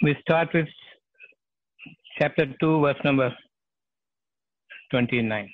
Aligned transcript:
We 0.00 0.16
start 0.20 0.50
with 0.54 0.68
chapter 2.20 2.46
2, 2.60 2.80
verse 2.82 2.96
number 3.02 3.36
29. 4.92 5.50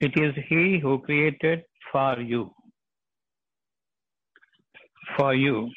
It 0.00 0.12
is 0.16 0.34
He 0.48 0.78
who 0.80 1.00
created 1.00 1.64
for 1.90 2.20
you. 2.20 2.52
For 5.16 5.34
you. 5.34 5.68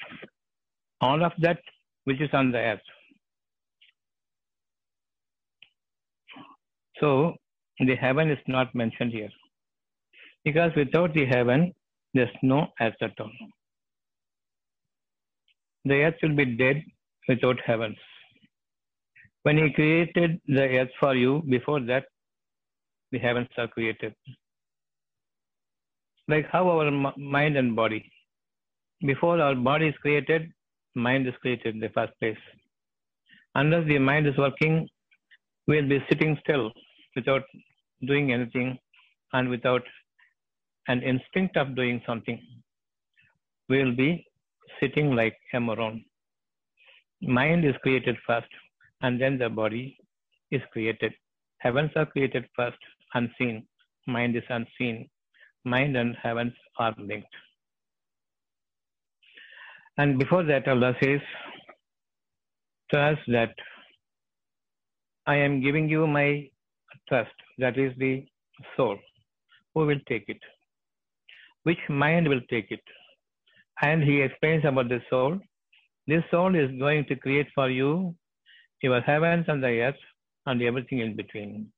All 1.02 1.26
of 1.26 1.32
that 1.40 1.60
which 2.04 2.22
is 2.22 2.30
on 2.34 2.52
the 2.52 2.60
earth. 2.60 2.95
So, 7.00 7.36
the 7.80 7.96
heaven 7.96 8.30
is 8.32 8.40
not 8.48 8.74
mentioned 8.74 9.12
here. 9.12 9.30
Because 10.44 10.72
without 10.76 11.14
the 11.14 11.26
heaven, 11.26 11.74
there's 12.14 12.30
no 12.42 12.68
earth 12.80 12.96
at 13.02 13.20
all. 13.20 13.32
The 15.84 15.96
earth 16.04 16.16
will 16.22 16.36
be 16.36 16.46
dead 16.46 16.84
without 17.28 17.60
heavens. 17.66 17.98
When 19.44 19.58
He 19.58 19.74
created 19.74 20.40
the 20.48 20.80
earth 20.80 20.90
for 21.00 21.16
you, 21.16 21.44
before 21.50 21.82
that, 21.82 22.06
the 23.12 23.20
heavens 23.20 23.50
are 23.58 23.68
created. 23.68 24.14
Like 26.28 26.48
how 26.52 26.68
our 26.70 26.90
mind 27.18 27.58
and 27.58 27.76
body. 27.76 28.12
Before 29.02 29.40
our 29.40 29.56
body 29.56 29.88
is 29.88 29.96
created, 30.02 30.52
mind 30.96 31.28
is 31.28 31.34
created 31.42 31.76
in 31.76 31.82
the 31.82 31.90
first 31.90 32.14
place. 32.20 32.38
Unless 33.54 33.88
the 33.88 34.00
mind 34.00 34.28
is 34.28 34.38
working, 34.38 34.88
we'll 35.68 35.88
be 35.88 36.04
sitting 36.10 36.38
still 36.42 36.72
without 37.16 37.44
doing 38.06 38.32
anything 38.32 38.78
and 39.34 39.50
without 39.50 39.84
an 40.88 41.02
instinct 41.02 41.58
of 41.58 41.76
doing 41.76 42.02
something. 42.06 42.40
We'll 43.70 43.96
be 43.96 44.26
sitting 44.80 45.16
like 45.16 45.38
a 45.54 45.60
moron. 45.60 46.04
Mind 47.22 47.66
is 47.66 47.76
created 47.82 48.18
first 48.28 48.48
and 49.02 49.20
then 49.20 49.38
the 49.38 49.50
body 49.50 49.98
is 50.52 50.62
created. 50.72 51.14
Heavens 51.60 51.92
are 51.96 52.06
created 52.06 52.46
first, 52.56 52.78
unseen. 53.14 53.66
Mind 54.08 54.36
is 54.36 54.44
unseen. 54.50 55.10
Mind 55.64 55.98
and 55.98 56.16
heavens 56.22 56.54
are 56.78 56.94
linked. 56.98 57.36
And 59.98 60.20
before 60.20 60.44
that, 60.44 60.68
Allah 60.68 60.94
says 61.02 61.22
to 62.92 63.00
us 63.00 63.18
that 63.28 63.56
I 65.26 65.38
am 65.38 65.62
giving 65.62 65.90
you 65.90 66.06
my 66.06 66.50
trust, 67.08 67.32
that 67.58 67.78
is 67.78 67.94
the 67.98 68.26
soul. 68.76 68.98
Who 69.74 69.86
will 69.86 70.00
take 70.08 70.26
it? 70.28 70.40
Which 71.64 71.80
mind 71.90 72.28
will 72.28 72.42
take 72.50 72.72
it? 72.72 72.84
And 73.82 74.04
he 74.04 74.22
explains 74.22 74.64
about 74.66 74.90
the 74.90 75.02
soul. 75.10 75.40
This 76.08 76.24
soul 76.32 76.56
is 76.56 76.70
going 76.80 77.06
to 77.06 77.16
create 77.16 77.48
for 77.56 77.70
you 77.70 78.16
your 78.82 79.02
heavens 79.02 79.46
and 79.48 79.64
the 79.64 79.82
earth 79.88 80.04
and 80.46 80.62
everything 80.62 81.00
in 81.00 81.16
between. 81.16 81.72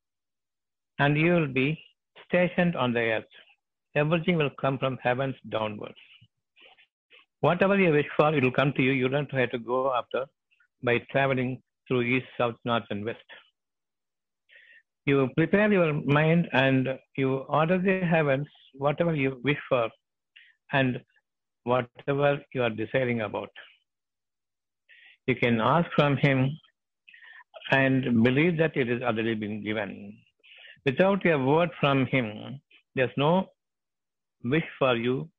And 0.99 1.17
you 1.17 1.33
will 1.33 1.47
be 1.47 1.79
stationed 2.25 2.75
on 2.75 2.93
the 2.93 2.99
earth. 2.99 3.33
Everything 3.95 4.37
will 4.37 4.49
come 4.61 4.77
from 4.77 4.97
heavens 5.01 5.35
downwards. 5.49 5.95
Whatever 7.41 7.79
you 7.79 7.91
wish 7.91 8.07
for, 8.15 8.33
it 8.33 8.43
will 8.43 8.51
come 8.51 8.73
to 8.73 8.81
you. 8.81 8.91
You 8.91 9.07
don't 9.07 9.31
have 9.31 9.51
to 9.51 9.59
go 9.59 9.93
after 9.93 10.25
by 10.83 10.99
traveling 11.11 11.61
through 11.87 12.01
east, 12.01 12.25
south, 12.37 12.55
north, 12.65 12.83
and 12.89 13.05
west. 13.05 13.23
You 15.07 15.29
prepare 15.37 15.71
your 15.71 15.93
mind 15.93 16.49
and 16.51 16.89
you 17.15 17.37
order 17.59 17.77
the 17.77 18.05
heavens, 18.05 18.45
whatever 18.73 19.15
you 19.15 19.39
wish 19.41 19.57
for, 19.69 19.89
and 20.73 20.99
whatever 21.63 22.41
you 22.53 22.63
are 22.63 22.69
desiring 22.69 23.21
about. 23.21 23.49
You 25.25 25.35
can 25.35 25.61
ask 25.61 25.89
from 25.95 26.17
Him 26.17 26.49
and 27.71 28.21
believe 28.21 28.57
that 28.57 28.75
it 28.75 28.89
is 28.89 29.01
already 29.01 29.33
been 29.33 29.63
given. 29.63 30.17
Without 30.85 31.25
a 31.25 31.37
word 31.37 31.69
from 31.79 32.05
Him, 32.07 32.59
there's 32.95 33.15
no 33.15 33.47
wish 34.43 34.69
for 34.77 34.97
you 34.97 35.29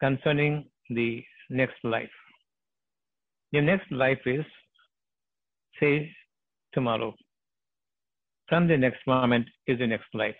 concerning 0.00 0.68
the 0.90 1.24
next 1.50 1.84
life. 1.84 2.18
The 3.52 3.60
next 3.60 3.92
life 3.92 4.26
is, 4.26 4.44
say, 5.78 6.10
tomorrow. 6.72 7.14
From 8.48 8.66
the 8.66 8.76
next 8.76 9.06
moment 9.06 9.46
is 9.66 9.78
the 9.78 9.86
next 9.86 10.08
life. 10.14 10.36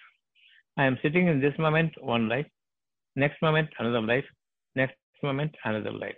I 0.76 0.84
am 0.84 0.98
sitting 1.02 1.28
in 1.28 1.40
this 1.40 1.58
moment, 1.58 1.92
one 2.00 2.28
life. 2.28 2.46
Next 3.16 3.40
moment, 3.42 3.68
another 3.78 4.00
life. 4.00 4.24
Next 4.74 4.96
moment, 5.22 5.54
another 5.64 5.92
life. 5.92 6.16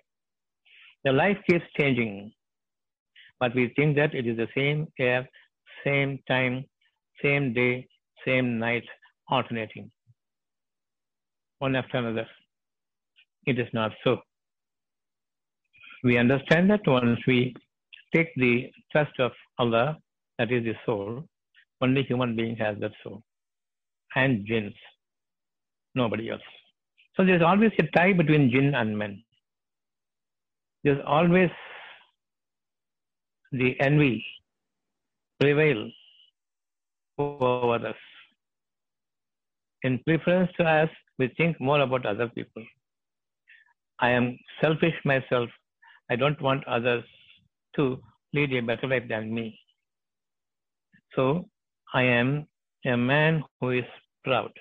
The 1.04 1.12
life 1.12 1.38
keeps 1.48 1.64
changing, 1.78 2.32
but 3.38 3.54
we 3.54 3.72
think 3.76 3.96
that 3.96 4.14
it 4.14 4.26
is 4.26 4.36
the 4.36 4.48
same 4.54 4.86
air, 4.98 5.28
same 5.84 6.18
time, 6.28 6.64
same 7.22 7.54
day, 7.54 7.88
same 8.24 8.58
night, 8.58 8.84
alternating 9.28 9.90
one 11.60 11.76
after 11.76 11.98
another. 11.98 12.26
It 13.46 13.58
is 13.58 13.68
not 13.72 13.92
so. 14.02 14.18
We 16.02 16.16
understand 16.18 16.70
that 16.70 16.86
once 16.86 17.20
we 17.26 17.54
take 18.14 18.34
the 18.36 18.70
trust 18.90 19.18
of 19.20 19.32
Allah, 19.58 19.98
that 20.38 20.50
is 20.50 20.64
the 20.64 20.74
soul, 20.84 21.24
only 21.80 22.02
human 22.02 22.36
being 22.36 22.56
has 22.56 22.78
that 22.80 22.92
soul, 23.02 23.22
and 24.14 24.46
jinns, 24.46 24.74
nobody 25.94 26.30
else. 26.30 26.42
So 27.16 27.24
there's 27.24 27.42
always 27.42 27.72
a 27.78 27.82
tie 27.96 28.12
between 28.12 28.50
jinn 28.50 28.74
and 28.74 28.96
men. 28.96 29.22
There's 30.84 31.02
always 31.06 31.50
the 33.52 33.78
envy 33.80 34.24
prevail 35.40 35.90
over 37.18 37.86
us. 37.86 37.96
In 39.82 39.98
preference 40.06 40.50
to 40.56 40.64
us, 40.64 40.90
we 41.18 41.28
think 41.36 41.60
more 41.60 41.80
about 41.80 42.06
other 42.06 42.28
people. 42.28 42.64
I 43.98 44.10
am 44.10 44.38
selfish 44.60 44.94
myself. 45.04 45.50
I 46.10 46.16
don't 46.16 46.40
want 46.40 46.66
others 46.66 47.04
to 47.76 48.00
lead 48.32 48.52
a 48.54 48.60
better 48.60 48.86
life 48.86 49.08
than 49.08 49.34
me. 49.34 49.58
So 51.14 51.48
I 51.92 52.02
am 52.04 52.46
a 52.86 52.96
man 52.96 53.42
who 53.60 53.70
is 53.70 53.84
proud. 54.24 54.52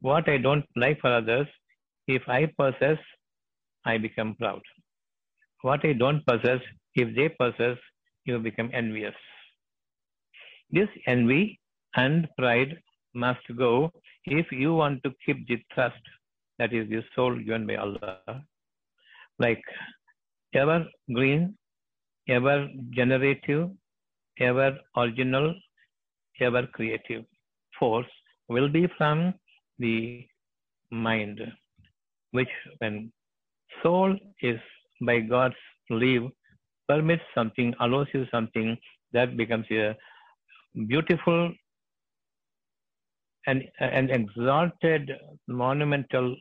What 0.00 0.28
I 0.28 0.38
don't 0.38 0.66
like 0.74 1.00
for 1.00 1.12
others, 1.12 1.46
if 2.08 2.22
I 2.28 2.46
possess, 2.58 2.98
I 3.84 3.98
become 3.98 4.34
proud. 4.34 4.62
What 5.62 5.84
I 5.84 5.92
don't 5.92 6.26
possess, 6.26 6.60
if 6.94 7.14
they 7.14 7.28
possess, 7.28 7.78
you 8.24 8.38
become 8.40 8.70
envious. 8.72 9.14
This 10.70 10.88
envy 11.06 11.60
and 11.94 12.28
pride 12.36 12.76
must 13.14 13.46
go 13.56 13.92
if 14.24 14.50
you 14.50 14.74
want 14.74 15.04
to 15.04 15.12
keep 15.24 15.46
the 15.46 15.58
trust 15.72 16.02
that 16.58 16.72
is 16.72 16.88
the 16.88 17.02
soul 17.14 17.36
given 17.38 17.66
by 17.66 17.76
Allah. 17.76 18.42
Like 19.38 19.62
ever 20.54 20.84
green, 21.12 21.56
ever 22.28 22.68
generative, 22.90 23.70
ever 24.40 24.76
original, 24.96 25.54
ever 26.40 26.66
creative 26.66 27.24
force 27.78 28.06
will 28.48 28.68
be 28.68 28.86
from 28.96 29.34
the 29.78 30.26
mind, 30.90 31.40
which 32.32 32.48
when 32.78 33.12
soul 33.82 34.16
is 34.42 34.58
by 35.02 35.20
God's 35.20 35.54
leave 35.90 36.28
permits 36.88 37.22
something, 37.34 37.74
allows 37.80 38.06
you 38.12 38.26
something, 38.30 38.76
that 39.12 39.36
becomes 39.36 39.66
a 39.70 39.96
beautiful 40.88 41.52
and 43.46 43.64
an 43.80 44.10
exalted 44.10 45.12
monumental 45.48 46.36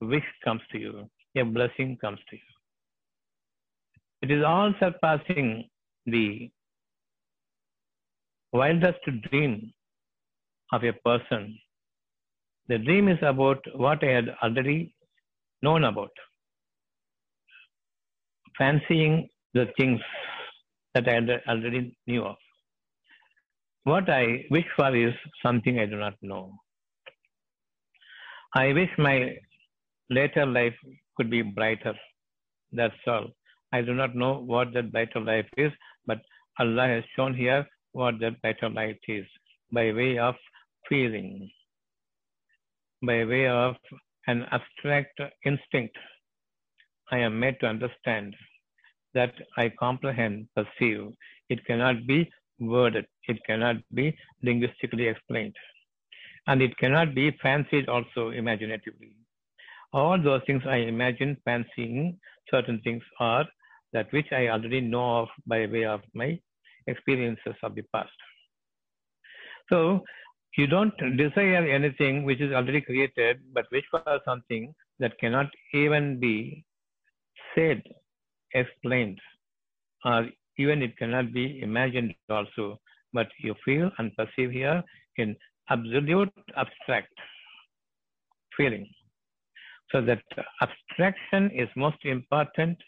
wish 0.00 0.24
comes 0.44 0.62
to 0.72 0.78
you, 0.78 1.10
a 1.36 1.42
blessing 1.44 1.96
comes 2.00 2.18
to 2.30 2.36
you. 2.36 2.42
It 4.22 4.30
is 4.30 4.44
all 4.44 4.72
surpassing 4.80 5.68
the 6.06 6.50
wildest 8.52 9.00
dream 9.30 9.72
of 10.72 10.84
a 10.84 10.92
person. 10.92 11.58
The 12.68 12.78
dream 12.78 13.08
is 13.08 13.18
about 13.22 13.64
what 13.74 14.02
I 14.04 14.10
had 14.10 14.28
already 14.42 14.94
known 15.62 15.84
about, 15.84 16.10
fancying 18.58 19.28
the 19.54 19.66
things 19.76 20.00
that 20.94 21.08
I 21.08 21.16
already 21.50 21.96
knew 22.06 22.24
of. 22.24 22.36
What 23.84 24.08
I 24.08 24.44
wish 24.50 24.66
for 24.76 24.94
is 24.94 25.14
something 25.42 25.78
I 25.78 25.86
do 25.86 25.96
not 25.96 26.14
know. 26.22 26.52
I 28.54 28.72
wish 28.72 28.90
my 28.98 29.34
later 30.10 30.46
life 30.46 30.74
could 31.16 31.30
be 31.30 31.42
brighter. 31.42 31.94
That's 32.72 32.94
all. 33.06 33.28
I 33.72 33.80
do 33.80 33.94
not 33.94 34.14
know 34.14 34.34
what 34.34 34.72
that 34.74 34.92
brighter 34.92 35.20
life 35.20 35.48
is, 35.56 35.72
but 36.06 36.20
Allah 36.58 36.86
has 36.86 37.04
shown 37.16 37.34
here 37.34 37.66
what 37.92 38.18
that 38.20 38.40
better 38.42 38.68
light 38.68 39.00
is 39.08 39.26
by 39.70 39.92
way 39.92 40.18
of 40.18 40.34
feeling, 40.88 41.50
by 43.02 43.24
way 43.24 43.46
of 43.48 43.76
an 44.26 44.44
abstract 44.50 45.20
instinct. 45.44 45.96
I 47.10 47.18
am 47.18 47.38
made 47.38 47.58
to 47.60 47.66
understand 47.66 48.34
that 49.14 49.34
I 49.56 49.68
comprehend, 49.68 50.48
perceive. 50.56 51.12
It 51.48 51.64
cannot 51.66 52.06
be 52.06 52.30
worded, 52.58 53.06
it 53.28 53.44
cannot 53.44 53.76
be 53.92 54.16
linguistically 54.42 55.08
explained, 55.08 55.54
and 56.46 56.62
it 56.62 56.76
cannot 56.78 57.14
be 57.14 57.30
fancied 57.42 57.88
also 57.88 58.30
imaginatively. 58.30 59.16
All 59.92 60.20
those 60.22 60.42
things 60.46 60.62
I 60.66 60.76
imagine 60.76 61.36
fancying 61.44 62.18
certain 62.50 62.80
things 62.82 63.02
are 63.20 63.44
that 63.92 64.10
which 64.12 64.32
I 64.32 64.48
already 64.48 64.80
know 64.80 65.22
of 65.22 65.28
by 65.46 65.66
way 65.66 65.84
of 65.84 66.00
my 66.14 66.40
experiences 66.86 67.54
of 67.62 67.74
the 67.74 67.82
past. 67.94 68.10
So 69.68 70.04
you 70.56 70.66
don't 70.66 70.92
desire 71.16 71.66
anything 71.66 72.24
which 72.24 72.40
is 72.40 72.52
already 72.52 72.80
created, 72.80 73.40
but 73.54 73.66
wish 73.72 73.84
for 73.90 74.02
something 74.24 74.74
that 74.98 75.18
cannot 75.18 75.50
even 75.72 76.20
be 76.20 76.64
said, 77.54 77.82
explained, 78.54 79.18
or 80.04 80.28
even 80.58 80.82
it 80.82 80.96
cannot 80.98 81.32
be 81.32 81.60
imagined 81.62 82.14
also, 82.28 82.78
but 83.12 83.28
you 83.38 83.54
feel 83.64 83.90
and 83.98 84.14
perceive 84.16 84.50
here 84.50 84.82
in 85.16 85.34
absolute 85.70 86.32
abstract 86.56 87.12
feeling. 88.56 88.86
So 89.90 90.00
that 90.02 90.22
abstraction 90.60 91.50
is 91.50 91.68
most 91.76 92.04
important 92.04 92.78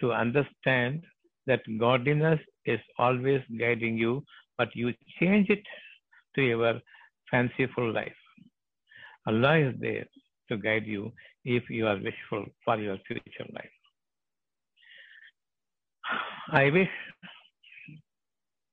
to 0.00 0.12
understand 0.12 1.04
that 1.46 1.60
godliness 1.78 2.40
is 2.66 2.80
always 2.98 3.40
guiding 3.58 3.96
you, 3.96 4.24
but 4.58 4.74
you 4.74 4.92
change 5.18 5.48
it 5.50 5.62
to 6.34 6.42
your 6.42 6.80
fanciful 7.30 7.92
life. 7.92 8.12
Allah 9.26 9.58
is 9.58 9.74
there 9.80 10.06
to 10.48 10.56
guide 10.56 10.86
you 10.86 11.12
if 11.44 11.70
you 11.70 11.86
are 11.86 11.96
wishful 11.96 12.44
for 12.64 12.76
your 12.78 12.98
future 13.06 13.46
life. 13.52 13.70
I 16.52 16.70
wish 16.70 16.88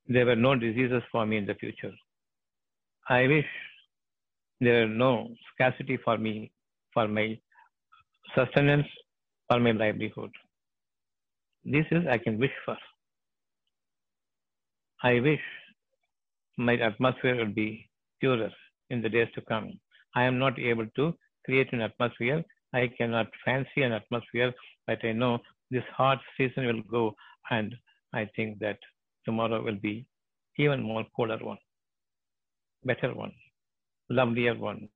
there 0.08 0.26
were 0.26 0.36
no 0.36 0.56
diseases 0.56 1.04
for 1.12 1.26
me 1.26 1.38
in 1.38 1.46
the 1.46 1.56
future. 1.56 1.94
I 3.10 3.28
wish 3.28 3.46
there 4.60 4.82
were 4.82 4.94
no 4.94 5.30
scarcity 5.54 5.98
for 6.04 6.18
me, 6.18 6.52
for 6.94 7.08
my 7.08 7.40
sustenance, 8.36 8.88
for 9.48 9.60
my 9.60 9.72
livelihood. 9.72 10.32
This 11.64 11.86
is 11.92 12.06
I 12.10 12.18
can 12.18 12.40
wish 12.40 12.52
for. 12.66 12.78
I 15.04 15.20
wish 15.20 15.42
my 16.58 16.76
atmosphere 16.78 17.36
will 17.36 17.54
be 17.54 17.88
purer 18.20 18.50
in 18.90 19.02
the 19.02 19.10
days 19.10 19.28
to 19.36 19.42
come. 19.42 19.80
I 20.16 20.24
am 20.24 20.40
not 20.40 20.58
able 20.58 20.88
to 20.96 21.14
create 21.46 21.72
an 21.72 21.82
atmosphere. 21.82 22.44
I 22.74 22.88
cannot 22.98 23.28
fancy 23.46 23.84
an 23.84 23.92
atmosphere, 23.92 24.54
but 24.88 25.06
I 25.06 25.12
know 25.12 25.40
this 25.70 25.84
hot 25.96 26.20
season 26.36 26.66
will 26.66 26.82
go, 26.82 27.16
and 27.52 27.76
I 28.14 28.28
think 28.36 28.58
that 28.60 28.80
tomorrow 29.24 29.62
will 29.64 29.76
be 29.76 30.08
even 30.58 30.82
more 30.82 31.06
cooler 31.16 31.38
one, 31.38 31.60
better 32.84 33.14
one, 33.14 33.34
lovelier 34.10 34.56
one, 34.56 34.90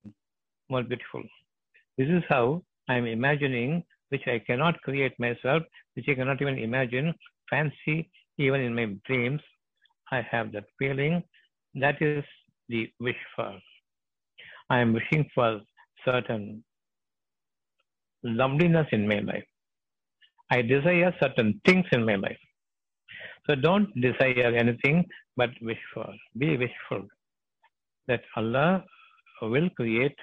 more 0.69 0.81
beautiful. 0.81 1.23
This 1.99 2.09
is 2.09 2.23
how 2.27 2.63
I 2.89 2.95
am 2.95 3.05
imagining, 3.05 3.83
which 4.09 4.27
I 4.27 4.39
cannot 4.39 4.81
create 4.81 5.19
myself, 5.19 5.61
which 5.93 6.09
I 6.09 6.15
cannot 6.15 6.41
even 6.41 6.57
imagine, 6.57 7.13
fancy 7.49 8.09
even 8.39 8.61
in 8.61 8.73
my 8.73 8.85
dreams. 9.05 9.41
I 10.11 10.21
have 10.29 10.51
that 10.53 10.65
feeling. 10.77 11.23
That 11.75 12.01
is 12.01 12.23
the 12.69 12.89
wish. 12.99 13.15
I 14.69 14.79
am 14.79 14.93
wishing 14.93 15.29
for 15.33 15.61
certain 16.05 16.63
loveliness 18.23 18.87
in 18.91 19.07
my 19.07 19.19
life. 19.19 19.45
I 20.49 20.61
desire 20.61 21.13
certain 21.19 21.61
things 21.65 21.85
in 21.91 22.05
my 22.05 22.15
life. 22.15 22.37
So 23.47 23.55
don't 23.55 23.89
desire 23.99 24.53
anything 24.55 25.05
but 25.37 25.49
wish 25.61 25.79
for. 25.93 26.07
Be 26.37 26.57
wishful 26.57 27.07
that 28.07 28.23
Allah 28.35 28.83
will 29.41 29.69
create 29.71 30.17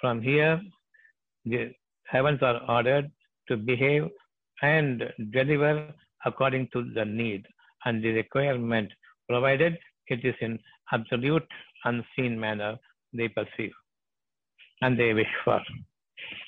from 0.00 0.22
here. 0.22 0.60
The 1.44 1.72
heavens 2.06 2.42
are 2.42 2.60
ordered 2.68 3.10
to 3.48 3.56
behave 3.56 4.08
and 4.62 5.02
deliver 5.30 5.92
according 6.24 6.68
to 6.72 6.84
the 6.94 7.04
need 7.04 7.46
and 7.84 8.02
the 8.02 8.12
requirement, 8.12 8.90
provided 9.28 9.78
it 10.08 10.24
is 10.24 10.34
in 10.40 10.58
absolute 10.92 11.46
unseen 11.84 12.38
manner 12.38 12.76
they 13.12 13.28
perceive 13.28 13.72
and 14.82 14.98
they 14.98 15.12
wish 15.14 15.34
for. 15.44 15.60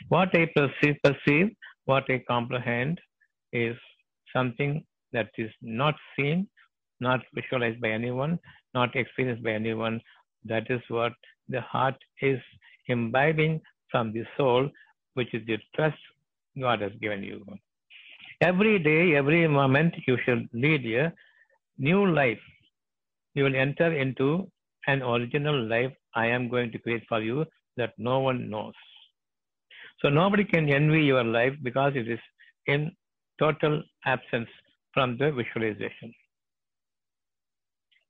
What 0.08 0.34
I 0.34 0.46
perceive, 0.54 0.96
perceive, 1.02 1.54
what 1.84 2.04
I 2.10 2.22
comprehend 2.26 3.00
is 3.52 3.76
something 4.34 4.84
that 5.12 5.30
is 5.38 5.50
not 5.62 5.94
seen, 6.16 6.48
not 7.00 7.20
visualized 7.34 7.80
by 7.80 7.90
anyone, 7.90 8.38
not 8.74 8.94
experienced 8.96 9.42
by 9.42 9.52
anyone. 9.52 10.00
That 10.44 10.70
is 10.70 10.80
what 10.88 11.12
the 11.48 11.60
heart 11.60 11.96
is 12.20 12.40
imbibing 12.88 13.60
from 13.90 14.12
the 14.12 14.24
soul, 14.36 14.68
which 15.14 15.32
is 15.32 15.46
the 15.46 15.58
trust 15.74 15.98
God 16.60 16.80
has 16.80 16.92
given 17.00 17.22
you. 17.22 17.44
Every 18.40 18.78
day, 18.78 19.16
every 19.16 19.46
moment, 19.48 19.94
you 20.06 20.18
should 20.24 20.48
lead 20.52 20.84
a 20.86 21.12
new 21.78 22.06
life. 22.12 22.38
You 23.36 23.44
will 23.44 23.54
enter 23.54 23.92
into 23.92 24.50
an 24.86 25.02
original 25.02 25.68
life 25.68 25.92
I 26.14 26.26
am 26.26 26.48
going 26.48 26.72
to 26.72 26.78
create 26.78 27.04
for 27.08 27.20
you 27.20 27.44
that 27.76 27.92
no 27.98 28.20
one 28.20 28.48
knows. 28.48 28.72
So 30.00 30.08
nobody 30.08 30.44
can 30.44 30.70
envy 30.70 31.02
your 31.04 31.22
life 31.22 31.52
because 31.62 31.92
it 31.94 32.08
is 32.08 32.18
in 32.66 32.90
total 33.38 33.82
absence 34.06 34.48
from 34.94 35.18
the 35.18 35.30
visualization. 35.32 36.14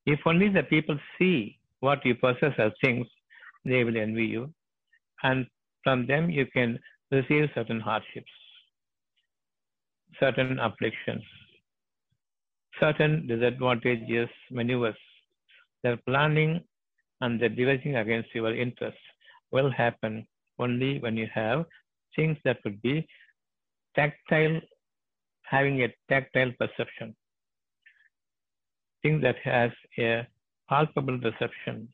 If 0.07 0.21
only 0.25 0.49
the 0.49 0.63
people 0.63 0.97
see 1.19 1.59
what 1.81 2.05
you 2.05 2.15
possess 2.15 2.55
as 2.59 2.71
things, 2.81 3.09
they 3.65 3.83
will 3.83 3.97
envy 3.97 4.27
you. 4.27 4.55
And 5.25 5.47
from 5.83 6.07
them 6.07 6.31
you 6.31 6.47
can 6.47 6.79
receive 7.11 7.51
certain 7.53 7.81
hardships, 7.81 8.31
certain 10.21 10.61
afflictions, 10.61 11.25
certain 12.79 13.27
disadvantages, 13.27 14.29
maneuvers. 14.53 14.97
Their 15.87 15.99
planning 15.99 16.65
and 17.21 17.41
the 17.41 17.49
devising 17.49 17.95
against 17.95 18.35
your 18.35 18.53
interests 18.53 19.07
will 19.53 19.71
happen 19.71 20.27
only 20.59 20.99
when 20.99 21.17
you 21.17 21.29
have 21.33 21.65
things 22.17 22.37
that 22.45 22.59
would 22.65 22.83
be 22.83 23.07
tactile, 23.95 24.61
having 25.45 25.85
a 25.85 25.95
tactile 26.09 26.53
perception. 26.59 27.15
things 29.03 29.23
that 29.23 29.37
has 29.45 29.71
a 29.99 30.27
palpable 30.69 31.19
perception. 31.19 31.89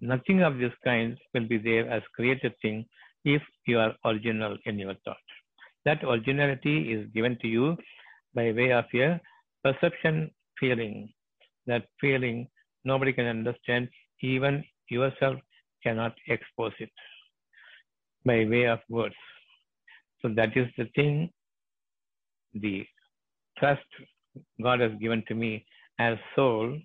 Nothing 0.00 0.42
of 0.42 0.58
this 0.58 0.72
kind 0.84 1.18
will 1.34 1.48
be 1.48 1.58
there 1.58 1.90
as 1.90 2.02
created 2.14 2.54
thing 2.62 2.86
if 3.24 3.42
you 3.66 3.80
are 3.80 3.94
original 4.04 4.56
in 4.66 4.78
your 4.78 4.94
thought. 5.04 5.26
That 5.84 6.04
originality 6.04 6.92
is 6.92 7.08
given 7.14 7.38
to 7.42 7.48
you 7.48 7.76
by 8.34 8.52
way 8.52 8.72
of 8.72 8.84
your 8.92 9.20
perception 9.64 10.30
feeling. 10.60 11.12
That 11.66 11.86
feeling 12.00 12.48
nobody 12.86 13.12
can 13.12 13.26
understand, 13.26 13.88
even 14.22 14.64
yourself 14.88 15.36
cannot 15.82 16.14
expose 16.28 16.72
it 16.78 16.90
by 18.24 18.44
way 18.44 18.64
of 18.66 18.80
words. 18.88 19.14
So 20.22 20.28
that 20.36 20.56
is 20.56 20.68
the 20.78 20.86
thing, 20.94 21.30
the 22.54 22.86
trust 23.58 23.82
God 24.62 24.80
has 24.80 24.92
given 25.00 25.22
to 25.28 25.34
me 25.34 25.66
as 25.98 26.16
soul 26.34 26.78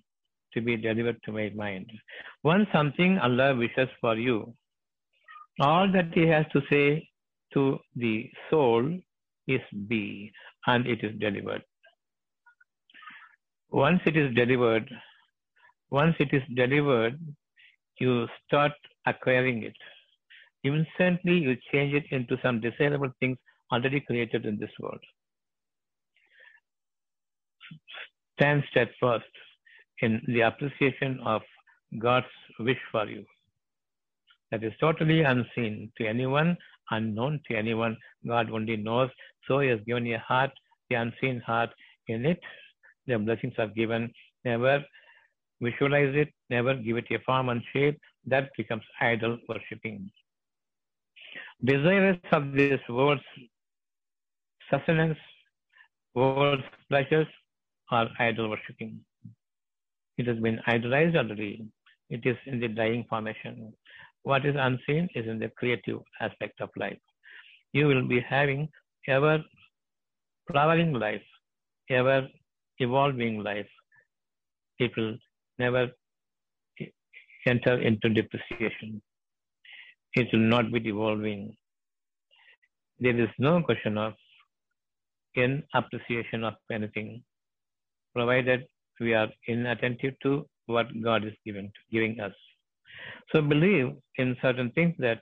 to 0.54 0.60
be 0.60 0.76
delivered 0.76 1.18
to 1.24 1.32
my 1.32 1.50
mind. 1.54 1.90
Once 2.42 2.66
something 2.72 3.18
Allah 3.18 3.54
wishes 3.56 3.88
for 4.00 4.16
you, 4.16 4.54
all 5.60 5.90
that 5.92 6.12
He 6.14 6.26
has 6.26 6.46
to 6.52 6.62
say 6.70 7.08
to 7.54 7.78
the 7.96 8.30
soul 8.50 8.98
is 9.46 9.60
be, 9.88 10.32
and 10.66 10.86
it 10.86 11.02
is 11.02 11.18
delivered. 11.18 11.62
Once 13.70 14.00
it 14.06 14.16
is 14.16 14.34
delivered, 14.34 14.88
once 15.92 16.16
it 16.18 16.30
is 16.32 16.42
delivered, 16.56 17.20
you 18.00 18.26
start 18.46 18.72
acquiring 19.06 19.62
it. 19.62 19.76
Instantly, 20.64 21.36
you 21.38 21.54
change 21.70 21.92
it 21.92 22.04
into 22.10 22.38
some 22.42 22.60
desirable 22.60 23.10
things 23.20 23.36
already 23.70 24.00
created 24.00 24.46
in 24.46 24.58
this 24.58 24.70
world. 24.80 25.00
Stand 28.34 28.64
steadfast 28.70 29.32
in 30.00 30.22
the 30.28 30.40
appreciation 30.40 31.20
of 31.26 31.42
God's 31.98 32.26
wish 32.58 32.82
for 32.90 33.06
you. 33.06 33.24
That 34.50 34.64
is 34.64 34.72
totally 34.80 35.22
unseen 35.22 35.92
to 35.98 36.06
anyone, 36.06 36.56
unknown 36.90 37.40
to 37.48 37.56
anyone. 37.56 37.98
God 38.26 38.50
only 38.50 38.78
knows. 38.78 39.10
So 39.46 39.60
He 39.60 39.68
has 39.68 39.80
given 39.86 40.06
you 40.06 40.16
a 40.16 40.20
heart, 40.20 40.52
the 40.88 40.96
unseen 40.96 41.40
heart. 41.40 41.70
In 42.08 42.24
it, 42.24 42.40
the 43.06 43.18
blessings 43.18 43.54
are 43.58 43.68
given. 43.68 44.10
never 44.44 44.82
visualize 45.62 46.14
it, 46.14 46.28
never 46.50 46.74
give 46.74 46.96
it 46.96 47.06
a 47.10 47.18
form 47.26 47.48
and 47.48 47.62
shape, 47.72 47.98
that 48.26 48.50
becomes 48.56 48.82
idol 49.00 49.38
worshipping. 49.48 50.10
Desirous 51.64 52.18
of 52.32 52.52
this 52.52 52.80
world's 52.88 53.22
sustenance, 54.70 55.18
world's 56.14 56.64
pleasures, 56.88 57.26
are 57.90 58.08
idol 58.18 58.50
worshipping. 58.50 59.00
It 60.18 60.26
has 60.26 60.38
been 60.38 60.60
idolized 60.66 61.16
already. 61.16 61.66
It 62.10 62.26
is 62.26 62.36
in 62.46 62.60
the 62.60 62.68
dying 62.68 63.04
formation. 63.08 63.72
What 64.22 64.44
is 64.44 64.56
unseen 64.58 65.08
is 65.14 65.26
in 65.26 65.38
the 65.38 65.50
creative 65.56 66.00
aspect 66.20 66.60
of 66.60 66.70
life. 66.76 66.98
You 67.72 67.86
will 67.86 68.06
be 68.06 68.20
having 68.20 68.68
ever 69.08 69.38
flowering 70.50 70.92
life, 70.92 71.22
ever 71.90 72.28
evolving 72.78 73.42
life. 73.42 73.68
Will 74.96 75.16
never 75.64 75.84
enter 77.52 77.74
into 77.80 78.08
depreciation. 78.08 79.00
It 80.14 80.28
will 80.32 80.48
not 80.54 80.72
be 80.72 80.80
devolving. 80.80 81.56
There 83.00 83.18
is 83.18 83.30
no 83.38 83.62
question 83.62 83.98
of 83.98 84.14
in 85.34 85.62
appreciation 85.74 86.44
of 86.44 86.54
anything, 86.70 87.22
provided 88.14 88.66
we 89.00 89.14
are 89.14 89.28
inattentive 89.48 90.14
to 90.22 90.46
what 90.66 90.86
God 91.02 91.24
is 91.24 91.32
giving, 91.44 91.70
giving 91.90 92.20
us. 92.20 92.34
So 93.30 93.40
believe 93.42 93.88
in 94.16 94.36
certain 94.42 94.70
things 94.72 94.94
that 94.98 95.20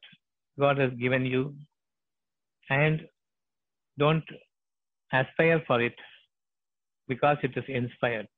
God 0.58 0.78
has 0.78 0.90
given 1.04 1.24
you 1.24 1.54
and 2.68 3.00
don't 3.98 4.24
aspire 5.12 5.62
for 5.66 5.80
it 5.80 5.94
because 7.08 7.38
it 7.42 7.56
is 7.56 7.64
inspired. 7.68 8.28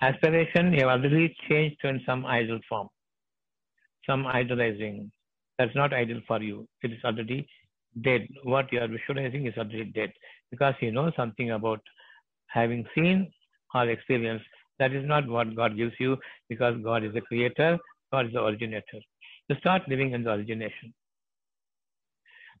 Aspiration 0.00 0.72
you 0.72 0.86
have 0.86 1.00
already 1.00 1.34
changed 1.48 1.76
to 1.80 1.88
in 1.88 2.00
some 2.04 2.26
idol 2.26 2.58
form, 2.68 2.88
some 4.06 4.26
idolizing. 4.26 5.10
That's 5.58 5.74
not 5.74 5.92
ideal 5.92 6.20
for 6.26 6.42
you. 6.42 6.66
It 6.82 6.92
is 6.92 7.04
already 7.04 7.46
dead. 8.02 8.26
What 8.42 8.72
you 8.72 8.80
are 8.80 8.88
visualizing 8.88 9.46
is 9.46 9.54
already 9.56 9.84
dead 9.84 10.12
because 10.50 10.74
you 10.80 10.90
know 10.92 11.12
something 11.16 11.52
about 11.52 11.80
having 12.48 12.84
seen 12.94 13.30
or 13.74 13.88
experienced. 13.88 14.44
That 14.78 14.92
is 14.92 15.06
not 15.06 15.28
what 15.28 15.54
God 15.54 15.76
gives 15.76 15.94
you 15.98 16.16
because 16.48 16.74
God 16.82 17.04
is 17.04 17.14
the 17.14 17.20
creator, 17.20 17.78
God 18.12 18.26
is 18.26 18.32
the 18.32 18.42
originator. 18.42 19.00
To 19.50 19.56
start 19.58 19.82
living 19.88 20.12
in 20.12 20.24
the 20.24 20.32
origination. 20.32 20.92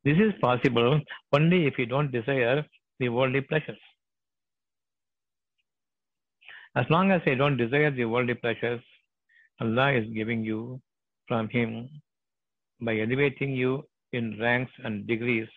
This 0.04 0.18
is 0.18 0.32
possible 0.40 1.00
only 1.32 1.66
if 1.66 1.78
you 1.78 1.86
don't 1.86 2.12
desire 2.12 2.64
the 3.00 3.08
worldly 3.08 3.40
pleasures. 3.40 3.78
As 6.76 6.86
long 6.90 7.12
as 7.12 7.22
I 7.26 7.34
don't 7.34 7.56
desire 7.56 7.90
the 7.90 8.04
worldly 8.04 8.34
pleasures, 8.34 8.82
Allah 9.60 9.92
is 9.92 10.12
giving 10.12 10.42
you 10.44 10.80
from 11.28 11.48
Him 11.48 11.88
by 12.80 12.98
elevating 12.98 13.52
you 13.52 13.84
in 14.12 14.38
ranks 14.40 14.72
and 14.84 15.06
degrees. 15.06 15.48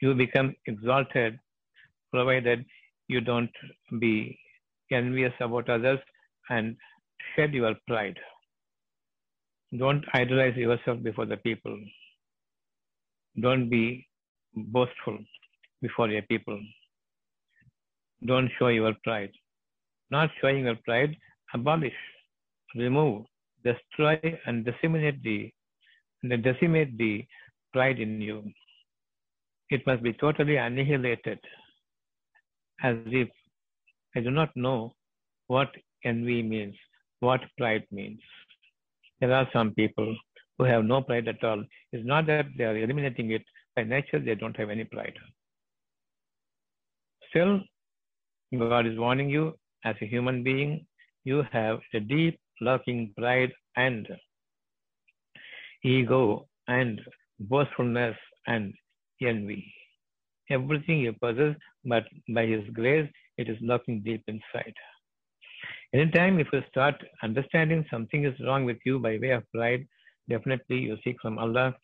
You 0.00 0.14
become 0.14 0.54
exalted 0.66 1.38
provided 2.10 2.64
you 3.08 3.20
don't 3.20 3.50
be 3.98 4.38
envious 4.90 5.32
about 5.40 5.68
others 5.68 5.98
and 6.48 6.76
shed 7.34 7.54
your 7.54 7.74
pride. 7.86 8.18
Don't 9.78 10.04
idolize 10.14 10.56
yourself 10.56 11.02
before 11.02 11.26
the 11.26 11.36
people. 11.36 11.78
Don't 13.40 13.68
be 13.68 14.06
boastful 14.54 15.18
before 15.80 16.08
your 16.08 16.22
people. 16.22 16.60
Don't 18.26 18.50
show 18.58 18.68
your 18.68 18.94
pride. 19.04 19.30
Not 20.10 20.30
showing 20.40 20.64
your 20.64 20.76
pride, 20.84 21.16
abolish, 21.54 21.94
remove, 22.74 23.24
destroy, 23.64 24.18
and 24.46 24.64
disseminate 24.64 25.22
the, 25.22 25.52
decimate 26.42 26.96
the 26.98 27.24
pride 27.72 28.00
in 28.00 28.20
you. 28.20 28.42
It 29.70 29.86
must 29.86 30.02
be 30.02 30.12
totally 30.14 30.56
annihilated, 30.56 31.38
as 32.82 32.96
if 33.06 33.28
I 34.16 34.20
do 34.20 34.30
not 34.30 34.50
know 34.56 34.92
what 35.46 35.70
envy 36.04 36.42
means, 36.42 36.74
what 37.20 37.40
pride 37.56 37.84
means. 37.92 38.20
There 39.20 39.32
are 39.32 39.48
some 39.52 39.72
people 39.74 40.16
who 40.58 40.64
have 40.64 40.84
no 40.84 41.02
pride 41.02 41.28
at 41.28 41.44
all. 41.44 41.62
It's 41.92 42.06
not 42.06 42.26
that 42.26 42.46
they 42.56 42.64
are 42.64 42.76
eliminating 42.76 43.30
it. 43.30 43.42
By 43.76 43.84
nature, 43.84 44.18
they 44.18 44.34
don't 44.34 44.56
have 44.56 44.70
any 44.70 44.84
pride. 44.84 45.14
Still, 47.28 47.60
God 48.58 48.86
is 48.86 48.98
warning 48.98 49.30
you 49.30 49.54
as 49.84 49.96
a 50.00 50.06
human 50.06 50.42
being, 50.42 50.86
you 51.24 51.44
have 51.52 51.80
a 51.94 52.00
deep 52.00 52.38
lurking 52.60 53.12
pride 53.16 53.52
and 53.76 54.08
ego 55.84 56.46
and 56.68 57.00
boastfulness 57.40 58.16
and 58.46 58.74
envy. 59.22 59.72
Everything 60.50 60.98
you 60.98 61.12
possess, 61.12 61.54
but 61.84 62.04
by 62.34 62.46
His 62.46 62.68
grace, 62.72 63.08
it 63.38 63.48
is 63.48 63.56
lurking 63.60 64.02
deep 64.02 64.22
inside. 64.26 64.74
Anytime 65.92 66.38
if 66.38 66.48
you 66.52 66.62
start 66.68 66.94
understanding 67.22 67.84
something 67.90 68.24
is 68.24 68.38
wrong 68.46 68.64
with 68.64 68.78
you 68.84 68.98
by 68.98 69.18
way 69.18 69.30
of 69.30 69.44
pride, 69.52 69.86
definitely 70.28 70.78
you 70.78 70.96
seek 71.02 71.16
from 71.20 71.38
Allah, 71.38 71.74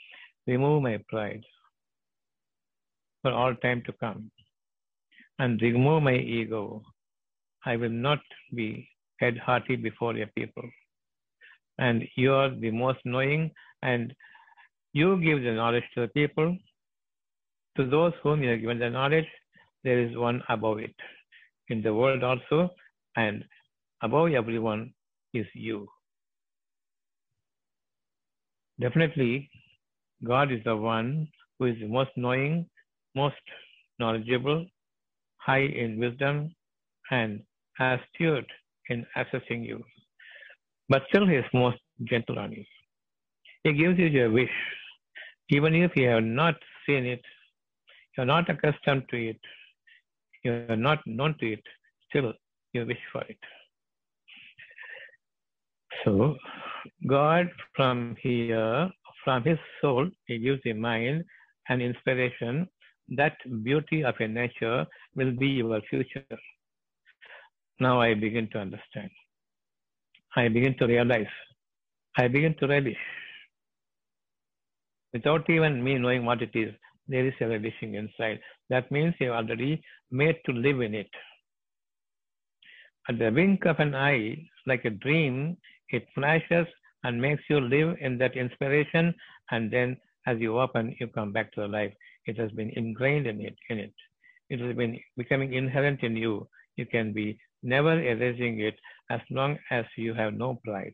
remove 0.46 0.82
my 0.82 0.98
pride 1.08 1.42
for 3.22 3.32
all 3.32 3.54
time 3.56 3.82
to 3.86 3.92
come 3.94 4.30
and 5.38 5.60
remove 5.60 6.02
my 6.02 6.14
ego. 6.14 6.82
I 7.66 7.76
will 7.76 7.90
not 7.90 8.20
be 8.54 8.88
head 9.20 9.36
hearty 9.38 9.76
before 9.76 10.14
your 10.14 10.28
people. 10.28 10.62
And 11.78 12.04
you 12.16 12.32
are 12.32 12.50
the 12.50 12.70
most 12.70 13.00
knowing, 13.04 13.50
and 13.82 14.14
you 14.92 15.20
give 15.20 15.42
the 15.42 15.52
knowledge 15.52 15.84
to 15.94 16.02
the 16.02 16.08
people. 16.08 16.56
To 17.76 17.86
those 17.90 18.12
whom 18.22 18.42
you 18.42 18.50
have 18.50 18.60
given 18.60 18.78
the 18.78 18.88
knowledge, 18.88 19.26
there 19.84 20.00
is 20.00 20.16
one 20.16 20.42
above 20.48 20.78
it. 20.78 20.94
In 21.68 21.82
the 21.82 21.92
world 21.92 22.22
also, 22.22 22.70
and 23.16 23.44
above 24.02 24.32
everyone 24.32 24.94
is 25.34 25.46
you. 25.54 25.86
Definitely, 28.80 29.50
God 30.24 30.52
is 30.52 30.62
the 30.64 30.76
one 30.76 31.28
who 31.58 31.66
is 31.66 31.76
the 31.80 31.88
most 31.88 32.10
knowing, 32.16 32.66
most 33.14 33.36
knowledgeable, 33.98 34.66
high 35.38 35.66
in 35.84 35.98
wisdom, 35.98 36.54
and 37.10 37.42
astute 37.80 38.50
in 38.88 39.06
assessing 39.16 39.64
you. 39.64 39.82
But 40.88 41.02
still, 41.08 41.26
He 41.26 41.36
is 41.36 41.44
most 41.52 41.78
gentle 42.04 42.38
on 42.38 42.52
you. 42.52 42.64
He 43.64 43.72
gives 43.72 43.98
you 43.98 44.06
your 44.06 44.30
wish, 44.30 44.50
even 45.50 45.74
if 45.74 45.92
you 45.96 46.08
have 46.08 46.22
not 46.22 46.54
seen 46.86 47.04
it, 47.04 47.20
you 48.16 48.22
are 48.22 48.26
not 48.26 48.48
accustomed 48.48 49.04
to 49.10 49.30
it, 49.30 49.40
you 50.44 50.52
are 50.68 50.76
not 50.76 51.00
known 51.06 51.34
to 51.40 51.52
it, 51.52 51.62
still 52.08 52.32
you 52.72 52.86
wish 52.86 52.98
for 53.12 53.22
it. 53.22 53.38
So, 56.04 56.36
God 57.06 57.48
from 57.74 58.16
here, 58.20 58.88
from 59.24 59.42
His 59.42 59.58
soul, 59.80 60.08
He 60.26 60.38
gives 60.38 60.60
a 60.66 60.72
mind 60.72 61.24
and 61.68 61.82
inspiration. 61.82 62.68
That 63.08 63.36
beauty 63.64 64.04
of 64.04 64.14
a 64.20 64.28
nature 64.28 64.86
will 65.14 65.32
be 65.32 65.48
your 65.48 65.80
future. 65.90 66.24
Now 67.78 68.00
I 68.00 68.14
begin 68.14 68.48
to 68.52 68.58
understand. 68.58 69.10
I 70.34 70.48
begin 70.48 70.76
to 70.78 70.86
realize. 70.86 71.26
I 72.16 72.28
begin 72.28 72.54
to 72.60 72.66
relish. 72.66 72.96
Without 75.12 75.48
even 75.50 75.82
me 75.82 75.98
knowing 75.98 76.24
what 76.24 76.42
it 76.42 76.50
is, 76.54 76.74
there 77.08 77.26
is 77.26 77.34
a 77.40 77.46
relishing 77.46 77.94
inside. 77.94 78.40
That 78.70 78.90
means 78.90 79.14
you 79.20 79.32
are 79.32 79.36
already 79.36 79.82
made 80.10 80.36
to 80.46 80.52
live 80.52 80.80
in 80.80 80.94
it. 80.94 81.10
At 83.08 83.18
the 83.18 83.30
wink 83.30 83.64
of 83.66 83.78
an 83.78 83.94
eye, 83.94 84.36
like 84.66 84.84
a 84.84 84.90
dream, 84.90 85.56
it 85.90 86.06
flashes 86.14 86.66
and 87.04 87.20
makes 87.20 87.42
you 87.48 87.60
live 87.60 87.96
in 88.00 88.18
that 88.18 88.36
inspiration, 88.36 89.14
and 89.50 89.70
then 89.70 89.96
as 90.26 90.38
you 90.40 90.58
open, 90.58 90.96
you 90.98 91.06
come 91.06 91.32
back 91.32 91.52
to 91.52 91.66
life. 91.66 91.92
It 92.26 92.36
has 92.38 92.50
been 92.50 92.70
ingrained 92.74 93.26
in 93.28 93.40
it. 93.40 93.54
In 93.68 93.78
it, 93.78 93.94
it 94.50 94.60
has 94.60 94.74
been 94.76 94.98
becoming 95.16 95.54
inherent 95.54 96.02
in 96.02 96.16
you. 96.16 96.48
You 96.76 96.86
can 96.86 97.12
be 97.12 97.38
never 97.66 98.00
erasing 98.00 98.60
it 98.60 98.76
as 99.10 99.20
long 99.30 99.58
as 99.70 99.84
you 99.96 100.14
have 100.14 100.34
no 100.34 100.60
pride. 100.64 100.92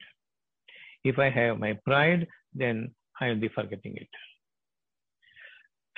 If 1.04 1.18
I 1.18 1.30
have 1.30 1.58
my 1.58 1.74
pride, 1.84 2.26
then 2.54 2.94
I 3.20 3.28
will 3.28 3.40
be 3.46 3.48
forgetting 3.48 3.96
it. 3.96 4.08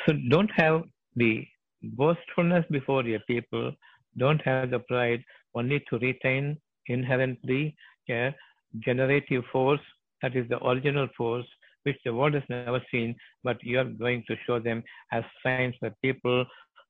So 0.04 0.14
don't 0.28 0.50
have 0.56 0.82
the 1.16 1.46
boastfulness 1.82 2.64
before 2.70 3.04
your 3.04 3.20
people. 3.20 3.72
Don't 4.18 4.42
have 4.42 4.70
the 4.70 4.80
pride 4.80 5.22
only 5.54 5.80
to 5.90 5.98
retain 5.98 6.58
inherently 6.86 7.76
a 8.10 8.34
generative 8.80 9.44
force 9.52 9.80
that 10.22 10.36
is 10.36 10.48
the 10.48 10.62
original 10.66 11.08
force 11.16 11.46
which 11.84 11.96
the 12.04 12.14
world 12.14 12.34
has 12.34 12.42
never 12.48 12.82
seen, 12.90 13.14
but 13.42 13.62
you 13.62 13.78
are 13.78 13.84
going 13.84 14.24
to 14.26 14.36
show 14.46 14.58
them 14.58 14.82
as 15.12 15.22
signs 15.42 15.74
for 15.78 15.90
people, 16.02 16.44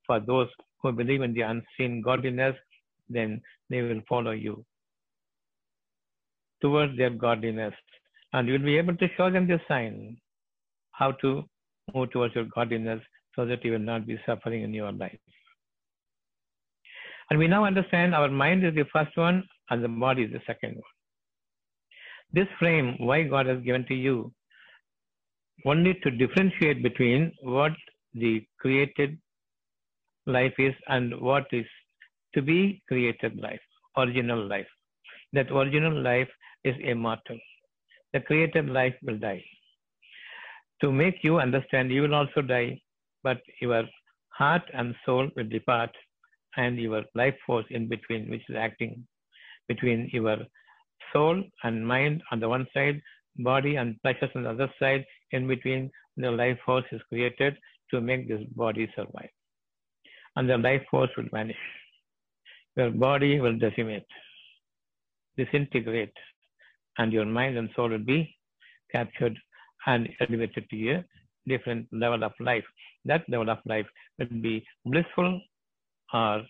for 0.06 0.20
those 0.20 0.48
who 0.80 0.92
believe 0.92 1.22
in 1.22 1.34
the 1.34 1.40
unseen 1.40 2.00
godliness, 2.00 2.54
then 3.08 3.40
they 3.70 3.82
will 3.82 4.02
follow 4.08 4.32
you. 4.32 4.64
towards 6.60 6.96
their 6.96 7.10
godliness. 7.10 7.74
And 8.32 8.48
you'll 8.48 8.58
be 8.58 8.78
able 8.78 8.96
to 8.96 9.08
show 9.16 9.30
them 9.30 9.46
the 9.46 9.60
sign 9.68 10.16
how 10.92 11.12
to 11.22 11.44
move 11.94 12.10
towards 12.10 12.34
your 12.34 12.46
godliness 12.54 13.00
so 13.36 13.44
that 13.46 13.64
you 13.64 13.72
will 13.72 13.78
not 13.78 14.06
be 14.06 14.18
suffering 14.26 14.62
in 14.62 14.72
your 14.72 14.92
life. 14.92 15.18
And 17.30 17.38
we 17.38 17.48
now 17.48 17.64
understand 17.64 18.14
our 18.14 18.30
mind 18.30 18.64
is 18.64 18.74
the 18.74 18.86
first 18.92 19.16
one 19.16 19.44
and 19.70 19.84
the 19.84 19.88
body 19.88 20.22
is 20.24 20.32
the 20.32 20.40
second 20.46 20.74
one. 20.76 20.94
This 22.32 22.48
frame, 22.58 22.96
why 22.98 23.22
God 23.24 23.46
has 23.46 23.60
given 23.62 23.84
to 23.86 23.94
you, 23.94 24.32
only 25.66 25.94
to 26.02 26.10
differentiate 26.10 26.82
between 26.82 27.32
what 27.42 27.72
the 28.14 28.44
created 28.58 29.18
life 30.26 30.54
is 30.58 30.74
and 30.88 31.20
what 31.20 31.46
is 31.52 31.66
to 32.34 32.42
be 32.42 32.82
created 32.88 33.40
life, 33.40 33.60
original 33.96 34.46
life. 34.46 34.66
That 35.32 35.50
original 35.50 36.00
life 36.00 36.28
is 36.64 36.74
immortal. 36.82 37.38
The 38.12 38.20
created 38.20 38.68
life 38.68 38.94
will 39.02 39.18
die. 39.18 39.44
To 40.80 40.92
make 40.92 41.22
you 41.22 41.38
understand, 41.38 41.90
you 41.90 42.02
will 42.02 42.14
also 42.14 42.42
die, 42.42 42.80
but 43.22 43.40
your 43.60 43.84
heart 44.28 44.62
and 44.72 44.94
soul 45.06 45.28
will 45.36 45.48
depart, 45.48 45.90
and 46.56 46.78
your 46.78 47.04
life 47.14 47.34
force 47.46 47.66
in 47.70 47.88
between, 47.88 48.30
which 48.30 48.42
is 48.48 48.56
acting 48.56 49.06
between 49.68 50.08
your 50.12 50.38
soul 51.12 51.42
and 51.62 51.86
mind 51.86 52.22
on 52.30 52.40
the 52.40 52.48
one 52.48 52.66
side, 52.74 53.00
body 53.38 53.76
and 53.76 54.00
pleasures 54.02 54.30
on 54.34 54.44
the 54.44 54.50
other 54.50 54.72
side, 54.78 55.04
in 55.32 55.46
between 55.48 55.90
the 56.16 56.30
life 56.30 56.58
force 56.64 56.84
is 56.92 57.00
created 57.08 57.56
to 57.90 58.00
make 58.00 58.28
this 58.28 58.42
body 58.54 58.90
survive. 58.94 59.30
And 60.36 60.48
the 60.48 60.58
life 60.58 60.82
force 60.90 61.10
will 61.16 61.28
vanish. 61.32 61.56
Your 62.76 62.90
body 62.90 63.40
will 63.40 63.56
decimate, 63.56 64.06
disintegrate, 65.36 66.12
and 66.98 67.12
your 67.12 67.24
mind 67.24 67.56
and 67.56 67.70
soul 67.76 67.90
will 67.90 67.98
be 67.98 68.34
captured 68.92 69.38
and 69.86 70.08
elevated 70.20 70.68
to 70.70 70.90
a 70.90 71.04
different 71.46 71.86
level 71.92 72.24
of 72.24 72.32
life. 72.40 72.64
That 73.04 73.28
level 73.28 73.50
of 73.50 73.58
life 73.64 73.86
will 74.18 74.26
be 74.40 74.64
blissful 74.84 75.40
or 76.12 76.42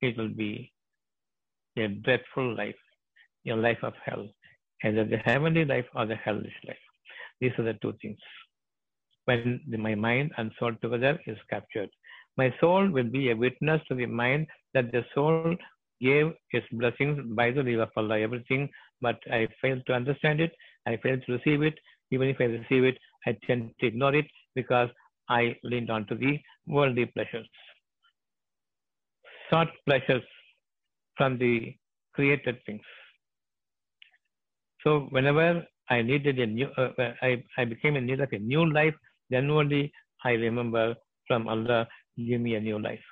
it 0.00 0.16
will 0.16 0.28
be 0.28 0.72
a 1.76 1.88
dreadful 1.88 2.54
life, 2.56 2.76
a 3.46 3.52
life 3.54 3.82
of 3.82 3.94
hell, 4.04 4.28
either 4.84 5.04
the 5.04 5.18
heavenly 5.18 5.64
life 5.64 5.86
or 5.94 6.06
the 6.06 6.16
hellish 6.16 6.58
life. 6.66 6.76
These 7.40 7.52
are 7.58 7.64
the 7.64 7.74
two 7.74 7.94
things. 8.00 8.18
When 9.24 9.60
my 9.66 9.94
mind 9.94 10.32
and 10.38 10.50
soul 10.58 10.72
together 10.80 11.20
is 11.26 11.36
captured, 11.50 11.90
my 12.36 12.54
soul 12.60 12.88
will 12.90 13.04
be 13.04 13.30
a 13.30 13.36
witness 13.36 13.82
to 13.88 13.94
the 13.94 14.06
mind 14.06 14.46
that 14.74 14.92
the 14.92 15.04
soul 15.14 15.56
gave 16.00 16.32
its 16.52 16.66
blessings 16.72 17.18
by 17.34 17.50
the 17.50 17.62
leave 17.62 17.80
of 17.80 17.90
Allah, 17.96 18.20
everything, 18.20 18.68
but 19.00 19.18
I 19.30 19.48
failed 19.60 19.82
to 19.86 19.94
understand 19.94 20.40
it, 20.40 20.52
I 20.86 20.96
failed 21.02 21.22
to 21.26 21.32
receive 21.32 21.62
it. 21.62 21.74
Even 22.10 22.28
if 22.28 22.36
I 22.40 22.44
receive 22.44 22.84
it, 22.84 22.96
I 23.26 23.36
tend 23.46 23.70
to 23.80 23.86
ignore 23.86 24.14
it 24.14 24.26
because 24.54 24.88
I 25.28 25.56
leaned 25.62 25.90
on 25.90 26.06
to 26.06 26.14
the 26.14 26.38
worldly 26.66 27.06
pleasures. 27.06 27.46
Sought 29.50 29.68
pleasures 29.86 30.22
from 31.16 31.38
the 31.38 31.74
created 32.14 32.56
things. 32.64 32.82
So 34.84 35.08
whenever 35.10 35.66
I 35.90 36.02
needed 36.02 36.38
a 36.38 36.46
new, 36.46 36.68
uh, 36.78 36.90
uh 36.98 37.12
I, 37.20 37.42
I 37.58 37.64
became 37.64 37.96
in 37.96 38.06
need 38.06 38.20
of 38.20 38.32
a 38.32 38.38
new 38.38 38.64
life, 38.72 38.94
then 39.28 39.50
only 39.50 39.92
I 40.24 40.30
remember 40.30 40.94
from 41.26 41.48
Allah, 41.48 41.86
give 42.16 42.40
me 42.40 42.54
a 42.54 42.60
new 42.60 42.78
life 42.78 43.04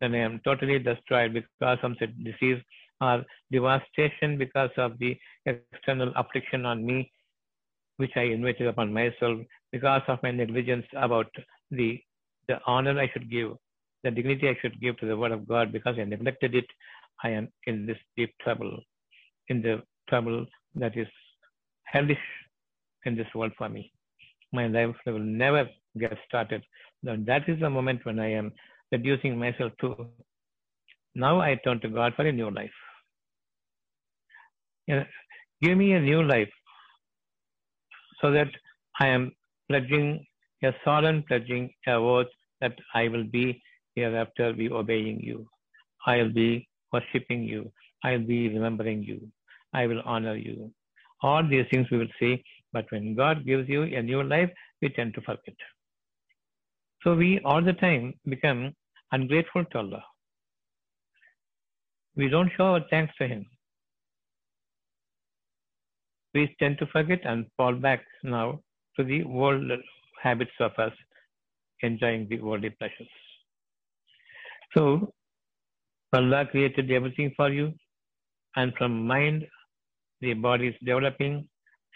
then 0.00 0.14
I 0.14 0.18
am 0.18 0.40
totally 0.44 0.78
destroyed 0.78 1.32
because 1.34 1.78
of 1.82 1.92
the 1.98 2.06
disease 2.06 2.62
or 3.00 3.24
devastation 3.52 4.38
because 4.38 4.70
of 4.76 4.98
the 4.98 5.16
external 5.46 6.12
affliction 6.16 6.64
on 6.66 6.84
me, 6.84 7.10
which 7.96 8.12
I 8.16 8.22
invited 8.22 8.66
upon 8.66 8.92
myself 8.92 9.38
because 9.72 10.02
of 10.08 10.22
my 10.22 10.30
negligence 10.30 10.86
about 10.96 11.26
the, 11.70 12.00
the 12.48 12.60
honor 12.66 12.98
I 12.98 13.10
should 13.12 13.30
give, 13.30 13.52
the 14.02 14.10
dignity 14.10 14.48
I 14.48 14.56
should 14.60 14.80
give 14.80 14.96
to 14.98 15.06
the 15.06 15.16
word 15.16 15.32
of 15.32 15.48
God 15.48 15.72
because 15.72 15.96
I 15.98 16.04
neglected 16.04 16.54
it. 16.54 16.66
I 17.22 17.30
am 17.30 17.48
in 17.66 17.86
this 17.86 17.98
deep 18.16 18.34
trouble, 18.42 18.78
in 19.48 19.62
the 19.62 19.82
trouble 20.08 20.46
that 20.74 20.96
is 20.96 21.08
hellish 21.84 22.18
in 23.04 23.16
this 23.16 23.26
world 23.34 23.52
for 23.56 23.68
me. 23.68 23.92
My 24.52 24.66
life 24.66 24.94
will 25.06 25.18
never 25.18 25.68
get 25.98 26.16
started. 26.26 26.62
Now, 27.02 27.16
that 27.26 27.48
is 27.48 27.60
the 27.60 27.70
moment 27.70 28.04
when 28.04 28.18
I 28.18 28.32
am 28.32 28.52
reducing 28.92 29.38
myself 29.38 29.72
to. 29.80 30.06
Now 31.14 31.40
I 31.40 31.56
turn 31.64 31.80
to 31.80 31.88
God 31.88 32.14
for 32.16 32.26
a 32.26 32.32
new 32.32 32.50
life. 32.50 32.70
Give 35.62 35.78
me 35.78 35.92
a 35.92 36.00
new 36.00 36.22
life 36.22 36.50
so 38.20 38.30
that 38.32 38.48
I 39.00 39.08
am 39.08 39.32
pledging 39.68 40.24
a 40.62 40.72
solemn 40.84 41.22
pledging 41.28 41.70
a 41.86 41.92
oath 41.92 42.26
that 42.60 42.76
I 42.94 43.08
will 43.08 43.24
be 43.24 43.62
hereafter 43.94 44.52
be 44.52 44.70
obeying 44.70 45.20
you. 45.20 45.46
I 46.06 46.16
will 46.18 46.32
be 46.32 46.68
worshipping 46.92 47.44
you. 47.44 47.70
I 48.02 48.12
will 48.12 48.26
be 48.26 48.48
remembering 48.48 49.02
you. 49.02 49.28
I 49.72 49.86
will 49.86 50.02
honor 50.04 50.36
you. 50.36 50.72
All 51.22 51.46
these 51.48 51.66
things 51.70 51.90
we 51.90 51.98
will 51.98 52.14
see, 52.20 52.42
but 52.72 52.86
when 52.90 53.14
God 53.14 53.44
gives 53.46 53.68
you 53.68 53.82
a 53.82 54.02
new 54.02 54.22
life, 54.22 54.50
we 54.82 54.88
tend 54.90 55.14
to 55.14 55.20
forget. 55.22 55.54
So 57.04 57.14
we 57.14 57.38
all 57.44 57.62
the 57.62 57.74
time 57.74 58.14
become 58.26 58.74
ungrateful 59.12 59.66
to 59.66 59.78
Allah. 59.78 60.02
We 62.16 62.28
don't 62.28 62.50
show 62.56 62.64
our 62.74 62.84
thanks 62.88 63.12
to 63.18 63.28
Him. 63.28 63.44
We 66.32 66.56
tend 66.58 66.78
to 66.78 66.86
forget 66.86 67.20
and 67.24 67.44
fall 67.58 67.74
back 67.74 68.04
now 68.22 68.60
to 68.96 69.04
the 69.04 69.22
world 69.24 69.70
habits 70.22 70.58
of 70.60 70.72
us 70.78 70.92
enjoying 71.82 72.26
the 72.30 72.40
worldly 72.40 72.70
pleasures. 72.70 73.14
So, 74.74 75.12
Allah 76.14 76.46
created 76.46 76.90
everything 76.90 77.32
for 77.36 77.50
you, 77.50 77.74
and 78.56 78.72
from 78.78 79.06
mind, 79.06 79.46
the 80.22 80.32
body 80.32 80.68
is 80.68 80.74
developing. 80.82 81.48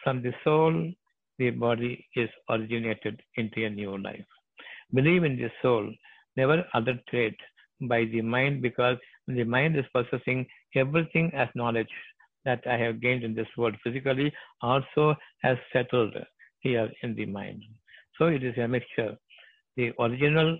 From 0.04 0.22
the 0.22 0.34
soul, 0.44 0.92
the 1.38 1.50
body 1.50 2.06
is 2.14 2.28
originated 2.50 3.22
into 3.36 3.64
a 3.64 3.70
new 3.70 3.96
life. 3.96 4.37
Believe 4.94 5.24
in 5.24 5.36
the 5.36 5.50
soul 5.62 5.92
never 6.36 6.64
adulterate 6.74 7.38
by 7.82 8.04
the 8.04 8.22
mind 8.22 8.62
because 8.62 8.96
the 9.26 9.44
mind 9.44 9.76
is 9.76 9.84
possessing 9.92 10.46
everything 10.74 11.30
as 11.34 11.48
knowledge 11.54 11.94
that 12.44 12.62
I 12.66 12.76
have 12.78 13.00
gained 13.00 13.24
in 13.24 13.34
this 13.34 13.48
world 13.56 13.76
physically 13.84 14.32
also 14.62 15.14
has 15.42 15.58
settled 15.72 16.16
here 16.60 16.90
in 17.02 17.14
the 17.14 17.26
mind. 17.26 17.62
So 18.18 18.26
it 18.26 18.42
is 18.42 18.56
a 18.56 18.66
mixture. 18.66 19.16
The 19.76 19.92
original 20.00 20.58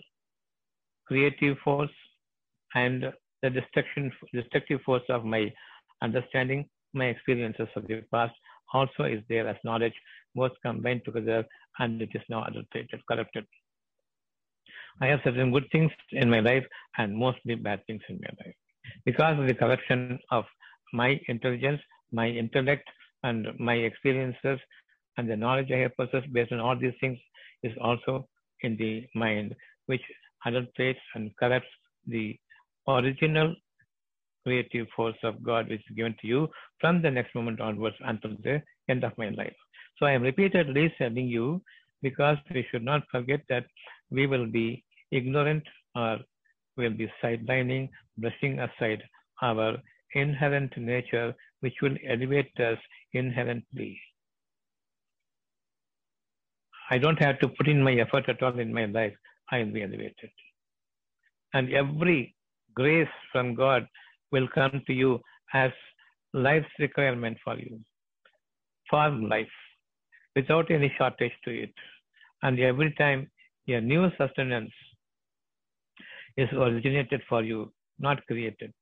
creative 1.07 1.57
force 1.65 1.91
and 2.75 3.13
the 3.43 3.51
destruction, 3.51 4.13
destructive 4.33 4.81
force 4.83 5.03
of 5.09 5.25
my 5.25 5.53
understanding, 6.03 6.69
my 6.93 7.07
experiences 7.07 7.69
of 7.77 7.87
the 7.87 8.03
past 8.13 8.35
also 8.75 9.05
is 9.05 9.23
there 9.29 9.49
as 9.49 9.57
knowledge, 9.65 9.95
both 10.35 10.53
combined 10.63 11.03
together, 11.05 11.45
and 11.79 12.03
it 12.03 12.11
is 12.15 12.23
now 12.29 12.45
adulterated, 12.45 13.01
corrupted. 13.11 13.47
I 15.01 15.07
have 15.07 15.21
certain 15.25 15.53
good 15.53 15.67
things 15.71 15.91
in 16.13 16.29
my 16.29 16.41
life 16.41 16.65
and 16.97 17.17
mostly 17.17 17.55
bad 17.55 17.85
things 17.87 18.03
in 18.09 18.21
my 18.21 18.45
life. 18.45 18.55
Because 19.05 19.39
of 19.39 19.47
the 19.47 19.55
corruption 19.55 20.19
of 20.31 20.45
my 20.93 21.21
intelligence, 21.29 21.81
my 22.13 22.29
intellect, 22.29 22.89
and 23.23 23.49
my 23.59 23.75
experiences, 23.75 24.59
and 25.17 25.29
the 25.29 25.37
knowledge 25.37 25.71
I 25.73 25.79
have 25.79 25.97
possessed 25.97 26.33
based 26.33 26.53
on 26.53 26.61
all 26.61 26.77
these 26.77 26.95
things 27.01 27.19
is 27.63 27.73
also 27.81 28.29
in 28.63 28.77
the 28.77 29.07
mind, 29.15 29.55
which 29.87 30.03
adulterates 30.47 31.01
and 31.15 31.37
corrupts 31.37 31.69
the 32.07 32.39
original 32.89 33.55
creative 34.45 34.87
force 34.97 35.17
of 35.25 35.43
God 35.43 35.69
which 35.69 35.81
is 35.81 35.97
given 35.97 36.15
to 36.21 36.27
you 36.27 36.49
from 36.81 37.03
the 37.03 37.11
next 37.11 37.35
moment 37.35 37.61
onwards 37.61 37.97
until 38.01 38.31
the 38.43 38.63
end 38.89 39.05
of 39.05 39.17
my 39.19 39.29
life. 39.31 39.55
So 39.99 40.07
I 40.07 40.13
am 40.13 40.23
repeatedly 40.23 40.95
telling 40.97 41.29
you 41.29 41.61
because 42.03 42.39
we 42.55 42.67
should 42.71 42.85
not 42.85 43.03
forget 43.11 43.41
that 43.49 43.67
we 44.11 44.27
will 44.27 44.47
be 44.47 44.85
ignorant 45.11 45.63
or 45.95 46.19
will 46.77 46.91
be 46.91 47.11
sidelining, 47.23 47.89
brushing 48.19 48.59
aside 48.61 49.03
our 49.43 49.77
inherent 50.15 50.77
nature, 50.77 51.35
which 51.61 51.75
will 51.83 51.97
elevate 52.09 52.59
us 52.61 52.79
inherently. 53.13 54.01
I 56.91 56.99
don't 56.99 57.19
have 57.19 57.39
to 57.41 57.49
put 57.49 57.69
in 57.69 57.83
my 57.83 57.95
effort 57.95 58.29
at 58.29 58.43
all 58.43 58.59
in 58.59 58.73
my 58.73 58.87
life, 58.87 59.15
I 59.51 59.59
will 59.59 59.73
be 59.73 59.83
elevated. 59.83 60.31
And 61.53 61.73
every 61.73 62.35
grace 62.75 63.09
from 63.33 63.55
God 63.55 63.87
will 64.33 64.49
come 64.55 64.83
to 64.87 64.93
you 64.93 65.21
as 65.53 65.71
life's 66.33 66.69
requirement 66.79 67.39
for 67.45 67.57
you, 67.59 67.81
for 68.89 69.11
life, 69.11 69.49
without 70.37 70.71
any 70.71 70.93
shortage 70.97 71.33
to 71.45 71.51
it. 71.51 71.73
And 72.43 72.59
every 72.61 72.93
time 72.95 73.31
a 73.69 73.81
new 73.81 74.11
sustenance 74.17 74.73
is 76.39 76.49
originated 76.53 77.21
for 77.29 77.43
you, 77.43 77.71
not 77.99 78.25
created. 78.27 78.73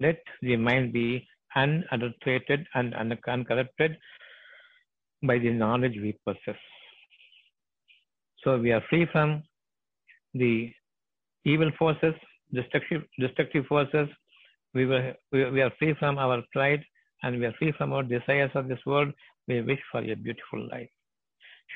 Let 0.00 0.18
the 0.40 0.56
mind 0.56 0.92
be 0.92 1.26
unadulterated 1.56 2.66
and 2.74 2.94
uncorrupted 2.94 3.96
by 5.24 5.38
the 5.38 5.50
knowledge 5.50 5.96
we 6.00 6.16
possess. 6.24 6.60
So 8.42 8.58
we 8.58 8.72
are 8.72 8.82
free 8.88 9.06
from 9.12 9.42
the 10.34 10.72
evil 11.44 11.70
forces, 11.78 12.14
destructive, 12.54 13.02
destructive 13.18 13.66
forces. 13.66 14.08
We, 14.74 14.86
were, 14.86 15.14
we, 15.32 15.50
we 15.50 15.62
are 15.62 15.72
free 15.78 15.94
from 15.98 16.18
our 16.18 16.42
pride 16.52 16.84
and 17.22 17.38
we 17.38 17.46
are 17.46 17.54
free 17.58 17.72
from 17.76 17.92
our 17.92 18.02
desires 18.02 18.50
of 18.54 18.68
this 18.68 18.80
world. 18.86 19.12
We 19.48 19.60
wish 19.62 19.80
for 19.90 20.00
a 20.00 20.14
beautiful 20.14 20.68
life. 20.70 20.88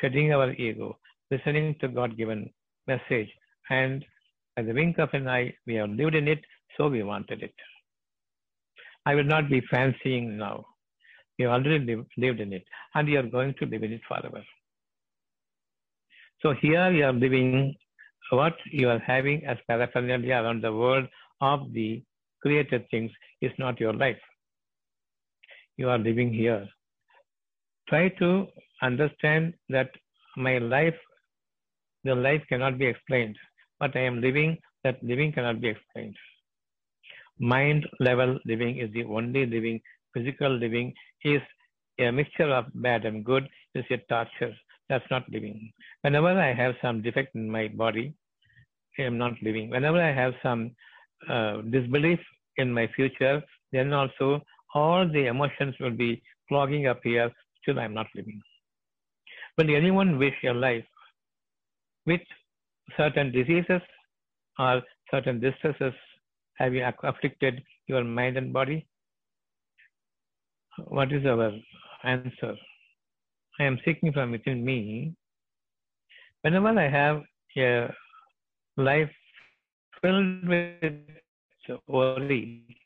Shedding 0.00 0.32
our 0.32 0.52
ego, 0.52 0.98
listening 1.30 1.76
to 1.80 1.88
God 1.88 2.16
given 2.16 2.50
message, 2.86 3.28
and 3.70 4.04
by 4.56 4.62
the 4.62 4.72
wink 4.72 4.98
of 4.98 5.10
an 5.12 5.28
eye, 5.28 5.54
we 5.66 5.74
have 5.74 5.90
lived 5.90 6.14
in 6.14 6.28
it, 6.28 6.40
so 6.76 6.88
we 6.88 7.02
wanted 7.02 7.42
it. 7.42 7.54
I 9.04 9.14
will 9.14 9.24
not 9.24 9.50
be 9.50 9.60
fancying 9.70 10.36
now. 10.38 10.64
You 11.38 11.48
already 11.48 11.78
live, 11.78 12.06
lived 12.16 12.40
in 12.40 12.52
it, 12.52 12.64
and 12.94 13.06
you 13.06 13.18
are 13.18 13.30
going 13.36 13.54
to 13.58 13.66
live 13.66 13.82
in 13.82 13.92
it 13.92 14.00
forever. 14.08 14.42
So 16.40 16.54
here 16.54 16.90
you 16.90 17.04
are 17.04 17.12
living 17.12 17.74
what 18.30 18.56
you 18.72 18.88
are 18.88 18.98
having 18.98 19.44
as 19.46 19.58
paraphernalia 19.68 20.36
around 20.36 20.62
the 20.62 20.72
world 20.72 21.06
of 21.40 21.72
the 21.72 22.02
created 22.42 22.88
things 22.90 23.10
is 23.40 23.52
not 23.58 23.78
your 23.78 23.92
life. 23.92 24.18
You 25.76 25.90
are 25.90 25.98
living 25.98 26.32
here. 26.32 26.66
Try 27.88 28.08
to 28.20 28.46
understand 28.82 29.54
that 29.68 29.90
my 30.36 30.58
life, 30.58 30.96
the 32.04 32.14
life 32.14 32.42
cannot 32.48 32.78
be 32.78 32.86
explained. 32.86 33.36
But 33.78 33.96
I 33.96 34.00
am 34.00 34.20
living, 34.20 34.58
that 34.84 35.02
living 35.02 35.32
cannot 35.32 35.60
be 35.60 35.68
explained. 35.68 36.16
Mind 37.38 37.86
level 38.00 38.38
living 38.46 38.78
is 38.78 38.90
the 38.92 39.04
only 39.04 39.46
living. 39.46 39.80
Physical 40.14 40.50
living 40.50 40.94
is 41.24 41.42
a 41.98 42.10
mixture 42.10 42.50
of 42.50 42.66
bad 42.74 43.04
and 43.04 43.24
good, 43.24 43.48
is 43.74 43.84
a 43.90 43.98
torture. 44.08 44.54
That's 44.88 45.04
not 45.10 45.28
living. 45.30 45.72
Whenever 46.02 46.28
I 46.28 46.54
have 46.54 46.74
some 46.80 47.02
defect 47.02 47.34
in 47.34 47.50
my 47.50 47.68
body, 47.68 48.14
I 48.98 49.02
am 49.02 49.18
not 49.18 49.34
living. 49.42 49.70
Whenever 49.70 50.00
I 50.00 50.12
have 50.12 50.34
some 50.42 50.70
uh, 51.28 51.60
disbelief 51.70 52.20
in 52.56 52.72
my 52.72 52.88
future, 52.94 53.42
then 53.72 53.92
also 53.92 54.40
all 54.74 55.06
the 55.06 55.26
emotions 55.26 55.74
will 55.80 55.90
be 55.90 56.22
clogging 56.48 56.86
up 56.86 57.00
here. 57.02 57.30
Still, 57.62 57.80
I 57.80 57.84
am 57.84 57.94
not 57.94 58.06
living. 58.14 58.40
Will 59.58 59.74
anyone 59.74 60.18
wish 60.18 60.34
a 60.44 60.52
life 60.52 60.84
with 62.06 62.20
certain 62.96 63.32
diseases 63.32 63.80
or 64.58 64.82
certain 65.10 65.40
distresses 65.40 65.94
have 66.54 66.74
you 66.74 66.84
afflicted 67.02 67.62
your 67.86 68.04
mind 68.04 68.36
and 68.36 68.52
body? 68.52 68.86
What 70.86 71.12
is 71.12 71.24
our 71.26 71.52
answer? 72.04 72.54
I 73.58 73.64
am 73.64 73.78
seeking 73.84 74.12
from 74.12 74.30
within 74.30 74.64
me. 74.64 75.14
Whenever 76.42 76.68
I 76.68 76.88
have 76.88 77.22
a 77.58 77.88
life 78.76 79.10
filled 80.00 80.48
with 80.48 81.00
worry, 81.88 82.76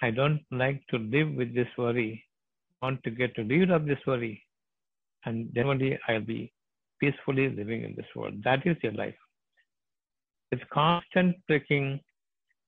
I 0.00 0.10
don't 0.10 0.40
like 0.50 0.82
to 0.90 0.98
live 0.98 1.34
with 1.34 1.54
this 1.54 1.68
worry. 1.76 2.24
I 2.80 2.86
want 2.86 3.02
to 3.04 3.10
get 3.10 3.36
rid 3.36 3.70
of 3.70 3.86
this 3.86 3.98
worry. 4.06 4.42
And 5.24 5.48
then 5.54 5.66
only 5.66 5.98
I'll 6.08 6.20
be 6.20 6.52
peacefully 7.02 7.48
living 7.60 7.82
in 7.86 7.94
this 7.96 8.10
world. 8.14 8.34
That 8.44 8.66
is 8.70 8.76
your 8.82 8.92
life. 8.92 9.20
It's 10.52 10.62
constant 10.72 11.36
breaking, 11.48 12.00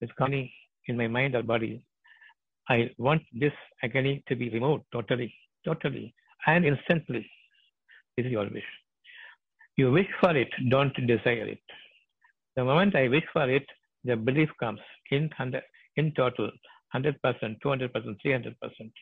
it's 0.01 0.12
coming 0.18 0.51
in 0.88 0.97
my 0.97 1.07
mind 1.07 1.35
or 1.37 1.42
body. 1.42 1.85
I 2.68 2.90
want 2.99 3.23
this 3.33 3.53
agony 3.83 4.14
to 4.29 4.35
be 4.35 4.49
removed 4.51 4.85
totally, 4.92 5.33
totally, 5.64 6.14
and 6.47 6.64
instantly. 6.64 7.25
This 8.16 8.27
is 8.27 8.33
your 8.33 8.49
wish. 8.57 8.70
You 9.77 9.92
wish 9.92 10.11
for 10.20 10.35
it, 10.37 10.49
don't 10.68 10.94
desire 11.07 11.49
it. 11.57 11.64
The 12.57 12.64
moment 12.64 12.97
I 12.97 13.09
wish 13.09 13.25
for 13.33 13.49
it, 13.51 13.66
the 14.05 14.16
belief 14.16 14.49
comes 14.61 14.81
in, 15.11 15.31
in 15.97 16.12
total 16.12 16.51
100%, 16.94 17.14
200%, 17.25 18.16
300%. 18.27 18.92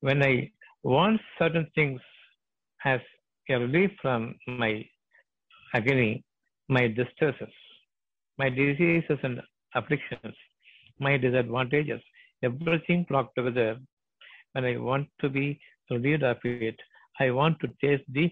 When 0.00 0.22
I 0.22 0.50
want 0.82 1.20
certain 1.38 1.66
things 1.74 2.00
as 2.84 3.00
relief 3.54 3.90
from 4.00 4.34
my 4.46 4.84
agony, 5.74 6.24
my 6.68 6.86
distresses, 6.88 7.54
my 8.38 8.48
diseases 8.48 9.18
and 9.22 9.40
afflictions, 9.74 10.34
my 11.00 11.16
disadvantages, 11.16 12.00
everything 12.42 13.04
flocked 13.06 13.36
together. 13.36 13.78
When 14.52 14.64
I 14.64 14.76
want 14.76 15.08
to 15.20 15.28
be 15.28 15.60
relieved 15.90 16.22
of 16.22 16.38
it, 16.44 16.76
I 17.20 17.30
want 17.30 17.58
to 17.60 17.68
taste 17.82 18.04
the 18.08 18.30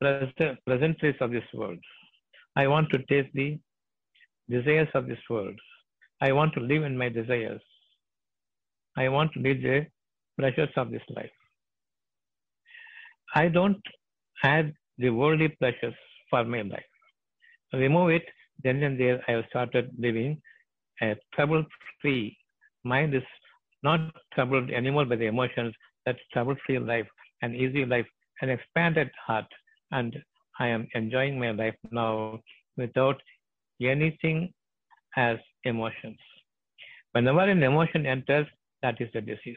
present 0.00 0.58
pleasantries 0.66 1.16
of 1.20 1.30
this 1.30 1.44
world. 1.54 1.78
I 2.56 2.66
want 2.66 2.90
to 2.90 2.98
taste 3.04 3.30
the 3.34 3.58
desires 4.48 4.88
of 4.94 5.06
this 5.06 5.18
world. 5.28 5.58
I 6.20 6.32
want 6.32 6.52
to 6.54 6.60
live 6.60 6.82
in 6.84 6.96
my 6.98 7.08
desires. 7.08 7.62
I 8.96 9.08
want 9.08 9.32
to 9.34 9.40
live 9.40 9.62
the 9.62 9.86
pleasures 10.38 10.70
of 10.76 10.90
this 10.90 11.02
life. 11.10 11.30
I 13.34 13.48
don't 13.48 13.80
add 14.42 14.72
the 14.98 15.10
worldly 15.10 15.48
pleasures 15.48 15.94
for 16.28 16.44
my 16.44 16.62
life. 16.62 16.84
Remove 17.72 18.10
it, 18.10 18.24
then 18.62 18.82
and 18.82 18.98
there 18.98 19.22
I 19.28 19.32
have 19.32 19.44
started 19.48 19.90
living 19.98 20.40
a 21.02 21.16
trouble-free 21.34 22.36
mind 22.84 23.14
is 23.14 23.22
not 23.82 24.00
troubled 24.34 24.70
anymore 24.70 25.06
by 25.06 25.16
the 25.16 25.26
emotions. 25.26 25.74
That's 26.04 26.18
trouble-free 26.32 26.78
life, 26.78 27.06
an 27.42 27.54
easy 27.54 27.84
life, 27.84 28.06
an 28.42 28.50
expanded 28.50 29.10
heart, 29.26 29.46
and 29.92 30.16
I 30.58 30.68
am 30.68 30.86
enjoying 30.94 31.38
my 31.38 31.52
life 31.52 31.74
now 31.90 32.40
without 32.76 33.20
anything 33.80 34.52
as 35.16 35.38
emotions. 35.64 36.18
Whenever 37.12 37.40
an 37.40 37.62
emotion 37.62 38.06
enters, 38.06 38.46
that 38.82 39.00
is 39.00 39.08
the 39.12 39.20
disease. 39.20 39.56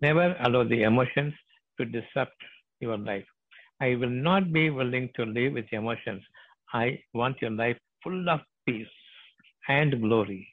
Never 0.00 0.36
allow 0.40 0.64
the 0.64 0.82
emotions 0.82 1.34
to 1.78 1.84
disrupt 1.84 2.36
your 2.80 2.96
life. 2.96 3.26
I 3.80 3.94
will 3.96 4.10
not 4.10 4.52
be 4.52 4.70
willing 4.70 5.10
to 5.16 5.24
live 5.24 5.54
with 5.54 5.66
emotions. 5.72 6.22
I 6.72 7.02
want 7.14 7.40
your 7.42 7.50
life 7.50 7.78
full 8.02 8.28
of 8.28 8.40
peace 8.66 8.86
and 9.68 10.00
glory. 10.00 10.48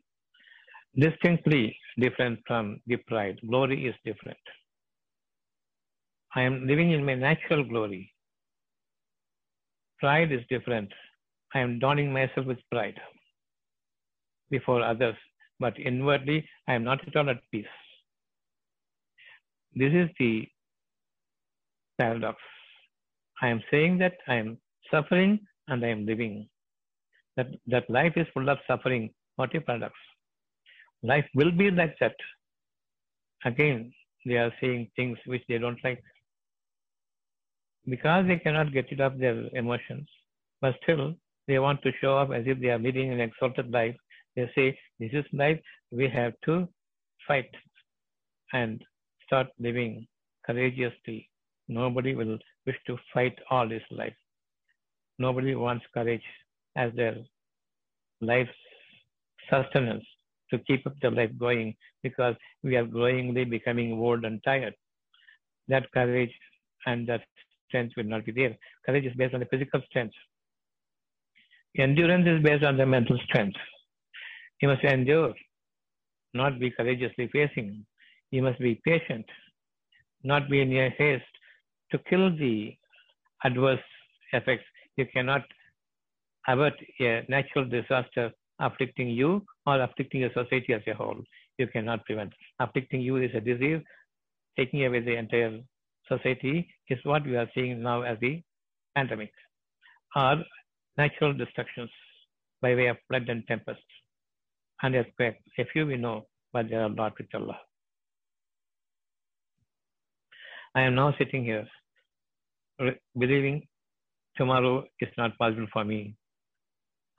Distinctly 0.97 1.77
different 1.99 2.39
from 2.47 2.81
the 2.88 2.97
pride. 2.97 3.39
Glory 3.47 3.88
is 3.88 3.95
different. 4.05 4.38
I 6.36 6.41
am 6.41 6.67
living 6.67 6.91
in 6.91 7.05
my 7.05 7.15
natural 7.15 7.63
glory. 7.63 8.12
Pride 9.99 10.31
is 10.31 10.41
different. 10.49 10.91
I 11.53 11.60
am 11.60 11.79
donning 11.79 12.12
myself 12.12 12.45
with 12.45 12.60
pride 12.71 12.99
before 14.49 14.81
others, 14.83 15.15
but 15.60 15.79
inwardly 15.79 16.47
I 16.67 16.73
am 16.73 16.83
not 16.83 17.05
at 17.07 17.15
all 17.15 17.29
at 17.29 17.41
peace. 17.51 17.65
This 19.77 19.93
is 19.93 20.09
the 20.17 20.47
paradox. 21.99 22.37
I 23.43 23.49
am 23.49 23.61
saying 23.69 23.99
that 23.99 24.15
I 24.27 24.35
am 24.35 24.57
suffering 24.89 25.39
and 25.67 25.85
I 25.85 25.89
am 25.89 26.07
living. 26.07 26.49
That, 27.35 27.49
that 27.67 27.87
life 27.87 28.13
is 28.15 28.25
full 28.33 28.49
of 28.49 28.57
suffering. 28.65 29.11
What 29.35 29.55
a 29.55 29.61
paradox. 29.61 29.93
Life 31.03 31.25
will 31.35 31.51
be 31.51 31.69
like 31.69 31.95
that. 31.99 32.15
Again, 33.45 33.93
they 34.25 34.37
are 34.37 34.51
saying 34.59 34.89
things 34.95 35.19
which 35.27 35.43
they 35.47 35.59
don't 35.59 35.83
like. 35.83 36.01
Because 37.85 38.25
they 38.25 38.37
cannot 38.37 38.73
get 38.73 38.89
rid 38.89 38.99
of 39.01 39.19
their 39.19 39.45
emotions, 39.53 40.07
but 40.59 40.73
still 40.81 41.13
they 41.47 41.59
want 41.59 41.83
to 41.83 41.91
show 42.01 42.17
up 42.17 42.31
as 42.31 42.43
if 42.47 42.59
they 42.59 42.69
are 42.69 42.79
leading 42.79 43.13
an 43.13 43.19
exalted 43.19 43.69
life. 43.69 43.95
They 44.35 44.49
say, 44.55 44.79
This 44.99 45.11
is 45.13 45.25
life, 45.33 45.59
we 45.91 46.09
have 46.09 46.33
to 46.45 46.67
fight 47.27 47.51
and 48.53 48.83
start 49.27 49.47
living 49.59 50.07
courageously. 50.45 51.29
Nobody 51.67 52.15
will 52.15 52.37
wish 52.65 52.77
to 52.87 52.97
fight 53.13 53.37
all 53.51 53.69
his 53.69 53.81
life. 53.91 54.15
Nobody 55.19 55.55
wants 55.55 55.85
courage 55.93 56.23
as 56.75 56.93
their 56.95 57.15
life's 58.21 58.51
sustenance 59.49 60.05
to 60.51 60.59
keep 60.59 60.85
up 60.87 60.93
the 61.01 61.11
life 61.11 61.31
going 61.37 61.75
because 62.03 62.35
we 62.63 62.75
are 62.75 62.85
growingly 62.85 63.43
becoming 63.43 63.93
old 63.93 64.23
and 64.23 64.41
tired. 64.43 64.73
That 65.67 65.91
courage 65.91 66.33
and 66.85 67.07
that 67.09 67.23
strength 67.67 67.93
will 67.97 68.05
not 68.05 68.25
be 68.25 68.31
there. 68.31 68.57
Courage 68.85 69.05
is 69.05 69.15
based 69.15 69.33
on 69.33 69.41
the 69.41 69.45
physical 69.47 69.81
strength. 69.89 70.15
Endurance 71.77 72.27
is 72.27 72.41
based 72.43 72.63
on 72.63 72.77
the 72.77 72.85
mental 72.85 73.19
strength. 73.25 73.57
You 74.61 74.69
must 74.69 74.83
endure, 74.83 75.33
not 76.33 76.59
be 76.59 76.71
courageously 76.71 77.27
facing. 77.27 77.85
You 78.31 78.41
must 78.43 78.59
be 78.59 78.81
patient, 78.85 79.25
not 80.23 80.49
be 80.49 80.61
in 80.61 80.71
a 80.75 80.89
haste 80.97 81.23
to 81.91 81.99
kill 82.09 82.35
the 82.35 82.75
adverse 83.43 83.79
effects. 84.33 84.65
You 84.97 85.05
cannot 85.13 85.43
avert 86.47 86.73
a 86.99 87.25
natural 87.29 87.65
disaster 87.65 88.31
afflicting 88.59 89.09
you 89.09 89.45
or 89.65 89.81
afflicting 89.81 90.21
the 90.21 90.29
society 90.33 90.73
as 90.73 90.81
a 90.87 90.93
whole. 90.93 91.21
You 91.57 91.67
cannot 91.67 92.05
prevent. 92.05 92.33
Afflicting 92.59 93.01
you 93.01 93.17
is 93.17 93.31
a 93.33 93.41
disease. 93.41 93.81
Taking 94.57 94.85
away 94.85 95.01
the 95.01 95.15
entire 95.15 95.59
society 96.07 96.67
is 96.89 96.99
what 97.03 97.25
we 97.25 97.35
are 97.35 97.49
seeing 97.53 97.81
now 97.81 98.01
as 98.01 98.17
the 98.19 98.41
pandemic 98.95 99.31
or 100.15 100.37
natural 100.97 101.33
destructions 101.33 101.89
by 102.61 102.73
way 102.75 102.87
of 102.87 102.97
flood 103.07 103.29
and 103.29 103.45
tempest 103.47 103.83
and 104.81 104.95
earthquake. 104.95 105.35
A 105.59 105.65
few 105.65 105.85
we 105.85 105.97
know, 105.97 106.27
but 106.53 106.69
they 106.69 106.75
are 106.75 106.89
not 106.89 107.17
with 107.17 107.27
Allah. 107.33 107.59
I 110.77 110.81
am 110.81 110.93
now 110.93 111.11
sitting 111.17 111.43
here 111.43 111.67
believing 113.21 113.55
tomorrow 114.35 114.83
is 114.99 115.09
not 115.17 115.35
possible 115.39 115.65
for 115.73 115.83
me. 115.83 116.13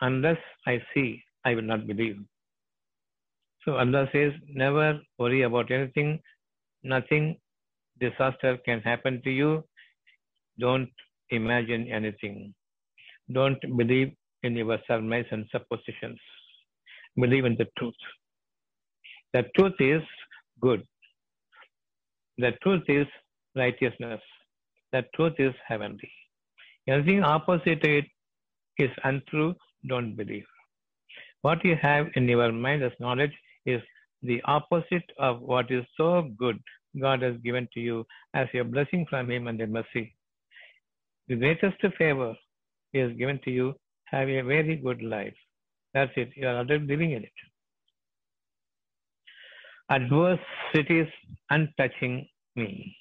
Unless 0.00 0.38
I 0.64 0.80
see, 0.94 1.20
I 1.44 1.56
will 1.56 1.68
not 1.70 1.88
believe. 1.88 2.18
So 3.64 3.74
Allah 3.74 4.08
says, 4.12 4.32
never 4.48 5.00
worry 5.18 5.42
about 5.42 5.72
anything. 5.72 6.20
Nothing 6.84 7.36
disaster 7.98 8.56
can 8.64 8.80
happen 8.82 9.20
to 9.24 9.30
you. 9.30 9.64
Don't 10.60 10.88
imagine 11.30 11.88
anything. 11.88 12.54
Don't 13.32 13.60
believe 13.76 14.12
in 14.44 14.54
your 14.54 14.78
surmise 14.86 15.26
and 15.32 15.46
suppositions. 15.50 16.20
Believe 17.16 17.44
in 17.44 17.56
the 17.56 17.66
truth. 17.76 18.02
The 19.34 19.42
truth 19.56 19.80
is 19.80 20.02
good. 20.60 20.84
The 22.36 22.52
truth 22.62 22.84
is 22.86 23.08
righteousness. 23.58 24.20
The 24.92 25.02
truth 25.14 25.34
is 25.38 25.54
heavenly. 25.66 26.10
Anything 26.88 27.22
opposite 27.22 27.84
it 27.84 28.06
is 28.78 28.90
untrue, 29.04 29.54
don't 29.86 30.14
believe. 30.16 30.46
What 31.42 31.64
you 31.64 31.76
have 31.82 32.06
in 32.14 32.28
your 32.28 32.50
mind 32.52 32.82
as 32.82 32.92
knowledge 32.98 33.36
is 33.66 33.82
the 34.22 34.40
opposite 34.44 35.10
of 35.18 35.40
what 35.40 35.70
is 35.70 35.84
so 35.96 36.30
good 36.38 36.58
God 37.00 37.22
has 37.22 37.36
given 37.44 37.68
to 37.74 37.80
you 37.80 38.06
as 38.34 38.48
a 38.54 38.62
blessing 38.62 39.06
from 39.08 39.30
Him 39.30 39.46
and 39.46 39.60
a 39.60 39.66
mercy. 39.66 40.14
The 41.28 41.36
greatest 41.36 41.80
favor 41.98 42.34
He 42.92 42.98
has 43.00 43.12
given 43.12 43.38
to 43.44 43.50
you, 43.50 43.74
have 44.06 44.28
a 44.28 44.40
very 44.40 44.76
good 44.76 45.02
life. 45.02 45.34
That's 45.94 46.12
it. 46.16 46.30
You 46.34 46.48
are 46.48 46.56
already 46.56 46.86
living 46.86 47.12
in 47.12 47.24
it. 47.24 47.38
Adversities 49.90 51.08
untouching 51.50 52.26
me. 52.56 52.96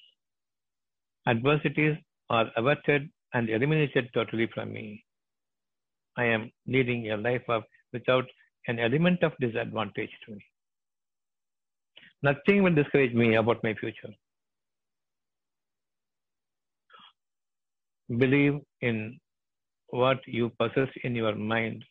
Adversities 1.28 1.96
are 2.30 2.50
averted 2.56 3.10
and 3.34 3.50
eliminated 3.50 4.08
totally 4.14 4.48
from 4.54 4.72
me. 4.72 5.04
I 6.16 6.24
am 6.24 6.50
leading 6.66 7.10
a 7.10 7.16
life 7.16 7.42
of 7.48 7.64
without 7.92 8.24
an 8.66 8.78
element 8.78 9.22
of 9.22 9.32
disadvantage 9.38 10.10
to 10.24 10.32
me. 10.32 10.44
Nothing 12.22 12.62
will 12.62 12.74
discourage 12.74 13.12
me 13.12 13.34
about 13.36 13.62
my 13.62 13.74
future. 13.74 14.12
Believe 18.08 18.58
in 18.80 19.20
what 19.88 20.18
you 20.26 20.50
possess 20.58 20.88
in 21.04 21.14
your 21.14 21.34
mind, 21.34 21.84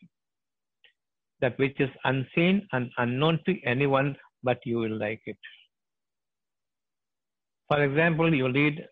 that 1.42 1.58
which 1.60 1.80
is 1.80 1.90
unseen 2.06 2.68
and 2.72 2.92
unknown 2.98 3.40
to 3.46 3.56
anyone, 3.64 4.16
but 4.44 4.58
you 4.66 4.80
will 4.80 4.98
like 4.98 5.22
it. 5.26 5.38
For 7.68 7.84
example, 7.84 8.34
you 8.34 8.48
lead 8.48 8.84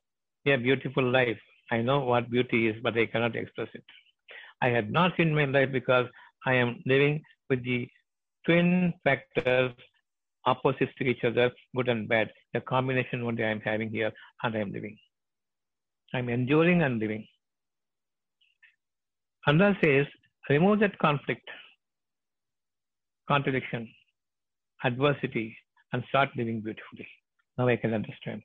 a 0.53 0.58
beautiful 0.58 1.03
life. 1.03 1.39
I 1.71 1.81
know 1.81 1.99
what 2.01 2.29
beauty 2.29 2.67
is, 2.67 2.75
but 2.84 2.97
I 2.97 3.05
cannot 3.08 3.36
express 3.36 3.69
it. 3.73 3.84
I 4.62 4.69
had 4.69 4.91
not 4.91 5.13
seen 5.17 5.34
my 5.34 5.45
life 5.45 5.71
because 5.71 6.08
I 6.45 6.53
am 6.53 6.81
living 6.86 7.23
with 7.49 7.63
the 7.63 7.88
twin 8.45 8.93
factors 9.03 9.71
opposites 10.45 10.91
to 10.99 11.03
each 11.03 11.23
other, 11.23 11.51
good 11.75 11.89
and 11.89 12.08
bad. 12.08 12.31
The 12.53 12.62
combination 12.62 13.23
only 13.23 13.43
I 13.43 13.49
am 13.49 13.62
having 13.62 13.89
here 13.89 14.12
and 14.43 14.55
I 14.55 14.60
am 14.60 14.71
living. 14.71 14.97
I 16.13 16.19
am 16.19 16.29
enduring 16.29 16.84
and 16.84 16.99
living. 16.99 17.25
Allah 19.47 19.75
says, 19.84 20.05
remove 20.49 20.79
that 20.79 20.97
conflict, 20.99 21.47
contradiction, 23.27 23.89
adversity, 24.84 25.58
and 25.93 26.03
start 26.10 26.29
living 26.36 26.62
beautifully. 26.62 27.08
Now 27.58 27.67
I 27.67 27.75
can 27.75 27.93
understand 27.93 28.41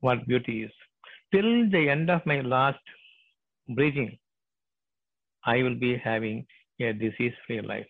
what 0.00 0.26
beauty 0.26 0.64
is. 0.64 0.72
Till 1.32 1.68
the 1.70 1.88
end 1.90 2.10
of 2.10 2.24
my 2.24 2.40
last 2.40 2.80
breathing, 3.68 4.18
I 5.44 5.62
will 5.62 5.74
be 5.74 5.96
having 5.98 6.46
a 6.80 6.92
disease 6.92 7.34
free 7.46 7.60
life. 7.60 7.86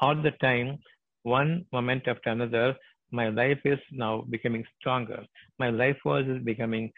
All 0.00 0.14
the 0.14 0.30
time, 0.42 0.78
one 1.22 1.66
moment 1.72 2.06
after 2.06 2.30
another, 2.30 2.76
my 3.10 3.28
life 3.28 3.58
is 3.64 3.78
now 3.90 4.24
becoming 4.30 4.64
stronger. 4.78 5.24
My 5.58 5.70
life 5.70 5.98
was 6.04 6.24
becoming 6.44 6.92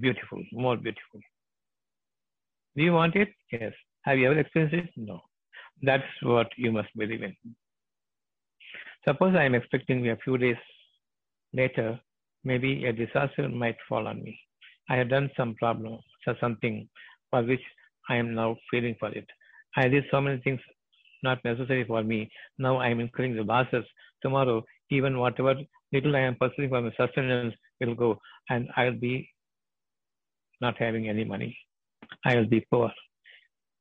beautiful, 0.00 0.42
more 0.52 0.76
beautiful. 0.76 1.20
Do 2.76 2.82
you 2.82 2.92
want 2.92 3.14
it? 3.16 3.28
Yes. 3.52 3.72
Have 4.02 4.18
you 4.18 4.30
ever 4.30 4.40
experienced 4.40 4.74
it? 4.74 4.90
No. 4.96 5.20
That's 5.82 6.04
what 6.22 6.48
you 6.56 6.72
must 6.72 6.88
believe 6.96 7.22
in. 7.22 7.36
Suppose 9.06 9.34
I 9.36 9.44
am 9.44 9.54
expecting 9.54 10.08
a 10.10 10.16
few 10.16 10.38
days 10.38 10.56
later, 11.52 12.00
maybe 12.44 12.86
a 12.86 12.92
disaster 12.92 13.48
might 13.48 13.76
fall 13.88 14.06
on 14.06 14.22
me. 14.22 14.38
I 14.90 14.96
have 14.96 15.08
done 15.08 15.30
some 15.36 15.54
problem, 15.54 15.98
so 16.24 16.34
something 16.40 16.88
for 17.30 17.42
which 17.42 17.62
I 18.08 18.16
am 18.16 18.34
now 18.34 18.56
feeling 18.70 18.96
for 18.98 19.08
it. 19.10 19.26
I 19.76 19.88
did 19.88 20.04
so 20.10 20.20
many 20.20 20.40
things 20.42 20.60
not 21.22 21.44
necessary 21.44 21.84
for 21.84 22.02
me. 22.02 22.30
Now 22.58 22.76
I 22.78 22.88
am 22.88 23.00
incurring 23.00 23.36
the 23.36 23.44
losses. 23.44 23.84
Tomorrow, 24.22 24.64
even 24.90 25.18
whatever 25.18 25.54
little 25.92 26.16
I 26.16 26.20
am 26.20 26.36
pursuing 26.36 26.68
for 26.70 26.80
my 26.80 26.92
sustenance 26.96 27.54
will 27.80 27.94
go, 27.94 28.18
and 28.50 28.68
I 28.76 28.84
will 28.84 28.98
be 28.98 29.28
not 30.60 30.76
having 30.78 31.08
any 31.08 31.24
money. 31.24 31.56
I 32.24 32.36
will 32.36 32.46
be 32.46 32.66
poor. 32.70 32.90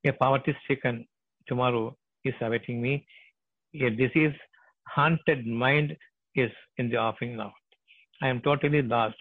A 0.06 0.12
poverty 0.14 0.56
stricken 0.64 1.06
tomorrow 1.48 1.96
is 2.24 2.34
awaiting 2.42 2.82
me. 2.82 3.06
A 3.76 3.90
disease 3.90 4.34
haunted 4.88 5.46
mind 5.46 5.96
is 6.36 6.52
in 6.78 6.90
the 6.90 6.98
offing 6.98 7.38
now. 7.38 7.54
I 8.24 8.28
am 8.28 8.42
totally 8.42 8.82
lost, 8.82 9.16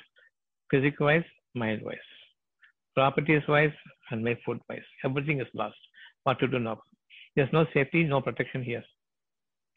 physical 0.70 1.06
wise, 1.06 1.24
mind 1.54 1.82
wise, 1.82 1.96
properties 2.94 3.42
wise, 3.48 3.72
and 4.10 4.24
my 4.24 4.36
food 4.44 4.60
wise. 4.68 4.88
Everything 5.04 5.40
is 5.40 5.46
lost. 5.54 5.76
What 6.24 6.38
to 6.40 6.48
do 6.48 6.58
now? 6.58 6.80
There's 7.36 7.52
no 7.52 7.64
safety, 7.72 8.04
no 8.04 8.20
protection 8.20 8.62
here. 8.62 8.82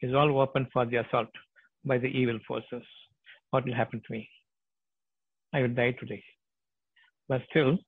It's 0.00 0.14
all 0.14 0.40
open 0.40 0.66
for 0.72 0.84
the 0.84 0.96
assault 0.96 1.28
by 1.84 1.98
the 1.98 2.08
evil 2.08 2.38
forces. 2.46 2.82
What 3.50 3.64
will 3.64 3.74
happen 3.74 4.02
to 4.06 4.12
me? 4.12 4.28
I 5.52 5.60
will 5.62 5.68
die 5.68 5.92
today. 5.92 6.22
But 7.28 7.42
still, 7.50 7.78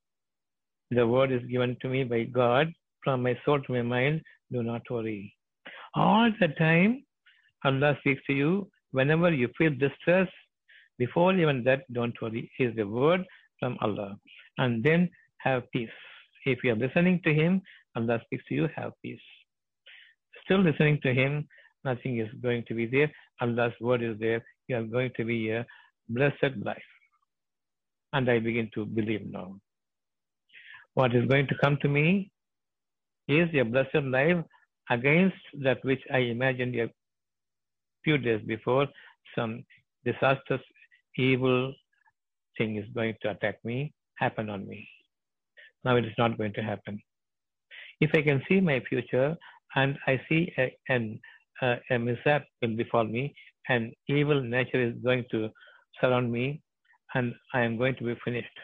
the 0.91 1.07
word 1.07 1.33
is 1.33 1.43
given 1.51 1.77
to 1.83 1.89
me 1.89 2.05
by 2.05 2.25
God 2.25 2.73
from 3.03 3.23
my 3.23 3.37
soul 3.45 3.61
to 3.61 3.73
my 3.73 3.83
mind. 3.83 4.23
Do 4.53 4.63
not 4.63 4.83
worry. 4.89 5.35
All 5.95 6.31
the 6.41 6.49
time, 6.59 7.05
Allah 7.65 7.97
speaks 8.01 8.23
to 8.29 8.33
you. 8.33 8.69
Whenever 8.93 9.33
you 9.33 9.49
feel 9.59 9.73
distress, 9.75 10.29
before 10.99 11.35
even 11.35 11.65
that, 11.65 11.83
don't 11.93 12.15
worry. 12.23 12.51
Is 12.59 12.75
the 12.77 12.87
word 12.87 13.25
from 13.59 13.77
Allah. 13.81 14.17
And 14.59 14.83
then 14.83 15.11
have 15.39 15.71
peace. 15.73 15.91
If 16.45 16.63
you 16.65 16.73
are 16.73 16.77
listening 16.77 17.21
to 17.25 17.35
Him, 17.35 17.63
Allah 17.97 18.21
speaks 18.25 18.45
to 18.49 18.55
you, 18.55 18.69
have 18.77 18.93
peace. 19.03 19.21
Still 20.45 20.61
listening 20.61 21.01
to 21.03 21.13
Him, 21.13 21.49
nothing 21.85 22.19
is 22.19 22.29
going 22.43 22.65
to 22.69 22.75
be 22.75 22.87
there. 22.87 23.11
Allah's 23.41 23.73
word 23.81 24.03
is 24.03 24.19
there. 24.19 24.45
You 24.69 24.77
are 24.77 24.83
going 24.83 25.11
to 25.17 25.25
be 25.25 25.51
a 25.51 25.67
blessed 26.09 26.57
life. 26.65 26.91
And 28.13 28.31
I 28.31 28.39
begin 28.39 28.71
to 28.75 28.85
believe 28.87 29.27
now. 29.27 29.57
What 30.95 31.15
is 31.15 31.27
going 31.27 31.47
to 31.49 31.55
come 31.63 31.77
to 31.83 31.89
me 31.89 32.31
is 33.29 33.49
a 33.55 33.63
blessed 33.63 34.05
life 34.05 34.43
against 34.91 35.37
that 35.63 35.85
which 35.85 36.01
I 36.13 36.19
imagined 36.19 36.77
a 36.77 36.89
few 38.05 38.19
days 38.19 38.41
before. 38.47 38.87
Some 39.35 39.65
disastrous, 40.05 40.63
evil 41.17 41.75
thing 42.57 42.77
is 42.77 42.85
going 42.95 43.15
to 43.23 43.31
attack 43.31 43.57
me, 43.65 43.93
happen 44.19 44.51
on 44.51 44.67
me. 44.67 44.89
Now 45.85 45.97
it 45.97 46.05
is 46.05 46.15
not 46.19 46.39
going 46.39 46.53
to 46.55 46.63
happen. 46.63 47.01
If 48.01 48.11
I 48.15 48.23
can 48.23 48.43
see 48.49 48.61
my 48.61 48.81
future 48.89 49.37
and 49.75 49.97
I 50.07 50.21
see 50.29 50.53
a, 50.59 50.75
an, 50.89 51.21
uh, 51.63 51.77
a 51.91 51.99
mishap 51.99 52.45
will 52.61 52.77
befall 52.77 53.05
me, 53.05 53.35
and 53.69 53.93
evil 54.09 54.41
nature 54.41 54.81
is 54.81 54.95
going 55.03 55.25
to 55.31 55.49
surround 56.01 56.31
me, 56.31 56.63
and 57.15 57.35
I 57.55 57.63
am 57.63 57.77
going 57.79 57.97
to 57.97 58.05
be 58.05 58.15
finished. 58.25 58.59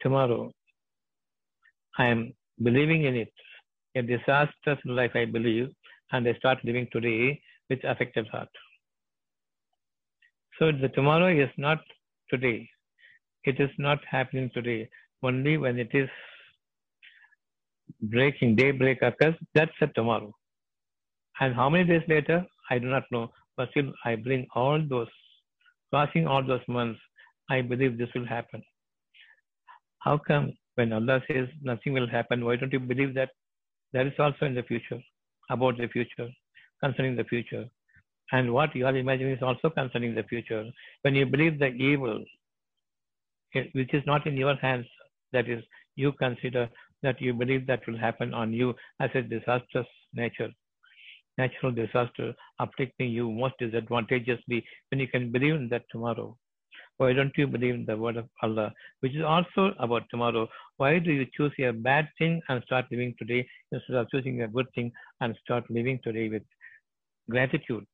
Tomorrow, 0.00 0.52
I 1.98 2.06
am 2.06 2.32
believing 2.62 3.04
in 3.04 3.16
it. 3.16 3.32
A 3.94 4.02
disastrous 4.02 4.78
life, 4.84 5.12
I 5.14 5.26
believe, 5.26 5.68
and 6.12 6.26
I 6.26 6.34
start 6.34 6.58
living 6.64 6.88
today 6.92 7.40
with 7.68 7.80
affected 7.84 8.26
heart. 8.28 8.48
So 10.58 10.72
the 10.72 10.88
tomorrow 10.88 11.28
is 11.28 11.50
not 11.56 11.78
today. 12.30 12.68
It 13.44 13.60
is 13.60 13.70
not 13.78 13.98
happening 14.08 14.50
today. 14.54 14.88
Only 15.22 15.56
when 15.56 15.78
it 15.78 15.90
is 15.92 16.08
breaking, 18.02 18.56
daybreak 18.56 19.02
occurs, 19.02 19.34
that's 19.54 19.72
a 19.80 19.86
tomorrow. 19.88 20.34
And 21.40 21.54
how 21.54 21.68
many 21.68 21.84
days 21.84 22.02
later, 22.08 22.44
I 22.70 22.78
do 22.78 22.86
not 22.86 23.04
know, 23.10 23.30
but 23.56 23.70
still 23.70 23.92
I 24.04 24.16
bring 24.16 24.46
all 24.54 24.80
those, 24.88 25.08
crossing 25.90 26.26
all 26.26 26.44
those 26.44 26.66
months, 26.68 27.00
I 27.50 27.62
believe 27.62 27.98
this 27.98 28.08
will 28.14 28.26
happen. 28.26 28.62
How 29.98 30.18
come 30.18 30.52
when 30.74 30.92
Allah 30.92 31.20
says 31.28 31.48
nothing 31.62 31.92
will 31.92 32.08
happen, 32.08 32.44
why 32.44 32.56
don't 32.56 32.72
you 32.72 32.80
believe 32.80 33.14
that 33.14 33.30
that 33.92 34.06
is 34.06 34.14
also 34.18 34.46
in 34.46 34.54
the 34.54 34.62
future, 34.62 35.00
about 35.50 35.78
the 35.78 35.88
future, 35.88 36.28
concerning 36.82 37.16
the 37.16 37.24
future? 37.24 37.66
And 38.32 38.52
what 38.52 38.74
you 38.74 38.86
are 38.86 38.96
imagining 38.96 39.34
is 39.34 39.42
also 39.42 39.68
concerning 39.68 40.14
the 40.14 40.22
future. 40.22 40.64
When 41.02 41.14
you 41.14 41.26
believe 41.26 41.58
the 41.58 41.68
evil, 41.68 42.24
which 43.54 43.94
is 43.94 44.02
not 44.06 44.26
in 44.26 44.36
your 44.36 44.56
hands, 44.56 44.86
that 45.32 45.48
is, 45.48 45.62
you 45.96 46.12
consider 46.12 46.68
that 47.02 47.20
you 47.20 47.34
believe 47.34 47.66
that 47.66 47.86
will 47.86 47.98
happen 47.98 48.32
on 48.32 48.52
you 48.52 48.74
as 49.00 49.10
a 49.14 49.22
disastrous 49.22 49.86
nature, 50.14 50.50
natural 51.38 51.72
disaster 51.72 52.34
afflicting 52.60 53.10
you 53.10 53.30
most 53.30 53.54
disadvantageously 53.58 54.64
when 54.90 55.00
you 55.00 55.08
can 55.08 55.30
believe 55.30 55.54
in 55.54 55.68
that 55.68 55.84
tomorrow. 55.90 56.36
Why 56.98 57.12
don't 57.12 57.36
you 57.36 57.46
believe 57.46 57.74
in 57.74 57.84
the 57.86 57.96
word 57.96 58.16
of 58.16 58.28
Allah, 58.42 58.72
which 59.00 59.14
is 59.14 59.24
also 59.24 59.72
about 59.78 60.04
tomorrow? 60.10 60.48
Why 60.76 60.98
do 60.98 61.10
you 61.10 61.26
choose 61.36 61.52
a 61.58 61.72
bad 61.72 62.08
thing 62.18 62.40
and 62.48 62.62
start 62.64 62.86
living 62.90 63.14
today 63.18 63.46
instead 63.72 63.96
of 63.96 64.08
choosing 64.10 64.42
a 64.42 64.48
good 64.48 64.66
thing 64.74 64.92
and 65.20 65.36
start 65.42 65.64
living 65.70 65.98
today 66.04 66.28
with 66.28 66.42
gratitude 67.30 67.86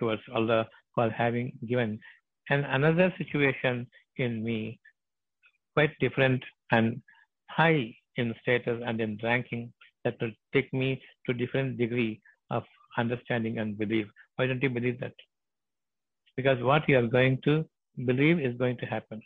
towards 0.00 0.22
Allah 0.34 0.68
for 0.94 1.10
having 1.10 1.52
given? 1.68 1.98
And 2.48 2.64
another 2.64 3.12
situation 3.18 3.86
in 4.16 4.42
me, 4.44 4.78
quite 5.74 5.90
different 6.00 6.42
and 6.72 7.00
high 7.50 7.94
in 8.16 8.34
status 8.42 8.80
and 8.86 9.00
in 9.00 9.18
ranking, 9.22 9.72
that 10.04 10.16
will 10.20 10.32
take 10.52 10.72
me 10.72 11.00
to 11.26 11.32
different 11.32 11.78
degree 11.78 12.20
of 12.50 12.62
understanding 12.98 13.58
and 13.58 13.78
belief. 13.78 14.06
Why 14.36 14.46
don't 14.46 14.62
you 14.62 14.70
believe 14.70 15.00
that? 15.00 15.14
Because 16.36 16.62
what 16.62 16.88
you 16.88 16.98
are 16.98 17.06
going 17.06 17.38
to 17.44 17.64
believe 18.06 18.40
is 18.40 18.56
going 18.56 18.76
to 18.78 18.86
happen. 18.86 19.22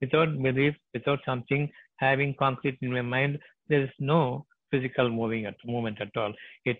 Without 0.00 0.42
belief, 0.42 0.74
without 0.94 1.20
something 1.24 1.70
having 1.96 2.34
concrete 2.38 2.78
in 2.80 2.92
my 2.92 3.02
mind, 3.02 3.38
there 3.68 3.82
is 3.82 3.90
no 3.98 4.46
physical 4.70 5.10
moving 5.10 5.46
at, 5.46 5.56
movement 5.64 6.00
at 6.00 6.16
all. 6.16 6.32
It 6.64 6.78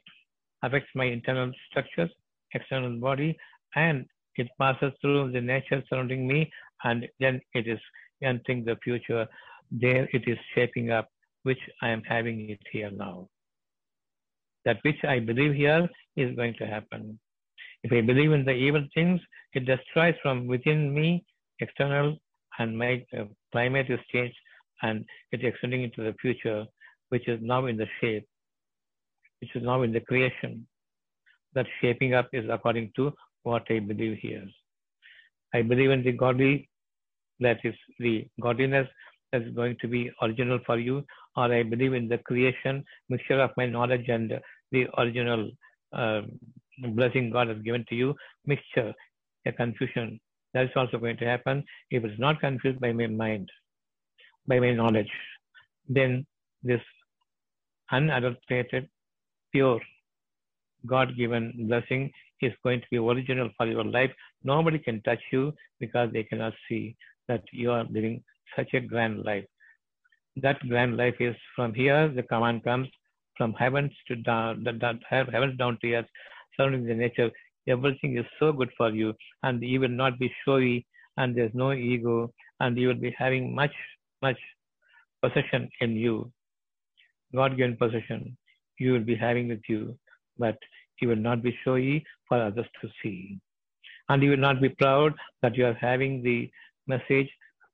affects 0.62 0.90
my 0.94 1.04
internal 1.04 1.50
structures, 1.70 2.10
external 2.54 2.98
body, 2.98 3.36
and 3.74 4.06
it 4.36 4.48
passes 4.58 4.92
through 5.00 5.32
the 5.32 5.40
nature 5.40 5.82
surrounding 5.88 6.26
me, 6.26 6.50
and 6.84 7.06
then 7.18 7.40
it 7.54 7.66
is 7.66 7.78
entering 8.22 8.64
the 8.64 8.76
future. 8.82 9.26
There 9.70 10.08
it 10.12 10.24
is 10.26 10.38
shaping 10.54 10.90
up, 10.90 11.08
which 11.42 11.58
I 11.82 11.88
am 11.88 12.02
having 12.02 12.50
it 12.50 12.60
here 12.72 12.90
now. 12.90 13.28
That 14.64 14.78
which 14.82 15.02
I 15.04 15.20
believe 15.20 15.54
here 15.54 15.88
is 16.16 16.36
going 16.36 16.54
to 16.58 16.66
happen. 16.66 17.18
If 17.82 17.92
I 17.92 18.00
believe 18.02 18.32
in 18.32 18.44
the 18.44 18.52
evil 18.52 18.84
things, 18.94 19.20
it 19.54 19.64
destroys 19.64 20.14
from 20.22 20.46
within 20.46 20.94
me, 20.94 21.24
external, 21.60 22.18
and 22.58 22.76
my 22.76 23.04
uh, 23.18 23.24
climate 23.52 23.86
is 23.88 24.00
changed, 24.12 24.36
and 24.82 25.04
it's 25.32 25.44
extending 25.44 25.82
into 25.82 26.02
the 26.02 26.14
future, 26.20 26.66
which 27.08 27.26
is 27.28 27.38
now 27.42 27.66
in 27.66 27.76
the 27.76 27.86
shape, 28.00 28.26
which 29.40 29.54
is 29.54 29.62
now 29.62 29.82
in 29.82 29.92
the 29.92 30.00
creation. 30.00 30.66
That 31.54 31.66
shaping 31.80 32.14
up 32.14 32.28
is 32.32 32.44
according 32.50 32.92
to 32.96 33.12
what 33.42 33.64
I 33.70 33.78
believe 33.80 34.18
here. 34.18 34.46
I 35.54 35.62
believe 35.62 35.90
in 35.90 36.02
the 36.04 36.12
godly, 36.12 36.68
that 37.40 37.58
is 37.64 37.74
the 37.98 38.26
godliness 38.40 38.88
that 39.32 39.42
is 39.42 39.54
going 39.54 39.76
to 39.80 39.88
be 39.88 40.10
original 40.22 40.58
for 40.66 40.78
you, 40.78 41.04
or 41.36 41.52
I 41.52 41.62
believe 41.62 41.94
in 41.94 42.08
the 42.08 42.18
creation, 42.18 42.84
mixture 43.08 43.40
of 43.40 43.50
my 43.56 43.66
knowledge 43.66 44.08
and 44.08 44.32
the 44.72 44.86
original 44.98 45.50
uh, 45.92 46.22
blessing 46.88 47.30
God 47.30 47.48
has 47.48 47.58
given 47.62 47.84
to 47.88 47.94
you, 47.94 48.14
mixture, 48.46 48.92
a 49.46 49.52
confusion. 49.52 50.20
That 50.54 50.64
is 50.64 50.70
also 50.74 50.98
going 50.98 51.16
to 51.18 51.26
happen 51.26 51.64
if 51.90 52.04
it's 52.04 52.18
not 52.18 52.40
confused 52.40 52.80
by 52.80 52.92
my 52.92 53.06
mind, 53.06 53.48
by 54.46 54.58
my 54.58 54.72
knowledge. 54.72 55.10
Then 55.88 56.26
this 56.62 56.80
unadulterated, 57.90 58.88
pure, 59.52 59.80
God 60.86 61.16
given 61.16 61.66
blessing 61.68 62.10
is 62.40 62.52
going 62.64 62.80
to 62.80 62.86
be 62.90 62.98
original 62.98 63.50
for 63.56 63.66
your 63.66 63.84
life. 63.84 64.10
Nobody 64.42 64.78
can 64.78 65.02
touch 65.02 65.20
you 65.30 65.52
because 65.78 66.10
they 66.12 66.22
cannot 66.24 66.54
see 66.68 66.96
that 67.30 67.44
you 67.52 67.70
are 67.76 67.84
living 67.96 68.16
such 68.56 68.74
a 68.74 68.80
grand 68.92 69.24
life. 69.30 69.48
That 70.44 70.58
grand 70.68 70.96
life 70.96 71.18
is 71.20 71.36
from 71.56 71.74
here, 71.74 72.02
the 72.08 72.24
command 72.32 72.64
comes 72.64 72.88
from 73.36 73.52
heavens 73.54 73.92
to 74.08 74.16
down, 74.16 74.64
that, 74.64 74.80
that 74.80 74.96
heavens 75.08 75.56
down 75.58 75.78
to 75.82 75.94
earth, 75.94 76.10
surrounding 76.56 76.86
the 76.86 76.94
nature. 76.94 77.30
Everything 77.68 78.16
is 78.18 78.26
so 78.38 78.52
good 78.52 78.70
for 78.76 78.90
you, 78.90 79.14
and 79.44 79.62
you 79.62 79.80
will 79.80 79.96
not 80.02 80.18
be 80.18 80.32
showy, 80.44 80.86
and 81.16 81.36
there's 81.36 81.54
no 81.54 81.72
ego, 81.72 82.32
and 82.60 82.76
you 82.78 82.88
will 82.88 83.02
be 83.06 83.14
having 83.16 83.54
much, 83.54 83.76
much 84.22 84.38
possession 85.22 85.68
in 85.80 85.96
you. 85.96 86.32
God 87.34 87.56
given 87.56 87.76
possession, 87.76 88.36
you 88.78 88.92
will 88.92 89.06
be 89.12 89.14
having 89.14 89.48
with 89.48 89.62
you, 89.68 89.96
but 90.38 90.58
you 91.00 91.08
will 91.08 91.24
not 91.28 91.42
be 91.42 91.56
showy 91.64 92.04
for 92.28 92.42
others 92.42 92.66
to 92.80 92.88
see. 93.02 93.38
And 94.08 94.22
you 94.22 94.30
will 94.30 94.44
not 94.48 94.60
be 94.60 94.70
proud 94.70 95.14
that 95.42 95.56
you 95.56 95.66
are 95.66 95.78
having 95.88 96.22
the 96.22 96.50
message, 96.86 97.28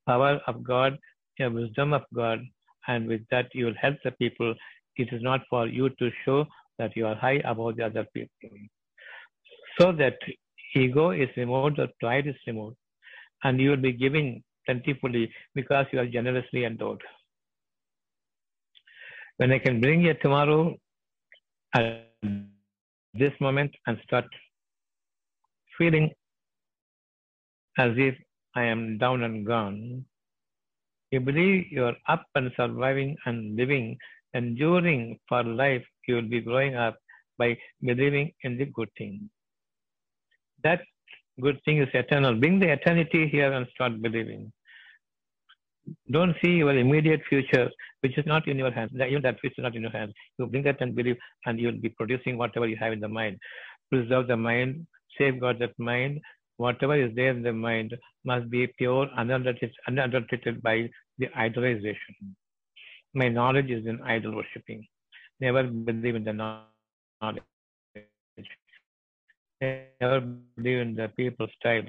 power 0.07 0.41
of 0.47 0.63
God, 0.63 0.99
the 1.39 1.49
wisdom 1.51 1.93
of 1.93 2.03
God, 2.15 2.41
and 2.89 3.07
with 3.07 3.23
that 3.31 3.49
you 3.55 3.67
will 3.67 3.75
help 3.81 3.97
the 4.05 4.13
people. 4.13 4.55
It 4.97 5.13
is 5.13 5.23
not 5.23 5.43
for 5.51 5.67
you 5.67 5.91
to 5.91 6.11
show 6.25 6.47
that 6.79 6.97
you 6.97 7.07
are 7.07 7.15
high 7.15 7.41
above 7.45 7.77
the 7.77 7.85
other 7.87 8.07
people. 8.15 8.51
So 9.79 9.93
that 9.93 10.17
ego 10.75 11.11
is 11.11 11.29
removed, 11.37 11.79
or 11.79 11.89
pride 12.01 12.27
is 12.27 12.37
removed, 12.47 12.77
and 13.45 13.61
you 13.61 13.71
will 13.71 13.77
be 13.77 13.93
giving 13.93 14.43
plentifully 14.65 15.31
because 15.55 15.87
you 15.93 16.01
are 16.01 16.07
generously 16.07 16.65
endowed. 16.65 17.01
When 19.37 19.53
I 19.53 19.59
can 19.59 19.81
bring 19.81 20.01
you 20.03 20.15
tomorrow 20.15 20.75
at 21.75 22.05
this 23.13 23.33
moment 23.41 23.75
and 23.87 23.99
start 24.05 24.25
feeling 25.77 26.11
as 27.79 27.93
if 27.97 28.15
I 28.57 28.65
am 28.65 28.99
down 28.99 29.23
and 29.23 29.47
gone, 29.47 30.05
you 31.11 31.21
believe 31.21 31.67
you 31.71 31.85
are 31.85 31.97
up 32.09 32.25
and 32.35 32.51
surviving 32.57 33.17
and 33.27 33.55
living, 33.57 33.97
enduring 34.35 35.19
for 35.29 35.45
life, 35.45 35.85
you 36.09 36.17
will 36.17 36.31
be 36.37 36.41
growing 36.41 36.75
up 36.75 36.97
by 37.39 37.57
believing 37.83 38.33
in 38.43 38.57
the 38.57 38.65
good 38.67 38.89
thing. 38.99 39.31
That 40.65 40.81
good 41.41 41.61
thing 41.65 41.79
is 41.83 41.89
eternal. 41.93 42.35
Bring 42.35 42.59
the 42.59 42.73
eternity 42.73 43.29
here 43.29 43.53
and 43.53 43.67
start 43.75 44.01
believing. 44.01 44.53
Don't 46.11 46.35
see 46.43 46.53
your 46.63 46.77
immediate 46.77 47.21
future, 47.29 47.71
which 48.01 48.19
is 48.19 48.27
not 48.27 48.49
in 48.49 48.59
your 48.59 48.73
hands. 48.73 48.91
Even 48.95 49.23
that 49.23 49.37
which 49.43 49.53
is 49.57 49.63
not 49.63 49.77
in 49.77 49.83
your 49.83 49.93
hands. 49.93 50.13
You 50.39 50.47
bring 50.47 50.65
that 50.65 50.81
and 50.81 50.97
believe, 50.97 51.19
and 51.45 51.61
you 51.61 51.69
will 51.69 51.81
be 51.81 51.91
producing 51.91 52.37
whatever 52.37 52.67
you 52.67 52.77
have 52.77 52.93
in 52.93 53.01
the 53.01 53.09
mind. 53.09 53.39
Preserve 53.93 54.27
the 54.27 54.37
mind, 54.37 54.87
safeguard 55.17 55.61
that 55.61 55.79
mind. 55.79 56.21
Whatever 56.59 56.97
is 56.97 57.15
there 57.15 57.31
in 57.31 57.43
the 57.43 57.53
mind 57.53 57.95
must 58.25 58.49
be 58.51 58.67
pure, 58.67 59.09
unadulterated, 59.17 59.75
unadulterated 59.89 60.63
by 60.63 60.89
the 61.19 61.27
idolization. 61.29 62.15
My 63.15 63.29
knowledge 63.29 63.71
is 63.71 63.87
in 63.87 64.01
idol 64.03 64.37
worshipping. 64.37 64.87
Never 65.41 65.65
believe 65.65 66.15
in 66.15 66.25
the 66.25 66.33
knowledge. 66.33 67.43
Never 69.61 70.21
believe 70.57 70.79
in 70.79 70.95
the 70.95 71.09
people's 71.17 71.51
style. 71.59 71.83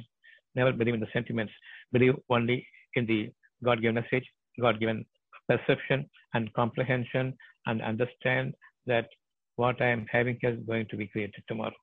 Never 0.56 0.72
believe 0.72 0.96
in 0.96 1.00
the 1.00 1.08
sentiments. 1.14 1.54
Believe 1.92 2.16
only 2.30 2.68
in 2.96 3.06
the 3.06 3.32
God 3.64 3.82
given 3.82 3.96
message, 3.96 4.26
God 4.60 4.80
given 4.80 5.06
perception 5.48 6.10
and 6.34 6.54
comprehension, 6.54 7.36
and 7.66 7.82
understand 7.82 8.54
that 8.86 9.08
what 9.56 9.82
I 9.82 9.88
am 9.88 10.06
having 10.12 10.38
is 10.42 10.60
going 10.66 10.88
to 10.90 10.98
be 10.98 11.08
created 11.08 11.44
tomorrow. 11.48 11.74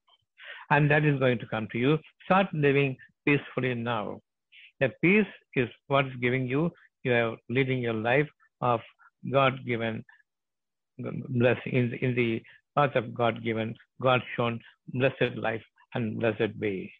And 0.70 0.90
that 0.90 1.04
is 1.04 1.18
going 1.18 1.38
to 1.38 1.46
come 1.46 1.68
to 1.72 1.78
you. 1.78 1.98
Start 2.24 2.46
living 2.52 2.96
peacefully 3.26 3.74
now. 3.74 4.20
The 4.80 4.90
peace 5.02 5.26
is 5.54 5.68
what 5.86 6.06
is 6.06 6.12
giving 6.20 6.46
you, 6.46 6.70
you 7.04 7.12
are 7.12 7.36
leading 7.48 7.78
your 7.78 7.94
life 7.94 8.28
of 8.60 8.80
God 9.30 9.64
given 9.66 10.04
blessing 10.98 11.72
in 11.72 11.90
the, 11.90 12.04
in 12.04 12.14
the 12.14 12.42
path 12.76 12.94
of 12.96 13.14
God 13.14 13.42
given, 13.42 13.74
God 14.00 14.20
shown 14.36 14.60
blessed 14.88 15.36
life 15.36 15.62
and 15.94 16.18
blessed 16.18 16.58
way. 16.60 16.92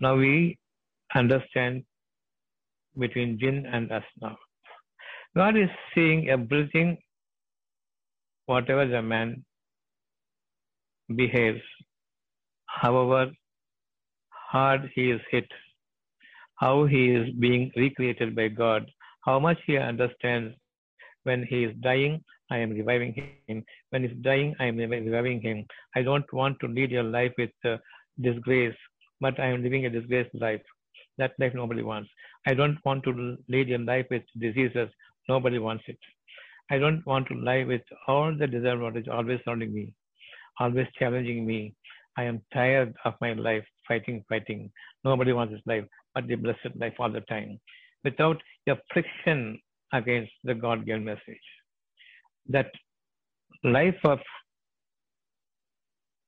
Now 0.00 0.16
we 0.16 0.58
understand 1.14 1.84
between 2.98 3.38
jinn 3.38 3.66
and 3.66 3.90
us 3.92 4.02
now. 4.20 4.36
God 5.36 5.56
is 5.56 5.68
seeing 5.94 6.28
everything, 6.28 6.98
whatever 8.46 8.86
the 8.86 9.02
man 9.02 9.44
behaves, 11.16 11.62
however 12.66 13.30
hard 14.30 14.90
he 14.94 15.10
is 15.10 15.20
hit, 15.30 15.46
how 16.56 16.86
he 16.86 17.10
is 17.10 17.30
being 17.38 17.70
recreated 17.76 18.34
by 18.34 18.48
God, 18.48 18.90
how 19.24 19.38
much 19.38 19.58
he 19.66 19.76
understands 19.76 20.54
when 21.24 21.42
he 21.42 21.64
is 21.64 21.74
dying 21.80 22.22
I 22.50 22.58
am 22.58 22.70
reviving 22.70 23.14
him. 23.48 23.64
When 23.90 24.02
he's 24.02 24.16
dying, 24.20 24.54
I 24.60 24.66
am 24.66 24.76
reviving 24.76 25.40
him. 25.40 25.66
I 25.96 26.02
don't 26.02 26.30
want 26.32 26.58
to 26.60 26.68
lead 26.68 26.90
your 26.90 27.02
life 27.02 27.32
with 27.38 27.50
uh, 27.64 27.76
disgrace, 28.20 28.76
but 29.20 29.38
I 29.40 29.46
am 29.46 29.62
living 29.62 29.86
a 29.86 29.90
disgraced 29.90 30.34
life. 30.34 30.60
That 31.16 31.32
life 31.38 31.54
nobody 31.54 31.82
wants. 31.82 32.10
I 32.46 32.54
don't 32.54 32.78
want 32.84 33.04
to 33.04 33.36
lead 33.48 33.68
your 33.68 33.78
life 33.78 34.06
with 34.10 34.22
diseases. 34.38 34.88
Nobody 35.28 35.58
wants 35.58 35.84
it. 35.86 35.98
I 36.70 36.78
don't 36.78 37.04
want 37.06 37.28
to 37.28 37.34
live 37.34 37.68
with 37.68 37.82
all 38.08 38.36
the 38.36 38.46
desire 38.46 38.98
is 38.98 39.08
always 39.10 39.40
surrounding 39.44 39.72
me, 39.72 39.92
always 40.60 40.86
challenging 40.98 41.46
me. 41.46 41.74
I 42.16 42.24
am 42.24 42.40
tired 42.52 42.94
of 43.04 43.14
my 43.20 43.32
life, 43.32 43.64
fighting, 43.88 44.24
fighting. 44.28 44.70
Nobody 45.04 45.32
wants 45.32 45.52
this 45.52 45.62
life, 45.66 45.84
but 46.14 46.26
the 46.28 46.36
blessed 46.36 46.76
life 46.76 46.94
all 46.98 47.10
the 47.10 47.22
time, 47.22 47.60
without 48.04 48.40
a 48.68 48.76
friction 48.92 49.58
against 49.92 50.32
the 50.44 50.54
God-given 50.54 51.04
message. 51.04 51.46
That 52.48 52.70
life 53.64 53.98
of 54.04 54.20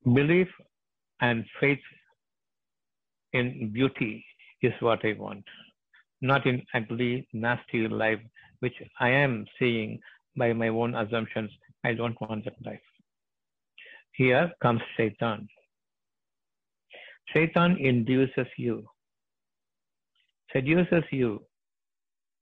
belief 0.04 0.48
and 1.20 1.44
faith 1.60 1.80
in 3.32 3.70
beauty 3.72 4.24
is 4.62 4.72
what 4.80 5.04
I 5.04 5.14
want, 5.18 5.44
not 6.20 6.46
in 6.46 6.62
ugly, 6.74 7.28
nasty 7.32 7.86
life, 7.86 8.20
which 8.60 8.74
I 8.98 9.10
am 9.10 9.46
seeing 9.58 10.00
by 10.36 10.52
my 10.52 10.68
own 10.68 10.94
assumptions. 10.94 11.50
I 11.84 11.92
don't 11.94 12.20
want 12.20 12.44
that 12.44 12.54
life. 12.64 12.80
Here 14.16 14.50
comes 14.62 14.80
Shaitan. 14.96 15.46
Shaitan 17.32 17.76
induces 17.78 18.46
you, 18.56 18.84
seduces 20.52 21.04
you, 21.10 21.42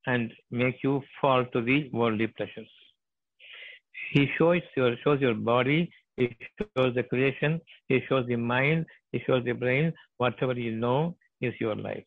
and 0.06 0.32
make 0.50 0.82
you 0.84 1.02
fall 1.20 1.44
to 1.52 1.60
the 1.62 1.90
worldly 1.92 2.28
pleasures. 2.28 2.68
He 4.12 4.28
shows 4.38 4.60
your 4.76 4.96
shows 5.02 5.20
your 5.20 5.34
body, 5.34 5.90
he 6.16 6.36
shows 6.76 6.94
the 6.94 7.02
creation, 7.02 7.60
he 7.88 8.00
shows 8.08 8.26
the 8.28 8.36
mind, 8.36 8.86
he 9.12 9.20
shows 9.26 9.44
the 9.44 9.52
brain, 9.52 9.92
whatever 10.18 10.52
you 10.52 10.72
know 10.72 11.16
is 11.40 11.54
your 11.60 11.74
life. 11.74 12.04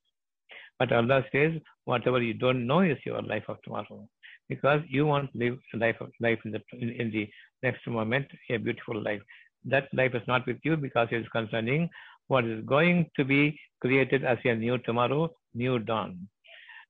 But 0.80 0.92
Allah 0.92 1.26
says, 1.32 1.54
whatever 1.86 2.22
you 2.22 2.36
don't 2.36 2.66
know 2.68 2.82
is 2.82 2.98
your 3.06 3.22
life 3.22 3.46
of 3.48 3.62
tomorrow. 3.64 4.08
Because 4.48 4.82
you 4.88 5.06
want 5.06 5.32
to 5.34 5.38
live 5.38 5.58
life 5.74 5.98
life 6.22 6.40
in 6.46 6.52
the 6.52 6.62
in, 6.74 6.90
in 6.90 7.12
the 7.12 7.28
next 7.64 7.86
moment, 7.88 8.28
a 8.50 8.58
beautiful 8.58 9.02
life. 9.02 9.22
That 9.68 9.88
life 9.94 10.16
is 10.16 10.28
not 10.28 10.46
with 10.48 10.58
you 10.64 10.78
because 10.78 11.08
it 11.12 11.18
is 11.18 11.28
concerning 11.32 11.90
what 12.28 12.46
is 12.46 12.64
going 12.66 13.10
to 13.18 13.26
be 13.26 13.60
created 13.82 14.24
as 14.24 14.38
a 14.44 14.56
new 14.56 14.78
tomorrow, 14.80 15.30
new 15.54 15.80
dawn, 15.80 16.28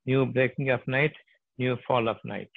new 0.05 0.25
breaking 0.25 0.69
of 0.69 0.81
night, 0.87 1.13
new 1.57 1.77
fall 1.87 2.07
of 2.07 2.17
night, 2.23 2.49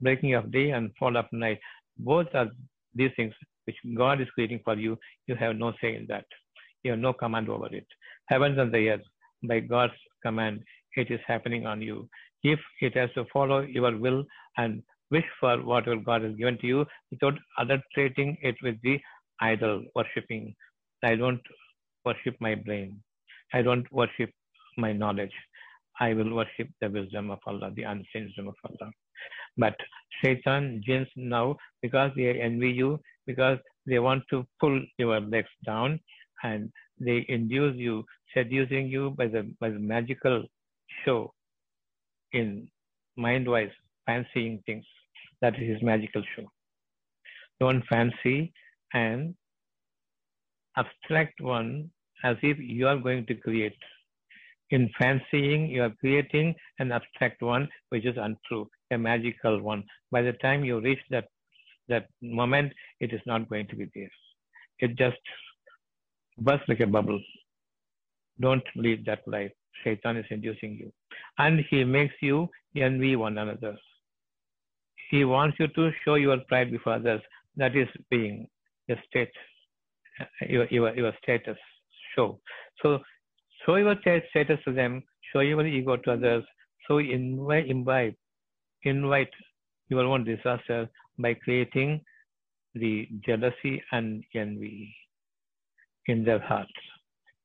breaking 0.00 0.34
of 0.34 0.50
day 0.52 0.70
and 0.70 0.90
fall 0.98 1.16
of 1.16 1.26
night. 1.32 1.58
Both 1.98 2.28
are 2.34 2.48
these 2.94 3.10
things 3.16 3.34
which 3.64 3.76
God 3.96 4.20
is 4.20 4.28
creating 4.30 4.60
for 4.64 4.74
you. 4.74 4.98
You 5.26 5.34
have 5.36 5.56
no 5.56 5.72
say 5.80 5.96
in 5.96 6.06
that. 6.08 6.26
You 6.82 6.92
have 6.92 7.00
no 7.00 7.12
command 7.12 7.48
over 7.48 7.66
it. 7.74 7.86
Heavens 8.26 8.58
and 8.58 8.72
the 8.72 8.90
earth, 8.90 9.02
by 9.42 9.60
God's 9.60 9.92
command, 10.22 10.62
it 10.96 11.10
is 11.10 11.20
happening 11.26 11.66
on 11.66 11.80
you. 11.82 12.08
If 12.42 12.60
it 12.80 12.96
has 12.96 13.10
to 13.14 13.24
follow 13.32 13.60
your 13.60 13.96
will 13.96 14.24
and 14.56 14.82
wish 15.10 15.24
for 15.40 15.62
whatever 15.62 15.96
God 15.96 16.22
has 16.22 16.34
given 16.36 16.58
to 16.58 16.66
you 16.66 16.86
without 17.10 17.34
adulterating 17.58 18.36
it 18.42 18.56
with 18.62 18.76
the 18.82 19.00
idol 19.40 19.84
worshipping. 19.94 20.54
I 21.02 21.14
don't 21.14 21.42
worship 22.04 22.36
my 22.40 22.54
brain. 22.54 23.02
I 23.52 23.62
don't 23.62 23.90
worship 23.92 24.30
my 24.76 24.92
knowledge. 24.92 25.32
I 26.00 26.12
will 26.14 26.34
worship 26.34 26.68
the 26.80 26.90
wisdom 26.90 27.30
of 27.30 27.38
Allah, 27.46 27.70
the 27.74 27.84
unseen 27.84 28.24
wisdom 28.26 28.48
of 28.48 28.54
Allah. 28.68 28.90
But 29.56 29.76
Shaitan, 30.22 30.82
jinns 30.84 31.08
now, 31.16 31.56
because 31.80 32.10
they 32.16 32.40
envy 32.40 32.70
you, 32.70 33.00
because 33.26 33.58
they 33.86 33.98
want 33.98 34.24
to 34.30 34.46
pull 34.60 34.80
your 34.98 35.20
legs 35.20 35.48
down 35.64 36.00
and 36.42 36.70
they 37.00 37.24
induce 37.28 37.76
you, 37.76 38.04
seducing 38.34 38.88
you 38.88 39.10
by 39.10 39.26
the 39.26 39.50
by 39.60 39.70
the 39.70 39.78
magical 39.78 40.44
show 41.04 41.32
in 42.32 42.68
mind-wise 43.16 43.70
fancying 44.04 44.62
things. 44.66 44.84
That 45.40 45.54
is 45.56 45.68
his 45.68 45.82
magical 45.82 46.22
show. 46.34 46.46
Don't 47.60 47.82
fancy 47.86 48.52
and 48.94 49.34
abstract 50.76 51.40
one 51.40 51.90
as 52.24 52.36
if 52.42 52.58
you 52.58 52.86
are 52.88 52.98
going 52.98 53.26
to 53.26 53.34
create. 53.34 53.76
In 54.70 54.90
fancying, 54.98 55.68
you 55.68 55.82
are 55.84 55.94
creating 56.00 56.54
an 56.80 56.90
abstract 56.90 57.40
one 57.40 57.68
which 57.90 58.04
is 58.04 58.16
untrue, 58.16 58.68
a 58.90 58.98
magical 58.98 59.60
one. 59.60 59.84
By 60.10 60.22
the 60.22 60.32
time 60.32 60.64
you 60.64 60.80
reach 60.80 60.98
that 61.10 61.28
that 61.88 62.08
moment, 62.20 62.72
it 62.98 63.12
is 63.12 63.20
not 63.26 63.48
going 63.48 63.68
to 63.68 63.76
be 63.76 63.88
there. 63.94 64.10
It 64.80 64.96
just 64.96 65.18
bursts 66.38 66.68
like 66.68 66.80
a 66.80 66.86
bubble. 66.86 67.20
Don't 68.40 68.64
lead 68.74 69.04
that 69.06 69.20
life. 69.26 69.52
Shaitan 69.84 70.16
is 70.16 70.26
inducing 70.30 70.74
you. 70.74 70.92
And 71.38 71.60
he 71.70 71.84
makes 71.84 72.14
you 72.20 72.48
envy 72.74 73.14
one 73.14 73.38
another. 73.38 73.76
He 75.10 75.24
wants 75.24 75.58
you 75.60 75.68
to 75.68 75.92
show 76.04 76.16
your 76.16 76.38
pride 76.48 76.72
before 76.72 76.94
others. 76.94 77.20
That 77.56 77.76
is 77.76 77.88
being 78.10 78.48
a 78.90 78.94
state, 79.08 79.30
your, 80.48 80.66
your, 80.70 80.94
your 80.96 81.12
status 81.22 81.56
show. 82.14 82.38
So, 82.82 82.98
show 83.64 83.76
your 83.76 83.96
status 84.30 84.58
to 84.64 84.72
them, 84.72 85.02
show 85.32 85.40
your 85.40 85.66
ego 85.66 85.96
to 85.96 86.12
others. 86.12 86.44
So, 86.88 86.98
invite, 86.98 87.66
invite, 87.68 88.16
invite 88.82 89.30
your 89.88 90.04
own 90.04 90.24
disaster 90.24 90.88
by 91.18 91.34
creating 91.34 92.00
the 92.74 93.08
jealousy 93.24 93.82
and 93.92 94.22
envy 94.34 94.94
in 96.06 96.24
their 96.24 96.38
hearts 96.38 96.70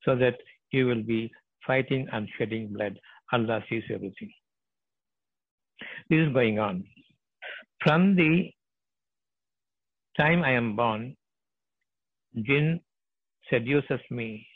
so 0.04 0.16
that 0.16 0.36
you 0.72 0.86
will 0.86 1.04
be 1.04 1.32
fighting 1.66 2.08
and 2.12 2.28
shedding 2.38 2.74
blood. 2.74 3.00
Allah 3.32 3.64
sees 3.70 3.84
everything. 3.94 4.32
This 6.10 6.28
is 6.28 6.34
going 6.34 6.60
on. 6.60 6.84
From 7.84 8.16
the 8.16 8.52
time 10.18 10.44
I 10.44 10.52
am 10.52 10.76
born, 10.76 11.16
jinn 12.36 12.80
seduces 13.50 14.00
me, 14.10 14.48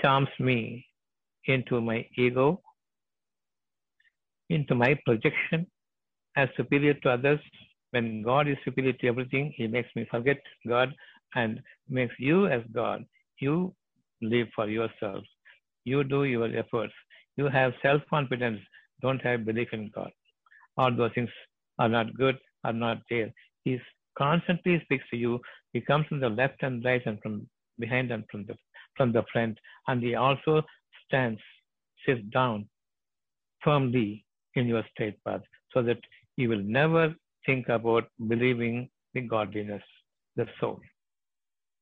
charms 0.00 0.28
me 0.38 0.84
into 1.46 1.80
my 1.80 2.06
ego, 2.16 2.60
into 4.48 4.74
my 4.74 4.94
projection 5.04 5.66
as 6.36 6.48
superior 6.56 6.94
to 6.94 7.10
others. 7.10 7.40
When 7.90 8.22
God 8.22 8.48
is 8.48 8.56
superior 8.64 8.94
to 8.94 9.08
everything, 9.08 9.52
He 9.56 9.66
makes 9.66 9.88
me 9.94 10.06
forget 10.10 10.38
God 10.66 10.94
and 11.34 11.60
makes 11.88 12.14
you 12.18 12.46
as 12.46 12.62
God. 12.72 13.04
You 13.38 13.74
live 14.22 14.48
for 14.54 14.68
yourself. 14.68 15.24
You 15.84 16.04
do 16.04 16.24
your 16.24 16.46
efforts. 16.56 16.92
You 17.36 17.46
have 17.46 17.72
self 17.82 18.02
confidence. 18.08 18.60
Don't 19.00 19.20
have 19.22 19.44
belief 19.44 19.68
in 19.72 19.90
God. 19.94 20.10
All 20.76 20.94
those 20.94 21.10
things 21.14 21.30
are 21.78 21.88
not 21.88 22.14
good, 22.16 22.38
are 22.64 22.72
not 22.72 22.98
there. 23.10 23.32
He 23.64 23.78
constantly 24.16 24.80
speaks 24.84 25.04
to 25.10 25.16
you. 25.16 25.40
He 25.72 25.80
comes 25.80 26.06
from 26.06 26.20
the 26.20 26.28
left 26.28 26.62
and 26.62 26.84
right 26.84 27.02
and 27.06 27.20
from 27.22 27.48
behind 27.78 28.10
and 28.10 28.24
from 28.30 28.44
the 28.46 28.56
from 28.96 29.12
the 29.12 29.24
front. 29.32 29.58
And 29.88 30.02
he 30.02 30.14
also 30.14 30.62
stands, 31.06 31.40
sits 32.06 32.22
down 32.32 32.68
firmly 33.62 34.24
in 34.54 34.66
your 34.66 34.84
straight 34.92 35.22
path 35.24 35.40
so 35.72 35.82
that 35.82 35.98
you 36.36 36.48
will 36.48 36.62
never 36.62 37.14
think 37.46 37.68
about 37.68 38.04
believing 38.28 38.88
the 39.14 39.22
godliness, 39.22 39.82
the 40.36 40.46
soul. 40.60 40.80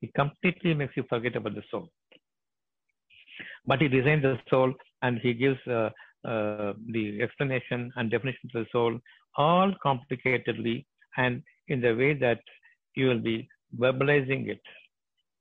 He 0.01 0.09
completely 0.17 0.75
makes 0.75 0.97
you 0.97 1.05
forget 1.09 1.37
about 1.37 1.55
the 1.55 1.63
soul. 1.71 1.89
But 3.67 3.81
he 3.81 3.89
designs 3.89 4.23
the 4.23 4.39
soul 4.49 4.73
and 5.03 5.19
he 5.19 5.35
gives 5.35 5.59
uh, 5.67 5.91
uh, 6.25 6.73
the 6.93 7.21
explanation 7.23 7.93
and 7.97 8.11
definition 8.11 8.51
of 8.55 8.65
the 8.65 8.67
soul 8.73 8.99
all 9.37 9.73
complicatedly 9.85 10.85
and 11.17 11.43
in 11.71 11.81
the 11.81 11.95
way 11.95 12.13
that 12.15 12.41
you 12.95 13.07
will 13.09 13.21
be 13.21 13.49
verbalizing 13.79 14.49
it 14.49 14.61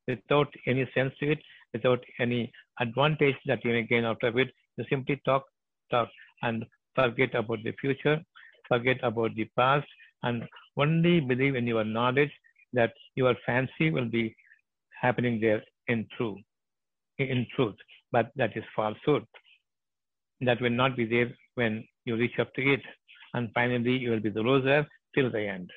without 0.08 0.48
any 0.66 0.90
sense 0.96 1.14
to 1.20 1.32
it, 1.32 1.40
without 1.74 2.04
any 2.20 2.52
advantage 2.80 3.36
that 3.46 3.64
you 3.66 3.72
may 3.72 3.84
gain 3.84 4.06
out 4.06 4.24
of 4.24 4.38
it. 4.38 4.50
You 4.78 4.86
simply 4.90 5.22
talk, 5.26 5.44
talk, 5.92 6.10
and 6.42 6.66
forget 6.96 7.36
about 7.36 7.60
the 7.64 7.74
future, 7.82 8.18
forget 8.68 8.98
about 9.04 9.36
the 9.36 9.46
past, 9.58 9.88
and 10.24 10.44
only 10.78 11.20
believe 11.20 11.56
in 11.56 11.68
your 11.68 11.84
knowledge 11.84 12.32
that 12.74 12.94
your 13.16 13.36
fancy 13.46 13.90
will 13.90 14.10
be 14.10 14.36
happening 15.02 15.40
there 15.40 15.64
in 15.88 16.08
truth, 16.16 16.40
in 17.18 17.46
truth. 17.56 17.76
But 18.12 18.32
that 18.36 18.56
is 18.56 18.64
falsehood. 18.76 19.26
That 20.42 20.62
will 20.62 20.70
not 20.82 20.96
be 20.96 21.06
there 21.06 21.32
when 21.56 21.84
you 22.06 22.16
reach 22.16 22.40
up 22.40 22.54
to 22.56 22.62
it. 22.62 22.82
And 23.34 23.50
finally, 23.54 23.98
you 23.98 24.12
will 24.12 24.20
be 24.20 24.30
the 24.30 24.42
loser 24.42 24.88
till 25.16 25.30
the 25.32 25.46
end. 25.48 25.70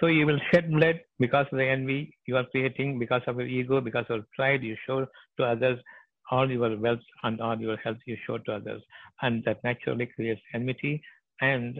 So 0.00 0.06
you 0.06 0.26
will 0.26 0.40
shed 0.50 0.70
blood 0.72 1.00
because 1.18 1.46
of 1.52 1.58
the 1.58 1.66
envy 1.66 2.16
you 2.26 2.36
are 2.36 2.44
creating, 2.44 2.98
because 2.98 3.22
of 3.26 3.36
your 3.36 3.46
ego, 3.46 3.80
because 3.82 4.06
of 4.08 4.24
pride 4.34 4.62
you 4.62 4.76
show 4.86 5.06
to 5.38 5.44
others, 5.44 5.78
all 6.30 6.50
your 6.50 6.78
wealth 6.78 7.00
and 7.22 7.40
all 7.40 7.60
your 7.60 7.76
health 7.76 7.98
you 8.06 8.16
show 8.26 8.38
to 8.38 8.52
others. 8.52 8.82
And 9.20 9.44
that 9.44 9.62
naturally 9.62 10.06
creates 10.06 10.40
enmity 10.54 11.02
and 11.42 11.78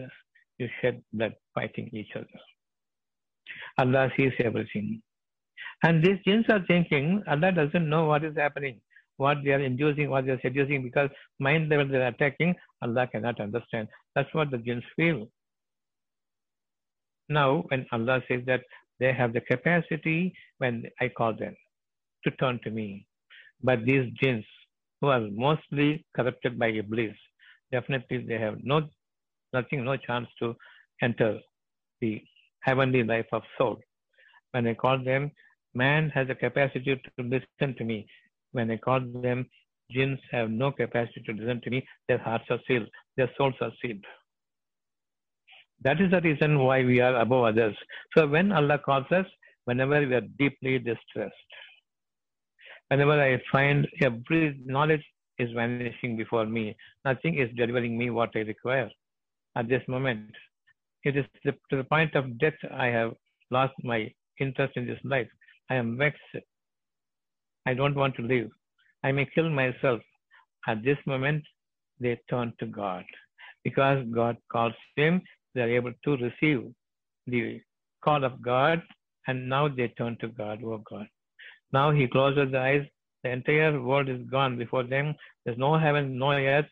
you 0.59 0.69
shed 0.81 1.01
blood 1.13 1.33
fighting 1.55 1.89
each 1.93 2.15
other. 2.15 2.27
Allah 3.79 4.11
sees 4.15 4.33
everything. 4.39 5.01
And 5.83 6.03
these 6.03 6.19
jinns 6.25 6.45
are 6.49 6.63
thinking 6.67 7.23
Allah 7.27 7.51
doesn't 7.51 7.89
know 7.89 8.05
what 8.05 8.23
is 8.23 8.37
happening, 8.37 8.79
what 9.17 9.37
they 9.43 9.51
are 9.51 9.59
inducing, 9.59 10.09
what 10.11 10.25
they 10.25 10.33
are 10.33 10.41
seducing, 10.41 10.83
because 10.83 11.09
mind 11.39 11.69
level 11.69 11.87
they 11.87 11.97
are 11.97 12.07
attacking, 12.07 12.55
Allah 12.83 13.07
cannot 13.07 13.39
understand. 13.39 13.87
That's 14.15 14.31
what 14.33 14.51
the 14.51 14.59
jinns 14.59 14.83
feel. 14.95 15.27
Now, 17.29 17.63
when 17.69 17.85
Allah 17.91 18.21
says 18.27 18.41
that 18.45 18.61
they 18.99 19.13
have 19.13 19.33
the 19.33 19.41
capacity 19.41 20.33
when 20.57 20.83
I 20.99 21.09
call 21.09 21.33
them 21.33 21.55
to 22.23 22.31
turn 22.31 22.59
to 22.63 22.71
me, 22.71 23.07
but 23.63 23.85
these 23.85 24.11
jinns 24.21 24.45
who 24.99 25.07
are 25.07 25.21
mostly 25.31 26.05
corrupted 26.15 26.59
by 26.59 26.69
Iblis, 26.69 27.15
definitely 27.71 28.19
they 28.19 28.37
have 28.37 28.57
no 28.63 28.87
nothing, 29.53 29.83
no 29.83 29.97
chance 29.97 30.27
to 30.39 30.55
enter 31.01 31.39
the 31.99 32.21
heavenly 32.61 33.03
life 33.03 33.27
of 33.31 33.43
soul. 33.57 33.79
When 34.51 34.67
I 34.67 34.73
call 34.73 35.03
them, 35.03 35.31
man 35.73 36.09
has 36.09 36.27
the 36.27 36.35
capacity 36.35 36.95
to 36.95 37.23
listen 37.23 37.75
to 37.77 37.83
me. 37.83 38.07
When 38.51 38.69
I 38.69 38.77
call 38.77 38.99
them, 38.99 39.49
jinns 39.89 40.19
have 40.31 40.49
no 40.49 40.71
capacity 40.71 41.21
to 41.25 41.33
listen 41.33 41.61
to 41.61 41.69
me. 41.69 41.87
Their 42.07 42.17
hearts 42.17 42.45
are 42.49 42.59
sealed, 42.67 42.87
their 43.17 43.29
souls 43.37 43.55
are 43.61 43.71
sealed. 43.81 44.05
That 45.83 45.99
is 45.99 46.11
the 46.11 46.21
reason 46.21 46.59
why 46.59 46.83
we 46.83 46.99
are 46.99 47.15
above 47.17 47.45
others. 47.45 47.75
So 48.15 48.27
when 48.27 48.51
Allah 48.51 48.77
calls 48.77 49.11
us, 49.11 49.25
whenever 49.65 49.99
we 50.05 50.13
are 50.13 50.27
deeply 50.37 50.79
distressed, 50.79 51.33
whenever 52.89 53.19
I 53.21 53.41
find 53.51 53.87
every 54.01 54.59
knowledge 54.65 55.03
is 55.39 55.49
vanishing 55.53 56.17
before 56.17 56.45
me, 56.45 56.75
nothing 57.03 57.39
is 57.39 57.49
delivering 57.55 57.97
me 57.97 58.09
what 58.09 58.29
I 58.35 58.39
require 58.39 58.89
at 59.55 59.67
this 59.67 59.81
moment. 59.87 60.29
It 61.03 61.17
is 61.17 61.25
to 61.45 61.77
the 61.77 61.83
point 61.83 62.15
of 62.15 62.37
death 62.37 62.53
I 62.71 62.87
have 62.87 63.13
lost 63.49 63.73
my 63.83 64.11
interest 64.39 64.73
in 64.75 64.85
this 64.85 64.99
life. 65.03 65.27
I 65.69 65.75
am 65.75 65.97
vexed. 65.97 66.21
I 67.65 67.73
don't 67.73 67.95
want 67.95 68.15
to 68.15 68.21
live. 68.21 68.49
I 69.03 69.11
may 69.11 69.25
kill 69.33 69.49
myself. 69.49 70.01
At 70.67 70.83
this 70.83 70.97
moment, 71.07 71.43
they 71.99 72.19
turn 72.29 72.53
to 72.59 72.65
God. 72.67 73.03
Because 73.63 74.05
God 74.13 74.37
calls 74.51 74.73
them, 74.95 75.21
they 75.53 75.61
are 75.61 75.75
able 75.75 75.93
to 76.03 76.17
receive 76.17 76.71
the 77.27 77.61
call 78.03 78.23
of 78.23 78.41
God, 78.41 78.81
and 79.27 79.47
now 79.47 79.67
they 79.67 79.89
turn 79.89 80.17
to 80.21 80.27
God, 80.27 80.59
oh 80.63 80.81
God. 80.89 81.07
Now 81.71 81.91
He 81.91 82.07
closes 82.07 82.51
the 82.51 82.59
eyes. 82.59 82.85
The 83.23 83.29
entire 83.29 83.79
world 83.79 84.09
is 84.09 84.21
gone 84.31 84.57
before 84.57 84.83
them. 84.83 85.13
There's 85.45 85.57
no 85.57 85.77
heaven, 85.77 86.17
no 86.17 86.31
earth, 86.31 86.65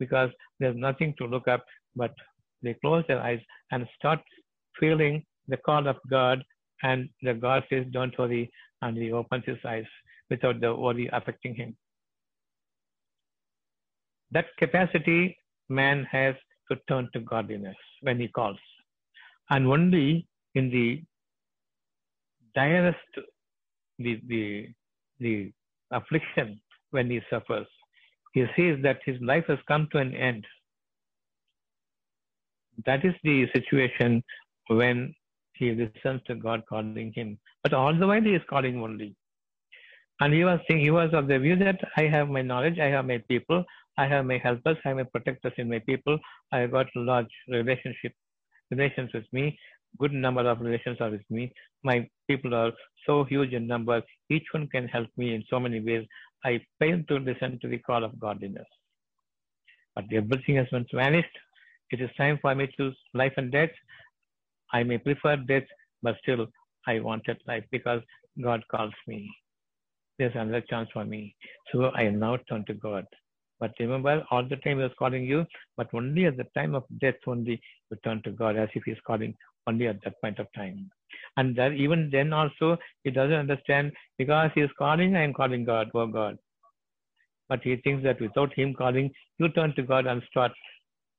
because 0.00 0.30
there's 0.58 0.76
nothing 0.76 1.14
to 1.18 1.26
look 1.26 1.46
up 1.46 1.64
but 1.96 2.14
they 2.62 2.74
close 2.74 3.04
their 3.08 3.20
eyes 3.20 3.40
and 3.72 3.86
start 3.98 4.20
feeling 4.78 5.24
the 5.48 5.56
call 5.56 5.88
of 5.88 5.96
God, 6.10 6.44
and 6.82 7.08
the 7.22 7.34
God 7.34 7.64
says, 7.70 7.86
Don't 7.90 8.16
worry, 8.18 8.50
and 8.82 8.96
he 8.96 9.12
opens 9.12 9.44
his 9.46 9.58
eyes 9.64 9.86
without 10.30 10.60
the 10.60 10.74
worry 10.74 11.08
affecting 11.12 11.54
him. 11.54 11.76
That 14.32 14.46
capacity 14.58 15.38
man 15.68 16.04
has 16.10 16.34
to 16.70 16.78
turn 16.88 17.08
to 17.12 17.20
godliness 17.20 17.76
when 18.02 18.20
he 18.20 18.28
calls. 18.28 18.58
And 19.50 19.66
only 19.66 20.26
in 20.54 20.70
the 20.70 21.02
direst, 22.54 22.98
the, 23.98 24.20
the, 24.26 24.68
the 25.20 25.52
affliction 25.92 26.60
when 26.90 27.10
he 27.10 27.20
suffers, 27.30 27.66
he 28.32 28.44
sees 28.56 28.82
that 28.82 29.00
his 29.04 29.20
life 29.20 29.44
has 29.48 29.58
come 29.68 29.88
to 29.92 29.98
an 29.98 30.14
end 30.14 30.44
that 32.84 33.04
is 33.04 33.14
the 33.22 33.48
situation 33.54 34.22
when 34.68 35.14
he 35.54 35.72
listens 35.72 36.20
to 36.26 36.34
God 36.34 36.62
calling 36.68 37.12
him. 37.14 37.38
But 37.62 37.72
all 37.72 37.94
the 37.94 38.06
while 38.06 38.20
he 38.20 38.34
is 38.34 38.42
calling 38.48 38.82
only. 38.82 39.14
And 40.20 40.32
he 40.32 40.44
was 40.44 40.60
saying, 40.68 40.80
he 40.80 40.90
was 40.90 41.10
of 41.12 41.28
the 41.28 41.38
view 41.38 41.56
that 41.56 41.80
I 41.96 42.02
have 42.02 42.28
my 42.28 42.42
knowledge, 42.42 42.78
I 42.78 42.86
have 42.86 43.06
my 43.06 43.18
people, 43.28 43.64
I 43.98 44.06
have 44.06 44.26
my 44.26 44.38
helpers, 44.38 44.76
I 44.84 44.88
have 44.88 44.96
my 44.98 45.04
protectors 45.04 45.52
in 45.56 45.68
my 45.68 45.78
people. 45.80 46.18
I 46.52 46.58
have 46.60 46.72
got 46.72 46.86
large 46.94 47.32
relationship 47.48 48.12
relations 48.70 49.10
with 49.14 49.24
me. 49.32 49.58
Good 49.98 50.12
number 50.12 50.46
of 50.48 50.60
relations 50.60 50.98
are 51.00 51.10
with 51.10 51.28
me. 51.30 51.52
My 51.82 52.08
people 52.28 52.54
are 52.54 52.72
so 53.06 53.24
huge 53.24 53.52
in 53.52 53.66
number. 53.66 54.02
Each 54.28 54.46
one 54.52 54.66
can 54.68 54.88
help 54.88 55.08
me 55.16 55.34
in 55.34 55.44
so 55.48 55.58
many 55.58 55.80
ways. 55.80 56.06
I 56.44 56.60
fail 56.78 57.02
to 57.08 57.16
listen 57.16 57.58
to 57.62 57.68
the 57.68 57.78
call 57.78 58.04
of 58.04 58.18
godliness. 58.20 58.66
But 59.94 60.04
everything 60.12 60.56
has 60.56 60.66
once 60.70 60.88
vanished 60.92 61.36
it 61.90 62.00
is 62.00 62.10
time 62.16 62.38
for 62.42 62.54
me 62.54 62.66
to 62.66 62.72
choose 62.76 62.96
life 63.14 63.34
and 63.36 63.52
death. 63.52 63.70
I 64.72 64.82
may 64.82 64.98
prefer 64.98 65.36
death, 65.36 65.62
but 66.02 66.16
still 66.22 66.46
I 66.86 66.98
wanted 66.98 67.38
life 67.46 67.64
because 67.70 68.02
God 68.42 68.64
calls 68.68 68.92
me. 69.06 69.30
There's 70.18 70.34
another 70.34 70.62
chance 70.62 70.88
for 70.92 71.04
me. 71.04 71.36
So 71.70 71.90
I 71.92 72.10
now 72.10 72.38
turned 72.48 72.66
to 72.66 72.74
God. 72.74 73.06
But 73.58 73.72
remember, 73.80 74.24
all 74.30 74.42
the 74.42 74.56
time 74.56 74.78
He 74.78 74.82
was 74.82 74.92
calling 74.98 75.24
you, 75.24 75.46
but 75.76 75.88
only 75.94 76.26
at 76.26 76.36
the 76.36 76.46
time 76.54 76.74
of 76.74 76.84
death 77.00 77.14
only 77.26 77.60
you 77.90 77.96
turn 78.04 78.22
to 78.22 78.30
God 78.30 78.56
as 78.56 78.68
if 78.74 78.82
He's 78.84 79.00
calling 79.06 79.34
only 79.66 79.88
at 79.88 80.02
that 80.04 80.20
point 80.20 80.38
of 80.38 80.46
time. 80.54 80.90
And 81.36 81.54
that 81.56 81.72
even 81.72 82.08
then 82.10 82.32
also 82.32 82.78
he 83.04 83.10
doesn't 83.10 83.34
understand 83.34 83.92
because 84.18 84.50
he 84.54 84.62
is 84.62 84.70
calling, 84.78 85.14
I 85.16 85.22
am 85.22 85.34
calling 85.34 85.64
God, 85.64 85.90
oh 85.94 86.06
God. 86.06 86.38
But 87.48 87.62
he 87.62 87.76
thinks 87.76 88.02
that 88.04 88.20
without 88.20 88.52
him 88.54 88.74
calling, 88.74 89.12
you 89.38 89.48
turn 89.50 89.74
to 89.76 89.82
God 89.82 90.06
and 90.06 90.22
start 90.30 90.52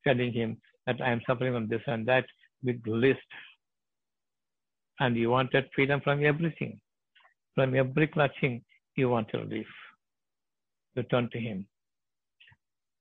telling 0.06 0.34
him 0.34 0.58
that 0.86 1.02
I 1.02 1.12
am 1.12 1.22
suffering 1.28 1.54
from 1.54 1.68
this 1.68 1.82
and 1.88 2.06
that 2.08 2.26
with 2.64 2.82
list. 2.86 3.20
And 5.00 5.16
you 5.16 5.30
wanted 5.30 5.70
freedom 5.76 6.02
from 6.02 6.26
everything. 6.26 6.80
From 7.56 7.76
every 7.76 8.08
clutching, 8.08 8.64
you 8.96 9.10
want 9.10 9.34
relief. 9.34 9.68
You 10.96 11.04
turn 11.04 11.30
to 11.32 11.40
him. 11.40 11.68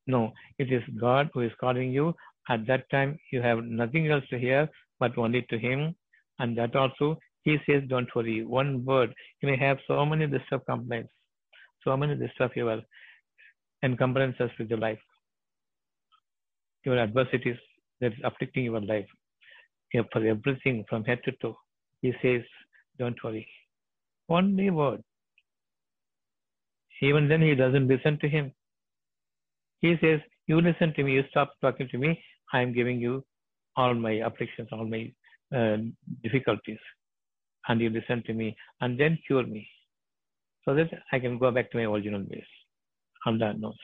No, 0.06 0.32
it 0.58 0.72
is 0.72 0.82
God 1.00 1.30
who 1.34 1.40
is 1.40 1.52
calling 1.60 1.90
you. 1.92 2.14
At 2.48 2.66
that 2.66 2.88
time, 2.90 3.18
you 3.32 3.42
have 3.42 3.64
nothing 3.64 4.08
else 4.10 4.24
to 4.30 4.38
hear 4.38 4.68
but 5.00 5.18
only 5.18 5.42
to 5.50 5.58
him. 5.58 5.94
And 6.38 6.56
that 6.58 6.76
also, 6.76 7.18
he 7.42 7.58
says, 7.66 7.82
don't 7.88 8.14
worry. 8.14 8.44
One 8.44 8.84
word. 8.84 9.12
You 9.42 9.48
may 9.48 9.56
have 9.56 9.78
so 9.86 10.04
many 10.06 10.24
of 10.24 10.66
complaints, 10.66 11.10
so 11.82 11.96
many 11.96 12.12
of 12.12 12.50
your 12.56 12.82
encumbrances 13.82 14.50
with 14.58 14.70
your 14.70 14.78
life 14.78 14.98
your 16.86 16.98
adversities 16.98 17.56
that 18.00 18.12
is 18.12 18.18
afflicting 18.24 18.64
your 18.64 18.80
life. 18.80 19.06
For 20.12 20.26
everything 20.26 20.84
from 20.88 21.04
head 21.04 21.20
to 21.24 21.32
toe, 21.42 21.56
he 22.02 22.12
says, 22.22 22.42
Don't 22.98 23.22
worry. 23.24 23.46
Only 24.28 24.68
word. 24.70 25.02
Even 27.00 27.28
then, 27.28 27.40
he 27.40 27.54
doesn't 27.54 27.88
listen 27.88 28.18
to 28.20 28.28
him. 28.28 28.52
He 29.80 29.96
says, 30.00 30.20
You 30.46 30.60
listen 30.60 30.94
to 30.94 31.02
me, 31.02 31.12
you 31.12 31.24
stop 31.30 31.52
talking 31.60 31.88
to 31.88 31.98
me, 31.98 32.22
I 32.52 32.60
am 32.60 32.72
giving 32.72 33.00
you 33.00 33.24
all 33.76 33.94
my 33.94 34.12
afflictions, 34.28 34.68
all 34.72 34.86
my 34.86 35.12
uh, 35.54 35.78
difficulties. 36.22 36.78
And 37.68 37.80
you 37.80 37.90
listen 37.90 38.22
to 38.26 38.32
me, 38.32 38.56
and 38.80 38.98
then 38.98 39.18
cure 39.26 39.46
me. 39.46 39.68
So 40.64 40.74
that 40.74 40.88
I 41.12 41.18
can 41.18 41.38
go 41.38 41.50
back 41.50 41.70
to 41.70 41.76
my 41.78 41.84
original 41.84 42.20
ways. 42.20 42.44
Allah 43.26 43.54
knows. 43.56 43.74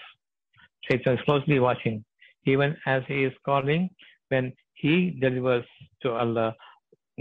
Shaitan 0.88 1.14
is 1.14 1.24
closely 1.24 1.58
watching 1.58 2.04
even 2.44 2.76
as 2.86 3.02
he 3.06 3.24
is 3.24 3.32
calling, 3.44 3.90
when 4.28 4.52
he 4.74 5.16
delivers 5.20 5.64
to 6.02 6.12
Allah, 6.12 6.54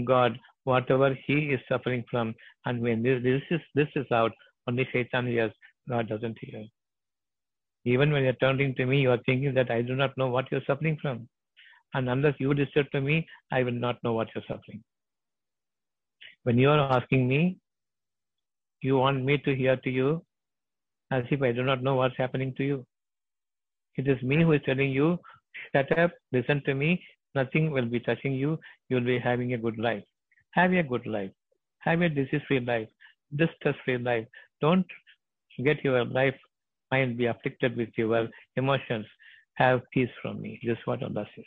God, 0.04 0.38
whatever 0.64 1.16
he 1.26 1.52
is 1.52 1.60
suffering 1.68 2.04
from, 2.10 2.34
and 2.66 2.80
when 2.80 3.02
this, 3.02 3.22
this 3.22 3.42
is 3.50 3.60
this 3.74 3.88
is 3.96 4.06
out, 4.12 4.32
only 4.68 4.88
Shaitan 4.92 5.26
hears, 5.26 5.52
God 5.88 6.08
doesn't 6.08 6.38
hear. 6.40 6.64
Even 7.84 8.12
when 8.12 8.22
you're 8.22 8.34
turning 8.34 8.74
to 8.76 8.86
me, 8.86 9.00
you 9.00 9.10
are 9.10 9.20
thinking 9.26 9.54
that 9.54 9.70
I 9.70 9.82
do 9.82 9.96
not 9.96 10.16
know 10.16 10.28
what 10.28 10.50
you're 10.50 10.62
suffering 10.66 10.98
from. 11.02 11.28
And 11.94 12.08
unless 12.08 12.34
you 12.38 12.54
disturb 12.54 12.90
to 12.92 13.00
me, 13.00 13.26
I 13.50 13.62
will 13.62 13.72
not 13.72 14.02
know 14.02 14.12
what 14.12 14.28
you're 14.34 14.44
suffering. 14.48 14.82
When 16.44 16.58
you 16.58 16.70
are 16.70 16.92
asking 16.92 17.28
me, 17.28 17.58
you 18.80 18.96
want 18.96 19.24
me 19.24 19.38
to 19.38 19.54
hear 19.54 19.76
to 19.76 19.90
you 19.90 20.24
as 21.10 21.24
if 21.30 21.42
I 21.42 21.52
do 21.52 21.62
not 21.62 21.82
know 21.82 21.94
what's 21.94 22.16
happening 22.16 22.54
to 22.56 22.64
you. 22.64 22.86
It 23.96 24.08
is 24.08 24.22
me 24.22 24.42
who 24.42 24.52
is 24.52 24.62
telling 24.64 24.90
you, 24.90 25.18
shut 25.72 25.96
up, 25.98 26.12
listen 26.32 26.62
to 26.64 26.74
me, 26.74 27.02
nothing 27.34 27.70
will 27.70 27.84
be 27.84 28.00
touching 28.00 28.32
you, 28.32 28.58
you 28.88 28.96
will 28.96 29.04
be 29.04 29.18
having 29.18 29.52
a 29.52 29.58
good 29.58 29.78
life. 29.78 30.02
Have 30.52 30.72
a 30.72 30.82
good 30.82 31.06
life. 31.06 31.30
Have 31.80 32.00
a 32.00 32.08
disease 32.08 32.40
free 32.48 32.60
life, 32.60 32.88
distress 33.36 33.74
free 33.84 33.98
life. 33.98 34.26
Don't 34.60 34.86
get 35.62 35.84
your 35.84 36.04
life 36.04 36.34
mind 36.92 37.18
be 37.18 37.26
afflicted 37.26 37.76
with 37.76 37.88
your 37.96 38.28
emotions. 38.56 39.06
Have 39.54 39.80
peace 39.92 40.14
from 40.22 40.40
me. 40.40 40.60
This 40.62 40.78
is 40.78 40.86
what 40.86 41.02
Allah 41.02 41.26
says. 41.34 41.44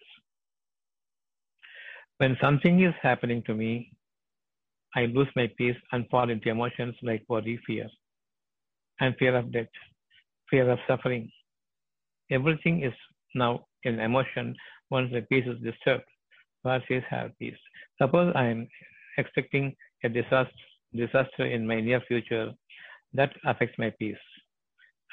When 2.17 2.37
something 2.41 2.83
is 2.83 2.93
happening 3.01 3.43
to 3.47 3.53
me, 3.53 3.91
I 4.95 5.05
lose 5.07 5.27
my 5.35 5.49
peace 5.57 5.75
and 5.91 6.07
fall 6.09 6.29
into 6.29 6.49
emotions 6.49 6.95
like 7.03 7.23
worry, 7.29 7.59
fear, 7.67 7.87
and 8.99 9.15
fear 9.17 9.35
of 9.35 9.51
death, 9.51 9.73
fear 10.49 10.69
of 10.69 10.79
suffering, 10.87 11.31
Everything 12.31 12.83
is 12.83 12.93
now 13.35 13.65
in 13.83 13.99
emotion 13.99 14.55
once 14.89 15.11
the 15.11 15.21
peace 15.21 15.45
is 15.47 15.61
disturbed. 15.61 16.05
God 16.63 16.81
says, 16.87 17.03
have 17.09 17.37
peace. 17.37 17.57
Suppose 18.01 18.33
I 18.35 18.45
am 18.45 18.67
expecting 19.17 19.75
a 20.03 20.09
disaster, 20.09 20.51
disaster 20.95 21.45
in 21.45 21.67
my 21.67 21.81
near 21.81 22.01
future, 22.07 22.51
that 23.13 23.31
affects 23.45 23.77
my 23.77 23.91
peace 23.99 24.17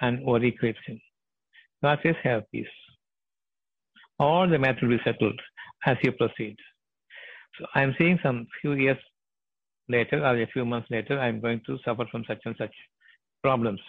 and 0.02 0.22
worry 0.24 0.52
creeps 0.52 0.80
in. 0.88 1.00
God 1.82 1.98
says, 2.02 2.16
have 2.22 2.42
peace. 2.52 2.66
All 4.18 4.48
the 4.48 4.58
matter 4.58 4.86
will 4.86 4.98
be 4.98 5.02
settled 5.04 5.40
as 5.86 5.96
you 6.02 6.12
proceed. 6.12 6.56
So 7.58 7.66
I'm 7.74 7.94
saying 7.98 8.18
some 8.22 8.46
few 8.60 8.72
years 8.72 8.98
later 9.88 10.24
or 10.24 10.40
a 10.40 10.46
few 10.46 10.64
months 10.64 10.88
later, 10.90 11.18
I'm 11.18 11.40
going 11.40 11.60
to 11.66 11.78
suffer 11.84 12.04
from 12.10 12.24
such 12.28 12.40
and 12.44 12.54
such 12.58 12.74
problems. 13.42 13.80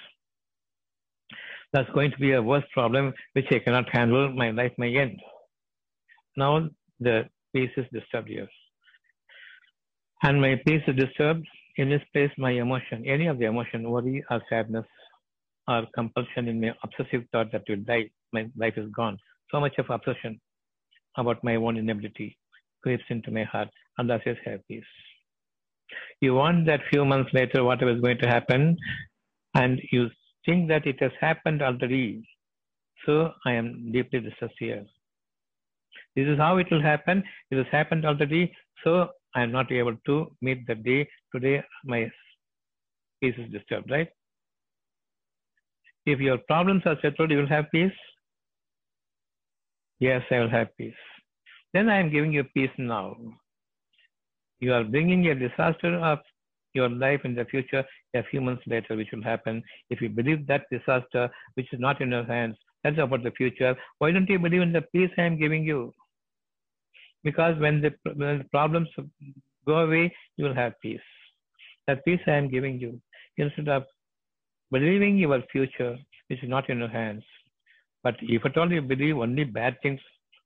That's 1.71 1.89
going 1.91 2.11
to 2.11 2.17
be 2.17 2.33
a 2.33 2.41
worse 2.41 2.65
problem 2.73 3.13
which 3.33 3.45
I 3.51 3.59
cannot 3.59 3.89
handle. 3.89 4.31
My 4.31 4.51
life 4.51 4.73
may 4.77 4.95
end. 4.95 5.19
Now 6.37 6.69
the 6.99 7.29
peace 7.53 7.71
is 7.77 7.85
disturbed 7.91 8.29
here. 8.29 8.47
And 10.23 10.41
my 10.41 10.59
peace 10.65 10.83
is 10.87 10.95
disturbed. 10.95 11.47
In 11.77 11.89
this 11.89 12.01
place, 12.13 12.31
my 12.37 12.51
emotion, 12.51 13.03
any 13.05 13.27
of 13.27 13.39
the 13.39 13.45
emotion, 13.45 13.89
worry 13.89 14.23
or 14.29 14.41
sadness 14.49 14.85
or 15.67 15.85
compulsion 15.95 16.47
in 16.47 16.59
my 16.59 16.73
obsessive 16.83 17.23
thought 17.31 17.51
that 17.51 17.63
will 17.69 17.77
die, 17.77 18.09
my 18.31 18.47
life 18.57 18.73
is 18.77 18.89
gone. 18.95 19.17
So 19.51 19.59
much 19.59 19.77
of 19.77 19.89
obsession 19.89 20.39
about 21.17 21.43
my 21.43 21.55
own 21.55 21.77
inability 21.77 22.37
creeps 22.81 23.03
into 23.09 23.31
my 23.31 23.43
heart, 23.43 23.69
and 23.97 24.09
that 24.09 24.21
says, 24.23 24.37
have 24.45 24.67
peace. 24.67 24.83
You 26.21 26.35
want 26.35 26.65
that 26.65 26.81
few 26.89 27.05
months 27.05 27.31
later, 27.33 27.63
whatever 27.63 27.91
is 27.91 28.01
going 28.01 28.17
to 28.19 28.27
happen, 28.27 28.77
and 29.55 29.79
you 29.91 30.09
think 30.45 30.67
that 30.69 30.85
it 30.87 30.97
has 31.01 31.11
happened 31.21 31.61
already. 31.61 32.27
So 33.05 33.31
I 33.45 33.53
am 33.53 33.91
deeply 33.91 34.19
distressed 34.21 34.55
here. 34.59 34.85
This 36.15 36.27
is 36.27 36.37
how 36.37 36.57
it 36.57 36.67
will 36.71 36.81
happen. 36.81 37.23
It 37.51 37.57
has 37.57 37.67
happened 37.71 38.05
already. 38.05 38.53
So 38.83 39.09
I 39.35 39.43
am 39.43 39.51
not 39.51 39.71
able 39.71 39.95
to 40.05 40.35
meet 40.41 40.65
the 40.67 40.75
day. 40.75 41.07
Today 41.33 41.63
my 41.85 42.11
peace 43.21 43.35
is 43.37 43.51
disturbed, 43.51 43.89
right? 43.91 44.09
If 46.05 46.19
your 46.19 46.37
problems 46.47 46.83
are 46.85 46.97
settled, 47.01 47.31
you 47.31 47.37
will 47.37 47.47
have 47.47 47.71
peace. 47.71 47.91
Yes, 49.99 50.21
I 50.31 50.39
will 50.39 50.49
have 50.49 50.75
peace. 50.77 50.93
Then 51.73 51.89
I 51.89 51.99
am 51.99 52.11
giving 52.11 52.33
you 52.33 52.43
peace 52.43 52.75
now. 52.77 53.15
You 54.59 54.73
are 54.73 54.83
bringing 54.83 55.27
a 55.27 55.35
disaster 55.35 55.95
of 55.95 56.19
your 56.73 56.89
life 56.89 57.21
in 57.23 57.35
the 57.35 57.45
future 57.45 57.83
a 58.15 58.23
few 58.23 58.41
months 58.41 58.63
later, 58.67 58.95
which 58.95 59.09
will 59.13 59.23
happen. 59.23 59.63
If 59.89 60.01
you 60.01 60.09
believe 60.09 60.45
that 60.47 60.65
disaster, 60.71 61.29
which 61.53 61.71
is 61.71 61.79
not 61.79 62.01
in 62.01 62.11
your 62.11 62.25
hands, 62.25 62.57
that's 62.83 62.97
about 62.99 63.23
the 63.23 63.31
future. 63.31 63.75
Why 63.99 64.11
don't 64.11 64.29
you 64.29 64.39
believe 64.39 64.61
in 64.61 64.73
the 64.73 64.81
peace 64.81 65.11
I 65.17 65.23
am 65.23 65.39
giving 65.39 65.63
you? 65.63 65.93
Because 67.23 67.57
when 67.59 67.81
the, 67.81 67.93
when 68.15 68.39
the 68.39 68.45
problems 68.51 68.89
go 69.65 69.77
away, 69.79 70.13
you 70.35 70.45
will 70.45 70.53
have 70.55 70.73
peace. 70.81 70.99
That 71.87 72.03
peace 72.03 72.19
I 72.27 72.31
am 72.31 72.49
giving 72.49 72.79
you. 72.79 72.99
Instead 73.37 73.69
of 73.69 73.83
believing 74.75 75.17
your 75.17 75.41
future, 75.51 75.95
is 76.29 76.39
not 76.43 76.69
in 76.69 76.79
your 76.79 76.93
hands. 76.99 77.23
But 78.03 78.15
if 78.21 78.45
at 78.45 78.57
all 78.57 78.71
you 78.71 78.81
believe 78.81 79.17
only 79.17 79.43
bad 79.43 79.77
things, 79.81 79.99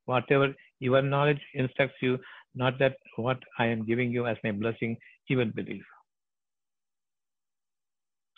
whatever 0.04 0.54
your 0.80 1.02
knowledge 1.02 1.40
instructs 1.54 1.96
you, 2.00 2.18
not 2.54 2.78
that 2.78 2.96
what 3.16 3.38
I 3.58 3.66
am 3.66 3.86
giving 3.86 4.12
you 4.12 4.26
as 4.26 4.36
my 4.44 4.52
blessing, 4.52 4.96
you 5.28 5.38
will 5.38 5.52
believe. 5.60 5.84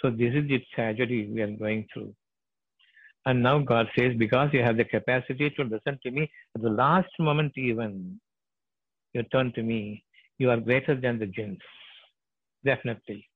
So 0.00 0.10
this 0.10 0.34
is 0.34 0.48
the 0.48 0.60
tragedy 0.74 1.28
we 1.32 1.42
are 1.42 1.56
going 1.64 1.86
through. 1.92 2.14
And 3.26 3.42
now 3.42 3.58
God 3.58 3.86
says, 3.98 4.12
because 4.18 4.48
you 4.52 4.62
have 4.62 4.78
the 4.78 4.84
capacity 4.84 5.50
to 5.50 5.62
listen 5.64 5.98
to 6.02 6.10
me 6.10 6.30
at 6.56 6.62
the 6.62 6.70
last 6.70 7.10
moment 7.18 7.52
even, 7.56 8.18
you 9.12 9.22
turn 9.24 9.52
to 9.54 9.62
me, 9.62 10.04
you 10.38 10.50
are 10.50 10.56
greater 10.56 10.98
than 10.98 11.18
the 11.18 11.26
jinns. 11.26 11.58
Definitely. 12.64 13.29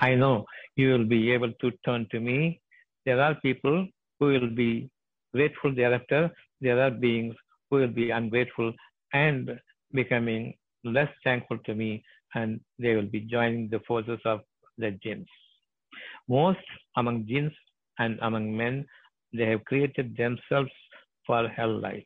I 0.00 0.14
know 0.14 0.44
you 0.76 0.92
will 0.92 1.06
be 1.06 1.32
able 1.32 1.52
to 1.60 1.70
turn 1.84 2.06
to 2.10 2.20
me. 2.20 2.60
There 3.04 3.20
are 3.20 3.34
people 3.36 3.86
who 4.18 4.26
will 4.26 4.50
be 4.50 4.90
grateful 5.34 5.74
thereafter. 5.74 6.30
There 6.60 6.80
are 6.82 6.90
beings 6.90 7.34
who 7.70 7.76
will 7.76 7.88
be 7.88 8.10
ungrateful 8.10 8.72
and 9.12 9.58
becoming 9.92 10.54
less 10.84 11.08
thankful 11.24 11.58
to 11.66 11.74
me, 11.74 12.04
and 12.34 12.60
they 12.78 12.94
will 12.94 13.10
be 13.16 13.20
joining 13.20 13.68
the 13.68 13.80
forces 13.80 14.20
of 14.24 14.40
the 14.78 14.90
jinns. 15.02 15.28
Most 16.28 16.66
among 16.96 17.26
jinns 17.26 17.52
and 17.98 18.18
among 18.22 18.56
men, 18.56 18.84
they 19.32 19.46
have 19.46 19.64
created 19.64 20.16
themselves 20.16 20.70
for 21.26 21.48
hell 21.48 21.80
life, 21.80 22.04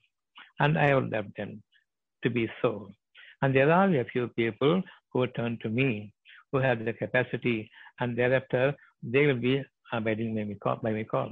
and 0.61 0.79
I 0.79 0.89
have 0.89 1.09
left 1.09 1.37
them 1.37 1.63
to 2.23 2.31
be 2.31 2.49
so. 2.63 2.91
And 3.43 3.55
there 3.55 3.73
are 3.73 3.89
a 3.89 4.05
few 4.05 4.29
people 4.29 4.83
who 5.13 5.27
turn 5.29 5.59
to 5.63 5.69
me, 5.69 6.13
who 6.53 6.59
have 6.59 6.85
the 6.85 6.93
capacity, 6.93 7.71
and 8.01 8.17
thereafter 8.17 8.75
they 9.03 9.27
will 9.27 9.37
be 9.37 9.59
uh, 9.59 9.97
abiding 9.97 10.35
by 10.35 10.45
my 10.45 10.55
call. 10.55 10.77
By 10.83 10.93
my 10.93 11.05
call. 11.05 11.31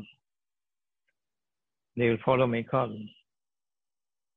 They 1.97 2.09
will 2.11 2.19
follow 2.25 2.47
my 2.47 2.63
call. 2.63 2.97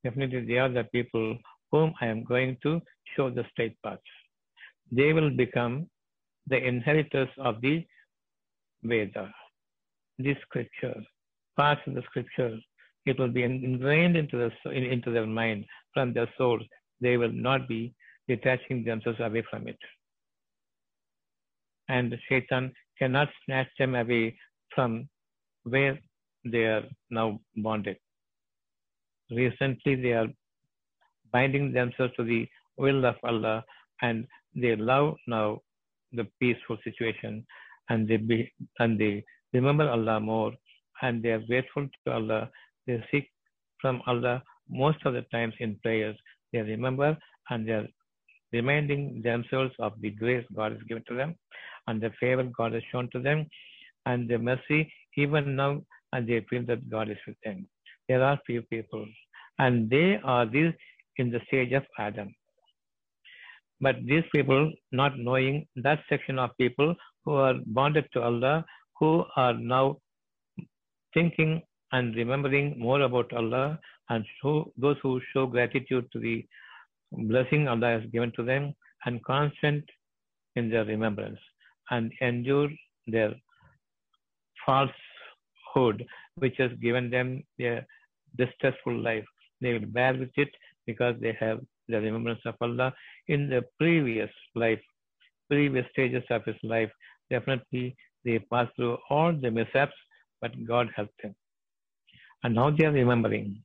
Definitely, 0.03 0.45
they 0.45 0.57
are 0.57 0.69
the 0.69 0.83
people 0.85 1.37
whom 1.71 1.93
I 2.01 2.07
am 2.07 2.23
going 2.23 2.57
to 2.63 2.81
show 3.15 3.29
the 3.29 3.45
straight 3.51 3.75
path. 3.83 3.99
They 4.91 5.13
will 5.13 5.29
become 5.29 5.87
the 6.47 6.57
inheritors 6.57 7.29
of 7.37 7.61
the 7.61 7.85
Veda, 8.83 9.31
the 10.17 10.35
scripture, 10.41 10.99
parts 11.55 11.81
of 11.85 11.93
the 11.93 12.01
scripture. 12.09 12.57
It 13.05 13.19
will 13.19 13.29
be 13.29 13.43
ingrained 13.43 14.17
into, 14.17 14.49
the, 14.65 14.71
into 14.71 15.11
their 15.11 15.27
mind 15.27 15.65
from 15.93 16.13
their 16.13 16.29
souls. 16.37 16.61
They 16.99 17.17
will 17.17 17.31
not 17.31 17.67
be 17.67 17.93
detaching 18.27 18.83
themselves 18.83 19.19
away 19.19 19.43
from 19.49 19.67
it. 19.67 19.77
And 21.91 22.15
Shaitan 22.27 22.71
cannot 22.97 23.29
snatch 23.45 23.67
them 23.77 23.95
away 23.95 24.37
from 24.73 25.09
where 25.63 25.99
they 26.45 26.63
are 26.75 26.83
now 27.09 27.39
bonded. 27.57 27.97
Recently, 29.29 29.95
they 29.95 30.13
are 30.13 30.27
binding 31.33 31.73
themselves 31.73 32.13
to 32.17 32.23
the 32.23 32.47
will 32.77 33.05
of 33.05 33.15
Allah 33.23 33.63
and 34.01 34.25
they 34.55 34.75
love 34.75 35.15
now 35.27 35.59
the 36.13 36.25
peaceful 36.39 36.77
situation 36.83 37.45
and 37.89 38.07
they 38.07 38.17
be, 38.17 38.51
and 38.79 38.99
they 38.99 39.23
remember 39.53 39.89
Allah 39.89 40.19
more 40.19 40.53
and 41.01 41.21
they 41.23 41.29
are 41.29 41.39
grateful 41.51 41.87
to 42.05 42.13
Allah. 42.13 42.49
They 42.87 43.03
seek 43.11 43.29
from 43.81 44.01
Allah 44.07 44.41
most 44.69 44.99
of 45.05 45.13
the 45.13 45.23
times 45.33 45.53
in 45.59 45.77
prayers. 45.83 46.17
They 46.53 46.59
remember 46.61 47.17
and 47.49 47.67
they 47.67 47.73
are 47.73 47.87
reminding 48.53 49.21
themselves 49.23 49.73
of 49.79 49.93
the 50.01 50.11
grace 50.11 50.45
God 50.55 50.73
has 50.73 50.81
given 50.87 51.03
to 51.09 51.15
them 51.15 51.35
and 51.87 52.01
the 52.01 52.11
favor 52.19 52.43
God 52.43 52.73
has 52.73 52.83
shown 52.91 53.09
to 53.11 53.19
them 53.19 53.45
and 54.05 54.27
the 54.29 54.37
mercy 54.37 54.91
even 55.17 55.55
now 55.55 55.81
and 56.13 56.27
they 56.27 56.45
feel 56.49 56.65
that 56.65 56.89
God 56.89 57.09
is 57.09 57.17
with 57.27 57.37
them. 57.43 57.67
There 58.07 58.23
are 58.23 58.39
few 58.45 58.61
people 58.63 59.05
and 59.59 59.89
they 59.89 60.19
are 60.23 60.45
these 60.45 60.73
in 61.17 61.31
the 61.31 61.41
stage 61.47 61.73
of 61.73 61.83
Adam. 61.99 62.33
But 63.79 63.95
these 64.05 64.23
people, 64.31 64.71
not 64.91 65.17
knowing 65.17 65.67
that 65.75 65.99
section 66.07 66.37
of 66.37 66.51
people 66.57 66.95
who 67.25 67.33
are 67.33 67.55
bonded 67.65 68.05
to 68.13 68.21
Allah, 68.21 68.65
who 68.99 69.25
are 69.35 69.53
now 69.53 69.97
thinking 71.13 71.61
and 71.91 72.15
remembering 72.15 72.79
more 72.79 73.01
about 73.01 73.33
Allah, 73.33 73.79
and 74.09 74.25
show, 74.41 74.71
those 74.77 74.97
who 75.01 75.19
show 75.33 75.45
gratitude 75.45 76.05
to 76.11 76.19
the 76.19 76.45
blessing 77.11 77.67
Allah 77.67 77.99
has 77.99 78.09
given 78.11 78.31
to 78.35 78.43
them, 78.43 78.73
and 79.05 79.23
constant 79.23 79.83
in 80.55 80.69
their 80.69 80.85
remembrance, 80.85 81.39
and 81.91 82.11
endure 82.21 82.69
their 83.07 83.33
falsehood, 84.65 86.05
which 86.35 86.55
has 86.57 86.71
given 86.81 87.09
them 87.09 87.43
a 87.61 87.85
distressful 88.37 88.97
life. 88.97 89.25
They 89.61 89.73
will 89.73 89.87
bear 89.87 90.13
with 90.13 90.31
it 90.37 90.49
because 90.85 91.15
they 91.21 91.37
have 91.39 91.59
the 91.87 91.99
remembrance 92.01 92.41
of 92.45 92.55
Allah 92.61 92.93
in 93.27 93.49
the 93.49 93.63
previous 93.77 94.31
life, 94.55 94.81
previous 95.49 95.85
stages 95.91 96.23
of 96.29 96.43
his 96.45 96.55
life. 96.63 96.89
Definitely 97.29 97.95
they 98.25 98.39
pass 98.39 98.67
through 98.75 98.97
all 99.09 99.33
the 99.33 99.51
mishaps, 99.51 99.93
but 100.41 100.51
God 100.65 100.89
helped 100.95 101.21
them. 101.21 101.35
And 102.43 102.55
now 102.55 102.71
they 102.71 102.85
are 102.85 102.91
remembering, 102.91 103.61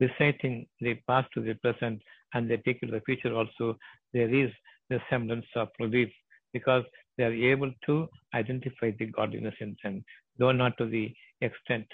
reciting 0.00 0.66
the 0.80 0.94
past 1.08 1.28
to 1.34 1.40
the 1.40 1.54
present, 1.54 2.02
and 2.34 2.50
they 2.50 2.58
take 2.58 2.80
to 2.80 2.86
the 2.86 3.00
future 3.06 3.34
also. 3.34 3.76
There 4.12 4.34
is 4.34 4.50
the 4.90 5.00
semblance 5.08 5.46
of 5.56 5.68
relief 5.78 6.10
because 6.52 6.84
they 7.22 7.28
are 7.28 7.52
able 7.52 7.70
to 7.86 8.08
identify 8.34 8.90
the 8.98 9.06
godliness 9.06 9.54
in 9.60 9.76
them, 9.82 10.04
though 10.38 10.50
not 10.50 10.76
to 10.78 10.86
the 10.86 11.14
extent 11.40 11.86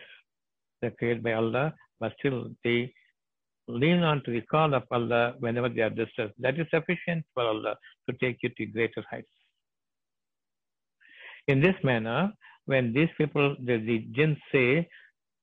they're 0.80 0.90
created 0.92 1.22
by 1.22 1.32
Allah, 1.32 1.74
but 2.00 2.12
still 2.18 2.50
they 2.64 2.94
lean 3.66 4.02
on 4.02 4.22
to 4.24 4.30
the 4.30 4.40
call 4.40 4.72
of 4.72 4.84
Allah 4.90 5.34
whenever 5.40 5.68
they 5.68 5.82
are 5.82 5.90
distressed. 5.90 6.32
That 6.38 6.58
is 6.58 6.66
sufficient 6.70 7.26
for 7.34 7.42
Allah 7.42 7.76
to 8.08 8.16
take 8.22 8.38
you 8.42 8.48
to 8.56 8.66
greater 8.66 9.04
heights. 9.10 9.28
In 11.46 11.60
this 11.60 11.74
manner, 11.84 12.32
when 12.64 12.94
these 12.94 13.10
people, 13.18 13.54
the, 13.62 13.76
the 13.76 14.06
jinns 14.12 14.38
say, 14.50 14.88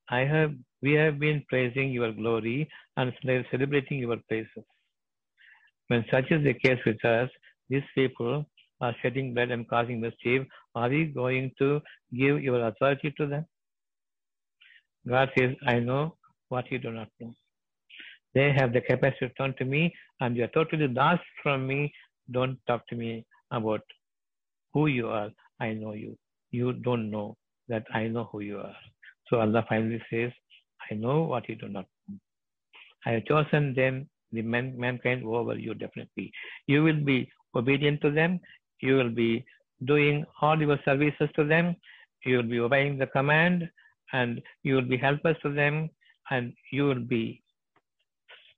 I 0.09 0.21
have, 0.21 0.53
we 0.81 0.93
have 0.93 1.19
been 1.19 1.43
praising 1.47 1.91
your 1.91 2.11
glory 2.11 2.67
and 2.97 3.13
celebrating 3.51 3.99
your 3.99 4.17
praises. 4.27 4.65
when 5.89 6.03
such 6.11 6.31
is 6.31 6.43
the 6.43 6.53
case 6.53 6.79
with 6.85 7.03
us, 7.05 7.29
these 7.69 7.87
people 7.93 8.45
are 8.81 8.95
shedding 9.01 9.33
blood 9.33 9.51
and 9.51 9.67
causing 9.67 10.01
mischief. 10.01 10.45
Are 10.75 10.89
we 10.89 11.05
going 11.05 11.51
to 11.59 11.81
give 12.13 12.41
your 12.43 12.67
authority 12.67 13.13
to 13.17 13.27
them? 13.27 13.45
God 15.07 15.29
says, 15.37 15.55
I 15.67 15.79
know 15.79 16.15
what 16.49 16.71
you 16.71 16.79
do 16.79 16.91
not 16.91 17.09
know. 17.19 17.33
They 18.33 18.51
have 18.51 18.73
the 18.73 18.81
capacity 18.81 19.27
to 19.27 19.33
turn 19.35 19.53
to 19.59 19.65
me, 19.65 19.93
and 20.19 20.35
you 20.35 20.43
are 20.43 20.47
totally 20.47 20.87
lost 20.87 21.23
from 21.41 21.67
me. 21.67 21.93
Don't 22.31 22.57
talk 22.67 22.85
to 22.87 22.95
me 22.95 23.25
about 23.51 23.81
who 24.73 24.87
you 24.87 25.07
are. 25.07 25.29
I 25.59 25.73
know 25.73 25.93
you. 25.93 26.17
You 26.51 26.73
don't 26.73 27.09
know 27.09 27.37
that 27.69 27.85
I 27.93 28.07
know 28.07 28.27
who 28.31 28.41
you 28.41 28.57
are. 28.59 28.75
So 29.29 29.39
Allah 29.39 29.65
finally 29.69 30.01
says, 30.11 30.31
I 30.91 30.95
know 30.95 31.23
what 31.23 31.47
you 31.47 31.55
do 31.55 31.67
not 31.67 31.85
know. 32.07 32.17
I 33.05 33.11
have 33.11 33.25
chosen 33.25 33.73
them, 33.73 34.09
the 34.31 34.41
man, 34.41 34.77
mankind 34.77 35.23
over 35.25 35.55
you 35.57 35.73
definitely. 35.73 36.31
You 36.67 36.83
will 36.83 37.03
be 37.03 37.29
obedient 37.55 38.01
to 38.01 38.11
them. 38.11 38.39
You 38.81 38.95
will 38.95 39.09
be 39.09 39.45
doing 39.85 40.25
all 40.41 40.59
your 40.59 40.79
services 40.85 41.29
to 41.35 41.45
them. 41.45 41.75
You 42.25 42.37
will 42.37 42.49
be 42.49 42.59
obeying 42.59 42.97
the 42.97 43.07
command 43.07 43.69
and 44.13 44.41
you 44.63 44.75
will 44.75 44.89
be 44.93 44.97
helpers 44.97 45.37
to 45.43 45.53
them 45.53 45.89
and 46.31 46.53
you 46.71 46.85
will 46.85 47.03
be 47.15 47.41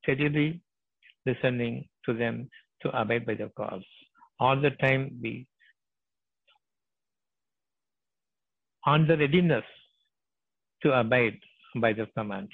steadily 0.01 0.61
listening 1.25 1.87
to 2.05 2.13
them 2.13 2.49
to 2.81 2.89
abide 2.99 3.25
by 3.25 3.33
their 3.35 3.49
calls. 3.49 3.83
All 4.39 4.59
the 4.59 4.71
time 4.71 5.17
be 5.21 5.47
on 8.85 9.07
the 9.07 9.17
readiness 9.17 9.63
to 10.83 10.97
abide 10.99 11.37
by 11.75 11.93
their 11.93 12.05
command. 12.17 12.49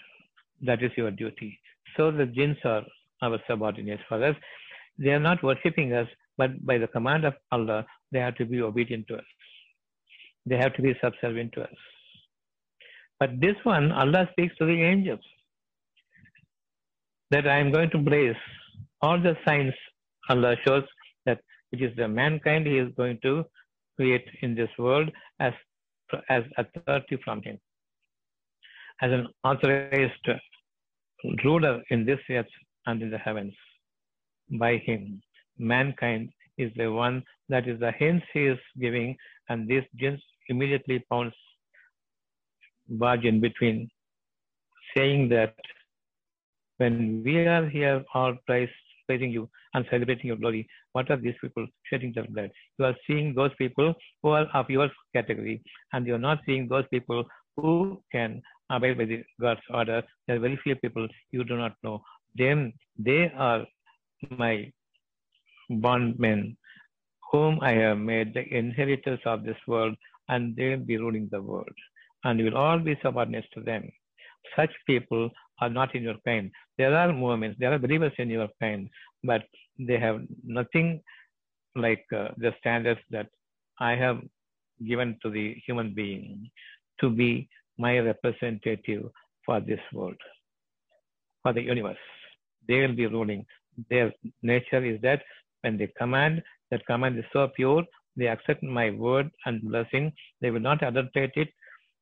That 0.62 0.82
is 0.82 0.92
your 0.98 1.12
duty. 1.12 1.60
So 1.96 2.12
the 2.12 2.26
jinns 2.26 2.58
are 2.66 2.84
our 3.22 3.40
subordinates 3.48 4.02
for 4.08 4.24
us. 4.24 4.36
They 4.98 5.10
are 5.10 5.20
not 5.20 5.44
worshipping 5.44 5.94
us, 5.94 6.08
but 6.38 6.66
by 6.66 6.78
the 6.78 6.88
command 6.88 7.26
of 7.26 7.34
Allah, 7.52 7.86
they 8.12 8.20
have 8.20 8.36
to 8.36 8.46
be 8.46 8.62
obedient 8.62 9.08
to 9.08 9.16
us. 9.16 9.30
They 10.46 10.58
have 10.58 10.76
to 10.76 10.82
be 10.82 10.96
subservient 11.04 11.54
to 11.54 11.64
us. 11.64 11.76
But 13.20 13.40
this 13.40 13.56
one, 13.64 13.92
Allah 13.92 14.28
speaks 14.32 14.56
to 14.58 14.66
the 14.66 14.82
angels 14.82 15.22
that 17.32 17.48
I 17.48 17.58
am 17.60 17.72
going 17.72 17.90
to 17.92 18.04
place 18.04 18.42
all 19.02 19.20
the 19.20 19.36
signs 19.46 19.74
Allah 20.30 20.56
shows 20.66 20.84
that 21.26 21.40
it 21.72 21.82
is 21.82 21.96
the 21.98 22.08
mankind 22.08 22.68
He 22.68 22.78
is 22.78 22.92
going 22.96 23.20
to 23.24 23.46
create 23.98 24.28
in 24.42 24.56
this 24.56 24.70
world 24.78 25.12
as 25.40 25.54
as 26.30 26.44
authority 26.58 27.18
from 27.24 27.42
Him, 27.42 27.58
as 29.02 29.12
an 29.12 29.28
authorized 29.44 30.30
ruler 31.44 31.82
in 31.90 32.06
this 32.06 32.20
earth 32.30 32.54
and 32.86 33.02
in 33.02 33.10
the 33.10 33.18
heavens. 33.18 33.54
By 34.60 34.78
Him, 34.78 35.22
mankind 35.58 36.30
is 36.58 36.72
the 36.76 36.92
one 36.92 37.24
that 37.50 37.68
is 37.68 37.80
the 37.80 37.92
hints 37.92 38.26
He 38.34 38.46
is 38.46 38.60
giving, 38.80 39.16
and 39.50 39.68
this 39.68 39.84
jinns 40.00 40.22
immediately 40.50 41.04
pounce 41.10 41.34
barge 42.88 43.26
in 43.26 43.40
between, 43.40 43.90
saying 44.96 45.30
that 45.30 45.56
when 46.78 47.24
we 47.24 47.38
are 47.46 47.68
here 47.68 48.04
all 48.14 48.36
praise, 48.46 48.70
praising 49.08 49.32
you 49.32 49.50
and 49.74 49.86
celebrating 49.90 50.28
your 50.28 50.38
glory, 50.38 50.68
what 50.94 51.10
are 51.10 51.18
these 51.18 51.36
people 51.42 51.66
shedding 51.90 52.12
their 52.14 52.26
blood? 52.26 52.52
You 52.78 52.86
are 52.86 52.96
seeing 53.08 53.34
those 53.34 53.52
people 53.58 53.94
who 54.22 54.30
are 54.30 54.48
of 54.54 54.70
your 54.70 54.90
category, 55.16 55.62
and 55.94 56.06
you 56.08 56.16
are 56.16 56.26
not 56.30 56.40
seeing 56.46 56.68
those 56.68 56.86
people 56.92 57.24
who 57.58 58.02
can 58.12 58.42
abide 58.70 58.98
by 58.98 59.06
the 59.06 59.24
God's 59.40 59.62
order. 59.70 60.04
There 60.28 60.38
are 60.38 60.40
very 60.40 60.60
few 60.64 60.76
people 60.76 61.08
you 61.32 61.44
do 61.44 61.58
not 61.58 61.74
know. 61.84 62.02
Them, 62.36 62.74
they 62.98 63.32
are 63.38 63.66
my 64.30 64.72
bondmen, 65.82 66.58
whom 67.32 67.60
I 67.62 67.72
have 67.72 67.98
made 67.98 68.34
the 68.34 68.46
inheritors 68.56 69.20
of 69.26 69.44
this 69.44 69.58
world, 69.68 69.96
and 70.30 70.56
they 70.56 70.70
will 70.70 70.86
be 70.86 70.98
ruling 70.98 71.30
the 71.32 71.42
world. 71.42 71.78
And 72.24 72.40
you 72.40 72.46
will 72.46 72.58
all 72.58 72.80
be 72.80 72.98
subordinates 73.02 73.48
to 73.54 73.62
them. 73.62 73.90
Such 74.56 74.72
people 74.88 75.30
are 75.62 75.70
not 75.70 75.96
in 75.96 76.04
your 76.04 76.18
kind. 76.26 76.52
There 76.78 76.96
are 76.96 77.12
movements, 77.12 77.58
there 77.60 77.74
are 77.74 77.80
believers 77.80 78.14
in 78.18 78.30
your 78.30 78.50
kind, 78.62 78.90
but 79.24 79.44
they 79.80 80.00
have 80.00 80.22
nothing 80.44 81.02
like 81.76 82.06
uh, 82.16 82.30
the 82.38 82.54
standards 82.60 83.00
that 83.10 83.28
I 83.80 83.96
have 83.96 84.20
given 84.88 85.18
to 85.24 85.30
the 85.30 85.56
human 85.66 85.94
being 85.94 86.50
to 87.02 87.10
be 87.10 87.50
my 87.78 87.98
representative 88.00 89.04
for 89.46 89.60
this 89.60 89.80
world, 89.92 90.18
for 91.42 91.54
the 91.54 91.62
universe. 91.62 91.98
They 92.68 92.82
will 92.82 92.96
be 92.96 93.08
ruling. 93.08 93.46
Their 93.90 94.14
nature 94.42 94.84
is 94.86 95.02
that 95.02 95.24
when 95.64 95.78
they 95.78 95.88
command, 95.98 96.42
that 96.72 96.86
command 96.86 97.18
is 97.18 97.26
so 97.34 97.50
pure, 97.56 97.84
they 98.16 98.28
accept 98.28 98.64
my 98.64 98.90
word 98.92 99.30
and 99.46 99.62
blessing. 99.62 100.12
They 100.42 100.52
will 100.52 100.60
not 100.60 100.84
adulterate 100.84 101.36
it 101.36 101.50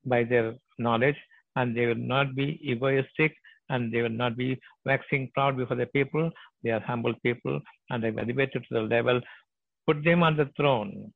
by 0.06 0.24
their 0.24 0.56
knowledge 0.78 1.16
and 1.56 1.76
they 1.76 1.86
will 1.86 2.04
not 2.14 2.36
be 2.36 2.60
egoistic 2.64 3.34
and 3.70 3.94
they 3.94 4.02
will 4.02 4.18
not 4.24 4.36
be 4.36 4.60
waxing 4.86 5.30
proud 5.34 5.58
before 5.58 5.78
the 5.78 5.86
people. 5.88 6.30
They 6.64 6.72
are 6.72 6.82
humble 6.82 7.14
people 7.24 7.60
and 7.90 8.04
they 8.04 8.10
are 8.10 8.20
elevated 8.20 8.66
to 8.68 8.74
the 8.74 8.82
level. 8.82 9.22
Put 9.88 10.04
them 10.04 10.24
on 10.24 10.36
the 10.36 10.50
throne 10.58 11.14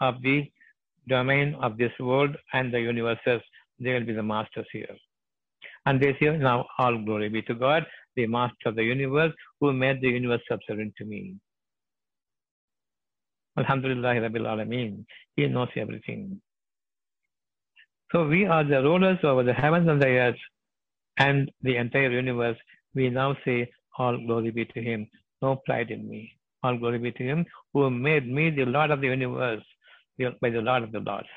of 0.00 0.22
the 0.22 0.50
domain 1.08 1.56
of 1.60 1.76
this 1.78 1.92
world 1.98 2.36
and 2.52 2.72
the 2.72 2.80
universes. 2.80 3.40
They 3.80 3.92
will 3.92 4.04
be 4.04 4.12
the 4.12 4.22
masters 4.22 4.66
here. 4.72 4.96
And 5.86 6.00
they 6.00 6.16
say, 6.20 6.36
now 6.36 6.66
all 6.78 6.98
glory 7.04 7.28
be 7.28 7.42
to 7.42 7.54
God, 7.54 7.86
the 8.16 8.26
master 8.26 8.66
of 8.66 8.76
the 8.76 8.82
universe, 8.82 9.32
who 9.60 9.72
made 9.72 10.00
the 10.00 10.08
universe 10.08 10.42
subservient 10.48 10.94
to 10.98 11.04
me. 11.04 11.36
Alhamdulillah 13.58 14.14
Rabbil 14.16 14.46
Alameen. 14.52 15.04
He 15.36 15.46
knows 15.48 15.68
everything. 15.76 16.40
So 18.12 18.26
we 18.28 18.46
are 18.46 18.64
the 18.64 18.82
rulers 18.82 19.18
over 19.24 19.42
the 19.42 19.52
heavens 19.52 19.88
and 19.88 20.00
the 20.00 20.06
earth 20.06 20.36
and 21.18 21.50
the 21.62 21.76
entire 21.76 22.10
universe. 22.10 22.56
We 22.94 23.10
now 23.10 23.36
say, 23.44 23.70
All 23.98 24.16
glory 24.26 24.50
be 24.50 24.64
to 24.66 24.82
Him. 24.82 25.08
No 25.42 25.56
pride 25.66 25.90
in 25.90 26.08
me. 26.08 26.32
All 26.62 26.78
glory 26.78 26.98
be 26.98 27.12
to 27.12 27.22
Him 27.24 27.46
who 27.72 27.90
made 27.90 28.28
me 28.28 28.50
the 28.50 28.64
Lord 28.64 28.90
of 28.90 29.00
the 29.00 29.08
universe 29.08 29.62
by 30.40 30.50
the 30.50 30.60
Lord 30.60 30.84
of 30.84 30.92
the 30.92 31.00
Lords. 31.00 31.28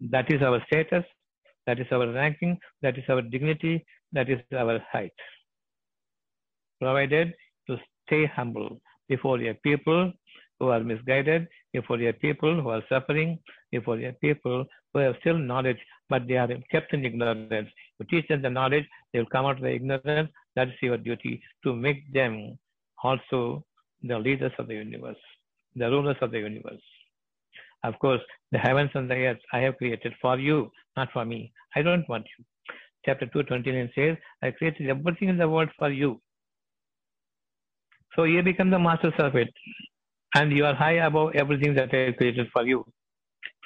That 0.00 0.30
is 0.30 0.42
our 0.42 0.62
status. 0.66 1.04
That 1.66 1.80
is 1.80 1.86
our 1.90 2.10
ranking. 2.12 2.58
That 2.82 2.98
is 2.98 3.04
our 3.08 3.22
dignity. 3.22 3.84
That 4.12 4.28
is 4.30 4.40
our 4.56 4.80
height. 4.92 5.12
Provided 6.80 7.34
to 7.68 7.78
stay 8.06 8.26
humble 8.26 8.80
before 9.08 9.38
your 9.38 9.54
people 9.54 10.12
who 10.58 10.68
are 10.68 10.80
misguided, 10.80 11.46
before 11.72 11.98
your 11.98 12.12
people 12.14 12.60
who 12.60 12.70
are 12.70 12.82
suffering, 12.88 13.38
before 13.70 13.98
your 13.98 14.12
people 14.12 14.64
who 14.92 15.00
have 15.00 15.16
still 15.20 15.38
knowledge, 15.38 15.78
but 16.08 16.26
they 16.26 16.36
are 16.36 16.48
kept 16.70 16.94
in 16.94 17.04
ignorance. 17.04 17.68
You 17.98 18.06
teach 18.10 18.28
them 18.28 18.42
the 18.42 18.50
knowledge, 18.50 18.86
they 19.12 19.18
will 19.18 19.26
come 19.26 19.46
out 19.46 19.56
of 19.56 19.62
the 19.62 19.74
ignorance. 19.74 20.30
That 20.54 20.68
is 20.68 20.74
your 20.80 20.96
duty 20.96 21.42
to 21.64 21.74
make 21.74 22.10
them 22.12 22.58
also 23.02 23.64
the 24.02 24.18
leaders 24.18 24.52
of 24.58 24.68
the 24.68 24.74
universe, 24.74 25.16
the 25.74 25.90
rulers 25.90 26.16
of 26.22 26.30
the 26.30 26.38
universe. 26.38 26.80
Of 27.84 27.98
course, 27.98 28.20
the 28.52 28.58
heavens 28.58 28.90
and 28.94 29.10
the 29.10 29.14
earth 29.14 29.38
I 29.52 29.58
have 29.60 29.76
created 29.76 30.14
for 30.20 30.38
you, 30.38 30.70
not 30.96 31.08
for 31.12 31.24
me. 31.24 31.52
I 31.74 31.82
don't 31.82 32.08
want 32.08 32.26
you. 32.38 32.44
Chapter 33.04 33.26
229 33.26 33.90
says, 33.94 34.16
I 34.42 34.50
created 34.50 34.88
everything 34.88 35.28
in 35.28 35.38
the 35.38 35.48
world 35.48 35.68
for 35.78 35.90
you. 35.90 36.20
So 38.16 38.24
you 38.24 38.42
become 38.42 38.70
the 38.70 38.78
masters 38.78 39.12
of 39.18 39.36
it. 39.36 39.52
And 40.34 40.52
you 40.52 40.64
are 40.66 40.74
high 40.74 40.98
above 41.06 41.34
everything 41.34 41.74
that 41.74 41.94
I 41.94 42.12
created 42.12 42.48
for 42.52 42.66
you. 42.66 42.84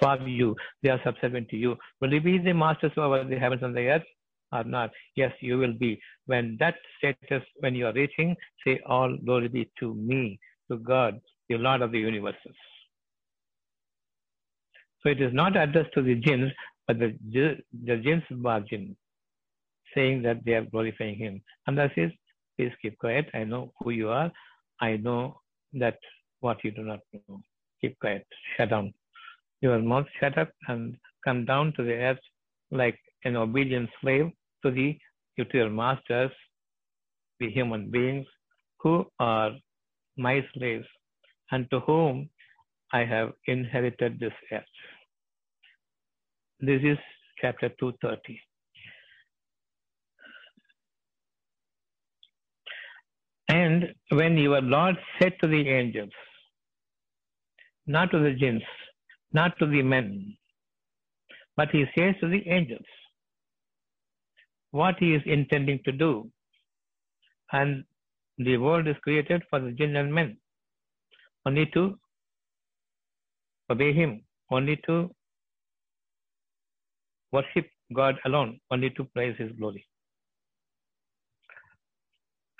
For 0.01 0.18
you. 0.26 0.57
They 0.82 0.90
are 0.90 1.01
subservient 1.05 1.48
to 1.51 1.57
you. 1.57 1.76
Will 2.01 2.12
you 2.12 2.20
be 2.20 2.38
the 2.38 2.53
masters 2.53 2.92
over 2.96 3.24
the 3.24 3.38
heavens 3.38 3.62
and 3.62 3.76
the 3.76 3.88
earth? 3.88 4.03
Or 4.53 4.64
not? 4.64 4.90
Yes, 5.14 5.32
you 5.40 5.59
will 5.59 5.74
be. 5.74 6.01
When 6.26 6.57
that 6.59 6.74
status, 6.98 7.44
when 7.61 7.74
you 7.74 7.86
are 7.86 7.92
reaching, 7.92 8.36
say, 8.66 8.80
All 8.86 9.16
glory 9.24 9.48
be 9.48 9.70
to 9.78 9.94
me, 9.94 10.38
to 10.70 10.78
God, 10.78 11.20
the 11.48 11.57
Lord 11.57 11.82
of 11.82 11.92
the 11.92 11.98
universes. 11.98 12.57
So 15.03 15.11
it 15.11 15.20
is 15.20 15.32
not 15.32 15.57
addressed 15.57 15.94
to 15.94 16.03
the 16.03 16.16
jinns, 16.16 16.53
but 16.86 16.98
the, 16.98 17.16
the 17.84 17.96
jinns 17.96 18.24
margin, 18.30 18.96
saying 19.94 20.22
that 20.22 20.44
they 20.44 20.53
are 20.55 20.64
glorifying 20.64 21.16
him. 21.16 21.42
And 21.66 21.78
that 21.78 21.96
is, 21.96 22.11
please 22.57 22.72
keep 22.82 22.98
quiet. 22.98 23.28
I 23.34 23.44
know 23.44 23.72
who 23.80 23.90
you 23.90 24.09
are. 24.09 24.30
I 24.80 24.96
know 24.96 25.40
that 25.74 25.98
what 26.40 26.62
you 26.64 26.70
do 26.70 26.82
not 26.82 27.01
know. 27.12 27.40
Keep 27.80 27.98
quiet. 27.98 28.26
Shut 28.57 28.70
down. 28.70 28.92
Your 29.61 29.78
mouth 29.78 30.07
shut 30.18 30.36
up 30.38 30.51
and 30.68 30.96
come 31.24 31.44
down 31.44 31.72
to 31.76 31.82
the 31.82 31.94
earth 31.94 32.18
like 32.70 32.98
an 33.24 33.36
obedient 33.36 33.90
slave 34.01 34.30
to 34.64 34.70
the 34.70 34.98
to 35.38 35.57
your 35.57 35.70
masters, 35.70 36.30
the 37.38 37.48
human 37.51 37.90
beings 37.90 38.26
who 38.78 39.07
are 39.18 39.53
my 40.18 40.44
slaves 40.53 40.86
and 41.51 41.66
to 41.70 41.80
whom 41.80 42.28
I 42.92 43.05
have 43.05 43.32
inherited 43.46 44.20
this 44.20 44.34
earth. 44.53 44.64
This 46.61 46.82
is 46.82 46.98
chapter 47.40 47.70
230. 47.80 48.38
And 53.71 53.95
when 54.18 54.37
your 54.37 54.61
Lord 54.61 54.97
said 55.18 55.35
to 55.41 55.47
the 55.47 55.62
angels, 55.68 56.14
not 57.87 58.11
to 58.12 58.18
the 58.18 58.33
jinns, 58.41 58.62
not 59.33 59.57
to 59.59 59.66
the 59.66 59.83
men, 59.83 60.37
but 61.57 61.68
he 61.71 61.85
says 61.97 62.14
to 62.21 62.29
the 62.29 62.43
angels 62.49 62.89
what 64.73 64.97
he 64.99 65.14
is 65.14 65.23
intending 65.27 65.79
to 65.85 65.93
do. 65.93 66.12
And 67.53 67.85
the 68.39 68.57
world 68.57 68.89
is 68.89 68.97
created 69.05 69.43
for 69.51 69.61
the 69.61 69.73
jinn 69.73 69.95
and 69.95 70.12
men, 70.12 70.37
only 71.47 71.66
to 71.75 71.85
obey 73.71 73.93
him, 73.93 74.23
only 74.51 74.77
to 74.87 75.14
worship 77.31 77.68
God 77.95 78.16
alone, 78.25 78.59
only 78.73 78.91
to 78.91 79.05
praise 79.05 79.37
his 79.39 79.53
glory. 79.53 79.85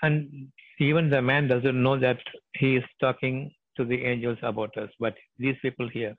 And 0.01 0.51
even 0.79 1.09
the 1.09 1.21
man 1.21 1.47
doesn't 1.47 1.81
know 1.81 1.99
that 1.99 2.19
he 2.55 2.75
is 2.77 2.83
talking 2.99 3.51
to 3.77 3.85
the 3.85 4.03
angels 4.03 4.37
about 4.41 4.75
us. 4.77 4.89
But 4.99 5.15
these 5.37 5.55
people 5.61 5.87
here, 5.89 6.15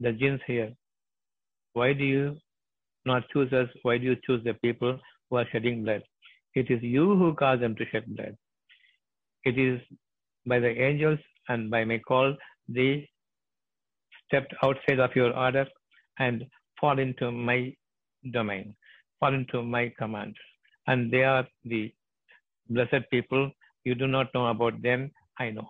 the 0.00 0.12
jinns 0.12 0.40
here, 0.46 0.72
why 1.72 1.92
do 1.92 2.04
you 2.04 2.36
not 3.04 3.28
choose 3.32 3.52
us? 3.52 3.68
Why 3.82 3.98
do 3.98 4.04
you 4.04 4.16
choose 4.26 4.42
the 4.44 4.54
people 4.54 4.98
who 5.30 5.36
are 5.36 5.46
shedding 5.52 5.84
blood? 5.84 6.02
It 6.54 6.70
is 6.70 6.82
you 6.82 7.16
who 7.16 7.34
cause 7.34 7.60
them 7.60 7.76
to 7.76 7.86
shed 7.90 8.04
blood. 8.16 8.36
It 9.44 9.58
is 9.58 9.80
by 10.46 10.58
the 10.58 10.70
angels 10.70 11.18
and 11.48 11.70
by 11.70 11.84
my 11.84 11.98
call 11.98 12.36
they 12.68 13.08
stepped 14.26 14.54
outside 14.62 14.98
of 14.98 15.14
your 15.14 15.36
order 15.36 15.66
and 16.18 16.44
fall 16.80 16.98
into 16.98 17.30
my 17.30 17.74
domain, 18.32 18.74
fall 19.20 19.34
into 19.34 19.62
my 19.62 19.92
command. 19.98 20.34
And 20.88 21.12
they 21.12 21.22
are 21.24 21.46
the 21.64 21.92
blessed 22.68 23.10
people. 23.10 23.50
You 23.84 23.94
do 23.94 24.06
not 24.06 24.34
know 24.34 24.46
about 24.48 24.82
them, 24.82 25.10
I 25.38 25.50
know 25.50 25.68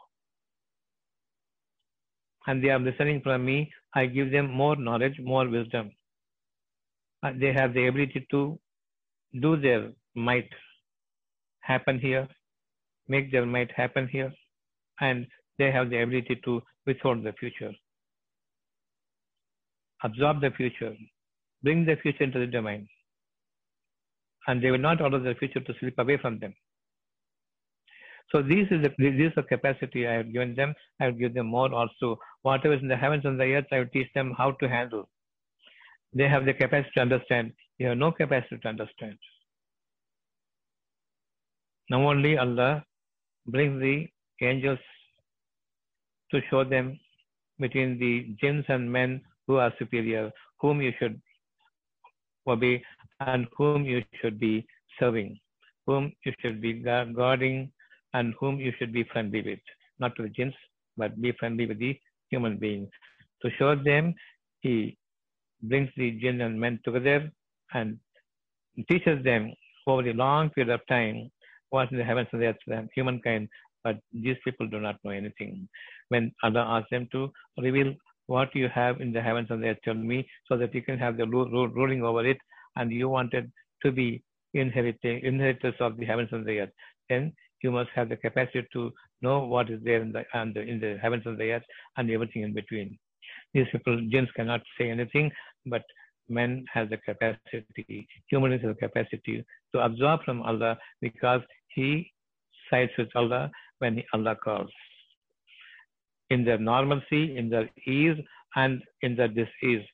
and 2.47 2.63
they 2.63 2.69
are 2.71 2.79
listening 2.79 3.21
from 3.23 3.45
me, 3.45 3.71
I 3.95 4.07
give 4.07 4.31
them 4.31 4.51
more 4.51 4.77
knowledge, 4.77 5.19
more 5.21 5.49
wisdom. 5.49 5.91
Uh, 7.23 7.33
they 7.41 7.53
have 7.53 7.75
the 7.75 7.87
ability 7.87 8.27
to 8.31 8.59
do 9.41 9.57
their 9.57 9.91
might 10.15 10.49
happen 11.61 11.99
here, 11.99 12.29
make 13.09 13.33
their 13.33 13.47
might 13.47 13.71
happen 13.73 14.09
here, 14.09 14.33
and 15.01 15.27
they 15.59 15.71
have 15.73 15.91
the 15.91 16.03
ability 16.03 16.41
to 16.45 16.63
withhold 16.87 17.25
the 17.25 17.33
future, 17.33 17.73
absorb 20.05 20.41
the 20.41 20.51
future, 20.51 20.95
bring 21.63 21.85
the 21.85 21.97
future 21.97 22.25
into 22.25 22.39
the 22.39 22.47
domain, 22.47 22.87
and 24.47 24.63
they 24.63 24.71
will 24.71 24.79
not 24.79 25.01
allow 25.01 25.19
the 25.19 25.35
future 25.35 25.61
to 25.61 25.75
slip 25.81 25.99
away 25.99 26.17
from 26.17 26.39
them. 26.39 26.55
So 28.33 28.43
this 28.43 28.67
is 28.71 28.83
the, 28.83 28.93
is 29.07 29.33
the 29.37 29.43
capacity 29.43 30.07
I 30.07 30.15
have 30.15 30.33
given 30.33 30.55
them. 30.55 30.75
I 31.01 31.07
will 31.07 31.19
give 31.19 31.35
them 31.35 31.47
more 31.47 31.73
also. 31.73 32.19
Whatever 32.43 32.75
is 32.75 32.83
in 32.83 32.89
the 32.89 32.97
heavens 32.97 33.25
and 33.25 33.39
the 33.39 33.45
earth, 33.55 33.67
I 33.71 33.79
will 33.81 33.87
teach 33.93 34.09
them 34.15 34.35
how 34.37 34.53
to 34.53 34.69
handle. 34.69 35.09
They 36.13 36.29
have 36.29 36.45
the 36.45 36.55
capacity 36.55 36.91
to 36.95 37.01
understand. 37.03 37.53
You 37.79 37.89
have 37.89 37.99
no 37.99 38.11
capacity 38.11 38.59
to 38.63 38.69
understand. 38.69 39.19
Now 41.89 42.09
only 42.09 42.37
Allah 42.37 42.85
brings 43.47 43.81
the 43.81 44.09
angels 44.43 44.79
to 46.33 46.41
show 46.51 46.65
them 46.65 46.99
between 47.61 47.99
the 47.99 48.35
jinns 48.41 48.65
and 48.69 48.91
men 48.91 49.23
who 49.47 49.57
are 49.57 49.73
superior, 49.79 50.33
whom 50.61 50.83
you 50.83 50.93
should 50.99 51.21
obey 52.47 52.83
and 53.21 53.47
whom 53.57 53.85
you 53.85 54.03
should 54.21 54.39
be 54.39 54.67
serving, 54.99 55.39
whom 55.87 56.13
you 56.25 56.33
should 56.41 56.61
be 56.61 56.73
guarding 56.75 57.71
and 58.17 58.35
whom 58.41 58.55
you 58.67 58.73
should 58.79 58.93
be 58.99 59.05
friendly 59.13 59.43
with. 59.49 59.65
Not 60.03 60.17
to 60.17 60.23
the 60.25 60.33
jinns, 60.37 60.59
but 61.01 61.21
be 61.25 61.33
friendly 61.41 61.67
with 61.71 61.79
the 61.85 61.93
human 62.31 62.55
beings. 62.65 62.91
To 63.43 63.51
show 63.59 63.71
them, 63.91 64.15
he 64.61 64.75
brings 65.71 65.91
the 65.97 66.09
jinn 66.23 66.41
and 66.47 66.61
men 66.65 66.81
together 66.85 67.21
and 67.75 67.99
teaches 68.91 69.19
them 69.31 69.43
over 69.87 70.09
a 70.09 70.13
long 70.25 70.51
period 70.51 70.73
of 70.77 70.87
time 70.89 71.31
what 71.71 71.91
in 71.93 71.99
the 71.99 72.09
heavens 72.11 72.29
and 72.33 72.43
the 72.43 72.47
earth 72.47 72.65
them, 72.67 72.89
humankind, 72.95 73.49
but 73.85 73.97
these 74.25 74.39
people 74.45 74.67
do 74.75 74.81
not 74.81 74.97
know 75.05 75.11
anything. 75.11 75.69
When 76.13 76.33
Allah 76.43 76.65
asks 76.77 76.91
them 76.91 77.09
to 77.13 77.21
reveal 77.67 77.95
what 78.35 78.55
you 78.61 78.69
have 78.81 79.01
in 79.01 79.13
the 79.13 79.23
heavens 79.23 79.49
and 79.51 79.63
the 79.63 79.69
earth, 79.69 79.83
tell 79.85 79.95
me, 79.95 80.19
so 80.49 80.57
that 80.61 80.75
you 80.75 80.83
can 80.83 80.99
have 80.99 81.17
the 81.17 81.27
ruling 81.27 82.03
over 82.03 82.25
it, 82.33 82.39
and 82.77 82.93
you 82.93 83.09
wanted 83.09 83.51
to 83.85 83.93
be 83.93 84.23
inheritors 84.55 85.75
of 85.81 85.97
the 85.99 86.07
heavens 86.11 86.31
and 86.33 86.47
the 86.47 86.61
earth, 86.61 86.75
then 87.09 87.33
you 87.63 87.71
must 87.71 87.91
have 87.95 88.09
the 88.09 88.17
capacity 88.17 88.67
to 88.73 88.93
know 89.23 89.45
what 89.45 89.71
is 89.71 89.81
there 89.83 90.03
in 90.03 90.13
the, 90.13 90.25
the, 90.55 90.61
in 90.61 90.81
the 90.81 90.99
heavens 91.01 91.23
and 91.27 91.39
the 91.39 91.53
earth 91.53 91.63
and 91.97 92.11
everything 92.11 92.43
in 92.43 92.53
between. 92.53 92.99
These 93.55 93.67
people, 93.73 94.01
jinns 94.11 94.29
cannot 94.37 94.63
say 94.79 94.91
anything, 94.91 95.31
but 95.67 95.83
men 96.29 96.65
have 96.73 96.91
the 96.91 96.99
capacity, 96.99 98.07
humans 98.29 98.63
have 98.63 98.75
the 98.75 98.81
capacity 98.89 99.45
to 99.75 99.81
absorb 99.85 100.23
from 100.25 100.43
Allah 100.43 100.77
because 101.01 101.41
he 101.69 102.13
sides 102.71 102.93
with 102.99 103.09
Allah 103.15 103.51
when 103.79 104.03
Allah 104.13 104.37
calls. 104.37 104.71
In 106.31 106.45
their 106.45 106.59
normalcy, 106.59 107.37
in 107.37 107.49
their 107.49 107.69
ease, 107.87 108.19
and 108.57 108.83
in 109.03 109.15
their 109.15 109.29
disease, 109.29 109.85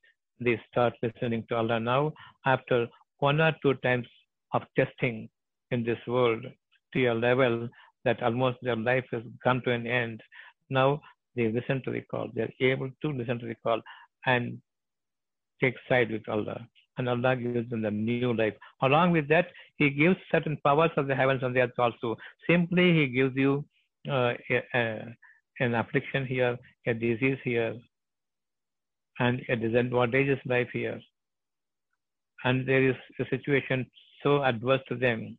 they 0.40 0.60
start 0.70 0.94
listening 1.02 1.44
to 1.48 1.56
Allah 1.56 1.78
now 1.80 2.12
after 2.46 2.86
one 3.18 3.40
or 3.40 3.54
two 3.62 3.74
times 3.74 4.06
of 4.54 4.62
testing 4.76 5.28
in 5.70 5.84
this 5.84 5.98
world 6.06 6.44
to 6.92 7.06
a 7.06 7.14
level 7.14 7.68
that 8.04 8.22
almost 8.22 8.58
their 8.62 8.76
life 8.76 9.04
has 9.12 9.22
come 9.42 9.60
to 9.64 9.72
an 9.72 9.86
end. 9.86 10.22
Now 10.70 11.00
they 11.36 11.50
listen 11.50 11.82
to 11.84 11.90
the 11.90 12.00
call. 12.02 12.28
They're 12.34 12.52
able 12.60 12.90
to 13.02 13.08
listen 13.10 13.38
to 13.38 13.46
the 13.46 13.54
call 13.62 13.80
and 14.26 14.60
take 15.62 15.74
side 15.88 16.10
with 16.10 16.28
Allah. 16.28 16.66
And 16.98 17.08
Allah 17.08 17.36
gives 17.36 17.70
them 17.70 17.82
the 17.82 17.90
new 17.90 18.34
life. 18.34 18.54
Along 18.82 19.12
with 19.12 19.28
that, 19.28 19.46
He 19.76 19.90
gives 19.90 20.16
certain 20.30 20.58
powers 20.64 20.90
of 20.96 21.06
the 21.06 21.14
heavens 21.14 21.42
and 21.42 21.56
the 21.56 21.60
earth 21.60 21.78
also. 21.78 22.16
Simply, 22.48 22.92
He 22.92 23.06
gives 23.06 23.34
you 23.34 23.64
uh, 24.10 24.34
a, 24.50 24.62
a, 24.74 25.16
an 25.60 25.74
affliction 25.74 26.26
here, 26.26 26.58
a 26.86 26.92
disease 26.92 27.38
here, 27.44 27.74
and 29.20 29.40
a 29.48 29.56
disadvantageous 29.56 30.40
life 30.44 30.68
here. 30.72 31.00
And 32.44 32.68
there 32.68 32.90
is 32.90 32.96
a 33.20 33.24
situation 33.30 33.86
so 34.22 34.42
adverse 34.44 34.80
to 34.88 34.96
them, 34.96 35.38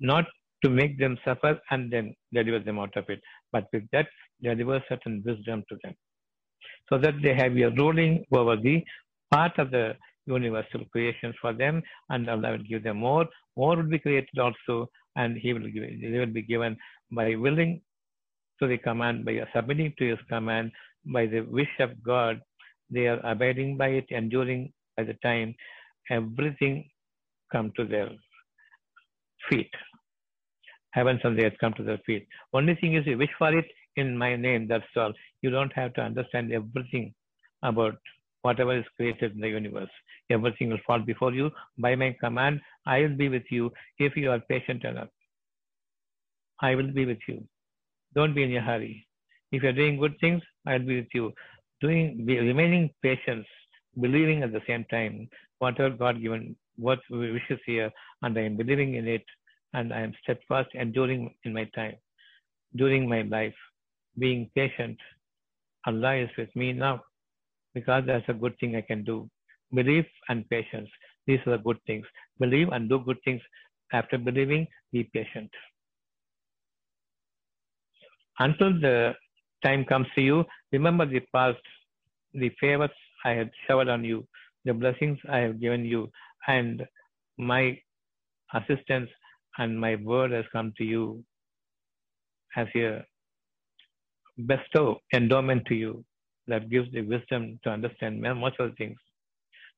not 0.00 0.26
to 0.62 0.70
make 0.70 0.98
them 0.98 1.18
suffer 1.24 1.58
and 1.70 1.90
then 1.92 2.14
deliver 2.32 2.58
them 2.58 2.78
out 2.78 2.96
of 2.96 3.08
it. 3.08 3.20
But 3.52 3.66
with 3.72 3.84
that, 3.92 4.06
deliver 4.42 4.82
certain 4.88 5.22
wisdom 5.24 5.64
to 5.68 5.76
them. 5.82 5.94
So 6.88 6.98
that 6.98 7.14
they 7.22 7.34
have 7.34 7.56
a 7.56 7.70
ruling 7.70 8.24
over 8.32 8.56
the 8.56 8.82
part 9.30 9.58
of 9.58 9.70
the 9.70 9.94
universal 10.26 10.84
creation 10.92 11.32
for 11.40 11.52
them, 11.52 11.82
and 12.10 12.28
Allah 12.28 12.52
will 12.52 12.64
give 12.68 12.82
them 12.82 12.98
more. 12.98 13.26
More 13.56 13.76
will 13.76 13.90
be 13.90 13.98
created 13.98 14.38
also, 14.38 14.88
and 15.16 15.36
He 15.36 15.52
will 15.52 15.68
give, 15.70 15.84
they 16.00 16.18
will 16.18 16.26
be 16.26 16.42
given 16.42 16.76
by 17.10 17.34
willing 17.34 17.80
to 18.60 18.68
the 18.68 18.78
command, 18.78 19.24
by 19.24 19.40
submitting 19.54 19.94
to 19.98 20.10
His 20.10 20.18
command, 20.28 20.72
by 21.06 21.26
the 21.26 21.40
wish 21.40 21.74
of 21.78 22.02
God. 22.02 22.40
They 22.90 23.06
are 23.06 23.20
abiding 23.24 23.76
by 23.76 23.88
it, 23.88 24.06
enduring 24.10 24.72
by 24.96 25.04
the 25.04 25.14
time 25.22 25.54
everything 26.10 26.90
come 27.52 27.72
to 27.76 27.84
their 27.84 28.10
feet 29.48 29.70
and 30.94 31.38
the 31.38 31.44
earth 31.44 31.54
come 31.60 31.72
to 31.74 31.82
their 31.82 31.98
feet. 32.06 32.26
Only 32.52 32.74
thing 32.74 32.94
is, 32.94 33.06
you 33.06 33.18
wish 33.18 33.30
for 33.38 33.56
it 33.56 33.66
in 33.96 34.16
my 34.16 34.36
name, 34.36 34.66
that's 34.68 34.84
all. 34.96 35.12
You 35.42 35.50
don't 35.50 35.72
have 35.74 35.94
to 35.94 36.00
understand 36.02 36.52
everything 36.52 37.14
about 37.62 37.96
whatever 38.42 38.76
is 38.76 38.84
created 38.96 39.34
in 39.34 39.40
the 39.40 39.48
universe. 39.48 39.90
Everything 40.30 40.70
will 40.70 40.78
fall 40.86 41.00
before 41.00 41.32
you. 41.32 41.50
By 41.78 41.94
my 41.94 42.16
command, 42.20 42.60
I 42.86 43.00
will 43.00 43.16
be 43.16 43.28
with 43.28 43.44
you 43.50 43.72
if 43.98 44.16
you 44.16 44.30
are 44.30 44.40
patient 44.40 44.84
enough. 44.84 45.08
I 46.60 46.74
will 46.74 46.92
be 46.92 47.06
with 47.06 47.18
you. 47.26 47.44
Don't 48.14 48.34
be 48.34 48.42
in 48.44 48.56
a 48.56 48.60
hurry. 48.60 49.06
If 49.52 49.62
you're 49.62 49.72
doing 49.72 49.98
good 49.98 50.14
things, 50.20 50.42
I'll 50.66 50.78
be 50.78 50.96
with 50.96 51.14
you. 51.14 51.32
Doing, 51.80 52.24
be, 52.26 52.38
remaining 52.38 52.90
patient, 53.02 53.46
believing 54.00 54.42
at 54.42 54.52
the 54.52 54.60
same 54.66 54.84
time, 54.90 55.28
whatever 55.58 55.90
God 55.90 56.20
given, 56.20 56.56
what 56.76 57.00
wishes 57.10 57.58
here, 57.66 57.90
and 58.22 58.38
I 58.38 58.42
am 58.42 58.56
believing 58.56 58.94
in 58.94 59.08
it, 59.08 59.24
and 59.74 59.92
I 59.92 60.00
am 60.00 60.14
steadfast 60.22 60.70
enduring 60.74 61.34
in 61.44 61.52
my 61.52 61.64
time, 61.74 61.96
during 62.76 63.08
my 63.08 63.22
life, 63.22 63.54
being 64.18 64.50
patient. 64.54 64.98
Allah 65.86 66.16
is 66.16 66.30
with 66.36 66.54
me 66.54 66.72
now 66.72 67.02
because 67.74 68.04
that's 68.06 68.28
a 68.28 68.34
good 68.34 68.54
thing 68.58 68.76
I 68.76 68.80
can 68.80 69.04
do. 69.04 69.28
Belief 69.72 70.06
and 70.28 70.48
patience. 70.48 70.88
These 71.26 71.40
are 71.46 71.52
the 71.56 71.62
good 71.62 71.78
things. 71.86 72.06
Believe 72.38 72.68
and 72.70 72.88
do 72.88 72.98
good 72.98 73.18
things. 73.24 73.40
After 73.92 74.18
believing, 74.18 74.66
be 74.92 75.04
patient. 75.04 75.50
Until 78.38 78.72
the 78.80 79.14
time 79.62 79.84
comes 79.84 80.06
to 80.14 80.22
you, 80.22 80.44
remember 80.72 81.06
the 81.06 81.20
past, 81.32 81.58
the 82.32 82.50
favors 82.60 82.90
I 83.24 83.30
had 83.30 83.50
showered 83.66 83.88
on 83.88 84.04
you, 84.04 84.26
the 84.64 84.72
blessings 84.72 85.18
I 85.28 85.38
have 85.38 85.60
given 85.60 85.84
you, 85.84 86.10
and 86.46 86.86
my 87.38 87.78
assistance 88.54 89.10
and 89.60 89.80
my 89.80 89.96
word 89.96 90.32
has 90.32 90.46
come 90.52 90.72
to 90.78 90.84
you. 90.84 91.04
as 92.56 92.68
a 92.76 93.04
bestow 94.50 95.00
endowment 95.14 95.64
to 95.66 95.74
you 95.74 96.04
that 96.48 96.70
gives 96.70 96.90
the 96.92 97.02
wisdom 97.02 97.58
to 97.64 97.70
understand 97.70 98.20
much 98.44 98.56
of 98.58 98.70
the 98.70 98.76
things. 98.76 98.98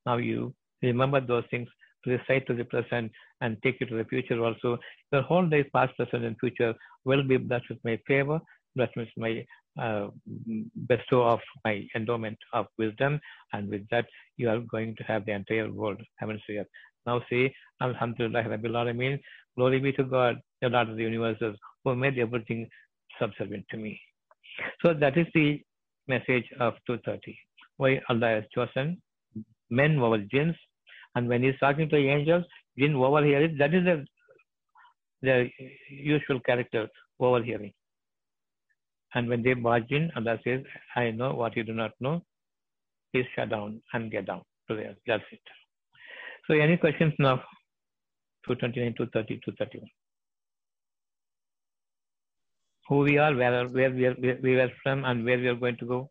Now 0.05 0.17
you 0.17 0.53
remember 0.81 1.21
those 1.21 1.45
things, 1.51 1.69
recite 2.05 2.47
to 2.47 2.55
the 2.55 2.65
present, 2.65 3.11
and 3.41 3.57
take 3.63 3.77
it 3.81 3.89
to 3.89 3.97
the 3.97 4.05
future 4.05 4.43
also. 4.43 4.77
Your 5.11 5.23
whole 5.23 5.47
day, 5.47 5.63
past, 5.75 5.95
present, 5.97 6.25
and 6.25 6.37
future, 6.39 6.73
will 7.05 7.23
be 7.23 7.37
blessed 7.37 7.69
with 7.69 7.79
my 7.83 7.99
favor, 8.07 8.39
blessed 8.75 8.97
with 8.97 9.09
my 9.17 9.45
uh, 9.79 10.07
bestow 10.87 11.23
of 11.23 11.39
my 11.65 11.75
endowment 11.95 12.37
of 12.53 12.67
wisdom, 12.77 13.19
and 13.53 13.69
with 13.69 13.87
that, 13.89 14.07
you 14.37 14.49
are 14.49 14.59
going 14.59 14.95
to 14.97 15.03
have 15.03 15.25
the 15.25 15.33
entire 15.33 15.71
world, 15.71 16.01
heavens 16.17 16.41
earth. 16.49 16.67
Now 17.05 17.21
say, 17.29 17.53
Alhamdulillah, 17.81 18.43
Rabbil 18.43 18.77
Alameen, 18.81 19.19
glory 19.57 19.79
be 19.79 19.91
to 19.93 20.03
God, 20.03 20.39
the 20.61 20.69
Lord 20.69 20.89
of 20.89 20.97
the 20.97 21.03
universes, 21.03 21.55
who 21.83 21.95
made 21.95 22.17
everything 22.17 22.67
subservient 23.19 23.65
to 23.71 23.77
me. 23.77 23.99
So 24.81 24.93
that 24.93 25.17
is 25.17 25.27
the 25.33 25.61
message 26.07 26.45
of 26.59 26.73
230. 26.87 27.37
Why 27.77 28.01
Allah 28.09 28.27
has 28.27 28.43
chosen 28.53 29.01
men 29.69 29.99
over 29.99 30.17
jinns. 30.17 30.55
And 31.15 31.27
when 31.27 31.43
he's 31.43 31.59
talking 31.59 31.89
to 31.89 31.97
angels, 31.97 32.45
jinn 32.77 32.95
overhearing. 32.95 33.57
That 33.57 33.73
is 33.73 33.83
the, 33.85 34.05
the 35.21 35.49
usual 35.89 36.39
character, 36.39 36.87
overhearing. 37.19 37.73
And 39.15 39.29
when 39.29 39.43
they 39.43 39.53
barge 39.53 39.91
in, 39.91 40.11
Allah 40.15 40.39
says, 40.43 40.61
I 40.95 41.11
know 41.11 41.33
what 41.33 41.55
you 41.55 41.63
do 41.63 41.73
not 41.73 41.91
know. 41.99 42.23
Please 43.13 43.25
shut 43.35 43.49
down 43.49 43.81
and 43.93 44.11
get 44.11 44.25
down 44.25 44.41
to 44.69 44.75
there. 44.75 44.95
That's 45.05 45.23
it. 45.31 45.39
So 46.47 46.55
any 46.55 46.77
questions 46.77 47.13
now? 47.19 47.43
229, 48.45 48.93
230, 48.97 49.41
231 49.45 49.89
who 52.87 52.99
we 52.99 53.17
are, 53.17 53.33
where, 53.35 53.67
where 53.67 53.91
we, 53.91 54.05
are, 54.05 54.13
where 54.13 54.37
we 54.41 54.59
are 54.59 54.71
from, 54.81 55.05
and 55.05 55.25
where 55.25 55.37
we 55.37 55.47
are 55.47 55.55
going 55.55 55.77
to 55.77 55.85
go, 55.85 56.09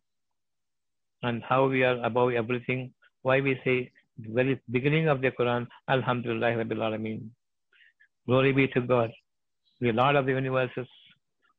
and 1.22 1.42
how 1.42 1.66
we 1.66 1.82
are 1.84 2.02
above 2.04 2.32
everything. 2.32 2.92
Why 3.22 3.40
we 3.40 3.60
say 3.64 3.90
very 4.18 4.60
beginning 4.70 5.08
of 5.08 5.20
the 5.20 5.30
Quran, 5.30 5.66
Alhamdulillah 5.88 6.52
Rabbil 6.64 6.82
Alameen. 6.88 7.28
Glory 8.26 8.52
be 8.52 8.68
to 8.68 8.80
God, 8.80 9.10
the 9.80 9.92
Lord 9.92 10.16
of 10.16 10.26
the 10.26 10.32
universes, 10.32 10.86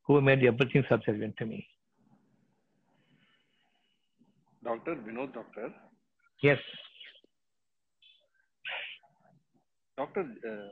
who 0.08 0.22
made 0.22 0.44
everything 0.44 0.84
subservient 0.90 1.38
to 1.38 1.46
me. 1.46 1.66
Doctor, 4.64 4.96
Vinod 4.96 5.34
Doctor. 5.34 5.74
Yes. 6.42 6.58
Doctor, 9.98 10.22
uh, 10.22 10.70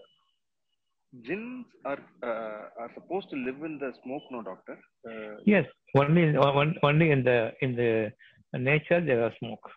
jinns 1.27 1.65
are 1.85 1.99
uh, 2.23 2.81
are 2.81 2.91
supposed 2.95 3.29
to 3.29 3.35
live 3.35 3.61
in 3.63 3.77
the 3.77 3.91
smoke, 4.03 4.23
no, 4.31 4.41
doctor? 4.41 4.79
Uh, 5.07 5.35
yes, 5.45 5.65
only 5.95 6.35
only 6.83 7.11
in 7.11 7.23
the 7.23 7.51
in 7.61 7.75
the 7.75 8.11
nature 8.57 8.99
there 8.99 9.23
are 9.23 9.33
smoke. 9.39 9.69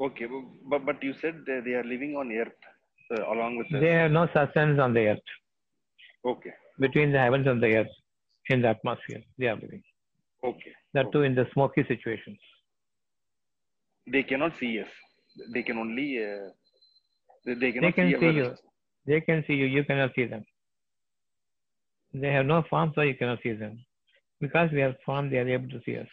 Okay, 0.00 0.26
but 0.70 0.86
but 0.86 1.02
you 1.02 1.12
said 1.20 1.44
they 1.46 1.74
are 1.74 1.84
living 1.84 2.16
on 2.16 2.32
earth 2.32 2.60
uh, 3.18 3.32
along 3.32 3.58
with. 3.58 3.66
They 3.80 3.92
have 3.92 4.10
no 4.10 4.26
sustenance 4.32 4.80
on 4.80 4.94
the 4.94 5.08
earth. 5.08 5.28
Okay. 6.24 6.52
Between 6.78 7.12
the 7.12 7.18
heavens 7.18 7.46
and 7.46 7.62
the 7.62 7.76
earth, 7.76 7.94
in 8.48 8.62
the 8.62 8.68
atmosphere, 8.68 9.22
they 9.38 9.48
are 9.48 9.56
living. 9.56 9.82
Okay. 10.42 10.72
That 10.94 11.06
okay. 11.06 11.12
too 11.12 11.22
in 11.22 11.34
the 11.34 11.46
smoky 11.52 11.84
situations. 11.86 12.38
They 14.06 14.22
cannot 14.22 14.52
see 14.58 14.80
us. 14.80 14.88
They 15.52 15.62
can 15.62 15.76
only. 15.76 16.24
Uh, 16.24 16.48
they, 17.44 17.54
they 17.54 17.92
can 17.92 18.10
see, 18.10 18.16
see 18.20 18.30
you. 18.30 18.54
They 19.06 19.20
can 19.20 19.44
see 19.46 19.54
you, 19.54 19.66
you 19.66 19.84
cannot 19.84 20.10
see 20.14 20.26
them. 20.26 20.44
They 22.12 22.32
have 22.32 22.46
no 22.46 22.64
form, 22.68 22.92
so 22.94 23.02
you 23.02 23.14
cannot 23.14 23.38
see 23.42 23.52
them. 23.52 23.84
Because 24.40 24.70
we 24.72 24.80
have 24.80 24.96
form, 25.04 25.30
they 25.30 25.38
are 25.38 25.48
able 25.48 25.68
to 25.68 25.80
see 25.84 25.96
us. 25.96 26.08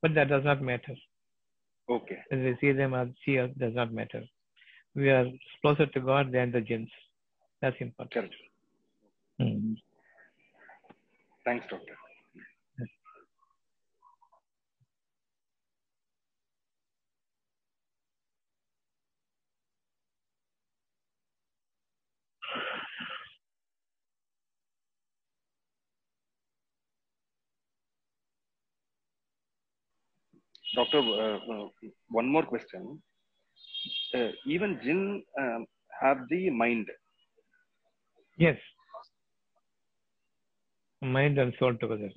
But 0.00 0.14
that 0.14 0.28
does 0.28 0.44
not 0.44 0.60
matter. 0.62 0.94
Okay. 1.88 2.18
When 2.28 2.44
they 2.44 2.56
see 2.60 2.72
them 2.72 2.94
or 2.94 3.08
see 3.24 3.38
us, 3.38 3.50
does 3.58 3.74
not 3.74 3.92
matter. 3.92 4.22
We 4.94 5.10
are 5.10 5.26
closer 5.60 5.86
to 5.86 6.00
God 6.00 6.32
than 6.32 6.52
the 6.52 6.60
jinns. 6.60 6.90
That's 7.60 7.76
important. 7.80 8.12
Correct. 8.12 8.34
Mm. 9.40 9.76
Thanks, 11.44 11.66
doctor. 11.70 11.96
Doctor, 30.74 30.98
uh, 30.98 31.36
uh, 31.36 31.68
one 32.08 32.28
more 32.28 32.44
question. 32.44 33.02
Uh, 34.14 34.28
even 34.46 34.80
jinn 34.82 35.22
um, 35.40 35.66
have 36.00 36.18
the 36.30 36.48
mind. 36.50 36.86
Yes. 38.38 38.56
Mind 41.02 41.38
and 41.38 41.52
soul 41.58 41.74
together. 41.74 42.10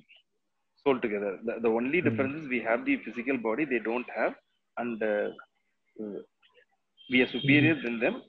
Soul 0.84 1.00
together. 1.00 1.38
The, 1.44 1.56
the 1.62 1.68
only 1.68 2.00
difference 2.00 2.42
is 2.42 2.48
we 2.48 2.62
have 2.62 2.86
the 2.86 2.96
physical 3.04 3.36
body, 3.36 3.64
they 3.64 3.80
don't 3.80 4.06
have, 4.14 4.34
and 4.78 5.02
uh, 5.02 5.28
we 7.10 7.22
are 7.22 7.30
superior 7.30 7.74
mm. 7.74 7.82
than 7.82 8.00
them. 8.00 8.22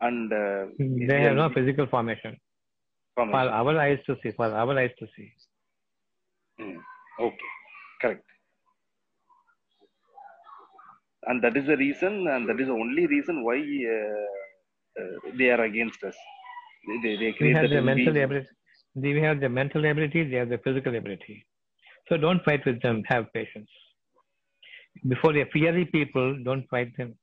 And 0.00 0.32
uh, 0.32 0.66
they 0.78 1.20
have 1.22 1.36
no 1.36 1.50
physical 1.50 1.86
formation. 1.86 2.36
formation. 3.14 3.48
For 3.48 3.54
our 3.54 3.78
eyes 3.78 3.98
to 4.06 4.16
see. 4.22 4.30
For 4.32 4.46
our 4.46 4.78
eyes 4.78 4.90
to 4.98 5.06
see. 5.16 5.32
Mm. 6.60 6.76
Okay. 7.20 7.50
Correct 8.00 8.24
and 11.26 11.42
that 11.42 11.56
is 11.56 11.66
the 11.66 11.76
reason 11.76 12.26
and 12.28 12.48
that 12.48 12.60
is 12.60 12.66
the 12.68 12.72
only 12.72 13.06
reason 13.06 13.44
why 13.44 13.56
uh, 13.56 15.00
uh, 15.00 15.30
they 15.38 15.50
are 15.50 15.62
against 15.62 16.02
us. 16.04 16.14
They, 17.02 17.16
they 17.16 17.34
we 17.40 17.52
have 17.52 17.70
the 17.70 17.80
mental 17.80 18.16
ability. 18.16 18.48
We 18.94 19.20
have 19.22 19.40
the 19.40 19.48
mental 19.48 19.84
ability 19.84 20.24
they 20.30 20.36
have 20.36 20.50
the 20.50 20.58
physical 20.58 20.94
ability. 20.96 21.46
So 22.08 22.16
don't 22.16 22.44
fight 22.44 22.64
with 22.66 22.80
them. 22.82 23.02
Have 23.08 23.32
patience. 23.32 23.70
Before 25.08 25.32
they 25.32 25.44
fiery 25.52 25.86
people 25.86 26.38
don't 26.44 26.68
fight 26.68 26.96
them. 26.96 27.14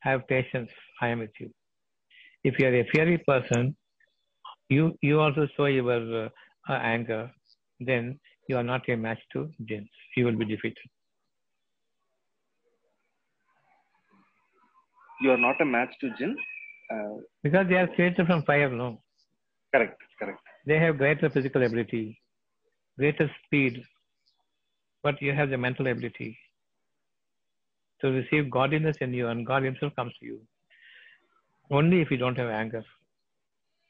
Have 0.00 0.26
patience. 0.28 0.70
I 1.00 1.08
am 1.08 1.20
with 1.20 1.30
you. 1.40 1.50
If 2.44 2.58
you 2.58 2.66
are 2.68 2.74
a 2.74 2.86
fiery 2.92 3.18
person 3.18 3.76
you 4.68 4.98
you 5.00 5.20
also 5.20 5.46
show 5.56 5.66
your 5.66 6.26
uh, 6.26 6.28
anger. 6.72 7.30
Then 7.78 8.18
you 8.48 8.56
are 8.56 8.62
not 8.62 8.88
a 8.88 8.96
match 8.96 9.18
to 9.32 9.50
jinns 9.68 9.88
you 10.16 10.24
will 10.24 10.38
be 10.42 10.44
defeated 10.44 10.88
you 15.20 15.30
are 15.30 15.42
not 15.46 15.60
a 15.60 15.64
match 15.64 15.92
to 16.00 16.10
jinn 16.18 16.36
uh, 16.92 17.14
because 17.42 17.66
they 17.68 17.76
are 17.76 17.88
created 17.88 18.26
from 18.26 18.42
fire 18.42 18.70
no? 18.70 19.00
Correct 19.74 20.00
correct. 20.18 20.40
They 20.66 20.78
have 20.78 20.98
greater 20.98 21.30
physical 21.30 21.62
ability 21.62 22.20
greater 22.98 23.30
speed 23.44 23.82
but 25.02 25.20
you 25.20 25.32
have 25.32 25.50
the 25.50 25.58
mental 25.58 25.86
ability 25.86 26.38
to 28.00 28.10
receive 28.10 28.50
godliness 28.50 28.96
in 29.00 29.14
you 29.14 29.28
and 29.28 29.46
god 29.46 29.62
himself 29.62 29.94
comes 29.96 30.12
to 30.20 30.26
you. 30.26 30.40
Only 31.70 32.00
if 32.00 32.10
you 32.10 32.16
don't 32.16 32.38
have 32.38 32.48
anger. 32.48 32.84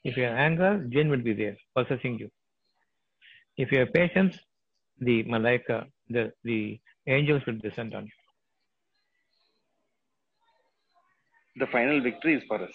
If 0.03 0.17
you 0.17 0.23
have 0.23 0.37
anger 0.47 0.71
jinn 0.89 1.09
will 1.09 1.25
be 1.29 1.33
there 1.33 1.57
possessing 1.75 2.17
you. 2.19 2.29
If 3.57 3.71
you 3.71 3.79
have 3.79 3.93
patience 3.93 4.37
the 4.99 5.23
malaika 5.23 5.85
the 6.09 6.31
the 6.43 6.79
angels 7.15 7.43
will 7.45 7.59
descend 7.65 7.93
on 7.93 8.05
you 8.05 8.16
the 11.59 11.67
final 11.67 12.01
victory 12.01 12.35
is 12.35 12.43
for 12.47 12.63
us. 12.63 12.71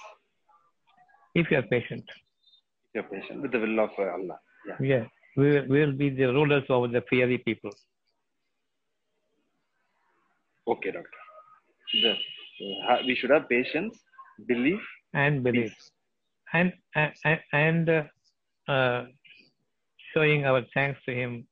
If 1.34 1.50
you 1.50 1.58
are 1.58 1.62
patient. 1.62 2.04
If 2.08 2.94
you 2.94 3.00
are 3.00 3.20
patient 3.20 3.42
with 3.42 3.52
the 3.52 3.58
will 3.58 3.80
of 3.80 3.90
uh, 3.98 4.02
Allah. 4.02 4.38
Yeah. 4.68 4.76
Yeah. 4.80 5.04
We 5.36 5.50
will, 5.50 5.66
we 5.68 5.80
will 5.80 5.92
be 5.92 6.10
the 6.10 6.26
rulers 6.26 6.64
over 6.68 6.88
the 6.88 7.02
fiery 7.08 7.38
people. 7.38 7.70
Okay, 10.68 10.90
doctor. 10.90 11.08
The, 12.02 12.10
uh, 12.90 12.98
we 13.06 13.16
should 13.16 13.30
have 13.30 13.48
patience, 13.48 13.98
belief, 14.46 14.80
and 15.14 15.42
belief, 15.42 15.70
peace. 15.70 15.90
and 16.52 16.72
and, 16.94 17.40
and 17.52 17.88
uh, 17.88 18.02
uh, 18.68 19.06
showing 20.12 20.44
our 20.44 20.62
thanks 20.74 21.00
to 21.06 21.14
Him 21.14 21.46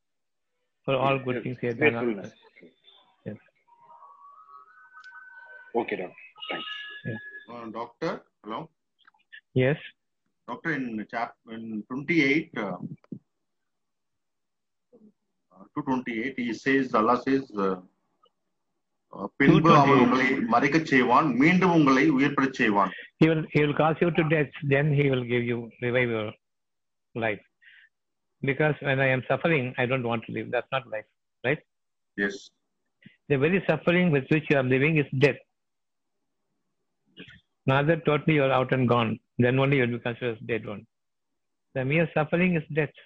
for 0.84 0.94
all 0.94 1.18
good 1.18 1.36
yes. 1.36 1.44
things 1.44 1.58
He 1.60 1.66
has 1.66 1.76
done. 1.76 2.30
Yes. 3.26 3.36
Okay, 5.74 5.96
doctor. 5.96 6.14
Thanks. 6.50 6.66
Uh, 7.49 7.69
doctor, 7.71 8.23
hello. 8.43 8.69
Yes. 9.53 9.77
Doctor, 10.47 10.73
in 10.73 11.05
chap 11.09 11.33
in 11.51 11.83
28 11.89 12.51
uh, 12.57 12.77
to 15.75 15.81
28, 15.81 16.33
he 16.37 16.53
says, 16.53 16.93
Allah 16.93 17.21
says, 17.27 17.43
uh, 17.57 17.75
பின்பு 19.39 19.69
அவன் 19.79 19.99
உங்களை 20.03 20.25
மறைக்க 20.53 20.77
செய்வான் 20.89 21.27
மீண்டும் 21.41 21.73
உங்களை 21.75 22.03
உயிர்ப்படச் 22.15 22.57
செய்வான் 22.59 22.91
he 23.21 23.27
will 23.29 23.43
he 23.53 23.59
will 23.63 23.75
cause 23.81 23.99
you 24.03 24.09
to 24.17 24.23
death 24.33 24.55
then 24.73 24.87
he 24.97 25.05
will 25.11 25.23
give 25.33 25.43
you 25.51 25.59
revive 25.85 26.09
your 26.15 26.25
life 27.25 27.43
Because 28.43 28.75
when 28.81 28.99
I 28.99 29.07
am 29.07 29.23
suffering, 29.27 29.73
I 29.77 29.85
don't 29.85 30.03
want 30.03 30.23
to 30.25 30.31
live. 30.31 30.51
That's 30.51 30.67
not 30.71 30.87
life, 30.87 31.05
right? 31.43 31.59
Yes. 32.17 32.49
The 33.29 33.37
very 33.37 33.63
suffering 33.67 34.11
with 34.11 34.25
which 34.29 34.45
you 34.49 34.57
are 34.57 34.63
living 34.63 34.97
is 34.97 35.05
death. 35.19 35.35
now 37.70 37.82
that 37.88 38.04
totally 38.04 38.34
you 38.34 38.44
are 38.44 38.52
out 38.58 38.72
and 38.72 38.88
gone, 38.88 39.10
then 39.38 39.58
only 39.60 39.76
you 39.76 39.82
will 39.84 39.98
be 39.98 40.04
considered 40.06 40.36
as 40.36 40.46
dead 40.48 40.66
one. 40.66 40.86
The 41.74 41.84
mere 41.84 42.08
suffering 42.14 42.56
is 42.56 42.64
death. 42.74 42.96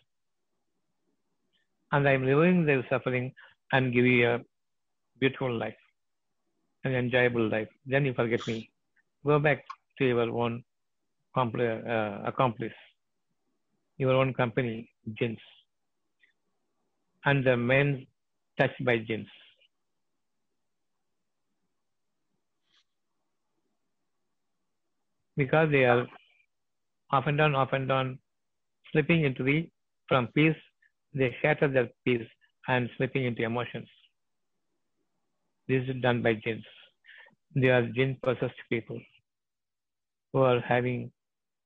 And 1.93 2.09
I 2.09 2.12
am 2.12 2.25
living 2.25 2.65
the 2.65 2.83
suffering 2.89 3.27
and 3.73 3.93
give 3.93 4.07
you 4.07 4.27
a 4.31 4.39
beautiful 5.21 5.53
life, 5.65 5.81
an 6.85 6.95
enjoyable 6.95 7.47
life. 7.49 7.69
Then 7.85 8.07
you 8.07 8.15
forget 8.15 8.41
me. 8.47 8.71
Go 9.27 9.39
back 9.39 9.65
to 9.99 10.05
your 10.07 10.31
own 10.43 10.65
uh, 11.37 12.23
accomplice, 12.31 12.79
your 13.99 14.15
own 14.15 14.33
company, 14.33 14.91
jinns. 15.19 15.45
And 17.27 17.45
the 17.45 17.57
men 17.57 18.07
touched 18.59 18.83
by 18.83 18.97
jinns. 18.99 19.29
Because 25.37 25.70
they 25.70 25.85
are 25.85 26.07
off 27.11 27.26
and 27.26 27.41
on, 27.41 27.55
off 27.55 27.72
and 27.72 27.91
on, 27.91 28.18
slipping 28.93 29.24
into 29.24 29.43
the, 29.43 29.68
from 30.09 30.28
peace, 30.28 30.57
they 31.14 31.35
shatter 31.43 31.68
their 31.68 31.89
peace 32.05 32.26
and 32.68 32.89
slipping 32.97 33.24
into 33.24 33.43
emotions. 33.43 33.89
This 35.68 35.82
is 35.89 36.01
done 36.03 36.22
by 36.22 36.35
jinns. 36.35 36.64
They 37.55 37.68
are 37.68 37.87
jinn 37.87 38.16
possessed 38.22 38.61
people 38.70 39.01
who 40.32 40.41
are 40.41 40.61
having 40.61 41.11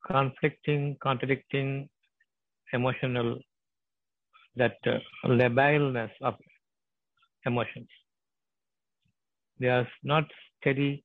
conflicting, 0.07 0.97
contradicting 1.03 1.89
emotional, 2.73 3.39
that 4.57 4.77
uh, 4.87 4.99
labileness 5.27 6.11
of 6.23 6.35
emotions. 7.47 7.89
They 9.59 9.69
are 9.69 9.89
not 10.03 10.25
steady, 10.61 11.05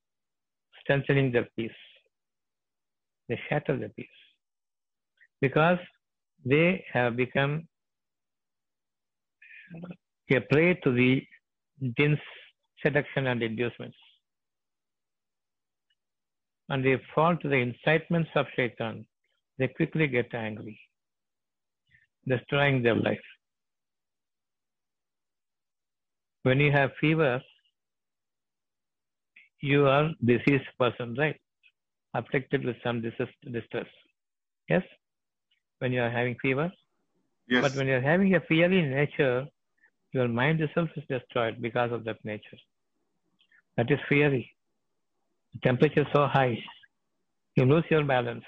strengthening 0.82 1.32
their 1.32 1.47
peace. 1.55 1.72
They 3.30 3.39
shatter 3.49 3.78
the 3.78 3.89
peace 3.89 4.07
because 5.41 5.80
they 6.45 6.84
have 6.93 7.15
become 7.15 7.67
a 10.32 10.39
prey 10.51 10.74
to 10.84 10.91
the 10.91 11.21
jin's 11.97 12.19
seduction 12.82 13.28
and 13.28 13.41
inducements. 13.41 13.97
And 16.69 16.84
they 16.84 16.95
fall 17.13 17.36
to 17.38 17.49
the 17.49 17.55
incitements 17.55 18.30
of 18.36 18.45
shaitan. 18.55 19.05
They 19.57 19.67
quickly 19.67 20.07
get 20.07 20.34
angry, 20.34 20.80
destroying 22.28 22.82
their 22.82 22.95
life. 22.95 23.28
When 26.43 26.59
you 26.59 26.71
have 26.71 26.91
fever, 26.99 27.41
you 29.61 29.88
are 29.88 30.09
diseased 30.26 30.71
person, 30.78 31.15
right? 31.17 31.39
Afflicted 32.14 32.64
with 32.64 32.76
some 32.84 33.01
distress. 33.01 33.88
Yes? 34.70 34.84
When 35.80 35.91
you 35.91 36.01
are 36.01 36.09
having 36.09 36.36
fever. 36.41 36.72
Yes. 37.49 37.61
But 37.61 37.76
when 37.76 37.88
you 37.88 37.95
are 37.95 38.01
having 38.01 38.36
a 38.36 38.41
fiery 38.41 38.82
nature, 38.82 39.45
your 40.14 40.28
mind 40.28 40.61
itself 40.61 40.89
is 40.95 41.03
destroyed 41.09 41.61
because 41.61 41.91
of 41.91 42.03
that 42.05 42.24
nature. 42.24 42.57
That 43.78 43.89
is 43.91 43.99
fiery. 44.07 44.49
The 45.53 45.59
temperature 45.61 46.05
so 46.14 46.28
high, 46.28 46.57
you 47.55 47.66
lose 47.66 47.84
your 47.89 48.03
balance. 48.03 48.45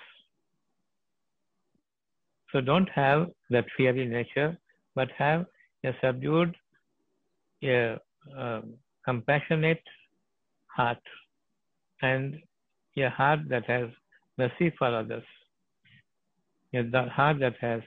So 2.52 2.62
don't 2.62 2.90
have 2.90 3.28
that 3.50 3.66
fiery 3.76 4.06
nature, 4.06 4.58
but 4.96 5.10
have 5.18 5.46
a 5.84 5.92
subdued, 6.02 6.56
a 7.64 7.98
uh, 8.38 8.62
compassionate 9.04 9.84
heart 10.68 11.02
and 12.02 12.38
a 12.98 13.10
heart 13.10 13.42
that 13.50 13.66
has 13.66 13.90
mercy 14.38 14.74
for 14.78 14.88
others, 14.88 15.24
a 16.74 17.10
heart 17.10 17.40
that 17.40 17.56
has 17.60 17.82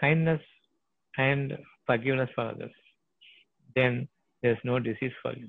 kindness 0.00 0.40
and 1.18 1.56
forgiveness 1.86 2.30
for 2.34 2.48
others. 2.48 2.72
Then 3.74 4.08
there's 4.42 4.58
no 4.64 4.78
disease 4.78 5.12
for 5.22 5.32
you. 5.36 5.48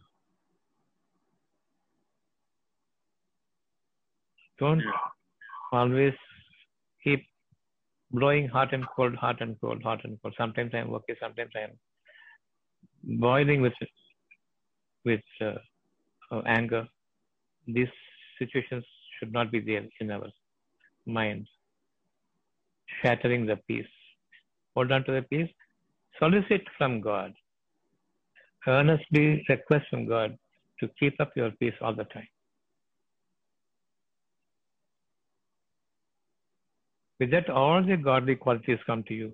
Don't 4.59 4.81
always 5.71 6.13
keep 7.03 7.25
blowing 8.11 8.47
hot 8.47 8.73
and 8.73 8.85
cold, 8.95 9.15
hot 9.15 9.41
and 9.41 9.59
cold, 9.59 9.83
hot 9.83 10.03
and 10.05 10.17
cold. 10.21 10.33
Sometimes 10.37 10.71
I 10.73 10.77
am 10.79 10.93
okay, 10.93 11.15
sometimes 11.21 11.51
I 11.55 11.61
am 11.61 13.19
boiling 13.19 13.61
with 13.61 13.73
with 15.03 15.21
uh, 15.41 15.55
uh, 16.31 16.41
anger. 16.45 16.87
These 17.67 17.87
situations 18.39 18.83
should 19.17 19.31
not 19.31 19.51
be 19.51 19.59
there 19.59 19.83
in 19.99 20.11
our 20.11 20.29
mind. 21.05 21.47
Shattering 23.01 23.45
the 23.45 23.57
peace. 23.67 23.87
Hold 24.75 24.91
on 24.91 25.03
to 25.05 25.11
the 25.11 25.21
peace. 25.21 25.49
Solicit 26.19 26.61
from 26.77 27.01
God. 27.01 27.33
Earnestly 28.67 29.45
request 29.47 29.85
from 29.89 30.07
God 30.07 30.37
to 30.79 30.89
keep 30.99 31.19
up 31.19 31.31
your 31.35 31.51
peace 31.51 31.73
all 31.81 31.93
the 31.93 32.05
time. 32.05 32.27
With 37.19 37.31
that, 37.31 37.49
all 37.49 37.83
the 37.83 37.95
godly 37.95 38.35
qualities 38.35 38.79
come 38.85 39.03
to 39.03 39.13
you. 39.13 39.33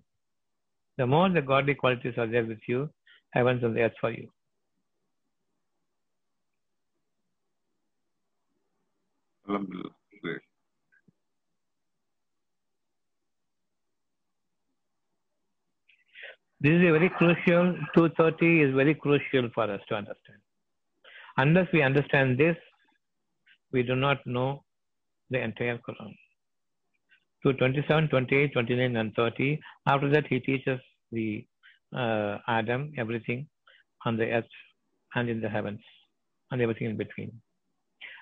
The 0.97 1.07
more 1.07 1.29
the 1.29 1.41
godly 1.41 1.73
qualities 1.73 2.13
are 2.17 2.27
there 2.27 2.45
with 2.45 2.59
you, 2.67 2.89
heavens 3.31 3.63
and 3.63 3.75
the 3.75 3.81
earth 3.81 3.93
for 3.99 4.11
you. 4.11 4.29
Alhamdulillah. 9.51 9.91
Great. 10.23 10.41
This 16.61 16.73
is 16.77 16.87
a 16.89 16.91
very 16.91 17.09
crucial, 17.09 17.75
230 17.95 18.61
is 18.61 18.75
very 18.75 18.95
crucial 18.95 19.49
for 19.53 19.63
us 19.63 19.81
to 19.89 19.95
understand. 19.95 20.39
Unless 21.37 21.67
we 21.73 21.81
understand 21.81 22.37
this, 22.37 22.55
we 23.73 23.83
do 23.83 23.95
not 23.95 24.25
know 24.25 24.63
the 25.29 25.39
entire 25.41 25.79
Quran 25.87 26.13
to 27.43 27.53
27, 27.53 28.09
28, 28.09 28.53
29, 28.53 28.95
and 28.95 29.13
30. 29.15 29.59
After 29.87 30.09
that, 30.09 30.27
he 30.27 30.39
teaches 30.39 30.79
the 31.11 31.45
uh, 31.95 32.37
Adam 32.47 32.91
everything 32.97 33.47
on 34.05 34.17
the 34.17 34.25
earth 34.31 34.55
and 35.15 35.29
in 35.29 35.41
the 35.41 35.49
heavens 35.49 35.81
and 36.51 36.61
everything 36.61 36.87
in 36.91 36.97
between. 36.97 37.31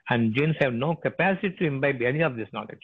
And 0.09 0.33
jinns 0.33 0.55
have 0.59 0.73
no 0.73 0.95
capacity 0.95 1.51
to 1.59 1.65
imbibe 1.65 2.01
any 2.01 2.21
of 2.21 2.35
this 2.35 2.47
knowledge. 2.51 2.81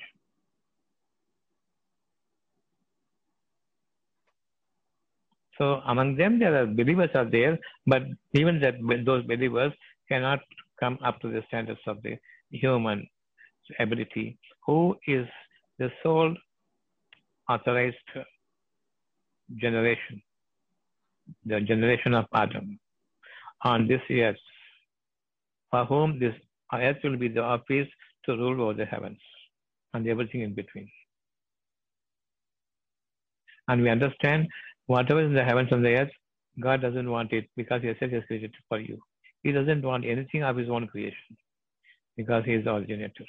So 5.57 5.81
among 5.87 6.17
them, 6.17 6.37
there 6.37 6.61
are 6.61 6.65
believers 6.65 7.09
are 7.15 7.29
there, 7.29 7.57
but 7.87 8.03
even 8.33 8.59
that 8.59 8.75
those 9.05 9.23
believers 9.23 9.71
cannot 10.09 10.39
come 10.79 10.99
up 11.03 11.19
to 11.21 11.29
the 11.29 11.41
standards 11.47 11.79
of 11.87 12.03
the 12.03 12.17
human 12.51 13.07
ability. 13.79 14.37
Who 14.65 14.97
is 15.07 15.25
the 15.79 15.89
sole 16.03 16.35
authorized 17.49 17.95
generation, 19.55 20.21
the 21.45 21.61
generation 21.61 22.13
of 22.13 22.25
Adam 22.33 22.79
on 23.61 23.87
this 23.87 24.01
earth, 24.11 24.35
for 25.71 25.85
whom 25.85 26.19
this 26.19 26.35
earth 26.73 26.97
will 27.03 27.17
be 27.17 27.27
the 27.27 27.41
office 27.41 27.87
to 28.25 28.37
rule 28.37 28.61
over 28.63 28.73
the 28.73 28.85
heavens 28.85 29.19
and 29.93 30.07
everything 30.07 30.41
in 30.41 30.53
between. 30.53 30.89
And 33.67 33.81
we 33.81 33.89
understand 33.89 34.47
whatever 34.87 35.21
is 35.21 35.27
in 35.27 35.33
the 35.33 35.43
heavens 35.43 35.69
and 35.71 35.83
the 35.83 35.95
earth, 35.95 36.11
God 36.59 36.81
doesn't 36.81 37.09
want 37.09 37.33
it 37.33 37.49
because 37.55 37.81
He 37.81 37.87
has 37.87 37.97
created 37.97 38.43
it 38.43 38.51
for 38.69 38.79
you. 38.79 38.99
He 39.43 39.51
doesn't 39.51 39.81
want 39.81 40.05
anything 40.05 40.43
of 40.43 40.57
His 40.57 40.69
own 40.69 40.87
creation 40.87 41.37
because 42.17 42.43
He 42.45 42.53
is 42.53 42.65
the 42.65 42.73
originator. 42.73 43.25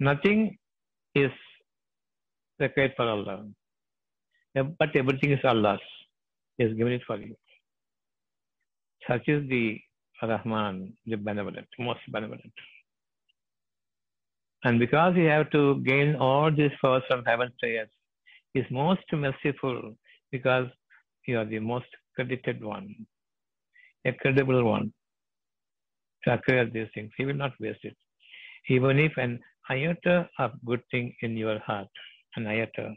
Nothing 0.00 0.58
is 1.14 1.30
required 2.58 2.94
for 2.96 3.08
Allah. 3.08 3.46
But 4.54 4.96
everything 4.96 5.32
is 5.32 5.40
Allah's. 5.44 5.80
He 6.58 6.64
has 6.64 6.74
given 6.74 6.94
it 6.94 7.02
for 7.06 7.18
you. 7.18 7.36
Such 9.08 9.28
is 9.28 9.48
the 9.48 9.80
Rahman, 10.22 10.96
the 11.06 11.16
benevolent, 11.16 11.68
most 11.78 12.00
benevolent. 12.10 12.52
And 14.64 14.78
because 14.80 15.16
you 15.16 15.26
have 15.26 15.50
to 15.52 15.80
gain 15.82 16.16
all 16.16 16.50
these 16.50 16.72
powers 16.82 17.04
from 17.08 17.24
heaven 17.26 17.50
to 17.62 17.78
earth, 17.78 17.90
He 18.54 18.60
is 18.60 18.66
most 18.70 19.02
merciful 19.12 19.96
because 20.32 20.68
you 21.26 21.38
are 21.38 21.44
the 21.46 21.60
most 21.60 21.86
credited 22.16 22.62
one, 22.64 22.94
a 24.06 24.12
credible 24.12 24.64
one 24.64 24.92
to 26.24 26.34
acquire 26.34 26.66
these 26.70 26.88
things. 26.94 27.12
He 27.18 27.26
will 27.26 27.34
not 27.44 27.52
waste 27.60 27.84
it. 27.84 27.96
even 28.68 28.98
if 28.98 29.12
an 29.18 29.40
iota 29.70 30.28
of 30.38 30.52
good 30.66 30.82
thing 30.90 31.14
in 31.22 31.36
your 31.36 31.58
heart, 31.60 31.88
an 32.36 32.46
iota. 32.46 32.94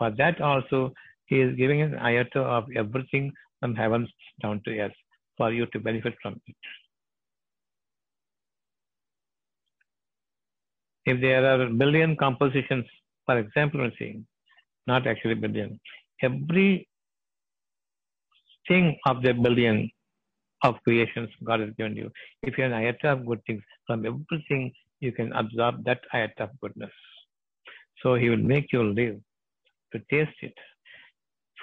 For 0.00 0.10
that 0.12 0.40
also, 0.40 0.94
he 1.26 1.40
is 1.42 1.54
giving 1.56 1.82
an 1.82 1.94
iota 1.98 2.40
of 2.40 2.64
everything 2.74 3.32
from 3.60 3.74
heaven 3.74 4.08
down 4.40 4.62
to 4.64 4.78
earth 4.78 4.98
for 5.36 5.52
you 5.52 5.66
to 5.66 5.78
benefit 5.78 6.14
from 6.22 6.40
it. 6.46 6.56
If 11.04 11.20
there 11.20 11.44
are 11.44 11.68
billion 11.68 12.16
compositions, 12.16 12.86
for 13.26 13.38
example, 13.38 13.82
I'm 13.82 13.92
saying, 13.98 14.26
not 14.86 15.06
actually 15.06 15.34
billion, 15.34 15.78
every 16.22 16.88
thing 18.66 18.98
of 19.04 19.22
the 19.22 19.32
billion 19.32 19.90
of 20.62 20.76
creations 20.84 21.28
God 21.44 21.60
has 21.60 21.70
given 21.76 21.94
you. 21.94 22.10
If 22.42 22.56
you 22.56 22.64
have 22.64 22.72
an 22.72 22.78
iota 22.78 23.12
of 23.12 23.26
good 23.26 23.42
things, 23.46 23.62
from 23.86 24.06
everything 24.06 24.72
you 25.00 25.12
can 25.12 25.30
absorb 25.34 25.84
that 25.84 26.00
iota 26.14 26.44
of 26.44 26.60
goodness. 26.62 26.92
So 28.02 28.14
He 28.14 28.30
will 28.30 28.46
make 28.54 28.72
you 28.72 28.82
live 28.82 29.20
to 29.92 29.98
taste 30.10 30.38
it. 30.42 30.54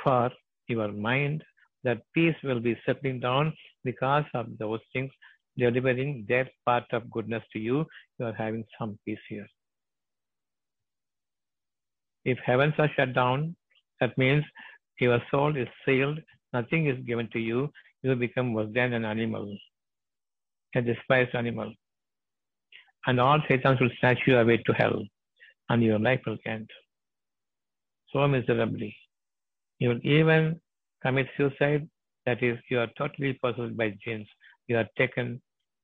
For 0.03 0.31
your 0.67 0.91
mind, 0.91 1.43
that 1.83 2.01
peace 2.13 2.35
will 2.43 2.59
be 2.59 2.77
settling 2.85 3.19
down 3.19 3.53
because 3.83 4.25
of 4.33 4.47
those 4.57 4.79
things 4.93 5.11
delivering 5.57 6.25
their 6.27 6.49
part 6.65 6.85
of 6.91 7.09
goodness 7.09 7.43
to 7.53 7.59
you. 7.59 7.85
You 8.19 8.25
are 8.27 8.33
having 8.33 8.63
some 8.77 8.97
peace 9.05 9.19
here. 9.29 9.47
If 12.25 12.37
heavens 12.39 12.73
are 12.77 12.89
shut 12.95 13.13
down, 13.13 13.55
that 14.01 14.17
means 14.17 14.43
your 14.99 15.21
soul 15.31 15.55
is 15.55 15.67
sealed, 15.85 16.19
nothing 16.53 16.87
is 16.87 16.99
given 17.05 17.29
to 17.31 17.39
you, 17.39 17.71
you 18.03 18.15
become 18.15 18.53
worse 18.53 18.69
than 18.73 18.93
an 18.93 19.05
animal, 19.05 19.57
a 20.75 20.81
despised 20.81 21.35
animal. 21.35 21.73
And 23.05 23.19
all 23.19 23.39
Satans 23.47 23.79
will 23.79 23.89
snatch 23.99 24.19
you 24.27 24.37
away 24.37 24.57
to 24.57 24.73
hell, 24.73 25.01
and 25.69 25.81
your 25.81 25.99
life 25.99 26.21
will 26.25 26.37
end. 26.45 26.69
So 28.13 28.27
miserably. 28.27 28.95
You 29.79 29.89
will 29.89 29.99
even 30.03 30.59
commit 31.03 31.27
suicide, 31.38 31.88
that 32.25 32.41
is, 32.41 32.57
you 32.69 32.79
are 32.79 32.89
totally 32.97 33.34
possessed 33.34 33.77
by 33.77 33.95
jinns. 34.03 34.27
You 34.67 34.77
are 34.77 34.88
taken 34.97 35.41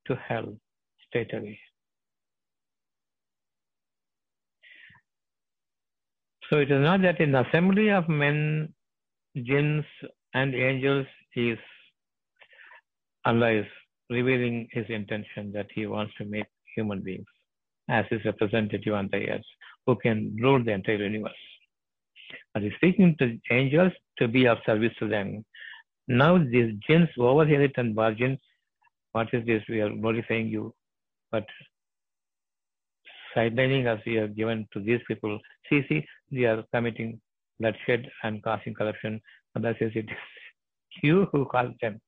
to 0.07 0.15
hell 0.15 0.57
straight 1.07 1.33
away. 1.33 1.59
So 6.49 6.59
it 6.59 6.71
is 6.71 6.81
not 6.81 7.01
that 7.01 7.19
in 7.19 7.31
the 7.31 7.47
assembly 7.47 7.89
of 7.89 8.09
men, 8.09 8.73
jinns, 9.35 9.85
and 10.33 10.53
angels, 10.53 11.07
is 11.35 11.57
Allah 13.25 13.51
is 13.61 13.65
revealing 14.09 14.67
his 14.71 14.85
intention 14.89 15.51
that 15.53 15.67
he 15.73 15.87
wants 15.87 16.13
to 16.17 16.25
make 16.25 16.45
human 16.75 17.01
beings 17.01 17.25
as 17.89 18.05
his 18.09 18.23
representative 18.25 18.93
on 18.93 19.09
the 19.11 19.29
earth 19.29 19.41
who 19.85 19.95
can 19.95 20.35
rule 20.39 20.63
the 20.63 20.71
entire 20.71 21.03
universe. 21.03 21.31
He's 22.59 22.73
speaking 22.75 23.15
to 23.19 23.37
angels 23.51 23.93
to 24.19 24.27
be 24.27 24.47
of 24.47 24.59
service 24.65 24.93
to 24.99 25.07
them. 25.07 25.43
Now 26.07 26.37
these 26.37 26.73
jinns 26.87 27.09
overhear 27.17 27.63
it 27.63 27.73
and 27.77 27.95
bargain, 27.95 28.37
what 29.13 29.33
is 29.33 29.45
this? 29.45 29.63
We 29.69 29.81
are 29.81 29.89
glorifying 29.89 30.47
you. 30.47 30.73
But 31.31 31.45
sidelining 33.35 33.85
as 33.85 33.99
we 34.05 34.17
are 34.17 34.27
given 34.27 34.67
to 34.73 34.79
these 34.79 34.99
people. 35.07 35.39
See, 35.69 35.81
see, 35.89 36.05
they 36.31 36.45
are 36.45 36.63
committing 36.73 37.19
bloodshed 37.59 38.09
and 38.23 38.43
causing 38.43 38.73
corruption. 38.73 39.21
Allah 39.55 39.73
says 39.79 39.91
it 39.95 40.05
is 40.09 40.23
you 41.03 41.27
who 41.31 41.45
caused 41.45 41.79
them. 41.81 41.99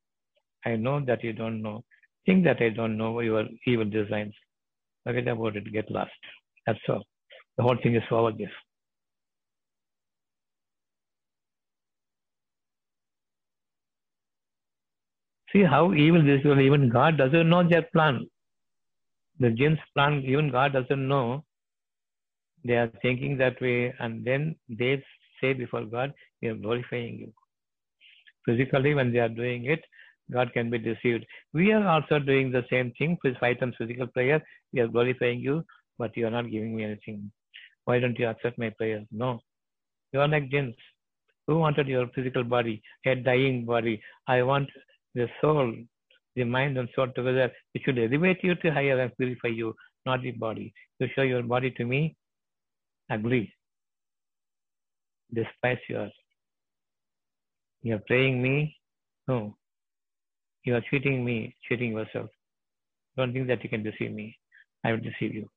I 0.65 0.75
know 0.75 0.99
that 1.05 1.23
you 1.23 1.33
don't 1.33 1.61
know. 1.61 1.83
Think 2.25 2.43
that 2.45 2.61
I 2.61 2.69
don't 2.69 2.97
know 2.97 3.19
your 3.19 3.45
evil 3.67 3.85
designs. 3.85 4.33
Forget 5.03 5.27
about 5.27 5.55
it, 5.55 5.71
get 5.71 5.89
lost. 5.91 6.11
That's 6.65 6.79
all. 6.89 7.03
The 7.57 7.63
whole 7.63 7.77
thing 7.81 7.95
is 7.95 8.03
over 8.11 8.31
this. 8.31 8.49
See 15.55 15.63
how 15.63 15.93
evil 15.93 16.21
this 16.21 16.41
is. 16.43 16.57
Even 16.59 16.89
God 16.89 17.17
doesn't 17.17 17.49
know 17.49 17.63
their 17.65 17.83
plan. 17.83 18.27
The 19.39 19.51
jinns 19.51 19.79
plan, 19.93 20.21
even 20.25 20.51
God 20.51 20.73
doesn't 20.73 21.07
know. 21.07 21.45
They 22.65 22.73
are 22.73 22.91
thinking 23.01 23.37
that 23.37 23.61
way, 23.61 23.93
and 23.99 24.25
then 24.25 24.57
they 24.67 25.01
say 25.39 25.53
before 25.53 25.85
God, 25.85 26.13
We 26.41 26.49
are 26.49 26.55
glorifying 26.55 27.19
you. 27.19 27.31
Physically, 28.45 28.95
when 28.95 29.13
they 29.13 29.19
are 29.19 29.29
doing 29.29 29.63
it, 29.65 29.81
God 30.29 30.51
can 30.51 30.69
be 30.69 30.77
deceived. 30.77 31.25
We 31.53 31.71
are 31.71 31.87
also 31.87 32.19
doing 32.19 32.51
the 32.51 32.65
same 32.69 32.91
thing 32.97 33.17
with 33.23 33.37
five 33.37 33.61
times 33.61 33.75
physical 33.77 34.07
prayer. 34.07 34.43
We 34.73 34.81
are 34.81 34.89
glorifying 34.89 35.39
you, 35.39 35.63
but 35.97 36.17
you 36.17 36.27
are 36.27 36.31
not 36.31 36.51
giving 36.51 36.75
me 36.75 36.83
anything. 36.83 37.31
Why 37.85 37.99
don't 37.99 38.19
you 38.19 38.27
accept 38.27 38.59
my 38.59 38.71
prayers? 38.71 39.07
No. 39.09 39.39
You 40.11 40.19
are 40.19 40.27
like 40.27 40.49
jinns. 40.49 40.75
Who 41.47 41.59
wanted 41.59 41.87
your 41.87 42.07
physical 42.13 42.43
body, 42.43 42.81
a 43.05 43.15
dying 43.15 43.63
body? 43.63 44.01
I 44.27 44.41
want 44.41 44.69
the 45.15 45.27
soul, 45.41 45.73
the 46.35 46.43
mind 46.43 46.77
and 46.77 46.89
soul 46.95 47.07
together. 47.15 47.51
It 47.73 47.81
should 47.83 47.97
elevate 47.97 48.43
you 48.43 48.55
to 48.55 48.71
higher 48.71 48.99
and 48.99 49.15
purify 49.17 49.47
you, 49.47 49.73
not 50.05 50.21
the 50.21 50.31
body. 50.31 50.73
You 50.99 51.07
show 51.15 51.23
your 51.23 51.41
body 51.43 51.71
to 51.71 51.85
me, 51.85 52.15
agree. 53.09 53.51
Despise 55.33 55.79
yours. 55.89 56.11
You 57.81 57.95
are 57.95 58.03
praying 58.07 58.41
me? 58.41 58.75
No. 59.27 59.55
You 60.63 60.75
are 60.75 60.81
cheating 60.89 61.23
me, 61.23 61.55
cheating 61.67 61.91
yourself. 61.91 62.29
Don't 63.17 63.33
think 63.33 63.47
that 63.47 63.63
you 63.63 63.69
can 63.69 63.83
deceive 63.83 64.11
me. 64.11 64.37
I 64.83 64.91
will 64.91 64.99
deceive 64.99 65.33
you. 65.33 65.49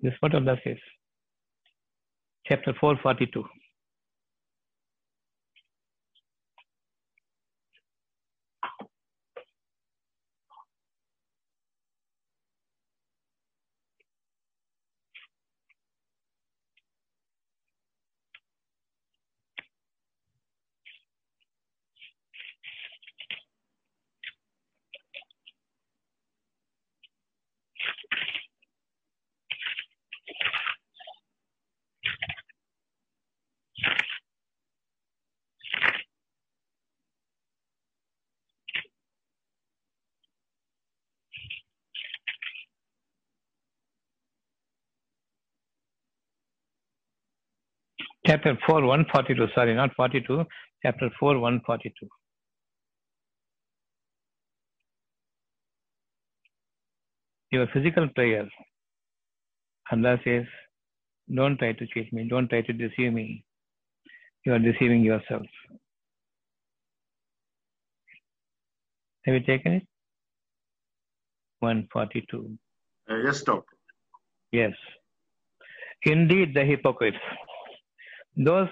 This 0.00 0.12
is 0.12 0.18
what 0.20 0.34
Allah 0.34 0.56
says. 0.64 0.78
Chapter 2.46 2.74
442. 2.80 3.44
Chapter 48.46 48.60
4, 48.64 48.86
142. 48.86 49.48
Sorry, 49.56 49.74
not 49.74 49.92
42. 49.96 50.44
Chapter 50.80 51.10
4, 51.18 51.40
142. 51.40 52.06
Your 57.50 57.66
physical 57.74 58.06
prayer. 58.14 58.48
Allah 59.90 60.20
says, 60.22 60.44
don't 61.34 61.58
try 61.58 61.72
to 61.72 61.86
cheat 61.88 62.12
me. 62.12 62.28
Don't 62.28 62.48
try 62.48 62.60
to 62.60 62.72
deceive 62.72 63.12
me. 63.12 63.42
You 64.44 64.52
are 64.52 64.60
deceiving 64.60 65.02
yourself. 65.02 65.42
Have 69.24 69.34
you 69.34 69.40
taken 69.40 69.72
it? 69.72 69.86
142. 71.58 72.56
Uh, 73.10 73.16
yes, 73.24 73.42
doctor. 73.42 73.76
Yes. 74.52 74.74
Indeed, 76.04 76.54
the 76.54 76.64
hypocrites, 76.64 77.18
those 78.36 78.68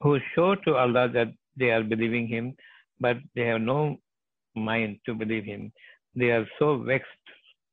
who 0.00 0.18
show 0.34 0.54
to 0.54 0.76
Allah 0.76 1.08
that 1.12 1.28
they 1.56 1.70
are 1.70 1.82
believing 1.82 2.26
Him, 2.26 2.54
but 3.00 3.16
they 3.34 3.46
have 3.46 3.60
no 3.60 3.98
mind 4.54 4.98
to 5.06 5.14
believe 5.14 5.44
Him, 5.44 5.72
they 6.14 6.30
are 6.30 6.46
so 6.58 6.78
vexed 6.78 7.10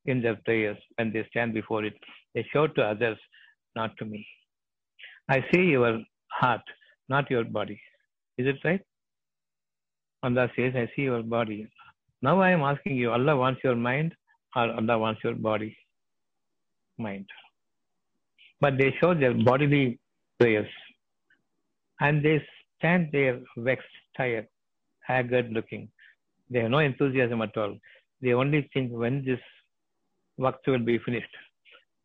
in 0.05 0.21
their 0.21 0.35
prayers 0.45 0.77
when 0.95 1.11
they 1.13 1.25
stand 1.29 1.53
before 1.53 1.85
it. 1.85 1.93
They 2.35 2.45
show 2.51 2.67
to 2.67 2.81
others, 2.81 3.17
not 3.75 3.95
to 3.97 4.05
me. 4.05 4.25
I 5.29 5.43
see 5.51 5.61
your 5.61 5.99
heart, 6.29 6.61
not 7.07 7.29
your 7.31 7.45
body. 7.45 7.79
Is 8.37 8.47
it 8.47 8.57
right? 8.63 8.81
Allah 10.23 10.49
says, 10.55 10.73
I 10.75 10.89
see 10.95 11.03
your 11.03 11.23
body. 11.23 11.67
Now 12.21 12.41
I 12.41 12.51
am 12.51 12.61
asking 12.61 12.95
you, 12.95 13.11
Allah 13.11 13.35
wants 13.35 13.61
your 13.63 13.75
mind 13.75 14.13
or 14.55 14.71
Allah 14.71 14.97
wants 14.97 15.21
your 15.23 15.35
body? 15.35 15.77
Mind. 16.97 17.25
But 18.61 18.77
they 18.77 18.93
show 18.99 19.13
their 19.13 19.33
bodily 19.33 19.99
prayers. 20.39 20.69
And 21.99 22.23
they 22.23 22.43
stand 22.77 23.09
there 23.11 23.39
vexed, 23.57 23.87
tired, 24.17 24.47
haggard 25.01 25.51
looking. 25.51 25.89
They 26.49 26.59
have 26.59 26.71
no 26.71 26.79
enthusiasm 26.79 27.41
at 27.41 27.55
all. 27.57 27.77
They 28.21 28.33
only 28.33 28.69
think 28.73 28.91
when 28.91 29.23
this 29.25 29.39
work 30.37 30.59
will 30.67 30.79
be 30.79 30.97
finished, 30.99 31.35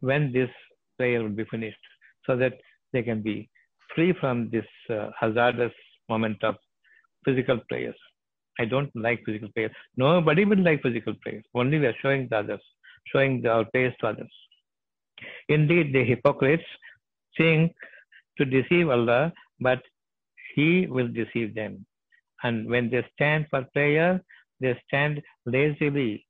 when 0.00 0.32
this 0.32 0.50
prayer 0.96 1.22
will 1.22 1.30
be 1.30 1.44
finished, 1.44 1.78
so 2.26 2.36
that 2.36 2.54
they 2.92 3.02
can 3.02 3.22
be 3.22 3.48
free 3.94 4.12
from 4.20 4.50
this 4.50 4.66
uh, 4.90 5.10
hazardous 5.18 5.72
moment 6.08 6.42
of 6.44 6.56
physical 7.24 7.58
prayers. 7.68 7.96
I 8.60 8.64
don't 8.64 8.90
like 8.94 9.22
physical 9.24 9.48
prayers. 9.54 9.70
Nobody 9.96 10.44
will 10.44 10.58
like 10.58 10.82
physical 10.82 11.14
prayers. 11.22 11.44
Only 11.54 11.78
we 11.78 11.86
are 11.86 11.94
showing 12.02 12.28
the 12.28 12.38
others, 12.38 12.60
showing 13.12 13.46
our 13.46 13.64
prayers 13.66 13.94
to 14.00 14.08
others. 14.08 14.32
Indeed, 15.48 15.92
the 15.92 16.04
hypocrites 16.04 16.64
think 17.36 17.74
to 18.38 18.44
deceive 18.44 18.88
Allah, 18.88 19.32
but 19.60 19.80
He 20.54 20.86
will 20.86 21.08
deceive 21.08 21.54
them. 21.54 21.84
And 22.42 22.68
when 22.68 22.90
they 22.90 23.04
stand 23.14 23.46
for 23.50 23.64
prayer, 23.72 24.22
they 24.60 24.78
stand 24.86 25.22
lazily, 25.46 26.26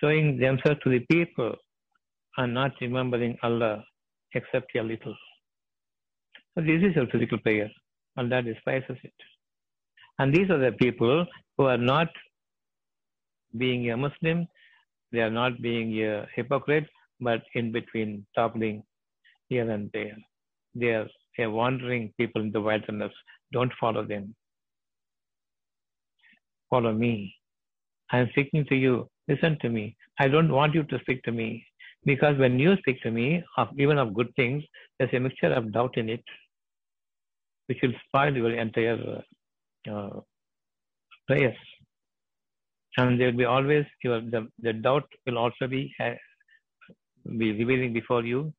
showing 0.00 0.38
themselves 0.38 0.80
to 0.84 0.90
the 0.90 1.00
people 1.10 1.54
and 2.36 2.54
not 2.54 2.72
remembering 2.80 3.36
Allah 3.42 3.84
except 4.34 4.74
a 4.76 4.82
little. 4.82 5.16
So 6.54 6.62
this 6.62 6.82
is 6.82 6.96
a 6.96 7.06
physical 7.06 7.38
prayer. 7.38 7.70
Allah 8.16 8.42
despises 8.42 8.96
it. 9.02 9.12
And 10.18 10.34
these 10.34 10.50
are 10.50 10.58
the 10.58 10.72
people 10.72 11.26
who 11.56 11.64
are 11.64 11.78
not 11.78 12.08
being 13.56 13.90
a 13.90 13.96
Muslim, 13.96 14.46
they 15.12 15.20
are 15.20 15.30
not 15.30 15.60
being 15.62 15.92
a 16.04 16.26
hypocrite, 16.34 16.86
but 17.20 17.42
in 17.54 17.72
between, 17.72 18.26
toppling 18.34 18.82
here 19.48 19.70
and 19.70 19.90
there. 19.92 20.16
They 20.74 20.88
are 20.88 21.08
a 21.38 21.46
wandering 21.46 22.12
people 22.18 22.42
in 22.42 22.52
the 22.52 22.60
wilderness. 22.60 23.12
Don't 23.52 23.72
follow 23.80 24.04
them. 24.04 24.34
Follow 26.70 26.92
me. 26.92 27.34
I 28.10 28.18
am 28.18 28.28
speaking 28.30 28.64
to 28.66 28.76
you. 28.76 29.08
Listen 29.28 29.58
to 29.60 29.68
me. 29.68 29.96
I 30.18 30.28
don't 30.28 30.50
want 30.50 30.74
you 30.74 30.82
to 30.84 30.98
speak 31.00 31.22
to 31.24 31.32
me. 31.32 31.64
Because 32.04 32.38
when 32.38 32.58
you 32.58 32.76
speak 32.76 33.02
to 33.02 33.10
me, 33.10 33.42
of 33.56 33.68
even 33.78 33.98
of 33.98 34.14
good 34.14 34.32
things, 34.36 34.62
there's 34.98 35.12
a 35.12 35.18
mixture 35.20 35.52
of 35.52 35.72
doubt 35.72 35.96
in 35.96 36.08
it, 36.08 36.24
which 37.66 37.78
will 37.82 37.92
spoil 38.06 38.34
your 38.34 38.54
entire 38.54 39.22
uh, 39.90 40.20
prayers. 41.26 41.56
And 42.96 43.20
there 43.20 43.30
will 43.30 43.38
be 43.38 43.44
always 43.44 43.84
your 44.02 44.20
the, 44.20 44.48
the 44.60 44.72
doubt 44.72 45.04
will 45.26 45.38
also 45.38 45.66
be 45.66 45.94
uh, 46.00 46.14
be 47.36 47.52
revealing 47.52 47.92
before 47.92 48.24
you, 48.24 48.52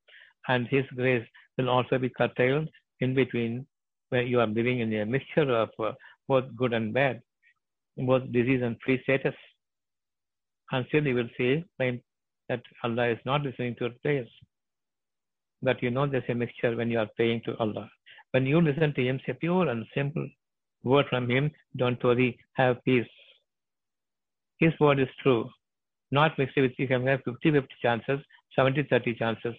and 0.47 0.67
His 0.67 0.85
grace 0.95 1.27
will 1.59 1.69
also 1.69 1.97
be 1.97 2.09
curtailed 2.09 2.69
in 3.01 3.13
between, 3.13 3.67
where 4.09 4.23
you 4.23 4.39
are 4.39 4.47
living 4.47 4.79
in 4.79 4.93
a 4.93 5.05
mixture 5.05 5.49
of 5.63 5.69
uh, 5.79 5.91
both 6.27 6.45
good 6.55 6.73
and 6.73 6.93
bad, 6.93 7.21
both 7.97 8.23
disease 8.31 8.61
and 8.63 8.77
free 8.83 8.99
status. 9.03 9.35
And 10.71 10.85
still 10.87 11.05
you 11.05 11.15
will 11.15 11.29
say 11.37 11.65
that 12.49 12.61
Allah 12.83 13.09
is 13.09 13.19
not 13.25 13.43
listening 13.43 13.75
to 13.75 13.85
your 13.85 13.95
prayers. 14.01 14.29
But 15.61 15.83
you 15.83 15.91
know 15.91 16.07
there's 16.07 16.23
a 16.29 16.33
mixture 16.33 16.75
when 16.75 16.89
you 16.89 16.99
are 16.99 17.09
praying 17.15 17.41
to 17.45 17.57
Allah. 17.57 17.89
When 18.31 18.45
you 18.45 18.61
listen 18.61 18.93
to 18.93 19.05
Him, 19.05 19.19
say 19.25 19.33
pure 19.33 19.67
and 19.67 19.85
simple 19.93 20.27
word 20.83 21.05
from 21.09 21.29
Him, 21.29 21.51
don't 21.75 22.01
worry, 22.03 22.39
have 22.53 22.83
peace. 22.85 23.07
His 24.59 24.73
word 24.79 24.99
is 24.99 25.07
true. 25.21 25.49
Not 26.11 26.37
mixed 26.37 26.57
with, 26.57 26.71
you 26.77 26.87
can 26.87 27.05
have 27.07 27.21
50 27.25 27.51
50 27.51 27.67
chances, 27.81 28.19
70 28.55 28.83
30 28.89 29.15
chances. 29.15 29.55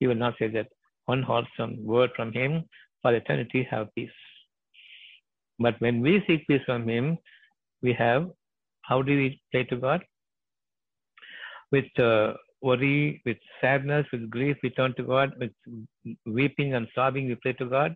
He 0.00 0.06
will 0.06 0.14
not 0.16 0.34
say 0.38 0.48
that. 0.48 0.68
One 1.06 1.22
wholesome 1.22 1.84
word 1.84 2.10
from 2.16 2.32
Him 2.32 2.64
for 3.02 3.14
eternity, 3.14 3.66
have 3.70 3.94
peace. 3.94 4.18
But 5.58 5.80
when 5.80 6.00
we 6.00 6.22
seek 6.26 6.46
peace 6.46 6.62
from 6.64 6.88
Him, 6.88 7.18
we 7.82 7.92
have, 7.92 8.30
how 8.82 9.02
do 9.02 9.14
we 9.14 9.40
pray 9.52 9.64
to 9.64 9.76
God? 9.76 10.02
With 11.70 11.98
uh, 11.98 12.34
worry, 12.62 13.22
with 13.26 13.36
sadness, 13.60 14.06
with 14.12 14.30
grief, 14.30 14.56
we 14.62 14.70
turn 14.70 14.94
to 14.94 15.02
God. 15.02 15.32
With 15.38 15.52
weeping 16.24 16.74
and 16.74 16.88
sobbing, 16.94 17.26
we 17.28 17.34
pray 17.36 17.52
to 17.54 17.66
God. 17.66 17.94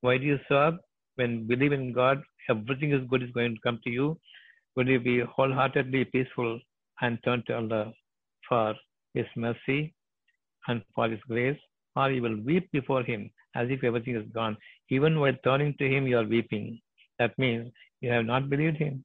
Why 0.00 0.18
do 0.18 0.24
you 0.24 0.38
sob? 0.48 0.78
When 1.16 1.46
believe 1.46 1.72
in 1.72 1.92
God, 1.92 2.22
everything 2.48 2.92
is 2.92 3.06
good 3.08 3.22
is 3.22 3.30
going 3.32 3.54
to 3.54 3.60
come 3.60 3.78
to 3.84 3.90
you. 3.90 4.18
Will 4.76 4.88
you 4.88 4.98
be 4.98 5.20
wholeheartedly 5.20 6.06
peaceful 6.06 6.58
and 7.02 7.18
turn 7.24 7.44
to 7.46 7.56
Allah 7.56 7.92
for 8.48 8.74
His 9.14 9.26
mercy 9.36 9.94
and 10.68 10.82
for 10.94 11.08
His 11.08 11.20
grace? 11.28 11.58
Or 11.96 12.10
you 12.10 12.22
will 12.22 12.40
weep 12.42 12.70
before 12.72 13.02
Him 13.02 13.30
as 13.54 13.68
if 13.70 13.84
everything 13.84 14.16
is 14.16 14.26
gone. 14.32 14.56
Even 14.90 15.20
while 15.20 15.36
turning 15.44 15.74
to 15.78 15.88
Him, 15.88 16.06
you 16.06 16.18
are 16.18 16.24
weeping. 16.24 16.80
That 17.18 17.38
means 17.38 17.72
you 18.00 18.10
have 18.10 18.24
not 18.24 18.48
believed 18.48 18.78
Him. 18.78 19.04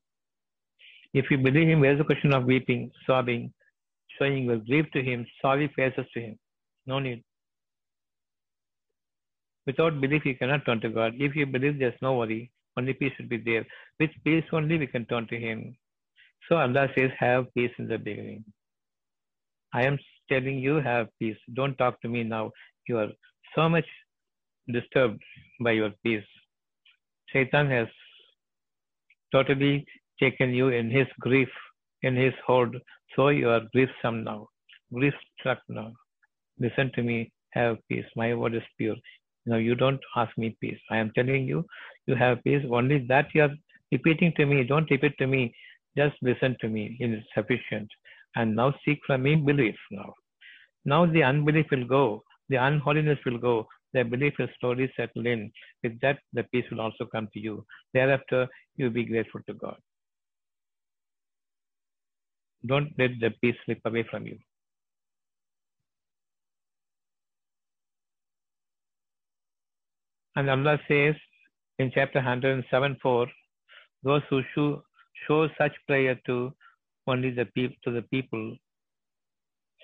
If 1.13 1.29
you 1.31 1.38
believe 1.38 1.67
Him, 1.67 1.79
where's 1.81 1.97
the 1.97 2.03
question 2.03 2.34
of 2.34 2.45
weeping, 2.45 2.91
sobbing, 3.05 3.53
showing 4.17 4.45
your 4.45 4.57
grief 4.57 4.85
to 4.93 5.03
Him, 5.03 5.25
sorry 5.41 5.71
faces 5.75 6.05
to 6.13 6.21
Him? 6.21 6.39
No 6.85 6.99
need. 6.99 7.23
Without 9.65 9.99
belief, 9.99 10.25
you 10.25 10.35
cannot 10.35 10.65
turn 10.65 10.79
to 10.81 10.89
God. 10.89 11.13
If 11.17 11.35
you 11.35 11.45
believe, 11.45 11.77
there's 11.77 12.01
no 12.01 12.15
worry. 12.17 12.51
Only 12.77 12.93
peace 12.93 13.11
should 13.17 13.27
be 13.27 13.38
there. 13.38 13.65
With 13.99 14.11
peace 14.23 14.45
only, 14.53 14.77
we 14.77 14.88
can 14.88 15.05
turn 15.05 15.27
to 15.27 15.38
Him. 15.38 15.75
So 16.47 16.55
Allah 16.55 16.88
says, 16.95 17.11
have 17.19 17.53
peace 17.53 17.71
in 17.77 17.88
the 17.88 17.97
beginning. 17.97 18.45
I 19.73 19.84
am 19.84 19.99
telling 20.29 20.59
you, 20.59 20.75
have 20.75 21.07
peace. 21.19 21.37
Don't 21.53 21.77
talk 21.77 22.01
to 22.01 22.09
me 22.09 22.23
now. 22.23 22.51
You 22.87 22.99
are 22.99 23.09
so 23.55 23.69
much 23.69 23.85
disturbed 24.71 25.21
by 25.61 25.71
your 25.71 25.91
peace. 26.03 26.23
Satan 27.33 27.69
has 27.69 27.87
totally 29.31 29.85
taken 30.19 30.53
you 30.53 30.69
in 30.69 30.89
his 30.89 31.07
grief, 31.19 31.49
in 32.01 32.15
his 32.15 32.33
hold. 32.45 32.75
So 33.15 33.29
you 33.29 33.49
are 33.49 33.61
griefsome 33.75 34.23
now, 34.23 34.47
grief 34.93 35.13
struck 35.39 35.59
now. 35.67 35.91
Listen 36.59 36.91
to 36.95 37.03
me, 37.03 37.31
have 37.51 37.77
peace. 37.89 38.05
My 38.15 38.33
word 38.33 38.55
is 38.55 38.63
pure. 38.77 38.95
Now 39.45 39.57
you 39.57 39.75
don't 39.75 39.99
ask 40.15 40.37
me 40.37 40.57
peace. 40.59 40.79
I 40.91 40.97
am 40.97 41.11
telling 41.15 41.47
you, 41.47 41.65
you 42.05 42.15
have 42.15 42.43
peace. 42.43 42.63
Only 42.69 43.05
that 43.07 43.27
you 43.33 43.43
are 43.43 43.55
repeating 43.91 44.33
to 44.37 44.45
me. 44.45 44.63
Don't 44.63 44.89
repeat 44.89 45.17
to 45.19 45.27
me. 45.27 45.53
Just 45.97 46.15
listen 46.21 46.55
to 46.61 46.69
me. 46.69 46.97
It 46.99 47.11
is 47.11 47.23
sufficient. 47.33 47.89
And 48.38 48.55
now 48.55 48.72
seek 48.85 48.99
from 49.05 49.23
me 49.23 49.35
belief 49.35 49.76
now. 49.89 50.14
Now 50.85 51.05
the 51.07 51.23
unbelief 51.23 51.65
will 51.72 51.85
go. 51.85 52.23
The 52.49 52.57
unholiness 52.57 53.18
will 53.26 53.39
go. 53.39 53.68
The 53.93 54.03
belief 54.03 54.34
will 54.38 54.49
slowly 54.59 54.91
settle 54.95 55.26
in. 55.26 55.51
With 55.84 55.99
that, 56.01 56.19
the 56.34 56.43
peace 56.43 56.65
will 56.69 56.81
also 56.81 57.05
come 57.05 57.27
to 57.34 57.39
you. 57.39 57.65
Thereafter, 57.95 58.47
you 58.76 58.85
will 58.85 58.93
be 58.93 59.05
grateful 59.05 59.41
to 59.47 59.53
God. 59.55 59.77
Don't 62.68 62.91
let 62.99 63.11
the 63.19 63.31
peace 63.41 63.55
slip 63.65 63.80
away 63.85 64.05
from 64.11 64.27
you. 64.27 64.38
And 70.35 70.47
Allah 70.51 70.80
says 70.88 71.15
in 71.80 71.91
chapter 71.91 72.19
107 72.19 72.97
4, 73.01 73.27
those 74.03 74.22
who 74.30 74.41
show, 74.53 74.84
show 75.27 75.47
such 75.57 75.73
prayer 75.88 76.19
to 76.27 76.53
only 77.07 77.31
the 77.31 77.45
people 77.45 77.77
to 77.85 77.91
the 77.91 78.01
people 78.03 78.55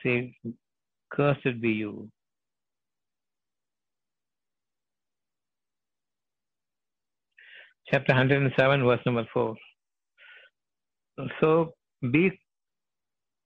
say, 0.03 0.35
Cursed 1.11 1.61
be 1.61 1.69
you. 1.69 2.09
Chapter 7.91 8.13
107, 8.13 8.83
verse 8.83 8.99
number 9.05 9.25
4. 9.33 9.55
So 11.39 11.73
be 12.11 12.31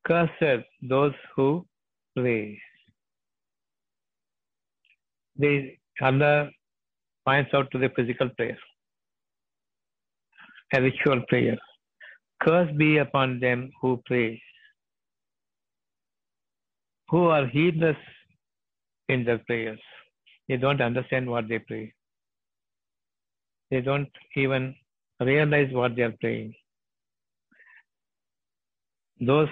cursed 0.05 0.63
those 0.81 1.13
who 1.35 1.65
pray. 2.15 2.59
They, 5.35 5.77
Allah 6.01 6.49
points 7.25 7.51
out 7.53 7.69
to 7.71 7.77
the 7.77 7.89
physical 7.95 8.29
prayer, 8.37 8.57
a 10.73 10.81
ritual 10.81 11.21
prayer. 11.27 11.57
Curse 12.41 12.71
be 12.77 12.97
upon 12.97 13.39
them 13.39 13.71
who 13.81 14.01
pray, 14.05 14.41
who 17.09 17.27
are 17.27 17.47
heedless 17.47 17.97
in 19.09 19.25
their 19.25 19.39
prayers. 19.39 19.79
They 20.47 20.57
don't 20.57 20.81
understand 20.81 21.29
what 21.29 21.47
they 21.47 21.59
pray. 21.59 21.93
They 23.71 23.81
don't 23.81 24.09
even 24.35 24.75
realize 25.19 25.71
what 25.71 25.95
they 25.95 26.03
are 26.03 26.15
praying. 26.21 26.53
Those 29.19 29.49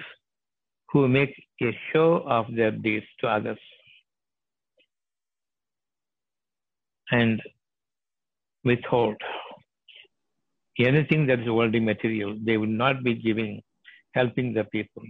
who 0.92 1.08
make 1.08 1.34
a 1.62 1.76
show 1.92 2.24
of 2.26 2.46
their 2.54 2.70
deeds 2.70 3.06
to 3.20 3.26
others 3.26 3.58
and 7.10 7.42
withhold 8.64 9.16
anything 10.78 11.26
that 11.26 11.40
is 11.40 11.48
worldly 11.48 11.80
material, 11.80 12.36
they 12.44 12.56
will 12.56 12.66
not 12.66 13.02
be 13.02 13.14
giving, 13.14 13.62
helping 14.14 14.52
the 14.52 14.64
people. 14.64 15.02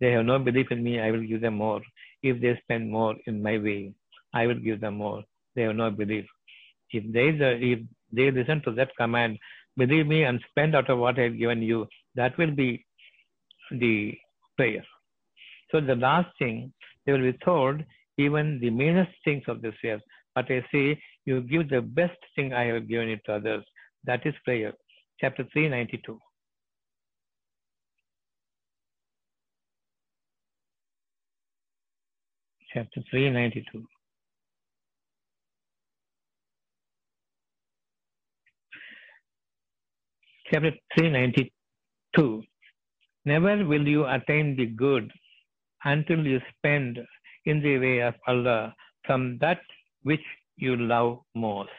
They 0.00 0.12
have 0.12 0.24
no 0.24 0.38
belief 0.38 0.70
in 0.70 0.82
me, 0.82 1.00
I 1.00 1.10
will 1.10 1.26
give 1.26 1.40
them 1.40 1.54
more. 1.54 1.80
If 2.22 2.40
they 2.40 2.58
spend 2.62 2.90
more 2.90 3.14
in 3.26 3.42
my 3.42 3.58
way, 3.58 3.94
I 4.34 4.46
will 4.46 4.58
give 4.58 4.80
them 4.80 4.94
more. 4.94 5.22
They 5.54 5.62
have 5.62 5.76
no 5.76 5.90
belief. 5.90 6.26
If 6.90 7.12
they, 7.12 7.28
if 7.28 7.80
they 8.12 8.30
listen 8.30 8.62
to 8.64 8.72
that 8.72 8.96
command, 8.96 9.38
believe 9.76 10.06
me 10.06 10.24
and 10.24 10.40
spend 10.50 10.74
out 10.74 10.90
of 10.90 10.98
what 10.98 11.18
I 11.18 11.22
have 11.22 11.38
given 11.38 11.62
you, 11.62 11.86
that 12.14 12.36
will 12.38 12.50
be 12.50 12.84
the 13.70 14.14
prayer. 14.56 14.84
So 15.70 15.80
the 15.80 15.96
last 15.96 16.28
thing, 16.38 16.72
they 17.06 17.12
will 17.12 17.32
be 17.32 17.38
told 17.44 17.82
even 18.18 18.58
the 18.60 18.70
meanest 18.70 19.12
things 19.24 19.44
of 19.48 19.62
this 19.62 19.74
earth. 19.84 20.02
But 20.34 20.50
I 20.50 20.64
say, 20.72 21.00
you 21.24 21.40
give 21.42 21.68
the 21.68 21.80
best 21.80 22.18
thing 22.34 22.52
I 22.52 22.64
have 22.64 22.88
given 22.88 23.08
it 23.08 23.20
to 23.26 23.34
others. 23.34 23.64
That 24.04 24.26
is 24.26 24.34
prayer. 24.44 24.72
Chapter 25.20 25.44
392. 25.52 26.18
Chapter 32.74 33.02
392. 33.10 33.84
Chapter 40.50 40.72
392. 40.98 42.42
Never 43.24 43.64
will 43.64 43.86
you 43.86 44.06
attain 44.06 44.56
the 44.56 44.66
good 44.66 45.10
until 45.84 46.26
you 46.26 46.40
spend 46.56 46.98
in 47.44 47.62
the 47.62 47.78
way 47.78 48.00
of 48.00 48.14
Allah 48.26 48.74
from 49.06 49.38
that 49.40 49.60
which 50.02 50.24
you 50.56 50.76
love 50.76 51.20
most. 51.34 51.70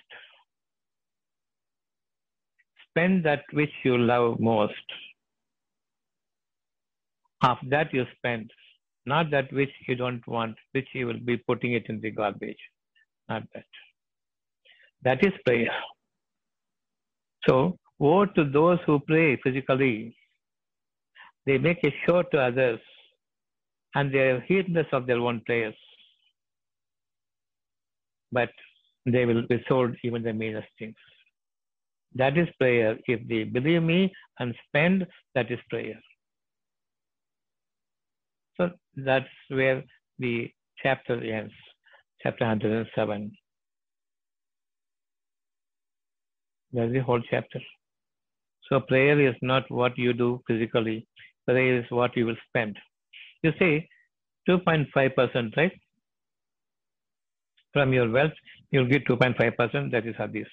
Spend 2.94 3.26
that 3.26 3.44
which 3.53 3.72
you 3.84 3.98
love 3.98 4.40
most. 4.40 4.74
Of 7.44 7.57
that 7.70 7.94
you 7.94 8.06
spend, 8.18 8.52
not 9.06 9.32
that 9.32 9.52
which 9.52 9.72
you 9.88 9.95
don't 9.95 10.26
want, 10.28 10.56
which 10.72 10.88
you 10.94 11.07
will 11.07 11.20
be 11.20 11.38
putting 11.38 11.74
it 11.74 11.88
in 11.90 11.99
the 11.99 12.11
garbage. 12.11 12.60
Not 13.28 13.44
that. 13.53 13.65
That 15.02 15.26
is 15.26 15.34
prayer. 15.45 15.72
So, 17.48 17.78
woe 17.99 18.26
to 18.26 18.44
those 18.45 18.80
who 18.86 18.99
pray 18.99 19.38
physically. 19.44 20.15
They 21.45 21.57
make 21.57 21.84
a 21.84 21.94
show 22.06 22.22
to 22.22 22.40
others 22.40 22.80
and 23.95 24.14
they 24.14 24.20
are 24.20 24.41
heedless 24.41 24.88
of 24.94 25.06
their 25.07 25.20
own 25.20 25.41
prayers. 25.45 25.76
But 28.32 28.49
they 29.06 29.26
will 29.26 29.44
withhold 29.49 29.95
even 30.03 30.24
the 30.24 30.32
meanest 30.32 30.68
things. 30.80 30.95
That 32.15 32.38
is 32.38 32.48
prayer. 32.60 32.98
If 33.07 33.27
they 33.27 33.44
believe 33.44 33.84
me 33.84 34.14
and 34.40 34.56
spend, 34.68 35.07
that 35.35 35.52
is 35.52 35.60
prayer. 35.69 35.99
So 38.57 38.69
that's 38.95 39.26
where 39.49 39.84
the 40.19 40.52
chapter 40.81 41.23
ends, 41.23 41.53
chapter 42.22 42.45
107. 42.45 43.31
That's 46.73 46.91
the 46.91 46.99
whole 46.99 47.22
chapter. 47.30 47.60
So 48.69 48.80
prayer 48.80 49.19
is 49.19 49.35
not 49.41 49.69
what 49.69 49.98
you 49.98 50.14
do 50.14 50.41
physically. 50.48 51.07
Prayer 51.48 51.80
is 51.80 51.85
what 51.90 52.15
you 52.18 52.26
will 52.26 52.38
spend. 52.49 52.77
You 53.44 53.52
say 53.60 53.88
2.5%, 54.49 55.57
right? 55.57 55.72
From 57.73 57.94
your 57.94 58.10
wealth, 58.10 58.34
you'll 58.72 58.88
get 58.88 59.06
2.5%. 59.07 59.91
That 59.91 60.07
is 60.07 60.15
hadith. 60.18 60.48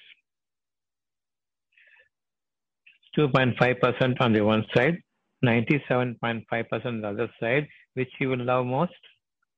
2.5% 3.17 4.21
on 4.21 4.33
the 4.33 4.41
one 4.41 4.65
side, 4.73 4.97
97.5% 5.43 6.85
on 6.85 7.01
the 7.01 7.07
other 7.09 7.29
side, 7.39 7.67
which 7.95 8.09
you 8.19 8.29
will 8.29 8.43
love 8.43 8.65
most, 8.65 8.93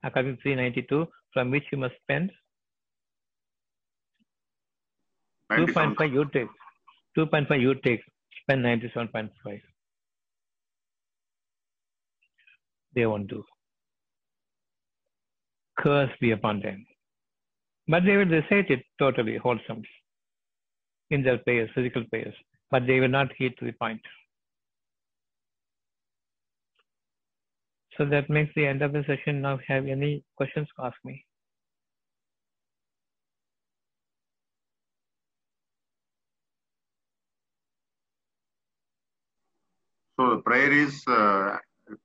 according 0.03 0.37
to 0.37 0.41
392, 0.41 1.05
from 1.33 1.51
which 1.51 1.63
you 1.71 1.77
must 1.77 1.95
spend. 2.03 2.31
97. 5.49 5.95
2.5 5.95 6.13
you 6.13 6.25
take. 6.33 6.47
2.5 7.17 7.61
you 7.61 7.75
take. 7.75 8.01
Spend 8.41 8.65
97.5. 8.65 9.61
They 12.95 13.05
won't 13.05 13.27
do. 13.27 13.43
Curse 15.77 16.11
be 16.19 16.31
upon 16.31 16.61
them. 16.61 16.85
But 17.87 18.05
they 18.05 18.17
will 18.17 18.25
recite 18.25 18.69
it 18.69 18.83
totally 18.99 19.37
wholesomely 19.37 19.89
in 21.09 21.23
their 21.23 21.37
prayers, 21.39 21.69
physical 21.75 22.03
prayers, 22.05 22.33
but 22.73 22.87
they 22.87 22.99
will 22.99 23.15
not 23.15 23.31
hit 23.37 23.55
to 23.59 23.65
the 23.65 23.71
point. 23.73 24.01
So 27.95 28.05
that 28.13 28.31
makes 28.35 28.51
the 28.55 28.65
end 28.65 28.81
of 28.81 28.93
the 28.93 29.03
session. 29.09 29.41
Now, 29.41 29.59
have 29.67 29.85
any 29.85 30.23
questions? 30.35 30.67
Ask 30.79 30.97
me. 31.05 31.23
So 40.19 40.31
the 40.31 40.41
prayer 40.41 40.71
is 40.71 41.03
uh, 41.07 41.57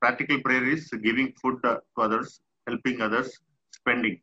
practical 0.02 0.42
prayer 0.42 0.68
is 0.68 0.90
giving 1.02 1.32
food 1.40 1.62
to 1.64 1.80
others, 1.96 2.40
helping 2.66 3.00
others, 3.00 3.32
spending. 3.74 4.20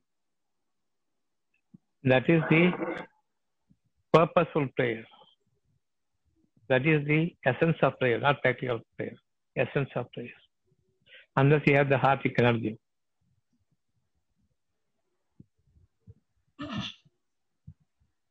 That 2.03 2.30
is 2.30 2.41
the 2.51 2.72
purposeful 4.13 4.67
prayer. 4.77 5.05
That 6.67 6.85
is 6.85 7.05
the 7.05 7.35
essence 7.45 7.77
of 7.81 7.99
prayer, 7.99 8.19
not 8.19 8.41
practical 8.41 8.79
prayer. 8.97 9.13
Essence 9.55 9.89
of 9.95 10.11
prayer. 10.13 10.33
Unless 11.37 11.61
you 11.67 11.75
have 11.75 11.89
the 11.89 11.97
heart, 11.97 12.19
you 12.25 12.31
cannot 12.31 12.61
give. 12.61 12.77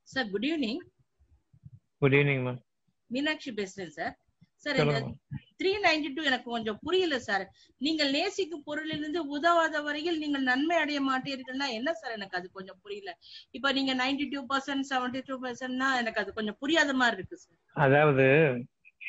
Sir, 0.05 0.24
good 0.24 0.44
evening. 0.44 0.81
Good 2.02 2.15
evening, 2.15 2.44
ma'am. 2.44 2.59
Meenakshi 3.12 3.55
business, 3.55 3.94
sir. 3.94 4.15
Sir, 4.59 4.74
three 5.60 5.72
ninety 5.85 6.09
two 6.14 6.22
எனக்கு 6.22 6.48
கொஞ்சம் 6.51 6.78
புரியல 6.85 7.16
sir 7.18 7.44
நீங்கள் 7.81 8.10
நேசிக்கும் 8.10 8.64
பொருளிலிருந்து 8.68 9.20
உதவாத 9.36 9.82
வரையில் 9.82 10.18
நீங்கள் 10.18 10.47
நன்மை 10.51 10.76
அடைய 10.76 11.01
மாட்டீர்கள்னா 11.01 11.68
என்ன 11.78 11.93
சார் 11.93 12.12
எனக்கு 12.12 12.39
அது 12.39 12.48
கொஞ்சம் 12.51 12.81
புரியல. 12.82 13.10
இப்ப 13.51 13.72
நீங்க 13.72 13.94
ninety 13.94 14.26
two 14.35 14.43
percent 14.52 14.89
seventy 14.90 15.22
two 15.28 15.36
பர்சன்ட்னா 15.44 15.90
எனக்கு 16.02 16.22
அது 16.22 16.32
கொஞ்சம் 16.32 16.59
புரியாத 16.59 16.94
மாதிரி 16.94 17.18
இருக்கு 17.18 17.39
சார் 17.39 17.60
அதாவது 17.76 18.28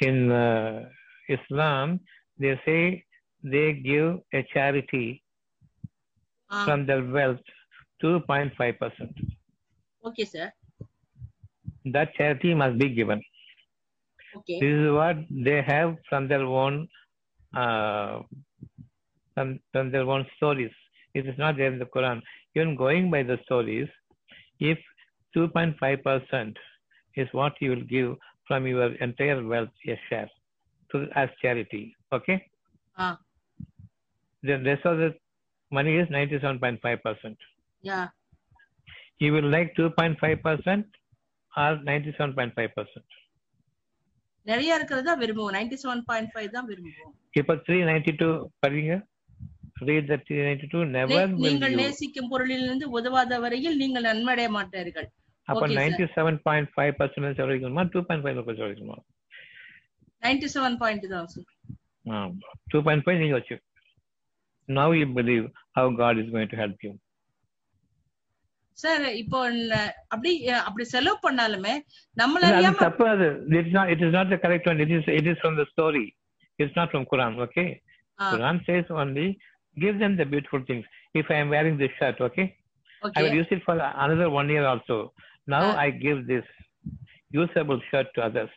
in 0.01 0.17
uh, 0.33 0.89
Islam, 1.27 1.99
they 2.39 2.53
say 2.65 2.79
they 3.43 3.73
give 3.73 4.19
a 4.33 4.43
charity 4.53 5.05
from 6.49 6.85
their 6.85 7.03
wealth 7.17 7.45
2.5%. 8.01 9.23
Okay 10.03 10.25
sir 10.25 10.51
That 11.87 12.09
charity 12.13 12.51
must 12.53 12.77
be 12.77 12.87
given. 12.89 13.19
Okay. 14.37 14.59
This 14.59 14.73
is 14.73 14.91
what 14.91 15.17
they 15.29 15.61
have 15.61 15.95
from 16.09 16.27
their 16.27 16.43
own 16.43 16.87
uh, 17.55 18.21
from, 19.33 19.59
from 19.71 19.91
their 19.91 20.09
own 20.09 20.25
stories. 20.37 20.71
It 21.13 21.27
is 21.27 21.37
not 21.37 21.57
there 21.57 21.71
in 21.71 21.79
the 21.79 21.85
Quran. 21.85 22.21
Even 22.55 22.75
going 22.75 23.11
by 23.11 23.23
the 23.23 23.37
stories, 23.45 23.87
if 24.59 24.77
2.5% 25.35 26.55
is 27.15 27.27
what 27.31 27.53
you 27.59 27.71
will 27.71 27.83
give 27.83 28.15
from 28.47 28.65
your 28.65 28.93
entire 28.95 29.45
wealth, 29.45 29.69
your 29.83 29.97
share, 30.09 30.29
to, 30.91 31.07
as 31.15 31.29
charity, 31.41 31.95
okay? 32.13 32.45
Ah. 32.97 33.13
Uh. 33.13 33.15
The 34.43 34.61
rest 34.63 34.85
of 34.85 34.97
the 34.97 35.15
money 35.71 35.97
is 35.97 36.07
97.5%. 36.09 37.35
Yeah. 37.81 38.09
You 39.17 39.33
will 39.33 39.49
like 39.49 39.75
2.5% 39.75 40.85
or 41.57 41.77
97.5%? 41.77 42.85
நிறைய 44.45 44.75
இருக்கிறதா 44.75 45.13
விரும்புவோம். 45.15 45.53
Ninety 45.55 45.77
seven 45.81 46.05
point 46.05 46.31
five 46.33 46.49
தான் 46.49 46.67
விரும்புவோம். 46.69 47.11
இப்போ 47.33 47.53
392 47.59 48.27
படிங்க. 48.63 48.93
Read 49.81 50.05
the 50.07 50.17
392 50.19 50.81
never 50.89 51.13
நே- 51.13 51.23
will 51.23 51.41
நீங்கள் 51.45 51.73
நேசிக்கும் 51.79 52.29
பொருளிலிருந்து 52.31 52.85
உதவாத 52.97 53.39
வரையில் 53.39 53.75
நீங்கள் 53.77 54.05
நன்மடைய 54.05 54.47
மாட்டீர்கள் 54.53 55.07
அப்ப 55.47 55.57
Okay, 55.57 55.71
sir. 55.71 55.79
97.5 55.79 56.93
பர்சன்டேஜ் 56.99 57.41
வரைக்குமா 57.43 57.83
டூ 57.91 57.99
பாயிண்ட் 58.05 58.23
ஃபைவ் 58.25 58.37
பர்சன்ட் 58.39 58.65
வரைக்குமா 58.65 58.95
நைன்டி 60.23 60.47
செவன் 60.53 60.77
பாயிண்ட் 60.79 61.07
தான் 61.11 61.27
சார் 61.33 62.31
டூ 62.71 62.79
பாயிண்ட் 62.81 63.03
ஃபைவ் 63.05 63.19
நீங்க 63.19 63.35
வச்சு. 63.39 63.57
Now 64.69 64.95
you 64.99 65.07
believe 65.17 65.45
how 65.77 65.91
God 65.99 66.21
is 66.21 66.31
going 66.33 66.51
to 66.53 66.59
help 66.61 66.83
you 66.85 66.91
sir 68.78 69.02
இப்போ 69.22 69.38
ந- 69.70 69.80
அப்படி 70.08 70.30
அப்படி 70.60 70.84
செலவு 70.92 71.18
பண்ணாலுமே 71.24 71.74
நம்மள 72.16 72.42
அது 72.44 72.54
அறியாம 72.54 72.80
தப்பு 72.84 73.06
அது 73.14 73.26
it 73.50 73.66
is 73.66 73.76
not 73.78 73.90
it 73.94 74.04
is 74.06 74.16
not 74.18 74.32
the 74.34 74.38
correct 74.44 74.68
one 74.70 74.80
it 74.84 74.94
is 74.98 75.10
it 75.18 75.28
is 75.32 75.40
from 75.42 75.58
the 75.60 75.66
story 75.72 76.06
it's 76.58 76.78
not 76.78 76.92
from 76.92 77.06
Quran 77.12 77.36
okay 77.46 77.64
ah, 78.18 78.26
Quran 78.34 78.62
chase 78.68 78.90
only 79.02 79.28
give 79.76 79.96
them 79.98 80.12
the 80.16 80.26
beautiful 80.26 80.62
things 80.68 80.86
if 81.14 81.26
i 81.30 81.40
am 81.42 81.48
wearing 81.48 81.76
this 81.76 81.92
shirt 81.98 82.18
okay 82.20 82.46
I 82.46 83.06
okay 83.06 83.20
will 83.24 83.36
use 83.36 83.50
it 83.50 83.60
for 83.66 83.74
another 83.98 84.26
one 84.30 84.48
year 84.48 84.64
also. 84.66 84.96
Now 85.48 85.60
Ah. 85.66 85.76
I 85.76 85.90
give 85.98 86.18
this 86.26 86.46
usable 87.32 87.80
shirt 87.86 88.08
to 88.16 88.20
others. 88.22 88.50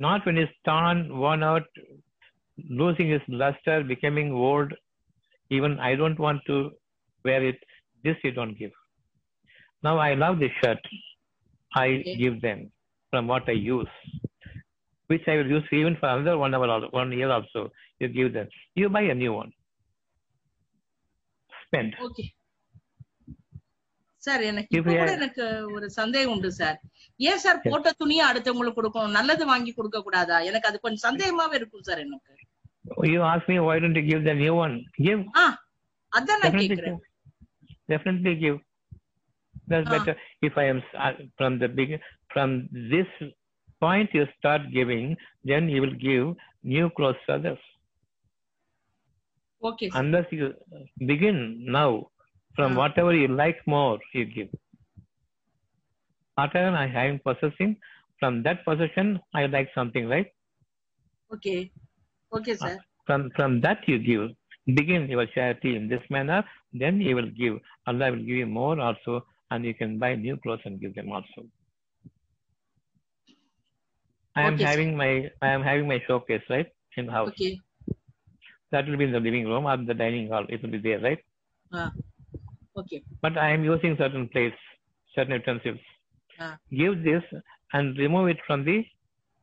Not 0.00 0.24
when 0.24 0.38
it's 0.38 0.56
torn, 0.62 0.98
worn 1.14 1.42
out, 1.42 1.66
losing 2.80 3.10
its 3.10 3.24
luster, 3.36 3.82
becoming 3.84 4.32
old. 4.42 4.70
Even 5.50 5.78
I 5.80 5.94
don't 5.94 6.18
want 6.18 6.40
to 6.46 6.56
wear 7.24 7.42
it. 7.44 7.58
This 8.03 8.17
you 8.23 8.31
don't 8.31 8.57
give. 8.57 8.73
Now 9.83 9.97
I 9.99 10.13
love 10.15 10.39
this 10.39 10.53
shirt. 10.61 10.83
I 11.71 11.87
Okay. 11.93 12.15
give 12.15 12.35
them 12.41 12.59
from 13.13 13.27
what 13.27 13.47
I 13.47 13.57
use. 13.69 13.95
which 15.09 15.25
I 15.27 15.35
will 15.37 15.49
use 15.49 15.67
even 15.71 15.95
for 15.97 16.07
another 16.09 16.35
one 16.37 16.53
hour, 16.55 16.67
one 16.91 17.11
year 17.11 17.29
also. 17.29 17.61
You 18.01 18.07
give 18.09 18.29
them. 18.33 18.47
You 18.75 18.87
buy 18.89 19.01
a 19.13 19.15
new 19.15 19.33
one. 19.33 19.51
Spend. 21.51 21.91
Okay 22.05 22.25
sir 24.23 24.43
எனக்கு 24.49 24.75
இப்ப 24.79 24.89
கூட 24.91 25.09
எனக்கு 25.19 25.45
ஒரு 25.75 25.87
சந்தேகம் 25.97 26.33
உண்டு 26.33 26.49
sir 26.59 26.77
ஏன் 27.29 27.41
sir 27.45 27.59
போட்ட 27.71 27.91
துணியை 28.01 28.23
அடுத்தவங்களுக்கு 28.29 28.79
கொடுக்கணும் 28.79 29.15
நல்லது 29.17 29.45
வாங்கி 29.51 29.71
கொடுக்க 29.79 29.99
கூடாதா 30.05 30.37
எனக்கு 30.49 30.69
அது 30.69 30.77
கொஞ்சம் 30.85 31.05
சந்தேகமாவே 31.09 31.57
இருக்கும் 31.61 31.85
சார் 31.89 32.01
எனக்கு 32.05 32.31
You 33.13 33.19
ask 33.33 33.45
me 33.51 33.57
why 33.67 33.75
don't 33.83 33.97
you 33.99 34.05
give 34.11 34.23
the 34.29 34.35
new 34.43 34.53
one? 34.63 34.73
Give. 35.05 35.21
ஆ 35.41 35.45
அதான் 36.11 36.41
நான் 36.43 36.57
கேக்குறேன். 36.61 36.97
definitely 37.89 38.35
give. 38.35 38.59
That's 39.67 39.87
uh. 39.87 39.97
better. 39.97 40.15
If 40.41 40.57
i 40.57 40.65
am 40.65 40.81
uh, 40.97 41.11
from 41.37 41.59
the 41.59 41.67
big 41.67 41.99
from 42.33 42.69
this 42.71 43.07
point 43.79 44.09
you 44.13 44.25
start 44.37 44.61
giving 44.73 45.15
then 45.43 45.69
you 45.69 45.81
will 45.81 45.95
give 46.07 46.35
new 46.63 46.89
clothes 46.97 47.23
to 47.27 47.35
others. 47.35 47.57
Okay 49.63 49.89
sir. 49.89 49.99
unless 49.99 50.25
you 50.31 50.53
uh, 50.75 50.79
begin 51.07 51.65
now 51.65 52.07
from 52.55 52.73
uh. 52.73 52.81
whatever 52.81 53.13
you 53.13 53.27
like 53.27 53.59
more 53.65 53.99
you 54.13 54.25
give. 54.25 54.49
Whatever 56.35 56.75
i 56.75 57.05
am 57.07 57.19
possessing 57.19 57.77
from 58.19 58.41
that 58.43 58.65
possession 58.65 59.19
i 59.33 59.45
like 59.45 59.69
something 59.75 60.07
right? 60.07 60.27
Okay. 61.33 61.71
Okay 62.33 62.55
sir. 62.55 62.77
Ah, 62.77 62.83
from 63.05 63.29
from 63.35 63.61
that 63.61 63.87
you 63.87 63.99
give. 63.99 64.31
Begin 64.65 65.09
your 65.09 65.25
charity 65.35 65.75
in 65.75 65.89
this 65.89 66.03
manner 66.09 66.43
then 66.73 66.99
you 66.99 67.15
will 67.15 67.29
give, 67.29 67.59
Allah 67.87 68.11
will 68.11 68.17
give 68.19 68.37
you 68.43 68.45
more 68.45 68.79
also, 68.79 69.25
and 69.51 69.63
you 69.65 69.73
can 69.73 69.99
buy 69.99 70.15
new 70.15 70.37
clothes 70.37 70.61
and 70.65 70.79
give 70.79 70.95
them 70.95 71.11
also. 71.11 71.45
I 74.35 74.43
am 74.43 74.57
having 74.57 74.97
my 74.97 75.29
I 75.41 75.49
am 75.49 75.61
having 75.61 75.87
my 75.87 76.01
showcase 76.07 76.41
right 76.49 76.67
in 76.97 77.05
the 77.05 77.11
house. 77.11 77.29
Okay. 77.29 77.59
That 78.71 78.87
will 78.87 78.97
be 78.97 79.03
in 79.03 79.11
the 79.11 79.19
living 79.19 79.45
room 79.45 79.65
or 79.67 79.77
the 79.77 79.93
dining 79.93 80.29
hall. 80.29 80.45
It 80.49 80.63
will 80.63 80.71
be 80.71 80.79
there, 80.79 80.99
right? 80.99 81.19
Ah. 81.71 81.91
Okay. 82.75 83.03
But 83.21 83.37
I 83.37 83.51
am 83.51 83.63
using 83.63 83.95
certain 83.97 84.27
place, 84.29 84.53
certain 85.15 85.33
utensils. 85.33 85.79
Ah. 86.39 86.57
Give 86.71 87.03
this 87.03 87.23
and 87.73 87.95
remove 87.97 88.29
it 88.29 88.39
from 88.47 88.65
the 88.65 88.83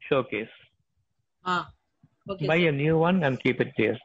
showcase. 0.09 0.49
Ah. 1.45 1.71
Okay. 2.29 2.47
Buy 2.49 2.59
sir. 2.59 2.69
a 2.69 2.73
new 2.73 2.99
one 2.99 3.23
and 3.23 3.41
keep 3.41 3.61
it 3.61 3.73
there. 3.79 3.99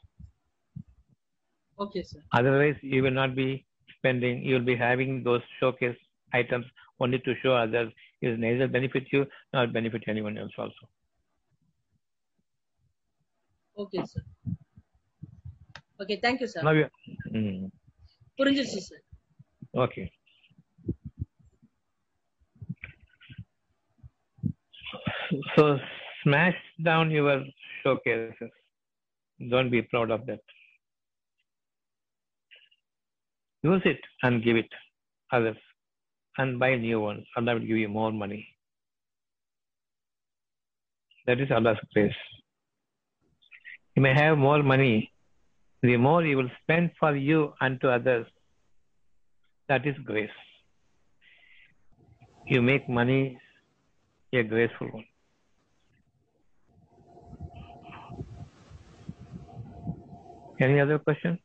okay 1.79 2.01
sir 2.11 2.25
Otherwise, 2.39 2.79
you 2.93 3.01
will 3.05 3.17
not 3.23 3.33
be 3.43 3.49
spending, 3.97 4.37
you 4.47 4.55
will 4.57 4.69
be 4.73 4.79
having 4.89 5.12
those 5.29 5.45
showcase 5.59 5.99
items 6.41 6.67
only 7.03 7.19
to 7.27 7.33
show 7.43 7.55
others. 7.65 7.89
It 8.23 8.27
will 8.29 8.43
neither 8.47 8.69
benefit 8.69 9.07
you 9.15 9.21
nor 9.55 9.67
benefit 9.79 10.05
anyone 10.15 10.37
else 10.43 10.57
also. 10.65 10.85
Okay 13.77 14.01
sir 14.12 14.27
okay 16.01 16.17
thank you 16.25 16.49
sir 16.55 16.65
Now 16.69 16.75
you, 16.81 16.89
Mm, 17.39 17.59
புரிஞ்சிருச்சு 18.39 18.81
sir 18.89 19.05
okay. 19.85 20.07
So 25.55 25.79
smash 26.23 26.61
down 26.83 27.11
your 27.11 27.45
showcases. 27.83 28.51
Don't 29.41 29.71
be 29.71 29.83
proud 29.83 30.11
of 30.11 30.27
that. 30.27 30.43
Use 33.66 33.82
it 33.86 34.02
and 34.22 34.44
give 34.44 34.58
it 34.58 34.72
others 35.32 35.58
and 36.38 36.60
buy 36.60 36.76
new 36.76 37.00
ones. 37.00 37.26
Allah 37.36 37.54
will 37.56 37.68
give 37.70 37.78
you 37.84 37.88
more 37.90 38.12
money. 38.12 38.48
That 41.26 41.40
is 41.40 41.50
Allah's 41.50 41.80
grace. 41.94 42.20
You 43.96 44.02
may 44.04 44.14
have 44.14 44.38
more 44.38 44.62
money. 44.62 45.12
The 45.82 45.98
more 45.98 46.24
you 46.24 46.38
will 46.38 46.52
spend 46.62 46.92
for 47.00 47.16
you 47.16 47.54
and 47.62 47.80
to 47.82 47.90
others, 47.92 48.28
that 49.68 49.88
is 49.88 49.96
grace. 50.06 50.38
You 52.48 52.62
make 52.62 52.88
money 52.88 53.40
a 54.34 54.44
graceful 54.44 54.90
one. 54.92 55.06
Any 60.60 60.80
other 60.80 61.00
question? 61.00 61.40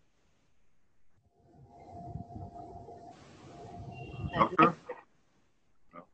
Doctor, 4.35 4.75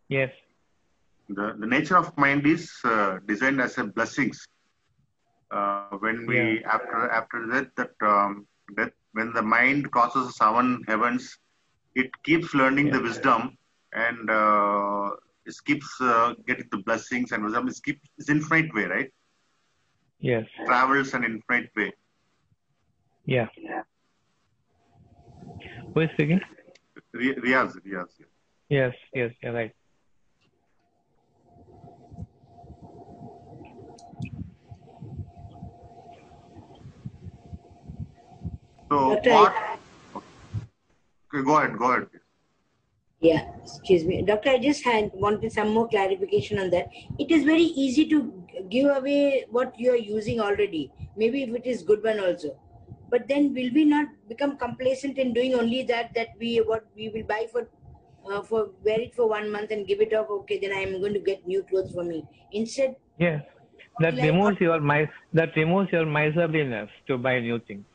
Yes. 0.08 0.30
the, 1.28 1.56
the 1.58 1.66
nature 1.66 1.96
of 1.96 2.16
mind 2.16 2.46
is 2.46 2.70
uh, 2.84 3.18
designed 3.26 3.60
as 3.60 3.76
a 3.78 3.84
blessings. 3.84 4.44
Uh, 5.50 5.96
when 6.00 6.26
we 6.26 6.62
after 6.64 7.08
after 7.10 7.46
that 7.46 7.68
that 7.76 7.92
um, 8.02 8.46
that 8.76 8.92
when 9.12 9.32
the 9.32 9.42
mind 9.42 9.90
crosses 9.90 10.36
seven 10.36 10.82
heavens, 10.88 11.36
it 11.94 12.10
keeps 12.24 12.54
learning 12.54 12.90
the 12.90 13.00
wisdom 13.00 13.56
and 13.92 14.30
uh, 14.30 15.10
it 15.44 15.54
keeps 15.64 15.88
uh, 16.00 16.34
getting 16.46 16.66
the 16.72 16.78
blessings 16.78 17.32
and 17.32 17.44
wisdom. 17.44 17.68
It 17.68 17.78
keeps 17.84 18.08
it's 18.18 18.28
infinite 18.28 18.74
way, 18.74 18.84
right? 18.84 19.10
Yes. 20.18 20.46
Travels 20.66 21.14
an 21.14 21.24
infinite 21.24 21.70
way. 21.76 21.92
Yeah. 23.24 23.48
Who 25.94 26.00
is 26.00 26.10
speaking? 26.14 26.40
Ri- 27.16 27.34
Riyaz, 27.34 27.76
Riyaz. 27.84 28.08
Yes, 28.68 28.94
yes, 29.14 29.32
you're 29.42 29.52
right. 29.52 29.72
So 38.90 39.14
Doctor, 39.14 39.30
what? 39.30 39.54
Okay, 40.16 41.44
go 41.44 41.56
ahead. 41.58 41.76
Go 41.78 41.92
ahead. 41.92 42.06
Yeah, 43.20 43.48
excuse 43.62 44.04
me. 44.04 44.22
Doctor, 44.22 44.50
I 44.50 44.58
just 44.58 44.84
had 44.84 45.10
wanted 45.14 45.52
some 45.52 45.70
more 45.70 45.88
clarification 45.88 46.58
on 46.58 46.70
that. 46.70 46.88
It 47.18 47.30
is 47.30 47.44
very 47.44 47.62
easy 47.62 48.06
to 48.10 48.32
give 48.68 48.94
away 48.94 49.46
what 49.50 49.78
you 49.78 49.92
are 49.92 49.96
using 49.96 50.40
already. 50.40 50.92
Maybe 51.16 51.42
if 51.42 51.54
it 51.54 51.66
is 51.66 51.82
good 51.82 52.02
one 52.04 52.20
also. 52.20 52.56
But 53.10 53.28
then 53.28 53.54
will 53.54 53.70
we 53.72 53.84
not 53.84 54.08
become 54.28 54.56
complacent 54.56 55.18
in 55.18 55.32
doing 55.32 55.54
only 55.54 55.82
that 55.84 56.14
that 56.14 56.28
we 56.38 56.58
what 56.58 56.86
we 56.96 57.08
will 57.08 57.24
buy 57.24 57.46
for 57.52 57.68
uh, 58.30 58.42
for 58.42 58.70
wear 58.84 59.00
it 59.00 59.14
for 59.14 59.28
one 59.28 59.50
month 59.50 59.70
and 59.70 59.86
give 59.86 60.00
it 60.00 60.14
off? 60.14 60.30
Okay, 60.30 60.58
then 60.58 60.72
I 60.72 60.80
am 60.80 61.00
going 61.00 61.14
to 61.14 61.20
get 61.20 61.46
new 61.46 61.62
clothes 61.62 61.92
for 61.92 62.04
me. 62.04 62.24
Instead, 62.52 62.96
Yes. 63.18 63.42
That 63.98 64.14
Like 64.14 64.24
removes 64.24 64.60
your 64.60 64.80
mi- 64.80 65.10
that 65.32 65.56
removes 65.56 65.90
your 65.90 66.04
miserliness 66.04 66.90
to 67.06 67.16
buy 67.16 67.40
new 67.40 67.58
things. 67.60 67.86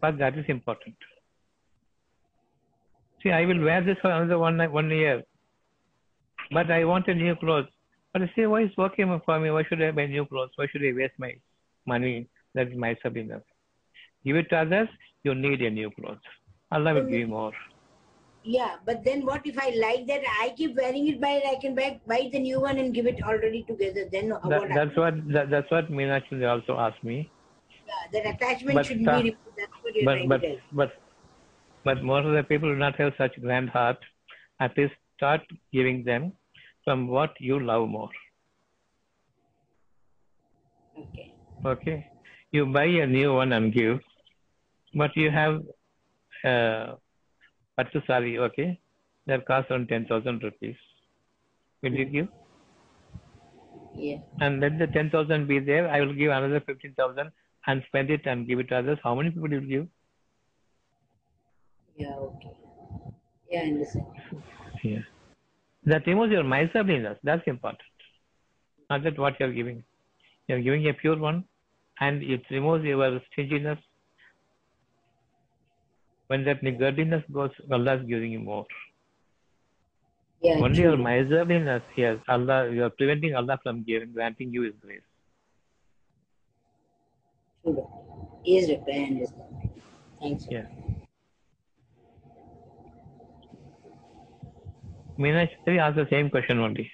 But 0.00 0.18
that 0.18 0.36
is 0.36 0.44
important. 0.48 0.96
See, 3.22 3.30
I 3.30 3.46
will 3.46 3.62
wear 3.62 3.82
this 3.82 3.96
for 4.02 4.10
another 4.10 4.38
one 4.38 4.58
one 4.72 4.90
year. 4.90 5.22
But 6.50 6.70
I 6.70 6.84
want 6.84 7.08
a 7.08 7.14
new 7.14 7.36
clothes. 7.36 7.68
But 8.12 8.22
I 8.22 8.32
say, 8.36 8.46
why 8.46 8.62
is 8.62 8.76
working 8.76 9.20
for 9.24 9.40
me? 9.40 9.50
Why 9.50 9.64
should 9.64 9.82
I 9.82 9.90
buy 9.92 10.06
new 10.06 10.26
clothes? 10.26 10.50
Why 10.56 10.66
should 10.70 10.82
I 10.82 10.92
waste 10.92 11.14
my 11.18 11.32
money? 11.86 12.28
That 12.54 12.68
is 12.68 12.76
miserliness. 12.76 13.42
Give 14.24 14.36
it 14.36 14.48
to 14.50 14.56
others, 14.58 14.88
you 15.22 15.34
need 15.34 15.62
a 15.62 15.70
new 15.70 15.90
clothes. 15.90 16.18
Allah 16.72 16.94
will 16.94 17.04
give 17.04 17.20
you 17.20 17.26
more. 17.28 17.52
yeah. 18.42 18.76
But 18.86 19.04
then 19.04 19.24
what 19.26 19.46
if 19.46 19.58
I 19.58 19.70
like 19.82 20.06
that? 20.06 20.22
I 20.40 20.50
keep 20.56 20.76
wearing 20.76 21.08
it, 21.08 21.20
but 21.20 21.46
I 21.50 21.56
can 21.60 21.74
buy 21.74 22.00
buy 22.06 22.28
the 22.32 22.40
new 22.40 22.60
one 22.60 22.78
and 22.78 22.94
give 22.94 23.06
it 23.06 23.22
already 23.22 23.62
together. 23.70 24.04
Then 24.10 24.28
That, 24.30 24.60
what? 24.60 24.68
that's 24.74 24.96
what 24.96 25.14
that, 25.36 25.50
that's 25.50 25.70
what 25.70 25.90
Meenakshi 25.90 26.48
also 26.54 26.78
asked 26.78 27.02
me. 27.04 27.30
happens? 27.86 28.12
that 28.12 28.26
attachment 28.34 28.74
but, 28.74 28.86
should 28.86 29.06
uh, 29.08 29.16
be 29.16 29.30
removed. 29.30 29.56
That's 29.56 29.72
what 29.82 29.94
you're 29.94 30.04
but 30.04 30.28
but 30.28 30.42
but 30.72 30.92
but 31.84 32.02
most 32.02 32.26
of 32.26 32.34
the 32.34 32.42
people 32.42 32.68
do 32.68 32.76
not 32.76 32.96
have 32.96 33.12
such 33.18 33.40
grand 33.40 33.70
heart. 33.70 33.98
At 34.60 34.76
least 34.76 34.94
start 35.16 35.40
giving 35.72 36.04
them 36.04 36.32
from 36.84 37.08
what 37.08 37.32
you 37.40 37.60
love 37.60 37.88
more. 37.88 38.10
Okay. 40.98 41.34
Okay, 41.66 42.06
you 42.52 42.66
buy 42.66 42.84
a 42.84 43.06
new 43.06 43.34
one 43.34 43.52
and 43.52 43.72
give, 43.72 43.98
but 44.94 45.16
you 45.16 45.30
have 45.30 45.60
uh, 46.44 46.94
pattu 47.78 48.06
sari. 48.06 48.38
Okay, 48.38 48.80
that 49.26 49.46
costs 49.46 49.70
around 49.70 49.88
ten 49.88 50.06
thousand 50.06 50.42
rupees. 50.42 50.76
Will 51.82 51.92
you 51.92 52.04
give? 52.04 52.28
Yeah. 53.94 54.18
And 54.40 54.60
let 54.60 54.78
the 54.78 54.86
ten 54.86 55.10
thousand 55.10 55.46
be 55.46 55.58
there. 55.58 55.88
I 55.88 56.00
will 56.00 56.14
give 56.14 56.30
another 56.30 56.60
fifteen 56.60 56.94
thousand 56.94 57.30
and 57.66 57.82
spend 57.88 58.10
it 58.10 58.26
and 58.26 58.46
give 58.46 58.58
it 58.58 58.68
to 58.68 58.78
others. 58.78 58.98
How 59.02 59.14
many 59.14 59.30
people 59.30 59.48
will 59.48 59.60
give? 59.60 59.86
Yeah, 61.96 62.14
okay. 62.16 62.56
Yeah, 63.50 63.60
I 63.60 63.64
understand. 63.66 64.06
Yeah. 64.82 64.98
That 65.86 66.06
removes 66.06 66.32
your 66.32 66.42
miserliness. 66.42 67.18
That's 67.22 67.46
important. 67.46 67.80
Not 68.90 69.04
that 69.04 69.18
what 69.18 69.38
you're 69.38 69.52
giving. 69.52 69.84
You're 70.48 70.60
giving 70.60 70.88
a 70.88 70.94
pure 70.94 71.16
one 71.16 71.44
and 72.00 72.22
it 72.22 72.42
removes 72.50 72.84
your 72.84 73.20
stinginess 73.32 73.78
when 76.28 76.44
that 76.44 76.62
niggardliness 76.62 77.24
goes, 77.32 77.50
Allah 77.70 77.96
is 77.96 78.06
giving 78.06 78.32
you 78.32 78.40
more. 78.40 78.66
Yeah, 80.42 80.56
Only 80.58 80.74
true. 80.74 80.84
your 80.90 80.96
miserliness, 80.96 81.82
yes, 81.96 82.18
Allah, 82.28 82.70
you 82.70 82.84
are 82.84 82.90
preventing 82.90 83.34
Allah 83.34 83.58
from 83.62 83.82
giving, 83.82 84.12
granting 84.12 84.52
you 84.52 84.62
His 84.62 84.74
grace. 84.80 85.00
He 88.42 88.58
is 88.58 88.68
reply 88.68 88.94
and 88.94 89.26
Thanks. 90.20 90.46
Yeah. 90.50 90.66
Meena 95.18 95.48
asked 95.78 95.96
the 95.96 96.06
same 96.10 96.28
question 96.28 96.58
only. 96.58 96.90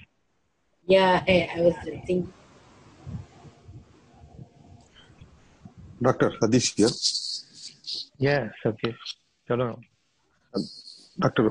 Yeah, 0.87 1.23
I, 1.27 1.51
I 1.57 1.61
was 1.61 1.75
thinking. 1.83 2.33
Doctor 6.03 6.33
Hadish 6.41 6.75
here. 6.77 6.89
Yes, 8.19 8.51
okay. 8.65 8.95
Doctor 11.19 11.49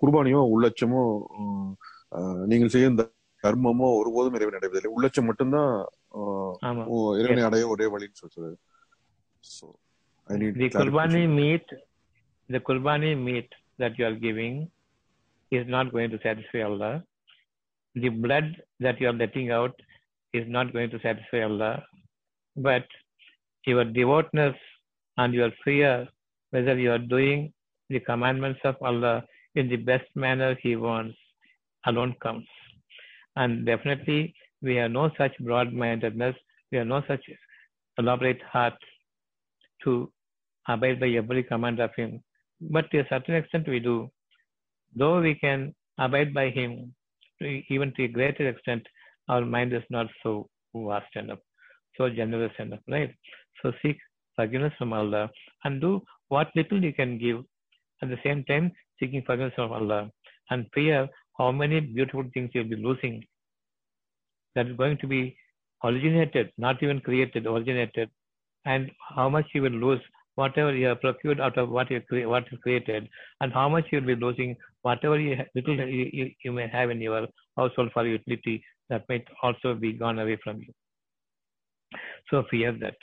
குர்பானியோ 0.00 0.40
உள்ளட்சமோ 0.54 1.02
நீங்கள் 2.50 2.72
செய்யும் 2.74 2.98
தர்மமோ 3.44 3.88
ஒருபோதும் 4.00 4.36
இறைவனை 4.36 4.58
அடைவதில்லை. 4.58 4.92
உள்ளட்சம் 4.96 5.28
மட்டும்தான் 5.28 5.72
இறைவனை 7.20 7.42
அடைய 7.48 7.64
ஒரே 7.72 7.86
வழின்னு 7.94 8.20
சொல்றது. 8.22 8.54
So 9.54 9.66
qurbani 10.76 11.22
meat 11.38 11.72
the 12.50 12.60
qurbani 12.68 13.10
meat 13.26 13.52
that 13.82 13.98
you 14.00 14.04
are 14.10 14.18
giving 14.26 14.60
is 15.52 15.68
not 15.76 15.90
going 15.94 16.14
to 16.14 16.20
satisfy 16.26 16.62
Allah 16.68 16.90
the 17.96 18.10
blood 18.24 18.52
that 18.86 19.00
you 19.02 19.08
are 19.10 19.20
letting 19.24 19.50
out 19.58 19.78
is 20.34 20.50
not 20.56 20.72
going 20.76 20.92
to 20.94 21.00
satisfy 21.06 21.42
Allah 21.48 21.70
but 22.56 22.92
your 23.64 23.90
devotedness 24.00 24.62
and 25.18 25.34
your 25.38 25.54
fear 25.60 26.04
whether 26.54 26.78
you 26.78 26.90
are 26.92 27.04
doing 27.16 27.52
the 27.90 28.00
commandments 28.08 28.60
of 28.64 28.76
Allah 28.80 29.24
in 29.56 29.68
the 29.68 29.80
best 29.90 30.08
manner 30.14 30.56
He 30.62 30.76
wants, 30.76 31.16
alone 31.86 32.14
comes. 32.22 32.46
And 33.36 33.66
definitely, 33.66 34.34
we 34.62 34.76
have 34.76 34.92
no 34.92 35.10
such 35.18 35.36
broad 35.40 35.72
mindedness, 35.72 36.36
we 36.70 36.78
have 36.78 36.86
no 36.86 37.02
such 37.08 37.24
elaborate 37.98 38.42
heart 38.42 38.74
to 39.82 40.10
abide 40.68 41.00
by 41.00 41.08
every 41.08 41.42
command 41.42 41.80
of 41.80 41.90
Him. 41.96 42.22
But 42.60 42.90
to 42.92 43.00
a 43.00 43.08
certain 43.08 43.34
extent, 43.34 43.68
we 43.68 43.80
do. 43.80 44.08
Though 44.94 45.20
we 45.20 45.34
can 45.34 45.74
abide 45.98 46.32
by 46.32 46.50
Him, 46.50 46.94
even 47.68 47.92
to 47.96 48.04
a 48.04 48.08
greater 48.08 48.48
extent, 48.48 48.86
our 49.28 49.44
mind 49.44 49.72
is 49.72 49.82
not 49.90 50.06
so 50.22 50.48
vast 50.74 51.14
enough, 51.16 51.40
so 51.96 52.08
generous 52.08 52.52
enough, 52.60 52.80
right? 52.88 53.12
So 53.60 53.72
seek 53.82 53.98
forgiveness 54.36 54.72
from 54.78 54.92
Allah 54.92 55.30
and 55.64 55.80
do 55.80 56.02
what 56.28 56.48
little 56.54 56.82
you 56.82 56.92
can 56.92 57.18
give. 57.18 57.44
At 58.02 58.08
the 58.08 58.18
same 58.24 58.44
time, 58.44 58.72
seeking 58.98 59.22
forgiveness 59.22 59.54
from 59.56 59.72
Allah 59.72 60.10
and 60.50 60.66
fear 60.74 61.08
how 61.38 61.50
many 61.52 61.80
beautiful 61.80 62.24
things 62.34 62.50
you'll 62.52 62.68
be 62.68 62.76
losing 62.76 63.24
that 64.54 64.66
is 64.66 64.76
going 64.76 64.98
to 64.98 65.06
be 65.06 65.36
originated, 65.82 66.52
not 66.58 66.82
even 66.82 67.00
created, 67.00 67.46
originated, 67.46 68.10
and 68.64 68.90
how 69.14 69.28
much 69.28 69.46
you 69.54 69.62
will 69.62 69.70
lose 69.70 70.00
whatever 70.36 70.74
you 70.74 70.86
have 70.86 71.00
procured 71.00 71.40
out 71.40 71.56
of 71.58 71.68
what 71.70 71.90
you 71.90 72.00
cre- 72.00 72.26
what 72.26 72.50
you 72.50 72.58
created, 72.58 73.08
and 73.40 73.52
how 73.52 73.68
much 73.68 73.86
you 73.90 74.00
will 74.00 74.06
be 74.06 74.16
losing 74.16 74.56
whatever 74.82 75.18
you 75.18 75.36
ha- 75.36 75.50
little 75.54 75.76
you, 75.76 76.10
you, 76.12 76.30
you 76.44 76.52
may 76.52 76.68
have 76.68 76.90
in 76.90 77.00
your 77.00 77.26
household 77.56 77.90
for 77.92 78.06
utility 78.06 78.64
that 78.90 79.04
might 79.08 79.26
also 79.42 79.74
be 79.74 79.92
gone 79.92 80.18
away 80.18 80.38
from 80.42 80.58
you. 80.58 80.72
So 82.30 82.44
fear 82.50 82.72
that 82.80 82.96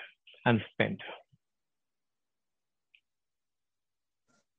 and 0.45 0.61
spend. 0.73 0.99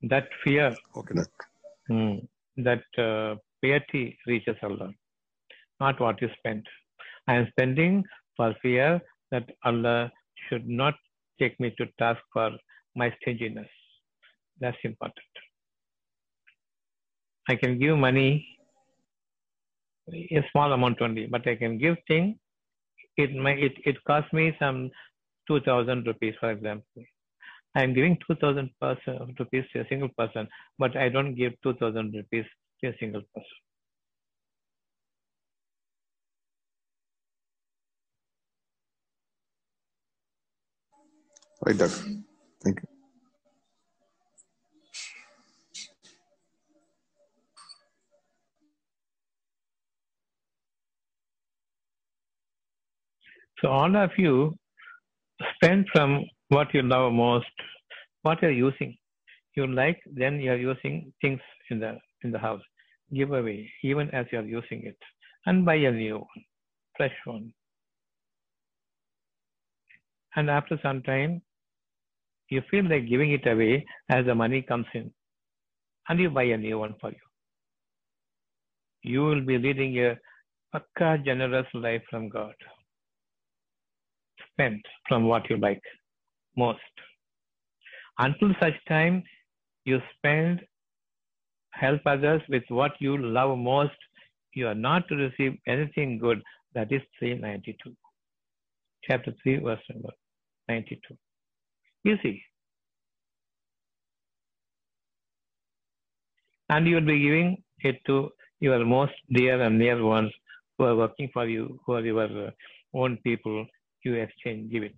that 0.02 0.28
fear, 0.44 0.74
okay. 0.96 1.14
that, 1.14 1.28
mm, 1.90 2.26
that 2.56 2.84
uh, 2.98 3.36
piety 3.62 4.18
reaches 4.26 4.56
Allah, 4.62 4.90
not 5.80 6.00
what 6.00 6.20
you 6.20 6.28
spend. 6.38 6.66
I 7.28 7.34
am 7.34 7.48
spending 7.50 8.04
for 8.36 8.54
fear 8.62 9.00
that 9.30 9.48
Allah 9.64 10.10
should 10.48 10.68
not 10.68 10.94
take 11.38 11.58
me 11.60 11.74
to 11.78 11.86
task 11.98 12.20
for 12.32 12.50
my 12.96 13.14
stinginess. 13.20 13.68
That's 14.60 14.76
important. 14.84 15.26
I 17.48 17.56
can 17.56 17.78
give 17.78 17.96
money, 17.96 18.46
a 20.12 20.44
small 20.52 20.72
amount 20.72 21.00
only, 21.00 21.26
but 21.26 21.46
I 21.46 21.54
can 21.56 21.78
give 21.78 21.96
thing. 22.08 22.38
It 23.16 23.32
may 23.32 23.60
it, 23.60 23.72
it 23.84 23.96
cost 24.04 24.32
me 24.32 24.56
some 24.58 24.90
two 25.46 25.60
thousand 25.60 26.06
rupees, 26.06 26.34
for 26.40 26.50
example. 26.50 27.02
I'm 27.74 27.94
giving 27.94 28.18
2000 28.26 28.70
rupees 29.38 29.64
to 29.72 29.80
a 29.80 29.88
single 29.88 30.10
person, 30.18 30.46
but 30.78 30.96
I 30.96 31.08
don't 31.08 31.34
give 31.34 31.52
2000 31.62 32.14
rupees 32.14 32.44
to 32.82 32.90
a 32.90 32.94
single 32.98 33.22
person. 33.34 33.58
Right, 41.64 41.78
Doctor. 41.78 42.04
Thank 42.64 42.80
you. 42.82 42.88
So 53.60 53.68
all 53.68 53.96
of 53.96 54.10
you 54.18 54.56
spend 55.54 55.86
from 55.92 56.24
what 56.52 56.72
you 56.74 56.82
love 56.82 57.12
most, 57.12 57.46
what 58.22 58.42
you're 58.42 58.58
using. 58.68 58.96
You 59.56 59.66
like, 59.66 60.00
then 60.20 60.40
you're 60.40 60.58
using 60.58 61.12
things 61.20 61.40
in 61.70 61.80
the 61.80 61.98
in 62.24 62.30
the 62.30 62.38
house. 62.38 62.62
Give 63.14 63.32
away, 63.32 63.70
even 63.82 64.10
as 64.10 64.26
you're 64.32 64.50
using 64.58 64.84
it. 64.86 64.96
And 65.46 65.64
buy 65.64 65.74
a 65.74 65.90
new 65.90 66.18
one, 66.18 66.44
fresh 66.96 67.16
one. 67.24 67.52
And 70.36 70.50
after 70.50 70.78
some 70.82 71.02
time, 71.02 71.42
you 72.48 72.62
feel 72.70 72.88
like 72.88 73.08
giving 73.08 73.32
it 73.32 73.46
away 73.46 73.84
as 74.08 74.26
the 74.26 74.34
money 74.34 74.62
comes 74.62 74.86
in. 74.94 75.10
And 76.08 76.20
you 76.20 76.30
buy 76.30 76.44
a 76.44 76.56
new 76.56 76.78
one 76.78 76.94
for 77.00 77.10
you. 77.10 77.26
You 79.02 79.24
will 79.24 79.44
be 79.44 79.58
leading 79.58 79.98
a 79.98 80.18
pakka 80.74 81.24
generous 81.24 81.66
life 81.74 82.02
from 82.10 82.28
God 82.28 82.54
spend 84.52 84.80
from 85.08 85.26
what 85.26 85.48
you 85.50 85.56
like 85.56 85.82
most. 86.56 86.80
Until 88.18 88.54
such 88.60 88.74
time 88.88 89.22
you 89.84 90.00
spend, 90.16 90.60
help 91.70 92.00
others 92.06 92.42
with 92.48 92.62
what 92.68 92.92
you 93.00 93.16
love 93.16 93.58
most, 93.58 93.96
you 94.54 94.68
are 94.68 94.74
not 94.74 95.08
to 95.08 95.16
receive 95.16 95.58
anything 95.66 96.18
good. 96.18 96.42
That 96.74 96.92
is 96.92 97.02
392. 97.18 97.94
Chapter 99.04 99.32
3, 99.42 99.58
verse 99.58 99.80
number 99.92 100.10
92. 100.68 101.16
You 102.04 102.16
see. 102.22 102.42
And 106.68 106.86
you 106.86 106.94
will 106.96 107.06
be 107.06 107.20
giving 107.20 107.62
it 107.80 108.00
to 108.06 108.30
your 108.60 108.84
most 108.84 109.12
dear 109.32 109.60
and 109.60 109.78
near 109.78 110.02
ones 110.02 110.32
who 110.78 110.84
are 110.84 110.96
working 110.96 111.28
for 111.32 111.46
you, 111.46 111.80
who 111.84 111.94
are 111.94 112.00
your 112.00 112.52
own 112.94 113.18
people, 113.24 113.66
you 114.04 114.14
exchange, 114.14 114.70
give 114.70 114.82
it. 114.82 114.94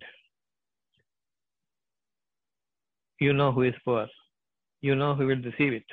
You 3.19 3.33
know 3.33 3.51
who 3.51 3.63
is 3.63 3.73
poor. 3.85 4.07
You 4.81 4.95
know 4.95 5.15
who 5.15 5.27
will 5.27 5.41
receive 5.41 5.73
it 5.73 5.85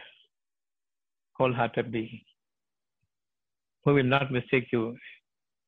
wholeheartedly. 1.35 2.25
Who 3.85 3.95
will 3.95 4.05
not 4.05 4.33
mistake 4.33 4.69
you. 4.73 4.97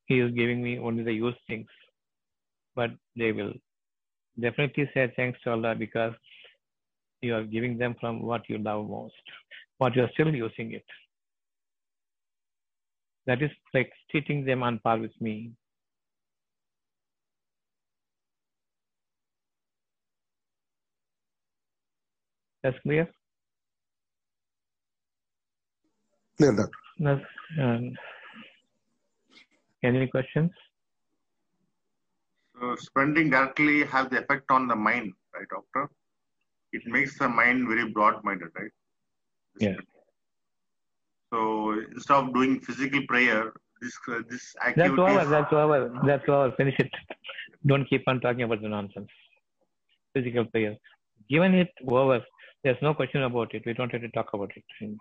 He 0.06 0.20
is 0.20 0.32
giving 0.32 0.62
me 0.62 0.78
only 0.78 1.02
the 1.02 1.12
used 1.12 1.39
things. 1.47 1.66
But 2.74 2.90
they 3.16 3.32
will 3.32 3.52
definitely 4.40 4.90
say 4.93 5.12
thanks 5.16 5.39
to 5.44 5.52
Allah 5.52 5.74
because 5.74 6.12
you 7.22 7.35
are 7.35 7.44
giving 7.44 7.78
them 7.78 7.94
from 8.01 8.22
what 8.22 8.48
you 8.48 8.59
love 8.59 8.89
most. 8.89 9.14
But 9.78 9.97
you 9.97 10.02
are 10.05 10.10
still 10.12 10.35
using 10.35 10.72
it. 10.72 10.85
That 13.26 13.43
is 13.43 13.51
like 13.72 13.93
treating 14.10 14.44
them 14.44 14.62
on 14.62 14.81
par 14.81 14.98
with 14.98 15.18
me. 15.20 15.52
That's 22.65 22.78
clear? 22.82 23.07
Clear, 26.39 26.57
doctor. 26.57 26.73
No. 26.99 27.20
Um, 27.62 27.93
any 29.82 30.07
questions? 30.07 30.51
So 32.59 32.74
spending 32.77 33.28
directly 33.28 33.85
has 33.85 34.09
the 34.09 34.23
effect 34.23 34.51
on 34.51 34.66
the 34.66 34.74
mind, 34.74 35.12
right, 35.35 35.47
doctor? 35.51 35.91
It 36.73 36.86
makes 36.86 37.19
the 37.19 37.28
mind 37.28 37.69
very 37.69 37.91
broad-minded, 37.91 38.49
right? 38.57 38.70
Yeah. 39.61 39.77
So 41.31 41.78
instead 41.95 42.16
of 42.16 42.32
doing 42.32 42.61
physical 42.61 43.03
prayer, 43.07 43.53
this 43.82 43.95
uh, 44.09 44.20
this 44.31 44.55
activity. 44.66 44.97
That's 44.97 45.12
over. 45.12 45.31
That's 45.31 45.53
over. 45.53 46.01
That's 46.07 46.28
over. 46.28 46.53
Finish 46.57 46.77
it. 46.78 46.91
Don't 47.66 47.85
keep 47.91 48.05
on 48.07 48.20
talking 48.20 48.45
about 48.45 48.62
the 48.62 48.69
nonsense. 48.69 49.09
Physical 50.15 50.47
prayer. 50.47 50.77
Given 51.28 51.55
it 51.55 51.70
over, 51.86 52.20
there's 52.65 52.81
no 52.82 52.95
question 52.95 53.23
about 53.23 53.55
it. 53.55 53.62
We 53.66 53.74
don't 53.74 53.93
have 53.93 54.01
to 54.01 54.09
talk 54.09 54.31
about 54.32 54.51
it. 54.57 54.65
anymore. 54.81 54.99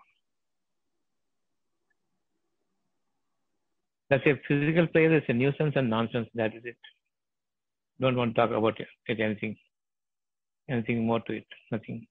That's 4.10 4.26
a 4.26 4.34
physical 4.46 4.86
pleasure 4.86 5.16
is 5.16 5.22
a 5.28 5.32
nuisance 5.32 5.72
and 5.74 5.88
nonsense. 5.88 6.28
That 6.34 6.54
is 6.54 6.62
it. 6.64 6.76
Don't 8.00 8.16
want 8.16 8.34
to 8.34 8.40
talk 8.40 8.50
about 8.50 8.78
it, 8.78 8.88
it 9.06 9.20
anything, 9.20 9.56
anything 10.68 11.06
more 11.06 11.20
to 11.20 11.32
it. 11.32 11.46
Nothing. 11.70 12.06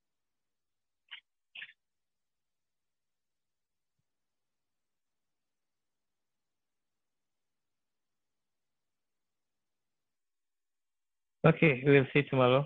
Okay, 11.45 11.83
we 11.85 11.91
will 11.99 12.07
see 12.13 12.23
tomorrow, 12.23 12.65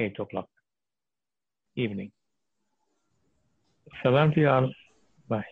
8 0.00 0.18
o'clock, 0.18 0.48
evening. 1.76 2.10
Salam 4.02 4.32
to 4.32 4.40
you 4.40 4.48
all. 4.48 4.70
Bye. 5.28 5.44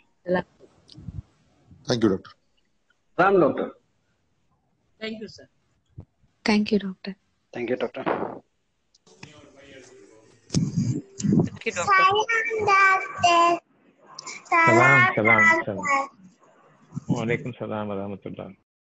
Thank 1.87 2.03
you, 2.03 2.09
Doctor. 2.09 2.31
Salam, 3.19 3.41
Doctor. 3.41 3.71
Thank 5.01 5.21
you, 5.21 5.29
sir. 5.29 5.47
Thank 6.45 6.73
you, 6.73 6.79
Doctor. 6.79 7.17
Thank 7.53 7.71
you, 7.71 7.77
Doctor. 7.77 8.05
Thank. 8.05 8.45
Salam, 14.49 15.15
Salam, 15.15 15.43
Salam. 15.65 16.09
Walaikum 17.09 17.53
Salam 17.59 17.89
wa 17.89 17.95
rahmatullah. 17.95 18.64